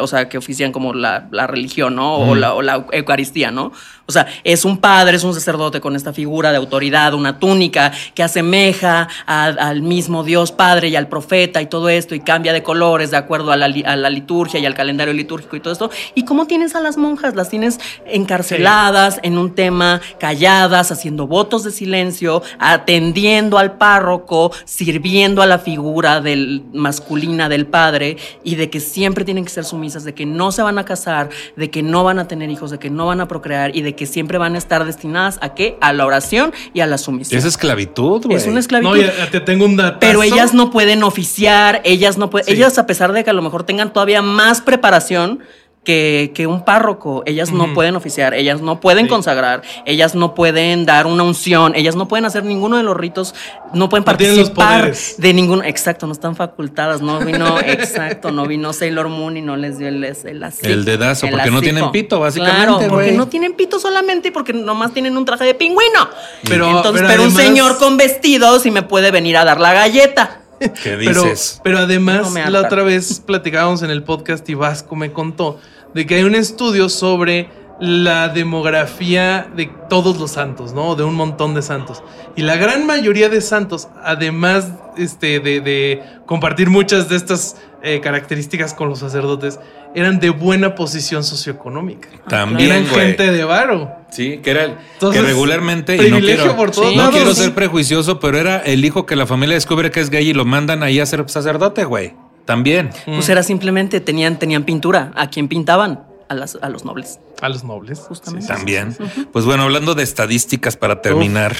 o 0.00 0.06
sea, 0.06 0.28
que 0.28 0.38
ofician 0.38 0.72
como 0.72 0.92
la, 0.94 1.28
la 1.32 1.46
religión, 1.46 1.96
¿no? 1.96 2.16
O, 2.16 2.34
la, 2.34 2.54
o 2.54 2.62
la 2.62 2.86
Eucaristía, 2.92 3.50
¿no? 3.50 3.72
O 4.08 4.12
sea, 4.12 4.26
es 4.42 4.64
un 4.64 4.78
padre, 4.78 5.18
es 5.18 5.24
un 5.24 5.34
sacerdote 5.34 5.82
con 5.82 5.94
esta 5.94 6.14
figura 6.14 6.50
de 6.50 6.56
autoridad, 6.56 7.12
una 7.12 7.38
túnica 7.38 7.92
que 8.14 8.22
asemeja 8.22 9.06
a- 9.26 9.44
al 9.44 9.82
mismo 9.82 10.24
Dios 10.24 10.50
Padre 10.50 10.88
y 10.88 10.96
al 10.96 11.08
profeta 11.08 11.60
y 11.60 11.66
todo 11.66 11.90
esto, 11.90 12.14
y 12.14 12.20
cambia 12.20 12.54
de 12.54 12.62
colores 12.62 13.10
de 13.10 13.18
acuerdo 13.18 13.52
a 13.52 13.58
la, 13.58 13.66
a 13.66 13.96
la 13.96 14.08
liturgia 14.08 14.58
y 14.60 14.64
al 14.64 14.72
calendario 14.74 15.12
litúrgico 15.12 15.56
y 15.56 15.60
todo 15.60 15.74
esto. 15.74 15.90
¿Y 16.14 16.24
cómo 16.24 16.46
tienes 16.46 16.74
a 16.74 16.80
las 16.80 16.96
monjas? 16.96 17.34
Las 17.36 17.50
tienes 17.50 17.78
encarceladas 18.06 19.20
en 19.22 19.36
un 19.36 19.54
tema, 19.54 20.00
calladas, 20.18 20.90
haciendo 20.90 21.26
votos 21.26 21.64
de 21.64 21.70
silencio, 21.70 22.42
atendiendo 22.58 23.58
al 23.58 23.72
párroco, 23.76 24.52
sirviendo 24.64 25.42
a 25.42 25.46
la 25.46 25.58
figura 25.58 26.22
del, 26.22 26.62
masculina 26.72 27.50
del 27.50 27.66
padre 27.66 28.16
y 28.42 28.54
de 28.54 28.70
que 28.70 28.80
siempre 28.80 29.26
tienen 29.26 29.44
que 29.44 29.50
ser 29.50 29.66
sumisas, 29.66 30.04
de 30.04 30.14
que 30.14 30.24
no 30.24 30.50
se 30.50 30.62
van 30.62 30.78
a 30.78 30.84
casar, 30.86 31.28
de 31.56 31.68
que 31.70 31.82
no 31.82 32.04
van 32.04 32.18
a 32.18 32.26
tener 32.26 32.48
hijos, 32.48 32.70
de 32.70 32.78
que 32.78 32.88
no 32.88 33.04
van 33.06 33.20
a 33.20 33.28
procrear 33.28 33.76
y 33.76 33.82
de 33.82 33.97
que 33.98 34.06
siempre 34.06 34.38
van 34.38 34.54
a 34.54 34.58
estar 34.58 34.84
destinadas 34.86 35.38
a 35.42 35.52
qué? 35.52 35.76
A 35.82 35.92
la 35.92 36.06
oración 36.06 36.54
y 36.72 36.80
a 36.80 36.86
la 36.86 36.96
sumisión. 36.96 37.38
Es 37.38 37.44
esclavitud, 37.44 38.24
güey. 38.24 38.36
Es 38.38 38.46
una 38.46 38.60
esclavitud. 38.60 38.96
No, 38.96 38.96
ya 38.96 39.30
te 39.30 39.40
tengo 39.40 39.64
un 39.66 39.76
dato. 39.76 39.98
Pero 40.00 40.22
ellas 40.22 40.54
no 40.54 40.70
pueden 40.70 41.02
oficiar, 41.02 41.82
ellas 41.84 42.16
no 42.16 42.30
pueden, 42.30 42.46
Sí. 42.46 42.52
ellas 42.52 42.78
a 42.78 42.86
pesar 42.86 43.12
de 43.12 43.24
que 43.24 43.30
a 43.30 43.32
lo 43.34 43.42
mejor 43.42 43.64
tengan 43.64 43.92
todavía 43.92 44.22
más 44.22 44.60
preparación 44.60 45.40
que, 45.84 46.32
que 46.34 46.46
un 46.46 46.64
párroco, 46.66 47.22
ellas 47.24 47.50
no 47.50 47.72
pueden 47.72 47.96
oficiar, 47.96 48.34
ellas 48.34 48.60
no 48.60 48.78
pueden 48.78 49.06
Sí. 49.06 49.08
consagrar, 49.08 49.62
ellas 49.86 50.14
no 50.14 50.34
pueden 50.34 50.84
dar 50.84 51.06
una 51.06 51.22
unción, 51.22 51.74
ellas 51.74 51.96
no 51.96 52.08
pueden 52.08 52.26
hacer 52.26 52.44
ninguno 52.44 52.76
de 52.76 52.82
los 52.82 52.94
ritos, 52.96 53.34
no 53.72 53.88
pueden 53.88 54.02
No 54.02 54.04
participar 54.04 54.80
poderes. 54.80 55.14
de 55.16 55.32
ningún, 55.32 55.64
exacto, 55.64 56.06
no 56.06 56.12
están 56.12 56.36
facultadas, 56.36 57.00
no 57.00 57.20
vino, 57.20 57.58
exacto, 57.64 58.30
no 58.32 58.46
vino 58.46 58.72
Sailor 58.74 59.08
Moon 59.08 59.38
y 59.38 59.40
no 59.40 59.56
les 59.56 59.78
dio 59.78 59.88
el, 59.88 60.04
el, 60.04 60.42
así- 60.44 60.66
El 60.66 60.84
dedazo, 60.84 61.24
el 61.26 61.32
porque 61.32 61.50
no 61.50 61.60
tienen 61.62 61.90
pito, 61.90 62.20
básicamente, 62.20 62.56
Claro, 62.66 62.88
porque 62.90 63.12
no 63.12 63.28
tienen 63.28 63.54
pito 63.54 63.78
solamente 63.78 64.28
y 64.28 64.30
porque 64.30 64.52
nomás 64.52 64.92
tienen 64.92 65.16
un 65.16 65.24
traje 65.24 65.44
de 65.44 65.54
pingüino. 65.54 66.08
Pero- 66.46 66.66
Entonces, 66.68 67.00
pero 67.02 67.08
pero, 67.08 67.22
un 67.24 67.30
señor 67.30 67.78
con 67.78 67.96
vestido 67.96 68.58
sí 68.60 68.70
me 68.70 68.82
puede 68.82 69.10
venir 69.10 69.38
a 69.38 69.44
dar 69.46 69.58
la 69.58 69.72
galleta. 69.72 70.42
¿Qué 70.82 70.96
Pero, 70.98 71.22
dices? 71.22 71.60
pero 71.62 71.78
además, 71.78 72.22
No 72.22 72.30
me 72.30 72.50
la 72.50 72.60
otra 72.60 72.82
vez 72.82 73.20
platicábamos 73.20 73.82
en 73.82 73.90
el 73.90 74.02
podcast 74.02 74.48
y 74.48 74.54
Vasco 74.54 74.96
me 74.96 75.12
contó 75.12 75.58
de 75.94 76.06
que 76.06 76.16
hay 76.16 76.22
un 76.24 76.34
estudio 76.34 76.88
sobre 76.88 77.48
la 77.80 78.28
demografía 78.28 79.48
de 79.54 79.70
todos 79.88 80.18
los 80.18 80.32
santos, 80.32 80.72
¿no? 80.72 80.96
De 80.96 81.04
un 81.04 81.14
montón 81.14 81.54
de 81.54 81.62
santos. 81.62 82.02
Y 82.34 82.42
la 82.42 82.56
gran 82.56 82.86
mayoría 82.86 83.28
de 83.28 83.40
santos, 83.40 83.88
además 84.02 84.72
este, 84.96 85.38
de, 85.38 85.60
de 85.60 86.02
compartir 86.26 86.70
muchas 86.70 87.08
de 87.08 87.16
estas 87.16 87.56
eh, 87.82 88.00
características 88.00 88.74
con 88.74 88.88
los 88.88 88.98
sacerdotes, 88.98 89.60
eran 89.94 90.20
de 90.20 90.30
buena 90.30 90.74
posición 90.74 91.24
socioeconómica. 91.24 92.08
También, 92.28 92.70
eran 92.70 92.84
güey. 92.88 93.06
gente 93.06 93.30
de 93.30 93.44
varo. 93.44 93.92
Sí, 94.10 94.38
que 94.42 94.50
era 94.50 94.64
el, 94.64 94.74
Entonces, 94.94 95.20
que 95.20 95.26
regularmente 95.26 95.96
y 95.96 96.10
no 96.10 96.18
quiero, 96.20 96.56
por 96.56 96.70
todos 96.70 96.92
no 96.94 96.96
lados. 97.02 97.14
quiero 97.14 97.34
ser 97.34 97.54
prejuicioso, 97.54 98.20
pero 98.20 98.38
era 98.38 98.58
el 98.58 98.84
hijo 98.84 99.04
que 99.04 99.16
la 99.16 99.26
familia 99.26 99.54
descubre 99.54 99.90
que 99.90 100.00
es 100.00 100.08
gay 100.10 100.28
y 100.28 100.32
lo 100.32 100.44
mandan 100.44 100.82
ahí 100.82 100.98
a 101.00 101.06
ser 101.06 101.28
sacerdote, 101.28 101.84
güey. 101.84 102.14
También. 102.44 102.90
Pues 103.04 103.28
era 103.28 103.42
simplemente, 103.42 104.00
tenían, 104.00 104.38
tenían 104.38 104.64
pintura. 104.64 105.12
¿A 105.14 105.28
quién 105.28 105.48
pintaban? 105.48 106.04
A, 106.30 106.34
las, 106.34 106.58
a 106.62 106.68
los 106.70 106.84
nobles. 106.84 107.18
A 107.40 107.48
los 107.48 107.64
nobles. 107.64 108.00
Justamente. 108.00 108.46
Sí, 108.46 108.52
También. 108.52 108.96
Pues 109.32 109.44
bueno, 109.44 109.64
hablando 109.64 109.94
de 109.94 110.02
estadísticas 110.02 110.76
para 110.76 111.02
terminar, 111.02 111.56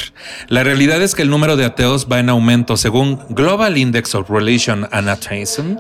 la 0.49 0.65
realidad 0.65 1.01
es 1.03 1.15
que 1.15 1.23
el 1.23 1.31
número 1.31 1.57
de 1.57 1.65
ateos 1.65 2.09
va 2.11 2.19
en 2.19 2.29
aumento 2.29 2.77
según 2.77 3.21
Global 3.31 3.77
Index 3.77 4.15
of 4.15 4.29
Religion 4.31 4.89
and 4.91 5.09
Atheism. 5.09 5.77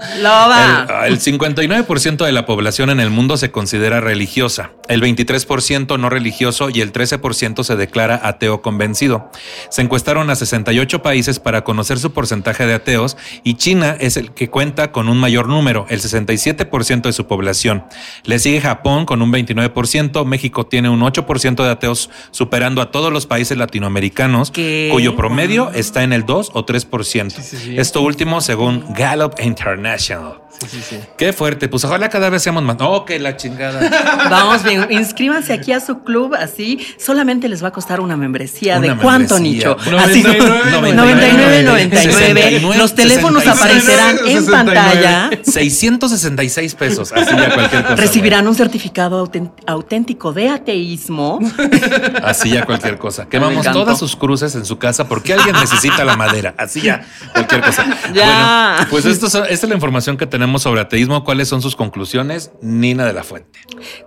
El, 1.04 1.12
el 1.12 1.20
59% 1.20 2.24
de 2.24 2.32
la 2.32 2.46
población 2.46 2.90
en 2.90 3.00
el 3.00 3.10
mundo 3.10 3.36
se 3.36 3.50
considera 3.50 4.00
religiosa, 4.00 4.70
el 4.88 5.02
23% 5.02 5.98
no 5.98 6.08
religioso 6.08 6.70
y 6.72 6.80
el 6.80 6.92
13% 6.92 7.64
se 7.64 7.76
declara 7.76 8.20
ateo 8.22 8.62
convencido. 8.62 9.30
Se 9.70 9.82
encuestaron 9.82 10.30
a 10.30 10.36
68 10.36 11.02
países 11.02 11.40
para 11.40 11.64
conocer 11.64 11.98
su 11.98 12.12
porcentaje 12.12 12.66
de 12.66 12.74
ateos 12.74 13.16
y 13.42 13.54
China 13.54 13.96
es 13.98 14.16
el 14.16 14.32
que 14.32 14.48
cuenta 14.48 14.92
con 14.92 15.08
un 15.08 15.18
mayor 15.18 15.48
número, 15.48 15.86
el 15.88 16.00
67% 16.00 17.02
de 17.02 17.12
su 17.12 17.26
población. 17.26 17.84
Le 18.24 18.38
sigue 18.38 18.60
Japón 18.60 19.06
con 19.06 19.22
un 19.22 19.32
29%, 19.32 19.87
México 20.24 20.66
tiene 20.66 20.88
un 20.88 21.00
8% 21.00 21.62
de 21.64 21.70
ateos, 21.70 22.10
superando 22.30 22.80
a 22.80 22.90
todos 22.90 23.12
los 23.12 23.26
países 23.26 23.56
latinoamericanos, 23.56 24.50
¿Qué? 24.50 24.88
cuyo 24.92 25.16
promedio 25.16 25.70
está 25.72 26.02
en 26.02 26.12
el 26.12 26.24
2 26.24 26.50
o 26.54 26.66
3%. 26.66 27.30
Sí, 27.30 27.42
sí, 27.42 27.56
sí. 27.56 27.78
Esto 27.78 28.02
último 28.02 28.40
según 28.40 28.84
Gallup 28.94 29.34
International. 29.40 30.40
Sí, 30.60 30.66
sí, 30.70 30.82
sí. 30.90 30.98
Qué 31.16 31.32
fuerte, 31.32 31.68
pues 31.68 31.84
ojalá 31.84 32.08
cada 32.08 32.30
vez 32.30 32.42
seamos 32.42 32.62
más. 32.64 32.76
Oh, 32.80 33.04
que 33.04 33.18
la 33.18 33.36
chingada. 33.36 34.28
Vamos 34.30 34.64
bien, 34.64 34.86
inscríbanse 34.90 35.52
aquí 35.52 35.72
a 35.72 35.80
su 35.80 36.00
club, 36.02 36.34
así 36.34 36.84
solamente 36.98 37.48
les 37.48 37.62
va 37.62 37.68
a 37.68 37.70
costar 37.72 38.00
una 38.00 38.16
membresía 38.16 38.78
Una 38.78 38.94
de 38.94 38.96
cuánto 39.00 39.34
membresía. 39.38 39.74
nicho. 39.76 39.98
Así 39.98 40.22
99, 40.22 40.94
99, 40.94 41.62
99. 41.62 42.12
69, 42.12 42.76
Los 42.78 42.94
teléfonos 42.94 43.42
69, 43.44 43.60
aparecerán 43.62 44.18
en 44.26 44.44
69. 44.44 44.50
pantalla. 44.74 45.30
666 45.44 46.74
pesos. 46.74 47.12
Así 47.12 47.30
ya 47.36 47.54
cualquier 47.54 47.82
cosa. 47.82 47.96
Recibirán 47.96 48.48
un 48.48 48.54
certificado 48.54 49.30
auténtico 49.66 50.32
de 50.32 50.48
ateísmo. 50.48 51.38
Así 52.24 52.50
ya 52.50 52.64
cualquier 52.64 52.98
cosa. 52.98 53.24
Me 53.24 53.28
Quemamos 53.28 53.64
todas 53.72 53.98
sus 53.98 54.16
cruces 54.16 54.54
en 54.54 54.64
su 54.64 54.78
casa 54.78 55.06
porque 55.08 55.34
alguien 55.34 55.54
necesita 55.54 56.04
la 56.04 56.16
madera. 56.16 56.54
Así 56.58 56.80
ya 56.82 57.04
cualquier 57.32 57.60
cosa. 57.60 57.84
Ya. 58.14 58.74
Bueno, 58.76 58.90
pues 58.90 59.04
esto 59.04 59.26
es- 59.26 59.34
esta 59.34 59.66
es 59.66 59.68
la 59.68 59.74
información 59.74 60.16
que 60.16 60.26
tenemos 60.26 60.47
sobre 60.58 60.80
ateísmo. 60.80 61.24
¿Cuáles 61.24 61.48
son 61.48 61.60
sus 61.60 61.76
conclusiones? 61.76 62.52
Nina 62.62 63.04
de 63.04 63.12
la 63.12 63.24
Fuente. 63.24 63.60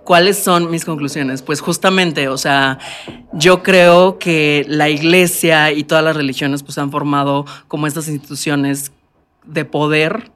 ¿Cuáles 0.04 0.38
son 0.42 0.70
mis 0.70 0.84
conclusiones? 0.84 1.42
Pues 1.42 1.60
justamente, 1.60 2.28
o 2.28 2.38
sea, 2.38 2.78
yo 3.32 3.62
creo 3.62 4.18
que 4.18 4.64
la 4.68 4.88
iglesia 4.88 5.70
y 5.72 5.84
todas 5.84 6.02
las 6.02 6.16
religiones 6.16 6.62
pues 6.64 6.78
han 6.78 6.90
formado 6.90 7.44
como 7.68 7.86
estas 7.86 8.08
instituciones 8.08 8.90
de 9.44 9.64
poder 9.64 10.32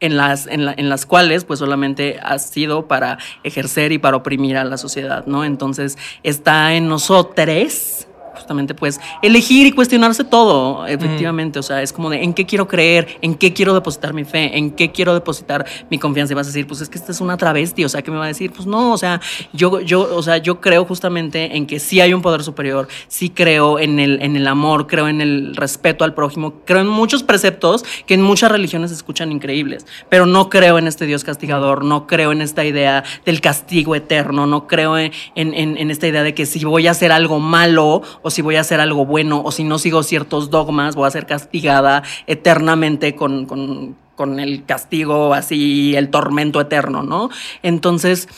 en 0.00 0.16
las, 0.16 0.46
en, 0.46 0.64
la- 0.64 0.74
en 0.76 0.88
las 0.88 1.06
cuales 1.06 1.44
pues 1.44 1.58
solamente 1.58 2.20
ha 2.22 2.38
sido 2.38 2.86
para 2.86 3.18
ejercer 3.42 3.90
y 3.90 3.98
para 3.98 4.16
oprimir 4.16 4.56
a 4.56 4.64
la 4.64 4.78
sociedad, 4.78 5.26
¿no? 5.26 5.44
Entonces 5.44 5.98
está 6.22 6.74
en 6.74 6.86
nosotros 6.88 8.06
justamente 8.48 8.72
pues 8.74 8.98
elegir 9.20 9.66
y 9.66 9.72
cuestionarse 9.72 10.24
todo, 10.24 10.86
efectivamente, 10.86 11.58
o 11.58 11.62
sea, 11.62 11.82
es 11.82 11.92
como 11.92 12.08
de 12.08 12.22
en 12.24 12.32
qué 12.32 12.46
quiero 12.46 12.66
creer, 12.66 13.18
en 13.20 13.34
qué 13.34 13.52
quiero 13.52 13.74
depositar 13.74 14.14
mi 14.14 14.24
fe, 14.24 14.56
en 14.56 14.70
qué 14.70 14.90
quiero 14.90 15.12
depositar 15.12 15.66
mi 15.90 15.98
confianza 15.98 16.32
y 16.32 16.34
vas 16.36 16.46
a 16.46 16.48
decir, 16.50 16.66
pues 16.66 16.80
es 16.80 16.88
que 16.88 16.96
esta 16.96 17.12
es 17.12 17.20
una 17.20 17.36
travesti, 17.36 17.84
o 17.84 17.90
sea, 17.90 18.00
¿qué 18.00 18.10
me 18.10 18.16
va 18.16 18.24
a 18.24 18.28
decir? 18.28 18.50
Pues 18.50 18.66
no, 18.66 18.92
o 18.92 18.96
sea, 18.96 19.20
yo 19.52 19.80
yo 19.82 20.08
o 20.16 20.22
sea, 20.22 20.38
yo 20.38 20.62
creo 20.62 20.86
justamente 20.86 21.58
en 21.58 21.66
que 21.66 21.78
sí 21.78 22.00
hay 22.00 22.14
un 22.14 22.22
poder 22.22 22.42
superior, 22.42 22.88
sí 23.08 23.28
creo 23.28 23.78
en 23.78 23.98
el 23.98 24.22
en 24.22 24.34
el 24.34 24.46
amor, 24.48 24.86
creo 24.86 25.08
en 25.08 25.20
el 25.20 25.54
respeto 25.54 26.04
al 26.04 26.14
prójimo, 26.14 26.54
creo 26.64 26.80
en 26.80 26.88
muchos 26.88 27.22
preceptos 27.22 27.84
que 28.06 28.14
en 28.14 28.22
muchas 28.22 28.50
religiones 28.50 28.90
se 28.92 28.96
escuchan 28.96 29.30
increíbles, 29.30 29.84
pero 30.08 30.24
no 30.24 30.48
creo 30.48 30.78
en 30.78 30.86
este 30.86 31.04
Dios 31.04 31.22
castigador, 31.22 31.84
no 31.84 32.06
creo 32.06 32.32
en 32.32 32.40
esta 32.40 32.64
idea 32.64 33.04
del 33.26 33.42
castigo 33.42 33.94
eterno, 33.94 34.46
no 34.46 34.66
creo 34.66 34.96
en- 34.96 35.12
en- 35.34 35.76
en 35.76 35.90
esta 35.90 36.06
idea 36.06 36.22
de 36.22 36.32
que 36.32 36.46
si 36.46 36.64
voy 36.64 36.86
a 36.86 36.92
hacer 36.92 37.12
algo 37.12 37.40
malo 37.40 38.00
o 38.22 38.30
si 38.30 38.37
voy 38.42 38.56
a 38.56 38.60
hacer 38.60 38.80
algo 38.80 39.04
bueno 39.06 39.42
o 39.44 39.50
si 39.52 39.64
no 39.64 39.78
sigo 39.78 40.02
ciertos 40.02 40.50
dogmas 40.50 40.94
voy 40.96 41.06
a 41.06 41.10
ser 41.10 41.26
castigada 41.26 42.02
eternamente 42.26 43.14
con, 43.14 43.46
con- 43.46 43.96
con 44.16 44.40
el 44.40 44.64
castigo 44.64 45.32
así, 45.32 45.94
el 45.94 46.08
tormento 46.10 46.60
eterno, 46.60 47.04
¿no? 47.04 47.30
Entonces, 47.62 48.28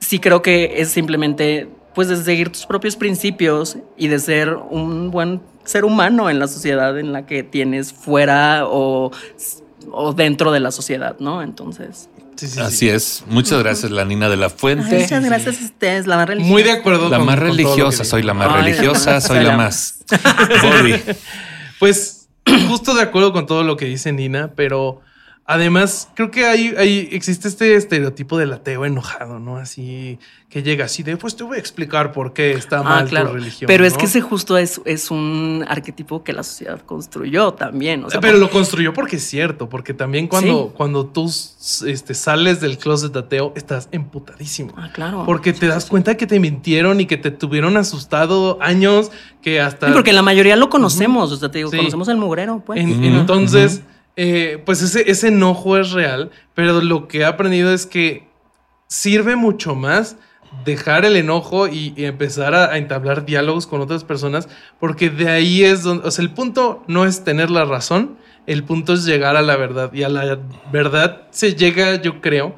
sí 0.00 0.18
creo 0.18 0.42
que 0.42 0.80
es 0.80 0.88
simplemente 0.90 1.68
pues 1.94 2.08
de 2.08 2.16
seguir 2.16 2.50
tus 2.50 2.66
propios 2.66 2.96
principios 2.96 3.78
y 3.96 4.08
de 4.08 4.18
ser 4.18 4.56
un 4.70 5.12
buen 5.12 5.40
ser 5.62 5.84
humano 5.84 6.28
en 6.30 6.40
la 6.40 6.48
sociedad 6.48 6.98
en 6.98 7.12
la 7.12 7.26
que 7.26 7.44
tienes 7.44 7.92
fuera 7.92 8.66
o, 8.66 9.12
o 9.92 10.12
dentro 10.14 10.50
de 10.50 10.58
la 10.58 10.72
sociedad, 10.72 11.14
¿no? 11.20 11.42
Entonces. 11.42 12.08
Sí, 12.36 12.46
sí, 12.48 12.54
sí. 12.54 12.60
Así 12.60 12.88
es. 12.88 13.22
Muchas 13.28 13.58
gracias, 13.62 13.90
la 13.92 14.04
Nina 14.04 14.28
de 14.28 14.36
la 14.36 14.46
Ay, 14.46 14.52
Fuente. 14.56 14.98
muchas 14.98 15.24
gracias 15.24 15.60
a 15.60 15.64
ustedes, 15.64 16.06
la 16.06 16.16
más 16.16 16.28
religiosa. 16.28 16.52
Muy 16.52 16.62
de 16.62 16.72
acuerdo 16.72 17.08
La 17.08 17.18
con- 17.18 17.26
más 17.26 17.36
con 17.36 17.44
religiosa, 17.48 18.04
soy 18.04 18.22
la 18.22 18.34
más 18.34 18.48
Ay, 18.50 18.62
religiosa, 18.62 19.20
soy 19.20 19.44
la 19.44 19.56
más. 19.56 19.98
Bobby. 20.62 21.00
Pues 21.78 22.26
justo 22.68 22.94
de 22.94 23.02
acuerdo 23.02 23.32
con 23.32 23.46
todo 23.46 23.62
lo 23.62 23.76
que 23.76 23.84
dice 23.86 24.12
Nina, 24.12 24.52
pero 24.56 25.00
además 25.46 26.08
creo 26.14 26.30
que 26.30 26.46
hay, 26.46 26.74
hay 26.78 27.08
existe 27.12 27.48
este 27.48 27.74
estereotipo 27.76 28.38
del 28.38 28.52
ateo 28.52 28.84
enojado, 28.84 29.38
¿no? 29.38 29.56
Así 29.58 30.18
que 30.48 30.62
llega 30.62 30.84
así 30.84 31.02
de, 31.02 31.16
pues 31.16 31.34
te 31.36 31.42
voy 31.42 31.56
a 31.56 31.60
explicar 31.60 32.12
por 32.12 32.32
qué 32.32 32.52
está 32.52 32.78
Ah, 32.78 32.82
mal 32.84 33.08
claro. 33.08 33.28
tu 33.30 33.34
religión. 33.34 33.66
Pero 33.66 33.84
es 33.84 33.94
que 33.98 34.04
ese 34.06 34.20
justo 34.20 34.56
es, 34.56 34.80
es 34.84 35.10
un 35.10 35.64
arquetipo 35.68 36.22
que 36.22 36.32
la 36.32 36.44
sociedad 36.44 36.80
construyó 36.82 37.54
también. 37.54 38.04
O 38.04 38.10
sea, 38.10 38.20
pero 38.20 38.38
lo 38.38 38.48
construyó 38.50 38.92
porque 38.92 39.16
es 39.16 39.24
cierto, 39.24 39.68
porque 39.68 39.94
también 39.94 40.28
cuando, 40.28 40.68
Sí. 40.68 40.74
cuando 40.76 41.06
tú 41.06 41.26
este, 41.86 42.14
sales 42.14 42.60
del 42.60 42.78
closet 42.78 43.14
ateo, 43.16 43.52
estás 43.56 43.88
emputadísimo. 43.90 44.72
Ah, 44.76 44.90
claro. 44.94 45.24
Porque 45.26 45.52
te 45.52 45.66
das 45.66 45.86
cuenta 45.86 46.16
que 46.16 46.26
te 46.28 46.38
mintieron 46.38 47.00
y 47.00 47.06
que 47.06 47.16
te 47.16 47.32
tuvieron 47.32 47.76
asustado 47.76 48.58
años, 48.62 49.10
que 49.42 49.60
hasta... 49.60 49.88
Sí, 49.88 49.92
porque 49.92 50.12
la 50.12 50.22
mayoría 50.22 50.54
lo 50.56 50.70
conocemos, 50.70 51.32
o 51.32 51.36
sea, 51.36 51.50
te 51.50 51.58
digo, 51.58 51.70
Sí. 51.70 51.76
conocemos 51.78 52.06
el 52.08 52.16
mugrero, 52.16 52.62
pues. 52.64 52.78
En- 52.80 53.02
entonces, 53.02 53.82
eh, 54.16 54.62
pues 54.64 54.82
ese, 54.82 55.10
ese 55.10 55.28
enojo 55.28 55.76
es 55.76 55.92
real, 55.92 56.30
pero 56.54 56.80
lo 56.80 57.08
que 57.08 57.20
he 57.20 57.24
aprendido 57.24 57.72
es 57.72 57.86
que 57.86 58.28
sirve 58.86 59.36
mucho 59.36 59.74
más 59.74 60.16
dejar 60.64 61.04
el 61.04 61.16
enojo 61.16 61.66
y, 61.66 61.92
empezar 61.96 62.54
a, 62.54 62.72
a 62.72 62.78
entablar 62.78 63.26
diálogos 63.26 63.66
con 63.66 63.80
otras 63.80 64.04
personas, 64.04 64.48
porque 64.78 65.10
de 65.10 65.28
ahí 65.28 65.64
es 65.64 65.82
donde, 65.82 66.06
o 66.06 66.10
sea, 66.10 66.22
el 66.22 66.30
punto 66.30 66.84
no 66.86 67.04
es 67.04 67.24
tener 67.24 67.50
la 67.50 67.64
razón, 67.64 68.16
el 68.46 68.62
punto 68.62 68.92
es 68.92 69.04
llegar 69.04 69.36
a 69.36 69.42
la 69.42 69.56
verdad 69.56 69.92
y 69.92 70.04
a 70.04 70.08
la 70.08 70.38
verdad 70.70 71.22
se 71.30 71.54
llega, 71.54 72.00
yo 72.00 72.20
creo, 72.20 72.54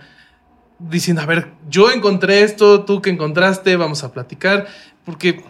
diciendo, 0.78 1.22
a 1.22 1.26
ver, 1.26 1.52
yo 1.68 1.90
encontré 1.90 2.42
esto, 2.42 2.84
tú 2.84 3.00
que 3.00 3.10
encontraste, 3.10 3.76
vamos 3.76 4.04
a 4.04 4.12
platicar, 4.12 4.66
porque 5.04 5.42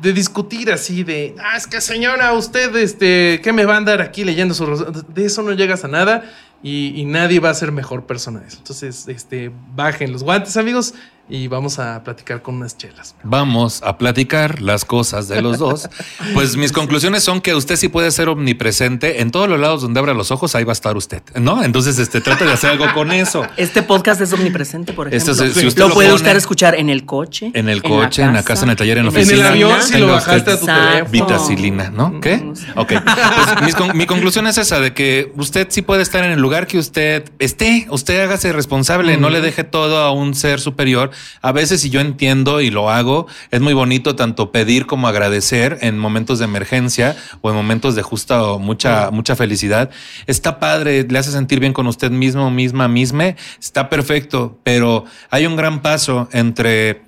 de 0.00 0.12
discutir 0.12 0.70
así 0.70 1.04
de, 1.04 1.34
ah, 1.42 1.56
es 1.56 1.66
que 1.66 1.80
señora, 1.80 2.32
usted, 2.32 2.74
este, 2.76 3.40
¿qué 3.42 3.52
me 3.52 3.64
va 3.64 3.74
a 3.74 3.76
andar 3.78 4.00
aquí 4.00 4.24
leyendo 4.24 4.54
su 4.54 4.66
razón?" 4.66 5.06
De 5.14 5.24
eso 5.24 5.42
no 5.42 5.52
llegas 5.52 5.84
a 5.84 5.88
nada 5.88 6.24
y, 6.62 7.00
y 7.00 7.04
nadie 7.04 7.40
va 7.40 7.50
a 7.50 7.54
ser 7.54 7.72
mejor 7.72 8.06
persona 8.06 8.40
de 8.40 8.48
eso. 8.48 8.58
Entonces, 8.58 9.08
este, 9.08 9.50
bajen 9.74 10.12
los 10.12 10.22
guantes, 10.22 10.56
amigos, 10.56 10.94
y 11.28 11.48
vamos 11.48 11.78
a 11.78 12.04
platicar 12.04 12.42
con 12.42 12.56
unas 12.56 12.76
chelas. 12.76 13.14
Vamos 13.22 13.82
a 13.82 13.96
platicar 13.96 14.60
las 14.60 14.84
cosas 14.84 15.26
de 15.28 15.40
los 15.40 15.58
dos. 15.58 15.88
Pues 16.34 16.56
mis 16.56 16.72
conclusiones 16.72 17.22
son 17.22 17.40
que 17.40 17.54
usted 17.54 17.76
sí 17.76 17.88
puede 17.88 18.10
ser 18.10 18.28
omnipresente 18.28 19.20
en 19.20 19.30
todos 19.30 19.48
los 19.48 19.58
lados 19.60 19.82
donde 19.82 20.00
abra 20.00 20.14
los 20.14 20.30
ojos, 20.30 20.54
ahí 20.54 20.64
va 20.64 20.72
a 20.72 20.74
estar 20.74 20.96
usted, 20.96 21.22
¿no? 21.36 21.62
Entonces, 21.62 21.98
este, 21.98 22.20
trate 22.20 22.44
de 22.44 22.52
hacer 22.52 22.70
algo 22.70 22.86
con 22.94 23.12
eso. 23.12 23.46
Este 23.56 23.82
podcast 23.82 24.20
es 24.20 24.32
omnipresente, 24.32 24.92
por 24.92 25.08
ejemplo. 25.08 25.32
Esto 25.32 25.44
se- 25.44 25.58
si 25.60 25.66
usted 25.66 25.82
lo, 25.82 25.88
lo 25.88 25.94
puede 25.94 26.08
pone- 26.08 26.16
usted 26.16 26.36
escuchar 26.36 26.74
en 26.74 26.88
el 26.90 27.04
coche. 27.06 27.50
En 27.54 27.68
el 27.68 27.82
coche, 27.82 28.22
en 28.22 28.32
la 28.34 28.42
casa, 28.42 28.64
en 28.64 28.70
el 28.70 28.76
taller, 28.76 28.98
en 28.98 29.04
la 29.06 29.10
En 29.12 29.16
el 29.16 29.22
oficina. 29.22 29.48
avión, 29.48 29.82
si 29.82 29.98
lo 29.98 30.08
bajaste 30.08 30.50
a 30.52 30.58
tu 30.60 30.66
teléfono. 30.66 31.10
Vitacilina, 31.10 31.90
¿no? 31.90 32.20
¿Qué? 32.20 32.38
No 32.38 32.56
sé. 32.56 32.66
Ok. 32.76 32.92
Pues 33.02 33.62
mis 33.64 33.74
con- 33.74 33.96
mi 33.96 34.06
conclusión 34.06 34.46
es 34.46 34.58
esa, 34.58 34.80
de 34.80 34.92
que 34.92 35.32
usted 35.36 35.68
sí 35.70 35.82
puede 35.82 36.02
estar 36.02 36.24
en 36.24 36.32
el 36.32 36.40
lugar 36.40 36.66
que 36.66 36.78
usted 36.78 37.30
esté. 37.38 37.86
Usted 37.90 38.20
hágase 38.22 38.52
responsable, 38.52 39.16
no 39.16 39.30
le 39.30 39.40
deje 39.40 39.62
todo 39.64 39.98
a 39.98 40.10
un 40.12 40.34
ser 40.34 40.60
superior. 40.60 41.10
A 41.42 41.52
veces, 41.52 41.80
si 41.80 41.90
yo 41.90 42.00
entiendo 42.00 42.60
y 42.60 42.70
lo 42.70 42.90
hago, 42.90 43.26
es 43.50 43.60
muy 43.60 43.72
bonito 43.72 44.16
tanto 44.16 44.52
pedir 44.52 44.86
como 44.86 45.08
agradecer 45.08 45.78
en 45.80 45.98
momentos 45.98 46.38
de 46.38 46.46
emergencia 46.46 47.16
o 47.40 47.50
en 47.50 47.56
momentos 47.56 47.94
de 47.94 48.02
justa 48.02 48.42
o 48.42 48.58
mucha, 48.58 49.10
mucha 49.10 49.36
felicidad. 49.36 49.90
Está 50.26 50.58
padre, 50.58 51.06
le 51.08 51.18
hace 51.18 51.30
sentir 51.30 51.60
bien 51.60 51.72
con 51.72 51.86
usted 51.86 52.10
mismo, 52.10 52.50
misma, 52.50 52.88
misma. 52.88 53.34
Está 53.60 53.88
perfecto, 53.88 54.58
pero 54.62 55.04
hay 55.30 55.46
un 55.46 55.56
gran 55.56 55.80
paso 55.80 56.28
entre 56.32 57.03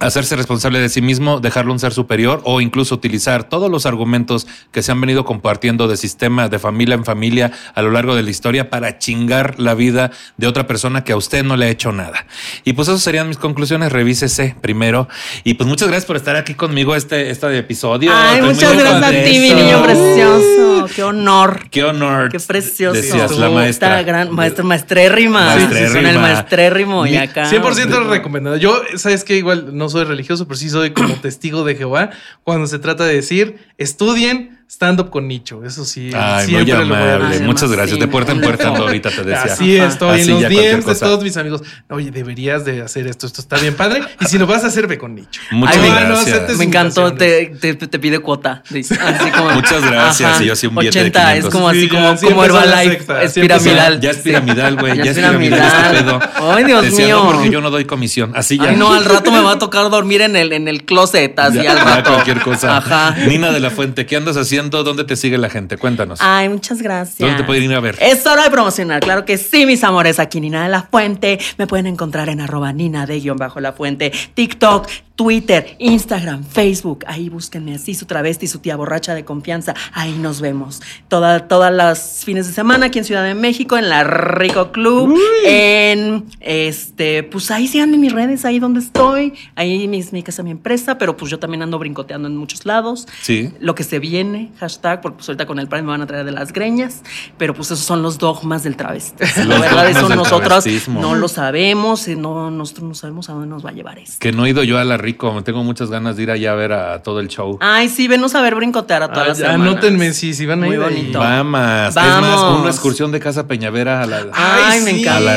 hacerse 0.00 0.36
responsable 0.36 0.80
de 0.80 0.88
sí 0.88 1.00
mismo, 1.00 1.40
dejarlo 1.40 1.72
un 1.72 1.78
ser 1.78 1.92
superior 1.92 2.40
o 2.44 2.60
incluso 2.60 2.94
utilizar 2.94 3.44
todos 3.44 3.70
los 3.70 3.86
argumentos 3.86 4.46
que 4.72 4.82
se 4.82 4.92
han 4.92 5.00
venido 5.00 5.24
compartiendo 5.24 5.88
de 5.88 5.96
sistema, 5.96 6.48
de 6.48 6.58
familia 6.58 6.94
en 6.94 7.04
familia 7.04 7.52
a 7.74 7.82
lo 7.82 7.90
largo 7.90 8.14
de 8.14 8.22
la 8.22 8.30
historia 8.30 8.70
para 8.70 8.98
chingar 8.98 9.58
la 9.58 9.74
vida 9.74 10.10
de 10.36 10.46
otra 10.46 10.66
persona 10.66 11.04
que 11.04 11.12
a 11.12 11.16
usted 11.16 11.44
no 11.44 11.56
le 11.56 11.66
ha 11.66 11.68
hecho 11.70 11.92
nada. 11.92 12.26
Y 12.64 12.74
pues 12.74 12.88
esas 12.88 13.02
serían 13.02 13.28
mis 13.28 13.38
conclusiones. 13.38 13.92
Revísese 13.92 14.56
primero. 14.60 15.08
Y 15.44 15.54
pues 15.54 15.68
muchas 15.68 15.88
gracias 15.88 16.06
por 16.06 16.16
estar 16.16 16.36
aquí 16.36 16.54
conmigo 16.54 16.94
este, 16.94 17.30
este 17.30 17.56
episodio. 17.56 18.12
Ay, 18.14 18.36
Estoy 18.36 18.54
muchas 18.54 18.78
gracias 18.78 19.02
a 19.02 19.10
ti, 19.10 19.38
mi 19.38 19.50
niño 19.50 19.82
precioso. 19.82 20.86
Qué 20.94 21.02
honor. 21.02 21.68
Qué 21.70 21.84
honor. 21.84 22.30
Qué 22.30 22.40
precioso. 22.40 22.94
Decías 22.94 23.30
la 23.32 23.46
Esta 23.46 23.54
maestra. 23.54 24.02
gran 24.02 24.34
maestra, 24.34 24.64
maestrérrima. 24.64 25.46
Maestrérrima. 25.46 25.94
Con 25.94 26.06
el 26.06 26.18
maestrérrimo 26.18 27.06
y 27.06 27.16
acá. 27.16 27.50
100% 27.50 28.08
recomendado. 28.08 28.56
Yo, 28.56 28.82
sabes 28.96 29.24
que 29.24 29.36
igual 29.36 29.76
no 29.76 29.88
soy 29.94 30.04
religioso, 30.04 30.46
pero 30.46 30.56
sí 30.56 30.68
soy 30.68 30.92
como 30.92 31.14
testigo 31.14 31.64
de 31.64 31.76
Jehová 31.76 32.10
cuando 32.42 32.66
se 32.66 32.78
trata 32.78 33.04
de 33.04 33.14
decir, 33.14 33.58
estudien 33.78 34.53
stand-up 34.70 35.10
con 35.10 35.28
nicho. 35.28 35.64
Eso 35.64 35.84
sí, 35.84 36.10
Ay, 36.14 36.46
muy 36.48 36.64
siempre 36.64 36.84
lo 36.86 36.94
voy 36.94 36.96
a 37.04 37.14
amable. 37.14 37.28
decir. 37.30 37.46
Muchas 37.46 37.70
gracias. 37.70 37.94
sí, 37.94 38.00
De 38.00 38.08
puerta 38.08 38.32
en 38.32 38.40
puerta 38.40 38.68
ando 38.68 38.82
ahorita 38.84 39.10
te 39.10 39.22
decía. 39.24 39.52
Así 39.52 39.78
Ajá. 39.78 39.88
estoy 39.88 40.20
Así 40.20 40.30
en 40.30 40.40
los 40.42 40.42
DMs 40.50 40.86
de 40.86 40.94
todos 40.96 41.22
mis 41.22 41.36
amigos. 41.36 41.62
Oye, 41.90 42.10
deberías 42.10 42.64
de 42.64 42.82
hacer 42.82 43.06
esto. 43.06 43.26
Esto 43.26 43.40
está 43.40 43.56
bien 43.58 43.74
padre. 43.74 44.02
Y 44.20 44.24
si 44.26 44.38
lo 44.38 44.46
vas 44.46 44.64
a 44.64 44.68
hacer, 44.68 44.86
ve 44.86 44.98
con 44.98 45.14
nicho. 45.14 45.40
Muchas 45.52 45.76
Ay, 45.76 45.90
gracias. 45.90 46.56
Me 46.58 46.64
encantó, 46.64 47.12
te, 47.14 47.46
te, 47.60 47.74
te 47.74 47.98
pide 47.98 48.18
cuota. 48.18 48.62
Así 48.68 49.30
como, 49.30 49.50
Muchas 49.50 49.82
gracias, 49.84 50.40
y 50.40 50.46
yo 50.46 50.56
sí 50.56 50.66
un 50.66 50.74
billete 50.76 50.98
de 50.98 51.04
80, 51.10 51.20
500. 51.20 51.44
es 51.48 51.52
como 51.54 51.68
así 51.68 51.80
Sí, 51.82 51.88
como, 51.88 52.16
como 52.16 52.44
Herbalife. 52.44 53.24
Es 53.24 53.32
piramidal. 53.34 54.00
Ya 54.00 54.10
es 54.10 54.16
piramidal, 54.18 54.76
güey. 54.76 54.96
Ya 54.96 55.10
es 55.10 55.16
piramidal 55.16 55.60
este 55.62 56.02
pedo. 56.02 56.20
Ay, 56.40 56.64
Dios 56.64 56.90
mío. 56.92 57.22
No, 57.24 57.32
porque 57.32 57.50
yo 57.50 57.60
no 57.60 57.70
doy 57.70 57.84
comisión. 57.84 58.32
Así 58.34 58.56
ya. 58.58 58.70
Ay, 58.70 58.76
no, 58.76 58.92
al 58.92 59.04
rato 59.04 59.30
me 59.30 59.40
va 59.40 59.52
a 59.52 59.58
tocar 59.58 59.90
dormir 59.90 60.22
en 60.22 60.36
el, 60.36 60.52
en 60.52 60.68
el 60.68 60.84
closet, 60.84 61.38
así 61.38 61.62
Ya, 61.62 61.72
al 61.72 61.80
rato. 61.80 62.12
cualquier 62.14 62.40
cosa. 62.40 62.78
Ajá. 62.78 63.14
Nina 63.28 63.50
de 63.52 63.60
la 63.60 63.70
Fuente, 63.70 64.06
¿qué 64.06 64.16
andas 64.16 64.36
haciendo? 64.36 64.53
¿Dónde 64.62 65.04
te 65.04 65.16
sigue 65.16 65.38
la 65.38 65.50
gente? 65.50 65.76
Cuéntanos. 65.76 66.20
Ay, 66.22 66.48
muchas 66.48 66.80
gracias. 66.80 67.18
¿Dónde 67.18 67.36
te 67.36 67.44
pueden 67.44 67.64
ir 67.64 67.74
a 67.74 67.80
ver? 67.80 67.96
Es 68.00 68.24
hora 68.26 68.44
de 68.44 68.50
promocionar, 68.50 69.00
claro 69.00 69.24
que 69.24 69.36
sí, 69.36 69.66
mis 69.66 69.82
amores. 69.82 70.18
Aquí 70.18 70.40
Nina 70.40 70.64
de 70.64 70.68
la 70.68 70.82
Fuente. 70.82 71.38
Me 71.58 71.66
pueden 71.66 71.86
encontrar 71.86 72.28
en 72.28 72.40
arroba 72.40 72.72
Nina 72.72 73.06
de 73.06 73.20
guion 73.20 73.36
bajo 73.36 73.60
la 73.60 73.72
fuente. 73.72 74.12
TikTok, 74.34 74.88
Twitter, 75.16 75.76
Instagram, 75.78 76.42
Facebook. 76.44 77.04
Ahí 77.06 77.28
búsquenme 77.28 77.74
así, 77.74 77.94
su 77.94 78.04
travesti, 78.06 78.48
su 78.48 78.58
tía 78.58 78.74
borracha 78.76 79.14
de 79.14 79.24
confianza. 79.24 79.72
Ahí 79.92 80.12
nos 80.12 80.40
vemos. 80.40 80.82
Toda, 81.08 81.46
todas 81.46 81.72
las 81.72 82.24
fines 82.24 82.48
de 82.48 82.52
semana 82.52 82.86
aquí 82.86 82.98
en 82.98 83.04
Ciudad 83.04 83.22
de 83.22 83.34
México, 83.34 83.76
en 83.78 83.88
la 83.88 84.02
Rico 84.02 84.72
Club. 84.72 85.16
En 85.44 86.24
este, 86.40 87.22
pues 87.22 87.50
ahí 87.52 87.68
síganme 87.68 87.94
en 87.94 88.00
mis 88.00 88.12
redes, 88.12 88.44
ahí 88.44 88.58
donde 88.58 88.80
estoy. 88.80 89.34
Ahí 89.54 89.86
mi, 89.86 90.02
mi 90.10 90.22
casa, 90.24 90.42
mi 90.42 90.50
empresa, 90.50 90.98
pero 90.98 91.16
pues 91.16 91.30
yo 91.30 91.38
también 91.38 91.62
ando 91.62 91.78
brincoteando 91.78 92.26
en 92.28 92.36
muchos 92.36 92.66
lados 92.66 93.06
Sí. 93.22 93.52
lo 93.60 93.74
que 93.74 93.84
se 93.84 93.98
viene, 94.00 94.50
hashtag, 94.58 95.00
porque 95.00 95.16
pues 95.18 95.28
ahorita 95.28 95.46
con 95.46 95.58
el 95.58 95.68
Prime 95.68 95.82
me 95.82 95.90
van 95.90 96.02
a 96.02 96.06
traer 96.06 96.24
de 96.24 96.32
las 96.32 96.52
greñas, 96.52 97.02
pero 97.38 97.54
pues 97.54 97.70
esos 97.70 97.84
son 97.84 98.02
los 98.02 98.18
dogmas 98.18 98.62
del 98.64 98.76
travesti. 98.76 99.24
La 99.46 99.58
verdad, 99.60 99.88
eso 99.90 100.08
nosotros 100.08 100.64
travestismo. 100.64 101.00
no 101.00 101.14
lo 101.14 101.28
sabemos, 101.28 102.08
no, 102.08 102.50
nosotros 102.50 102.88
no 102.88 102.94
sabemos 102.94 103.28
a 103.28 103.32
dónde 103.34 103.48
nos 103.48 103.64
va 103.64 103.70
a 103.70 103.72
llevar 103.74 103.98
esto. 103.98 104.16
Que 104.18 104.32
no 104.32 104.44
he 104.46 104.50
ido 104.50 104.64
yo 104.64 104.78
a 104.78 104.84
la 104.84 104.96
Rico. 105.04 105.42
Tengo 105.44 105.62
muchas 105.62 105.90
ganas 105.90 106.16
de 106.16 106.22
ir 106.24 106.30
allá 106.30 106.52
a 106.52 106.54
ver 106.54 106.72
a 106.72 107.02
todo 107.02 107.20
el 107.20 107.28
show. 107.28 107.58
Ay, 107.60 107.88
sí, 107.88 108.08
venos 108.08 108.34
a 108.34 108.40
ver 108.42 108.54
brincotear 108.54 109.02
a 109.02 109.08
todas 109.08 109.24
Ah, 109.24 109.28
las 109.28 109.38
ya, 109.38 109.52
semanas. 109.52 109.72
Anótenme 109.74 110.12
si, 110.12 110.34
si 110.34 110.46
van 110.46 110.62
a 110.62 110.66
Muy 110.66 110.76
ir 110.76 110.82
ahí. 110.82 110.94
bonito. 110.94 111.18
Vamos. 111.18 111.60
Es 111.90 111.94
más, 111.96 112.42
una 112.60 112.70
excursión 112.70 113.12
de 113.12 113.20
Casa 113.20 113.46
Peñavera 113.46 114.02
a 114.02 114.06
la. 114.06 114.26
Ay, 114.32 114.80
me 114.80 114.90
sí. 114.92 115.00
encantó, 115.02 115.18
A 115.18 115.20
la 115.20 115.32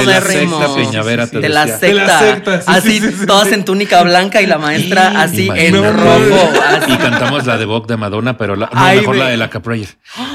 de 0.00 0.06
la 0.06 0.20
secta 0.20 0.74
Peñavera, 0.74 1.26
te 1.26 1.38
De 1.40 1.48
la 1.48 1.66
secta. 1.66 1.86
De 1.86 1.94
la 1.94 2.18
secta, 2.18 2.58
sí, 2.62 2.64
así, 2.68 2.90
sí, 3.00 3.00
sí, 3.10 3.14
sí, 3.20 3.26
todas 3.26 3.48
sí. 3.48 3.54
en 3.54 3.64
túnica 3.64 4.02
blanca 4.02 4.40
y 4.42 4.46
la 4.46 4.58
maestra 4.58 5.20
así 5.22 5.48
en 5.54 5.74
rojo. 5.74 6.50
Y 6.88 6.96
cantamos 6.96 7.46
la 7.46 7.58
de 7.58 7.64
Vogue 7.66 7.86
de 7.88 7.96
Madonna, 7.96 8.36
pero 8.36 8.56
la, 8.56 8.66
no, 8.66 8.72
Ay, 8.74 8.98
mejor 9.00 9.16
me- 9.16 9.22
la 9.22 9.28
de 9.28 9.36
la 9.36 9.50
Caprayer. 9.50 9.88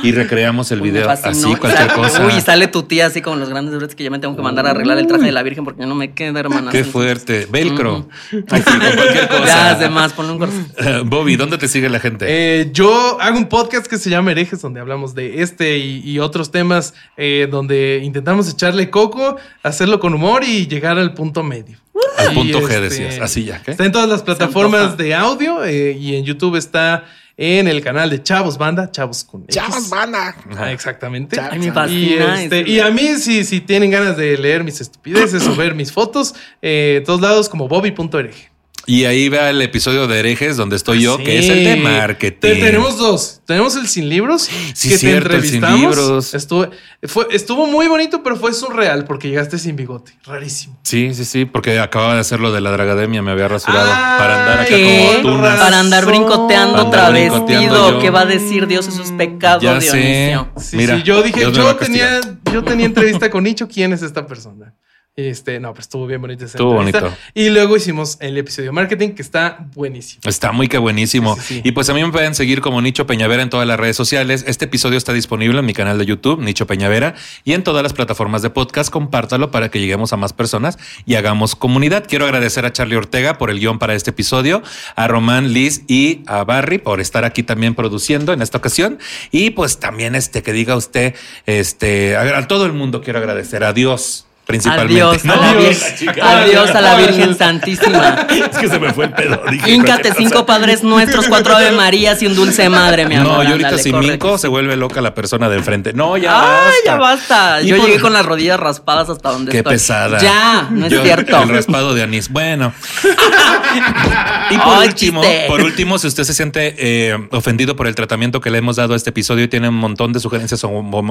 Y 0.03 0.11
recreamos 0.11 0.71
el 0.71 0.81
video 0.81 1.09
así, 1.09 1.55
cualquier 1.55 1.91
cosa. 1.93 2.25
Uy, 2.25 2.39
sale 2.41 2.67
tu 2.67 2.83
tía 2.83 3.07
así 3.07 3.21
con 3.21 3.39
los 3.39 3.49
grandes 3.49 3.75
bretes 3.75 3.95
que 3.95 4.03
ya 4.03 4.09
me 4.11 4.19
tengo 4.19 4.35
que 4.35 4.41
mandar 4.41 4.67
a 4.67 4.71
arreglar 4.71 4.97
el 4.97 5.07
traje 5.07 5.25
de 5.25 5.31
la 5.31 5.41
Virgen 5.43 5.63
porque 5.63 5.81
ya 5.81 5.87
no 5.87 5.95
me 5.95 6.13
queda, 6.13 6.39
hermana. 6.39 6.71
Qué 6.71 6.83
fuerte. 6.83 7.47
Velcro. 7.49 8.07
Así, 8.49 8.74
con 8.79 8.95
cualquier 8.95 9.27
cosa. 9.27 9.45
Ya, 9.45 9.69
además, 9.71 10.13
ponle 10.13 10.31
un 10.33 10.39
corazón. 10.39 10.71
Eh, 10.77 11.01
Bobby, 11.05 11.35
¿dónde 11.35 11.57
te 11.57 11.67
sigue 11.67 11.89
la 11.89 11.99
gente? 11.99 12.25
Eh, 12.27 12.69
yo 12.71 13.19
hago 13.21 13.37
un 13.37 13.47
podcast 13.47 13.87
que 13.87 13.97
se 13.97 14.09
llama 14.09 14.31
Herejes, 14.31 14.61
donde 14.61 14.79
hablamos 14.79 15.15
de 15.15 15.41
este 15.41 15.77
y, 15.77 16.01
y 16.03 16.19
otros 16.19 16.51
temas, 16.51 16.93
eh, 17.17 17.47
donde 17.49 18.01
intentamos 18.03 18.49
echarle 18.49 18.89
coco, 18.89 19.37
hacerlo 19.63 19.99
con 19.99 20.13
humor 20.13 20.43
y 20.43 20.67
llegar 20.67 20.97
al 20.97 21.13
punto 21.13 21.43
medio. 21.43 21.77
Al 22.17 22.33
Y, 22.33 22.35
punto 22.35 22.61
G 22.61 22.63
este, 22.63 22.81
decías. 22.81 23.19
Así 23.19 23.45
ya, 23.45 23.61
¿qué? 23.63 23.71
Está 23.71 23.85
en 23.85 23.91
todas 23.91 24.09
las 24.09 24.23
plataformas 24.23 24.97
de 24.97 25.15
audio 25.15 25.63
eh, 25.63 25.93
y 25.99 26.15
en 26.15 26.25
YouTube 26.25 26.55
está 26.55 27.05
en 27.37 27.67
el 27.67 27.81
canal 27.81 28.09
de 28.09 28.23
Chavos 28.23 28.57
Banda, 28.57 28.89
Chavos 28.91 29.23
con 29.23 29.43
X. 29.43 29.89
Banda. 29.89 30.35
Ah, 30.57 30.71
exactamente. 30.71 31.39
Ay, 31.39 31.59
me 31.59 31.91
Y, 31.91 32.13
este, 32.13 32.69
y 32.69 32.79
a 32.79 32.89
mí, 32.91 33.15
si, 33.17 33.43
si 33.43 33.59
tienen 33.61 33.91
ganas 33.91 34.15
de 34.15 34.37
leer 34.37 34.63
mis 34.63 34.79
estupideces 34.79 35.45
o 35.47 35.55
ver 35.55 35.75
mis 35.75 35.91
fotos, 35.91 36.33
eh, 36.61 37.03
todos 37.05 37.21
lados 37.21 37.49
como 37.49 37.67
bobby.hereje. 37.67 38.54
Y 38.87 39.05
ahí 39.05 39.29
vea 39.29 39.49
el 39.49 39.61
episodio 39.61 40.07
de 40.07 40.19
herejes 40.19 40.57
donde 40.57 40.75
estoy 40.75 41.01
yo, 41.01 41.17
que 41.17 41.39
es 41.39 41.49
el 41.49 41.63
de 41.63 41.75
marketing. 41.77 42.39
Te- 42.39 42.55
tenemos 42.55 42.97
dos. 42.97 43.41
Tenemos 43.45 43.75
el 43.75 43.87
sin 43.87 44.09
libros. 44.09 44.49
Sí, 44.73 44.89
que 44.89 44.97
cierto, 44.97 45.29
te 45.29 45.35
el 45.37 45.41
sin 45.43 45.55
entrevistamos. 45.55 45.97
libros. 45.97 46.33
Estuvo, 46.33 46.67
fue, 47.03 47.27
estuvo 47.31 47.65
muy 47.67 47.87
bonito, 47.87 48.21
pero 48.23 48.35
fue 48.35 48.53
surreal 48.53 49.05
porque 49.05 49.27
llegaste 49.29 49.57
sin 49.57 49.75
bigote. 49.75 50.13
Rarísimo. 50.25 50.77
Sí, 50.83 51.13
sí, 51.13 51.25
sí, 51.25 51.45
porque 51.45 51.79
acababa 51.79 52.13
de 52.13 52.19
hacer 52.19 52.39
lo 52.39 52.51
de 52.51 52.61
la 52.61 52.71
dragademia, 52.71 53.21
me 53.21 53.31
había 53.31 53.47
rasurado 53.47 53.89
Ay, 53.91 54.19
para 54.19 54.39
andar 54.41 54.59
acá 54.61 54.69
¿Qué? 54.69 55.17
como 55.21 55.33
tunas. 55.35 55.59
Para 55.59 55.79
andar 55.79 56.05
brincoteando 56.05 56.89
Para 56.91 57.07
andar 57.07 57.29
travestido. 57.29 57.99
¿Qué 57.99 58.09
va 58.11 58.21
a 58.21 58.25
decir 58.25 58.67
Dios? 58.67 58.87
Eso 58.87 59.01
es 59.01 59.11
pecado, 59.11 59.61
Ya 59.61 59.81
sé. 59.81 59.97
Dionisio. 59.97 60.49
Sí, 60.57 60.77
Mira, 60.77 60.97
sí, 60.97 61.03
yo 61.03 61.21
dije, 61.23 61.45
va 61.45 61.51
yo 61.51 61.75
tenía, 61.75 62.21
yo 62.53 62.63
tenía 62.63 62.85
entrevista 62.85 63.29
con 63.31 63.43
Nicho. 63.43 63.67
¿Quién 63.67 63.93
es 63.93 64.01
esta 64.01 64.25
persona? 64.27 64.73
Este, 65.17 65.61
no, 65.61 65.73
pues 65.73 65.85
estuvo 65.85 66.07
bien 66.07 66.19
bonito 66.19 66.43
esa 66.43 66.57
Estuvo 66.57 66.73
entrevista. 66.73 66.99
bonito. 66.99 67.17
Y 67.33 67.49
luego 67.49 67.77
hicimos 67.77 68.17
el 68.19 68.37
episodio 68.37 68.71
de 68.71 68.71
marketing 68.73 69.11
que 69.11 69.21
está 69.21 69.65
buenísimo. 69.73 70.19
Está 70.25 70.51
muy 70.51 70.67
que 70.67 70.77
buenísimo. 70.77 71.35
Sí, 71.35 71.41
sí, 71.41 71.55
sí. 71.55 71.61
Y 71.63 71.71
pues 71.71 71.87
a 71.89 71.93
mí 71.93 72.03
me 72.03 72.11
pueden 72.11 72.35
seguir 72.35 72.59
como 72.59 72.81
Nicho 72.81 73.07
Peñavera 73.07 73.41
en 73.41 73.49
todas 73.49 73.65
las 73.65 73.79
redes 73.79 73.95
sociales. 73.95 74.43
Este 74.45 74.65
episodio 74.65 74.97
está 74.97 75.13
disponible 75.13 75.57
en 75.59 75.65
mi 75.65 75.73
canal 75.73 75.97
de 75.97 76.05
YouTube, 76.05 76.41
Nicho 76.41 76.67
Peñavera, 76.67 77.15
y 77.45 77.53
en 77.53 77.63
todas 77.63 77.81
las 77.81 77.93
plataformas 77.93 78.41
de 78.41 78.49
podcast. 78.49 78.89
Compártalo 78.89 79.51
para 79.51 79.71
que 79.71 79.79
lleguemos 79.79 80.11
a 80.11 80.17
más 80.17 80.33
personas 80.33 80.77
y 81.05 81.15
hagamos 81.15 81.55
comunidad. 81.55 82.05
Quiero 82.09 82.25
agradecer 82.25 82.65
a 82.65 82.73
Charlie 82.73 82.97
Ortega 82.97 83.37
por 83.37 83.49
el 83.49 83.59
guion 83.61 83.79
para 83.79 83.95
este 83.95 84.09
episodio, 84.09 84.63
a 84.97 85.07
Román, 85.07 85.53
Liz 85.53 85.83
y 85.87 86.23
a 86.27 86.43
Barry 86.43 86.77
por 86.77 86.99
estar 86.99 87.23
aquí 87.23 87.41
también 87.41 87.73
produciendo 87.73 88.33
en 88.33 88.41
esta 88.41 88.57
ocasión. 88.57 88.99
Y 89.31 89.51
pues 89.51 89.79
también 89.79 90.13
este 90.13 90.43
que 90.43 90.51
diga 90.51 90.75
usted, 90.75 91.15
este, 91.45 92.17
a, 92.17 92.37
a 92.37 92.47
todo 92.49 92.65
el 92.65 92.73
mundo 92.73 92.99
quiero 93.01 93.19
agradecer. 93.19 93.63
A 93.63 93.71
Dios. 93.71 94.25
Principalmente. 94.45 94.93
Adiós, 95.01 95.25
a 95.25 95.27
No, 95.27 95.35
la 95.41 95.53
Dios, 95.53 95.63
Virgen, 95.69 95.95
chica. 95.97 96.39
adiós 96.41 96.69
a 96.69 96.81
la 96.81 96.95
Virgen 96.95 97.35
Santísima. 97.35 98.27
Es 98.29 98.57
que 98.57 98.67
se 98.69 98.79
me 98.79 98.93
fue 98.93 99.05
el 99.05 99.11
pedo. 99.13 99.41
Híncate 99.65 100.13
cinco 100.15 100.31
cosa. 100.33 100.45
padres 100.45 100.83
nuestros, 100.83 101.27
cuatro 101.27 101.55
ave 101.55 101.71
Marías 101.71 102.21
y 102.21 102.27
un 102.27 102.35
dulce 102.35 102.69
madre, 102.69 103.07
mi 103.07 103.15
amor. 103.15 103.37
No, 103.37 103.43
yo 103.43 103.49
ahorita 103.51 103.77
si 103.79 103.91
corre. 103.91 104.07
minco 104.07 104.37
se 104.37 104.47
vuelve 104.47 104.75
loca 104.75 105.01
la 105.01 105.15
persona 105.15 105.49
de 105.49 105.57
enfrente. 105.57 105.93
No, 105.93 106.15
ya 106.17 106.39
Ay, 106.39 106.45
basta. 106.45 106.75
ya 106.85 106.95
basta. 106.95 107.61
Yo 107.61 107.77
por- 107.77 107.85
llegué 107.87 107.99
con 107.99 108.13
las 108.13 108.25
rodillas 108.25 108.59
raspadas 108.59 109.09
hasta 109.09 109.31
donde 109.31 109.51
Qué 109.51 109.57
estoy. 109.59 109.73
pesada. 109.73 110.19
Ya, 110.19 110.67
no 110.69 110.85
es 110.85 110.93
Yo- 110.93 111.01
cierto. 111.03 111.41
El 111.41 111.49
raspado 111.49 111.95
de 111.95 112.03
anís. 112.03 112.29
Bueno. 112.29 112.71
y 114.51 114.57
por 114.57 114.77
último, 114.85 115.21
chiste. 115.21 115.45
por 115.47 115.61
último, 115.61 115.97
si 115.97 116.07
usted 116.07 116.23
se 116.23 116.33
siente 116.33 116.75
eh, 116.77 117.17
ofendido 117.31 117.75
por 117.75 117.87
el 117.87 117.95
tratamiento 117.95 118.41
que 118.41 118.49
le 118.51 118.59
hemos 118.59 118.75
dado 118.75 118.93
a 118.93 118.97
este 118.97 119.09
episodio 119.09 119.45
y 119.45 119.47
tiene 119.47 119.69
un 119.69 119.75
montón 119.75 120.13
de 120.13 120.19
sugerencias 120.19 120.61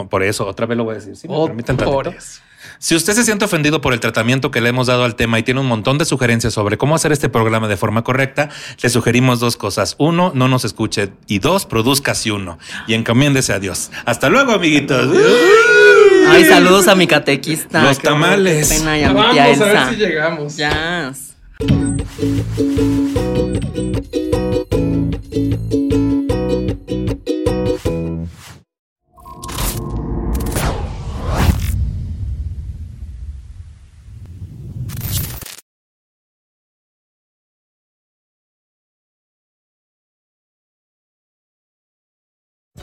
por 0.09 0.23
eso, 0.23 0.47
otra 0.47 0.67
vez 0.67 0.77
lo 0.79 0.85
voy 0.85 0.95
a 0.95 0.99
decir. 0.99 1.17
¿sí 1.17 1.29
me 1.29 1.35
Oh, 1.37 1.47
permiten 1.47 1.77
por 1.77 2.09
eso. 2.09 2.41
Si 2.85 2.95
usted 2.95 3.15
se 3.15 3.25
siente 3.25 3.47
ofendido 3.47 3.81
por 3.81 3.95
el 3.95 4.01
tratamiento 4.01 4.51
que 4.51 4.61
le 4.61 4.69
hemos 4.69 4.89
dado 4.89 5.05
al 5.05 5.17
tema 5.17 5.39
y 5.39 5.43
tiene 5.43 5.59
un 5.59 5.67
montón 5.67 5.97
de 5.97 6.05
sugerencias 6.05 6.53
sobre 6.53 6.77
cómo 6.77 6.95
hacer 6.95 7.13
este 7.13 7.31
programa 7.31 7.67
de 7.67 7.79
forma 7.79 8.05
correcta, 8.05 8.51
le 8.83 8.91
sugerimos 8.91 9.41
dos 9.41 9.57
cosas. 9.57 9.95
Uno, 9.97 10.33
no 10.35 10.49
nos 10.49 10.67
escuche. 10.67 11.09
Y 11.27 11.39
dos, 11.39 11.65
produzcase 11.65 12.31
uno. 12.31 12.59
Y 12.87 12.93
encomiéndese 12.93 13.55
a 13.55 13.59
Dios. 13.59 13.91
Hasta 14.05 14.29
luego, 14.29 14.53
amiguitos. 14.53 15.17
Ay, 16.29 16.45
saludos 16.45 16.87
a 16.87 16.95
mi 16.95 17.07
catequista. 17.07 17.83
Los 17.83 18.01
tamales. 18.01 18.69
pena, 18.69 18.99
y 18.99 19.05
a 19.05 19.09
mi 19.09 19.15
Vamos 19.15 19.61
a 19.63 19.65
ver 19.65 19.89
si 19.89 19.97
llegamos. 19.97 20.57
Ya. 20.59 21.15